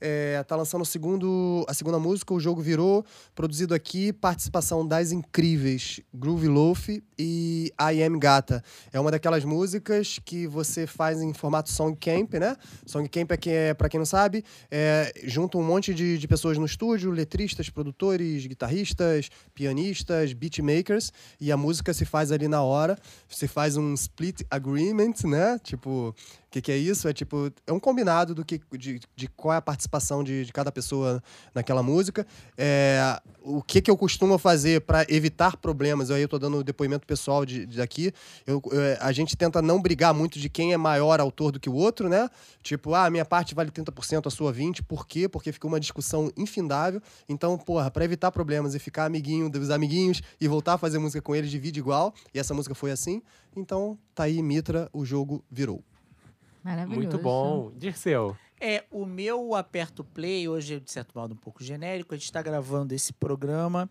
É, 0.08 0.40
tá 0.44 0.54
lançando 0.54 0.82
o 0.82 0.86
segundo, 0.86 1.64
a 1.66 1.74
segunda 1.74 1.98
música, 1.98 2.32
o 2.32 2.38
jogo 2.38 2.62
virou, 2.62 3.04
produzido 3.34 3.74
aqui, 3.74 4.12
participação 4.12 4.86
das 4.86 5.10
incríveis 5.10 6.00
Groovy 6.14 6.46
Loaf 6.46 7.02
e 7.18 7.72
I 7.80 8.04
Am 8.04 8.16
Gata. 8.16 8.62
É 8.92 9.00
uma 9.00 9.10
daquelas 9.10 9.44
músicas 9.44 10.20
que 10.24 10.46
você 10.46 10.86
faz 10.86 11.20
em 11.20 11.34
formato 11.34 11.72
song 11.72 11.98
camp, 11.98 12.34
né? 12.34 12.56
Song 12.86 13.08
camp 13.08 13.32
é 13.32 13.36
que 13.36 13.50
é, 13.50 13.74
para 13.74 13.88
quem 13.88 13.98
não 13.98 14.06
sabe, 14.06 14.44
é, 14.70 15.12
junta 15.24 15.58
um 15.58 15.64
monte 15.64 15.92
de, 15.92 16.18
de 16.18 16.28
pessoas 16.28 16.56
no 16.56 16.66
estúdio, 16.66 17.10
letristas, 17.10 17.68
produtores, 17.68 18.46
guitarristas, 18.46 19.28
pianistas, 19.54 20.32
beatmakers, 20.32 21.12
e 21.40 21.50
a 21.50 21.56
música 21.56 21.92
se 21.92 22.04
faz 22.04 22.30
ali 22.30 22.46
na 22.46 22.62
hora. 22.62 22.96
Você 23.28 23.48
faz 23.48 23.76
um 23.76 23.92
split 23.94 24.42
agreement, 24.48 25.14
né? 25.24 25.58
Tipo, 25.64 26.14
o 26.46 26.50
que, 26.56 26.62
que 26.62 26.72
é 26.72 26.76
isso? 26.76 27.08
É 27.08 27.12
tipo, 27.12 27.50
é 27.66 27.72
um 27.72 27.80
combinado 27.80 28.34
do 28.34 28.44
que, 28.44 28.60
de, 28.78 29.00
de 29.14 29.28
qual 29.28 29.52
é 29.54 29.56
a 29.58 29.62
participação 29.62 30.22
de, 30.22 30.44
de 30.44 30.52
cada 30.52 30.70
pessoa 30.70 31.22
naquela 31.54 31.82
música. 31.82 32.24
É, 32.56 33.20
o 33.42 33.60
que, 33.60 33.82
que 33.82 33.90
eu 33.90 33.96
costumo 33.96 34.38
fazer 34.38 34.80
para 34.82 35.04
evitar 35.08 35.56
problemas? 35.56 36.10
Aí 36.10 36.22
eu 36.22 36.28
tô 36.28 36.38
dando 36.38 36.62
depoimento 36.62 37.04
pessoal 37.06 37.44
de, 37.44 37.66
de 37.66 37.76
daqui. 37.76 38.12
Eu, 38.46 38.62
eu- 38.70 38.96
a 39.00 39.10
gente 39.12 39.36
tenta 39.36 39.60
não 39.60 39.82
brigar 39.82 40.14
muito 40.14 40.38
de 40.38 40.48
quem 40.48 40.72
é 40.72 40.76
maior 40.76 41.20
autor 41.20 41.50
do 41.52 41.60
que 41.60 41.68
o 41.68 41.74
outro, 41.74 42.08
né? 42.08 42.30
Tipo, 42.62 42.94
ah, 42.94 43.06
a 43.06 43.10
minha 43.10 43.24
parte 43.24 43.54
vale 43.54 43.70
30%, 43.70 44.26
a 44.26 44.30
sua 44.30 44.52
20%. 44.52 44.82
Por 44.86 45.06
quê? 45.06 45.28
Porque 45.28 45.52
fica 45.52 45.66
uma 45.66 45.80
discussão 45.80 46.30
infindável. 46.36 47.02
Então, 47.28 47.58
porra, 47.58 47.90
para 47.90 48.04
evitar 48.04 48.30
problemas 48.30 48.74
e 48.74 48.78
ficar 48.78 49.04
amiguinho 49.04 49.50
dos 49.50 49.68
amiguinhos 49.68 50.22
e 50.40 50.46
voltar 50.46 50.74
a 50.74 50.78
fazer 50.78 50.98
música 50.98 51.20
com 51.20 51.34
eles, 51.34 51.50
divide 51.50 51.80
igual. 51.80 52.14
E 52.32 52.38
essa 52.38 52.54
música 52.54 52.74
foi 52.74 52.92
assim. 52.92 53.20
Então, 53.54 53.98
tá 54.14 54.22
aí, 54.24 54.40
Mitra, 54.42 54.88
o 54.92 55.04
jogo 55.04 55.44
virou. 55.50 55.82
Maravilhoso. 56.66 57.00
Muito 57.00 57.18
bom. 57.18 57.70
Dirceu. 57.76 58.36
É, 58.60 58.84
o 58.90 59.06
meu 59.06 59.54
aperto 59.54 60.02
play, 60.02 60.48
hoje 60.48 60.80
de 60.80 60.90
certo 60.90 61.16
modo 61.16 61.34
um 61.34 61.36
pouco 61.36 61.62
genérico, 61.62 62.12
a 62.12 62.16
gente 62.16 62.24
está 62.24 62.42
gravando 62.42 62.92
esse 62.92 63.12
programa 63.12 63.88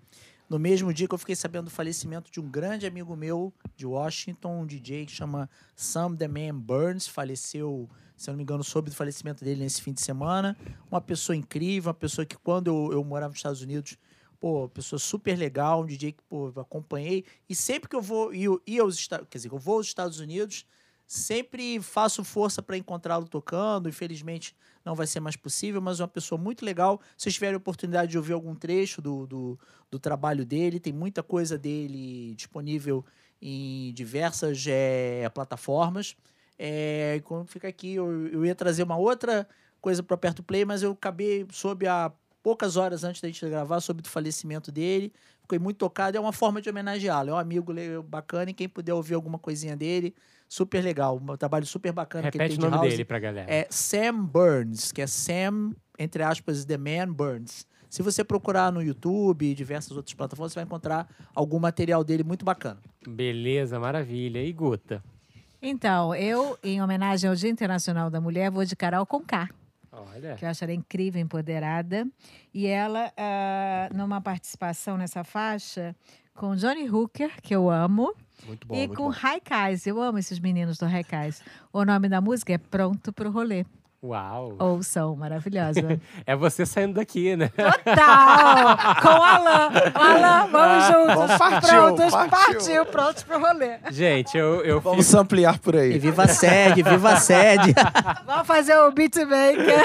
no 0.50 0.60
mesmo 0.60 0.94
dia 0.94 1.08
que 1.08 1.14
eu 1.14 1.18
fiquei 1.18 1.38
sabendo 1.38 1.66
do 1.66 1.72
falecimento 1.72 2.30
de 2.30 2.40
um 2.40 2.50
grande 2.50 2.86
amigo 2.86 3.16
meu 3.16 3.54
de 3.78 3.86
Washington, 3.86 4.62
um 4.62 4.66
DJ 4.66 5.06
que 5.06 5.14
chama 5.14 5.50
Sam 5.74 6.16
The 6.16 6.28
Man 6.28 6.60
Burns, 6.60 7.08
faleceu, 7.08 7.90
se 8.18 8.30
eu 8.30 8.34
não 8.34 8.38
me 8.38 8.44
engano, 8.44 8.64
soube 8.64 8.90
do 8.90 8.96
falecimento 8.96 9.46
dele 9.46 9.64
nesse 9.64 9.82
fim 9.82 9.94
de 9.94 10.02
semana. 10.02 10.58
Uma 10.92 11.00
pessoa 11.00 11.34
incrível, 11.34 11.90
uma 11.90 11.96
pessoa 11.96 12.26
que 12.26 12.36
quando 12.36 12.68
eu, 12.68 12.92
eu 12.92 13.04
morava 13.06 13.30
nos 13.30 13.40
Estados 13.40 13.62
Unidos, 13.62 13.98
pô, 14.38 14.68
pessoa 14.68 15.00
super 15.00 15.38
legal, 15.38 15.82
um 15.82 15.86
DJ 15.86 16.12
que, 16.12 16.24
pô, 16.24 16.52
eu 16.54 16.62
acompanhei. 16.62 17.24
E 17.48 17.56
sempre 17.56 17.90
que 17.90 17.96
eu 17.96 18.02
vou 18.02 18.34
ir, 18.34 18.50
ir 18.68 18.80
aos 18.80 18.96
Estados 18.96 19.28
quer 19.30 19.38
dizer, 19.38 19.48
que 19.48 19.56
eu 19.56 19.60
vou 19.60 19.78
aos 19.78 19.88
Estados 19.88 20.20
Unidos, 20.20 20.66
sempre 21.08 21.80
faço 21.82 22.24
força 22.24 22.62
para 22.62 22.78
encontrá-lo 22.78 23.28
tocando. 23.28 23.90
Infelizmente, 23.90 24.56
não 24.84 24.96
vai 24.96 25.08
ser 25.08 25.20
mais 25.20 25.36
possível, 25.36 25.82
mas 25.82 26.00
é 26.00 26.04
uma 26.04 26.10
pessoa 26.10 26.40
muito 26.40 26.66
legal. 26.66 27.00
Se 27.18 27.24
vocês 27.24 27.36
tiverem 27.36 27.56
a 27.56 27.58
oportunidade 27.58 28.12
de 28.12 28.18
ouvir 28.18 28.34
algum 28.34 28.56
trecho 28.56 29.02
do, 29.02 29.26
do, 29.28 29.60
do 29.90 30.00
trabalho 30.00 30.46
dele, 30.46 30.80
tem 30.80 30.94
muita 30.94 31.22
coisa 31.24 31.58
dele 31.58 32.34
disponível 32.36 33.06
em 33.42 33.94
diversas 33.94 34.64
eh, 34.68 35.30
plataformas. 35.34 36.16
É, 36.58 37.22
quando 37.26 37.48
fica 37.48 37.68
aqui, 37.68 37.96
eu, 37.96 38.28
eu 38.28 38.46
ia 38.46 38.56
trazer 38.56 38.84
uma 38.84 38.98
outra 38.98 39.48
coisa 39.82 40.02
para 40.02 40.18
Perto 40.18 40.42
Play, 40.42 40.66
mas 40.66 40.82
eu 40.82 40.92
acabei, 40.92 41.46
soube 41.52 41.86
há 41.86 42.12
poucas 42.42 42.78
horas 42.78 43.04
antes 43.04 43.22
da 43.22 43.28
gente 43.28 43.44
gravar, 43.50 43.80
sobre 43.82 44.06
o 44.06 44.10
falecimento 44.10 44.72
dele. 44.72 45.12
Fiquei 45.42 45.60
muito 45.60 45.78
tocado. 45.78 46.16
É 46.16 46.20
uma 46.20 46.32
forma 46.32 46.62
de 46.62 46.70
homenageá-lo. 46.70 47.32
É 47.32 47.34
um 47.34 47.38
amigo 47.38 47.74
bacana 48.04 48.52
e 48.52 48.54
quem 48.54 48.70
puder 48.70 48.94
ouvir 48.94 49.16
alguma 49.16 49.40
coisinha 49.40 49.76
dele, 49.76 50.16
super 50.56 50.82
legal. 50.84 51.18
Um 51.22 51.36
trabalho 51.36 51.66
super 51.66 51.92
bacana 51.92 52.32
que 52.32 52.38
ele 52.38 52.44
Repete 52.44 52.60
tem 52.60 52.68
o 52.68 52.70
de 52.70 52.72
nome 52.72 52.84
house. 52.84 52.90
dele 52.90 53.06
pra 53.06 53.20
galera. 53.20 53.52
É 53.52 53.68
Sam 53.70 54.24
Burns, 54.26 54.92
que 54.92 55.02
é 55.02 55.08
Sam, 55.08 55.74
entre 56.00 56.24
aspas, 56.24 56.64
The 56.64 56.78
Man 56.78 57.12
Burns. 57.12 57.68
Se 57.90 58.02
você 58.02 58.24
procurar 58.24 58.72
no 58.72 58.82
YouTube 58.82 59.46
e 59.46 59.54
diversas 59.54 59.96
outras 59.96 60.14
plataformas, 60.14 60.54
você 60.54 60.60
vai 60.60 60.66
encontrar 60.66 61.08
algum 61.34 61.60
material 61.60 62.04
dele 62.04 62.24
muito 62.24 62.44
bacana. 62.44 62.80
Beleza, 63.08 63.80
maravilha. 63.80 64.44
E 64.44 64.52
Guta? 64.52 65.04
Então, 65.62 66.14
eu, 66.14 66.58
em 66.64 66.82
homenagem 66.82 67.30
ao 67.30 67.36
Dia 67.36 67.50
Internacional 67.50 68.10
da 68.10 68.22
Mulher, 68.22 68.52
vou 68.52 68.64
de 68.66 68.76
Carol 68.76 69.06
Conká, 69.06 69.50
Olha. 69.92 70.36
que 70.36 70.46
eu 70.46 70.50
acho 70.50 70.64
ela 70.64 70.74
incrível, 70.74 71.22
empoderada. 71.22 72.08
E 72.54 72.68
ela, 72.68 73.12
ah, 73.18 73.90
numa 73.94 74.22
participação 74.22 74.98
nessa 74.98 75.24
faixa, 75.24 75.96
com 76.34 76.56
Johnny 76.56 76.90
Hooker, 76.90 77.42
que 77.42 77.56
eu 77.56 77.70
amo, 77.70 78.14
Muito 78.44 78.68
bom, 78.68 78.76
e 78.76 78.88
muito 78.88 78.96
com 78.96 79.04
bom. 79.04 79.10
Raikais. 79.10 79.86
Eu 79.88 80.02
amo 80.02 80.18
esses 80.18 80.40
meninos 80.40 80.78
do 80.78 80.86
Raikais. 80.86 81.42
O 81.72 81.84
nome 81.86 82.10
da 82.10 82.22
música 82.22 82.54
é 82.54 82.58
Pronto 82.58 83.14
pro 83.14 83.32
Rolê. 83.32 83.66
Uau! 84.06 84.56
Ou 84.60 84.84
são 84.84 85.16
maravilhosa. 85.16 85.82
É 86.26 86.36
você 86.36 86.66
saindo 86.66 86.94
daqui, 86.96 87.36
né? 87.36 87.50
Total! 87.50 88.78
Com 89.02 89.08
o 89.08 89.24
Alan! 89.24 89.70
Alan, 89.94 90.48
vamos 90.52 90.86
juntos! 90.86 91.16
Bom, 91.16 91.38
partiu, 91.38 91.70
prontos, 91.70 92.12
partiu. 92.12 92.30
partiu, 92.54 92.86
prontos 92.86 93.24
pro 93.24 93.40
rolê. 93.40 93.80
Gente, 93.92 94.38
eu, 94.38 94.62
eu 94.64 94.78
fico 94.80 94.90
Vamos 94.92 95.14
ampliar 95.14 95.60
por 95.60 95.76
E 95.76 95.80
aí. 95.80 96.00
viva 96.00 96.24
a 96.24 96.28
sede, 96.28 96.84
viva 96.84 97.12
a 97.14 97.18
sede. 97.18 97.74
Vamos 98.26 98.48
fazer 98.48 98.78
o 98.78 98.92
beatmaker. 98.92 99.84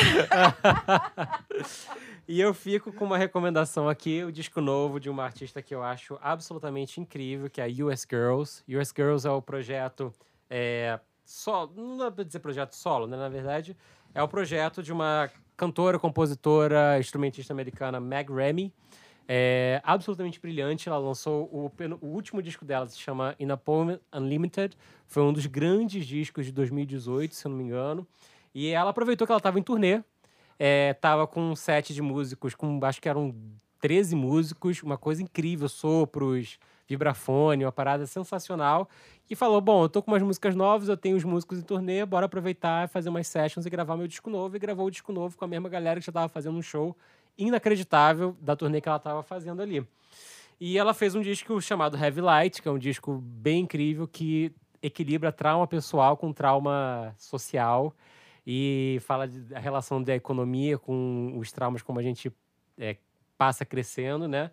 E 2.29 2.41
eu 2.41 2.55
fico 2.55 2.93
com 2.93 3.05
uma 3.05 3.19
recomendação 3.19 3.89
aqui, 3.89 4.23
o 4.23 4.31
disco 4.31 4.61
novo 4.61 5.01
de 5.01 5.11
uma 5.11 5.25
artista 5.25 5.61
que 5.61 5.75
eu 5.75 5.83
acho 5.83 6.17
absolutamente 6.23 7.01
incrível, 7.01 7.51
que 7.51 7.61
é 7.61 7.65
a 7.65 7.85
US 7.87 8.07
Girls. 8.09 8.63
US 8.69 8.93
Girls 8.97 9.27
é 9.27 9.31
o 9.31 9.43
projeto 9.43 10.13
é, 10.49 11.01
solo, 11.25 11.73
não 11.77 11.97
dá 11.97 12.11
pra 12.11 12.23
dizer 12.23 12.39
projeto 12.39 12.75
solo, 12.75 13.07
né? 13.09 13.17
Na 13.17 13.29
verdade, 13.29 13.77
é 14.15 14.23
o 14.23 14.29
projeto 14.29 14.83
de 14.83 14.93
uma 14.93 15.31
cantora, 15.57 15.99
compositora, 15.99 16.99
instrumentista 16.99 17.53
americana, 17.53 18.01
Meg 18.01 18.33
Remy. 18.33 18.73
É 19.29 19.81
absolutamente 19.85 20.41
brilhante. 20.41 20.89
Ela 20.89 20.99
lançou 20.99 21.45
o, 21.53 21.71
o 22.01 22.07
último 22.07 22.43
disco 22.43 22.65
dela, 22.65 22.87
se 22.87 22.99
chama 22.99 23.37
In 23.39 23.51
a 23.51 23.57
Poem 23.57 24.01
Unlimited. 24.13 24.77
Foi 25.07 25.23
um 25.23 25.33
dos 25.33 25.47
grandes 25.47 26.07
discos 26.07 26.47
de 26.47 26.53
2018, 26.53 27.35
se 27.35 27.47
eu 27.47 27.51
não 27.51 27.59
me 27.59 27.65
engano. 27.65 28.07
E 28.55 28.69
ela 28.69 28.91
aproveitou 28.91 29.27
que 29.27 29.33
ela 29.33 29.39
estava 29.39 29.59
em 29.59 29.63
turnê 29.63 30.03
é, 30.63 30.93
tava 30.93 31.27
com 31.27 31.41
um 31.41 31.57
set 31.57 31.95
de 31.95 32.03
músicos, 32.03 32.55
com 32.55 32.79
acho 32.83 33.01
que 33.01 33.09
eram 33.09 33.35
13 33.81 34.15
músicos, 34.15 34.83
uma 34.83 34.99
coisa 34.99 35.23
incrível, 35.23 35.67
sopros, 35.71 36.59
vibrafone, 36.91 37.65
uma 37.65 37.73
parada 37.73 38.07
sensacional. 38.07 38.89
E 39.29 39.37
falou: 39.37 39.61
Bom, 39.61 39.85
eu 39.85 39.89
tô 39.89 40.03
com 40.03 40.11
umas 40.11 40.23
músicas 40.23 40.55
novas, 40.55 40.89
eu 40.89 40.97
tenho 40.97 41.17
os 41.17 41.25
músicos 41.25 41.59
em 41.59 41.63
turnê, 41.63 42.05
bora 42.05 42.27
aproveitar, 42.27 42.89
fazer 42.89 43.09
umas 43.09 43.27
sessions 43.27 43.65
e 43.65 43.71
gravar 43.71 43.97
meu 43.97 44.07
disco 44.07 44.29
novo. 44.29 44.57
E 44.57 44.59
gravou 44.59 44.87
o 44.87 44.91
disco 44.91 45.13
novo 45.13 45.37
com 45.37 45.45
a 45.45 45.49
mesma 45.49 45.69
galera 45.69 46.01
que 46.01 46.07
já 46.07 46.13
tava 46.13 46.29
fazendo 46.29 46.59
um 46.59 46.63
show 46.63 46.97
inacreditável 47.39 48.37
da 48.41 48.55
turnê 48.55 48.81
que 48.81 48.89
ela 48.89 48.99
tava 48.99 49.23
fazendo 49.23 49.63
ali. 49.63 49.87
E 50.61 50.77
ela 50.77 50.93
fez 50.93 51.15
um 51.15 51.23
disco 51.23 51.61
chamado 51.61 51.97
Heavy 51.97 52.21
Light, 52.21 52.61
que 52.61 52.69
é 52.69 52.71
um 52.71 52.79
disco 52.79 53.19
bem 53.23 53.61
incrível 53.61 54.07
que 54.07 54.53
equilibra 54.83 55.33
trauma 55.33 55.67
pessoal 55.67 56.17
com 56.17 56.33
trauma 56.33 57.15
social 57.17 57.95
e 58.47 58.99
fala 59.03 59.27
da 59.27 59.59
relação 59.59 60.03
da 60.03 60.15
economia 60.15 60.79
com 60.79 61.35
os 61.39 61.53
traumas 61.53 61.83
como 61.83 61.99
a 61.99 62.03
gente 62.03 62.33
é, 62.79 62.97
passa 63.39 63.65
crescendo, 63.65 64.27
né? 64.27 64.51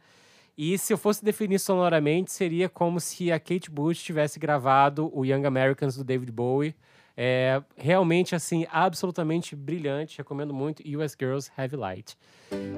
E 0.57 0.75
se 0.77 0.91
eu 0.91 0.97
fosse 0.97 1.23
definir 1.23 1.59
sonoramente, 1.59 2.31
seria 2.31 2.67
como 2.67 2.99
se 2.99 3.31
a 3.31 3.39
Kate 3.39 3.69
Bush 3.69 4.01
tivesse 4.01 4.39
gravado 4.39 5.11
o 5.13 5.23
Young 5.23 5.45
Americans 5.45 5.95
do 5.95 6.03
David 6.03 6.31
Bowie. 6.31 6.75
É 7.19 7.59
realmente, 7.75 8.35
assim, 8.35 8.67
absolutamente 8.71 9.55
brilhante. 9.55 10.19
Recomendo 10.19 10.53
muito 10.53 10.83
US 10.99 11.15
Girls 11.19 11.49
Heavy 11.57 11.75
Light. 11.75 12.15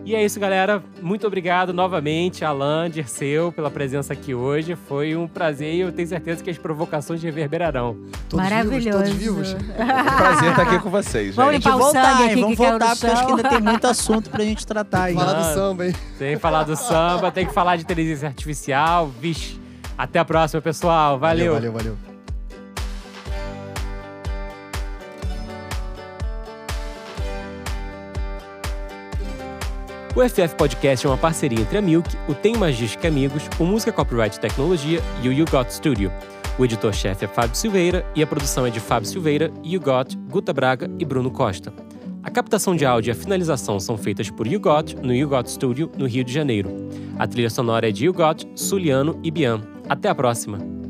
E 0.06 0.16
é 0.16 0.24
isso, 0.24 0.40
galera. 0.40 0.82
Muito 1.02 1.28
obrigado 1.28 1.74
novamente, 1.74 2.46
Alan, 2.46 2.90
Dirceu, 2.90 3.52
pela 3.52 3.70
presença 3.70 4.14
aqui 4.14 4.34
hoje. 4.34 4.76
Foi 4.88 5.14
um 5.14 5.28
prazer 5.28 5.74
e 5.76 5.82
eu 5.82 5.92
tenho 5.92 6.08
certeza 6.08 6.42
que 6.42 6.50
as 6.50 6.58
provocações 6.58 7.22
reverberarão. 7.22 7.98
Todos 8.30 8.46
Maravilhoso. 8.50 9.14
vivos, 9.14 9.52
todos 9.52 9.62
vivos. 9.62 9.74
Prazer 10.16 10.50
estar 10.52 10.62
aqui 10.64 10.80
com 10.80 10.90
vocês, 10.90 11.36
Vamos 11.36 11.54
gente. 11.56 11.64
limpar 11.66 11.76
o 11.76 11.80
voltar, 11.80 12.04
sangue 12.12 12.24
hein? 12.24 12.30
aqui 12.32 12.42
Vamos 12.42 12.58
que 12.58 12.66
voltar, 12.66 12.90
porque 12.96 13.08
acho 13.08 13.26
que 13.26 13.32
ainda 13.32 13.50
tem 13.50 13.62
muito 13.62 13.88
assunto 13.88 14.30
pra 14.30 14.44
gente 14.46 14.66
tratar 14.66 15.04
aí. 15.04 15.16
Falar 15.16 15.34
do 15.34 15.40
Ah. 15.42 15.54
samba, 15.54 15.86
hein? 15.88 15.94
Tem 16.18 16.36
que 16.36 16.42
falar 16.42 16.64
do 16.64 16.76
samba, 16.78 17.30
tem 17.30 17.46
que 17.46 17.54
falar 17.54 17.76
de 17.76 17.84
inteligência 17.84 18.28
artificial. 18.30 19.08
Vixe. 19.20 19.60
Até 19.98 20.18
a 20.18 20.24
próxima, 20.24 20.62
pessoal. 20.62 21.20
Valeu. 21.20 21.54
Valeu, 21.56 21.74
valeu. 21.74 22.09
O 30.20 30.30
FF 30.30 30.54
Podcast 30.58 31.08
é 31.08 31.10
uma 31.10 31.18
parceria 31.18 31.62
entre 31.62 31.78
a 31.78 31.82
Milk, 31.82 32.10
o 32.28 32.34
Tem 32.34 32.58
Magística 32.58 33.08
Amigos, 33.08 33.44
o 33.58 33.64
Música 33.64 33.94
Copyright 33.94 34.38
Tecnologia 34.38 35.00
e 35.24 35.30
o 35.30 35.32
You 35.32 35.46
Got 35.50 35.72
Studio. 35.72 36.12
O 36.58 36.66
editor-chefe 36.66 37.24
é 37.24 37.28
Fábio 37.30 37.56
Silveira 37.56 38.06
e 38.14 38.22
a 38.22 38.28
produção 38.28 38.66
é 38.66 38.70
de 38.70 38.82
Fábio 38.82 39.08
Silveira, 39.08 39.50
You 39.64 39.80
Got, 39.80 40.18
Guta 40.30 40.52
Braga 40.52 40.92
e 41.00 41.06
Bruno 41.06 41.32
Costa. 41.32 41.74
A 42.22 42.30
captação 42.30 42.76
de 42.76 42.86
áudio 42.86 43.12
e 43.12 43.14
a 43.14 43.16
finalização 43.16 43.80
são 43.80 43.98
feitas 43.98 44.30
por 44.30 44.46
You 44.46 44.60
Got 44.60 44.98
no 45.02 45.16
You 45.16 45.30
Got 45.30 45.50
Studio, 45.50 45.90
no 45.98 46.06
Rio 46.06 46.26
de 46.26 46.34
Janeiro. 46.34 46.70
A 47.18 47.26
trilha 47.26 47.50
sonora 47.50 47.88
é 47.88 47.92
de 47.94 48.04
You 48.04 48.14
Got, 48.14 48.46
Suliano 48.56 49.18
e 49.24 49.32
Bian. 49.32 49.62
Até 49.88 50.10
a 50.10 50.16
próxima! 50.16 50.89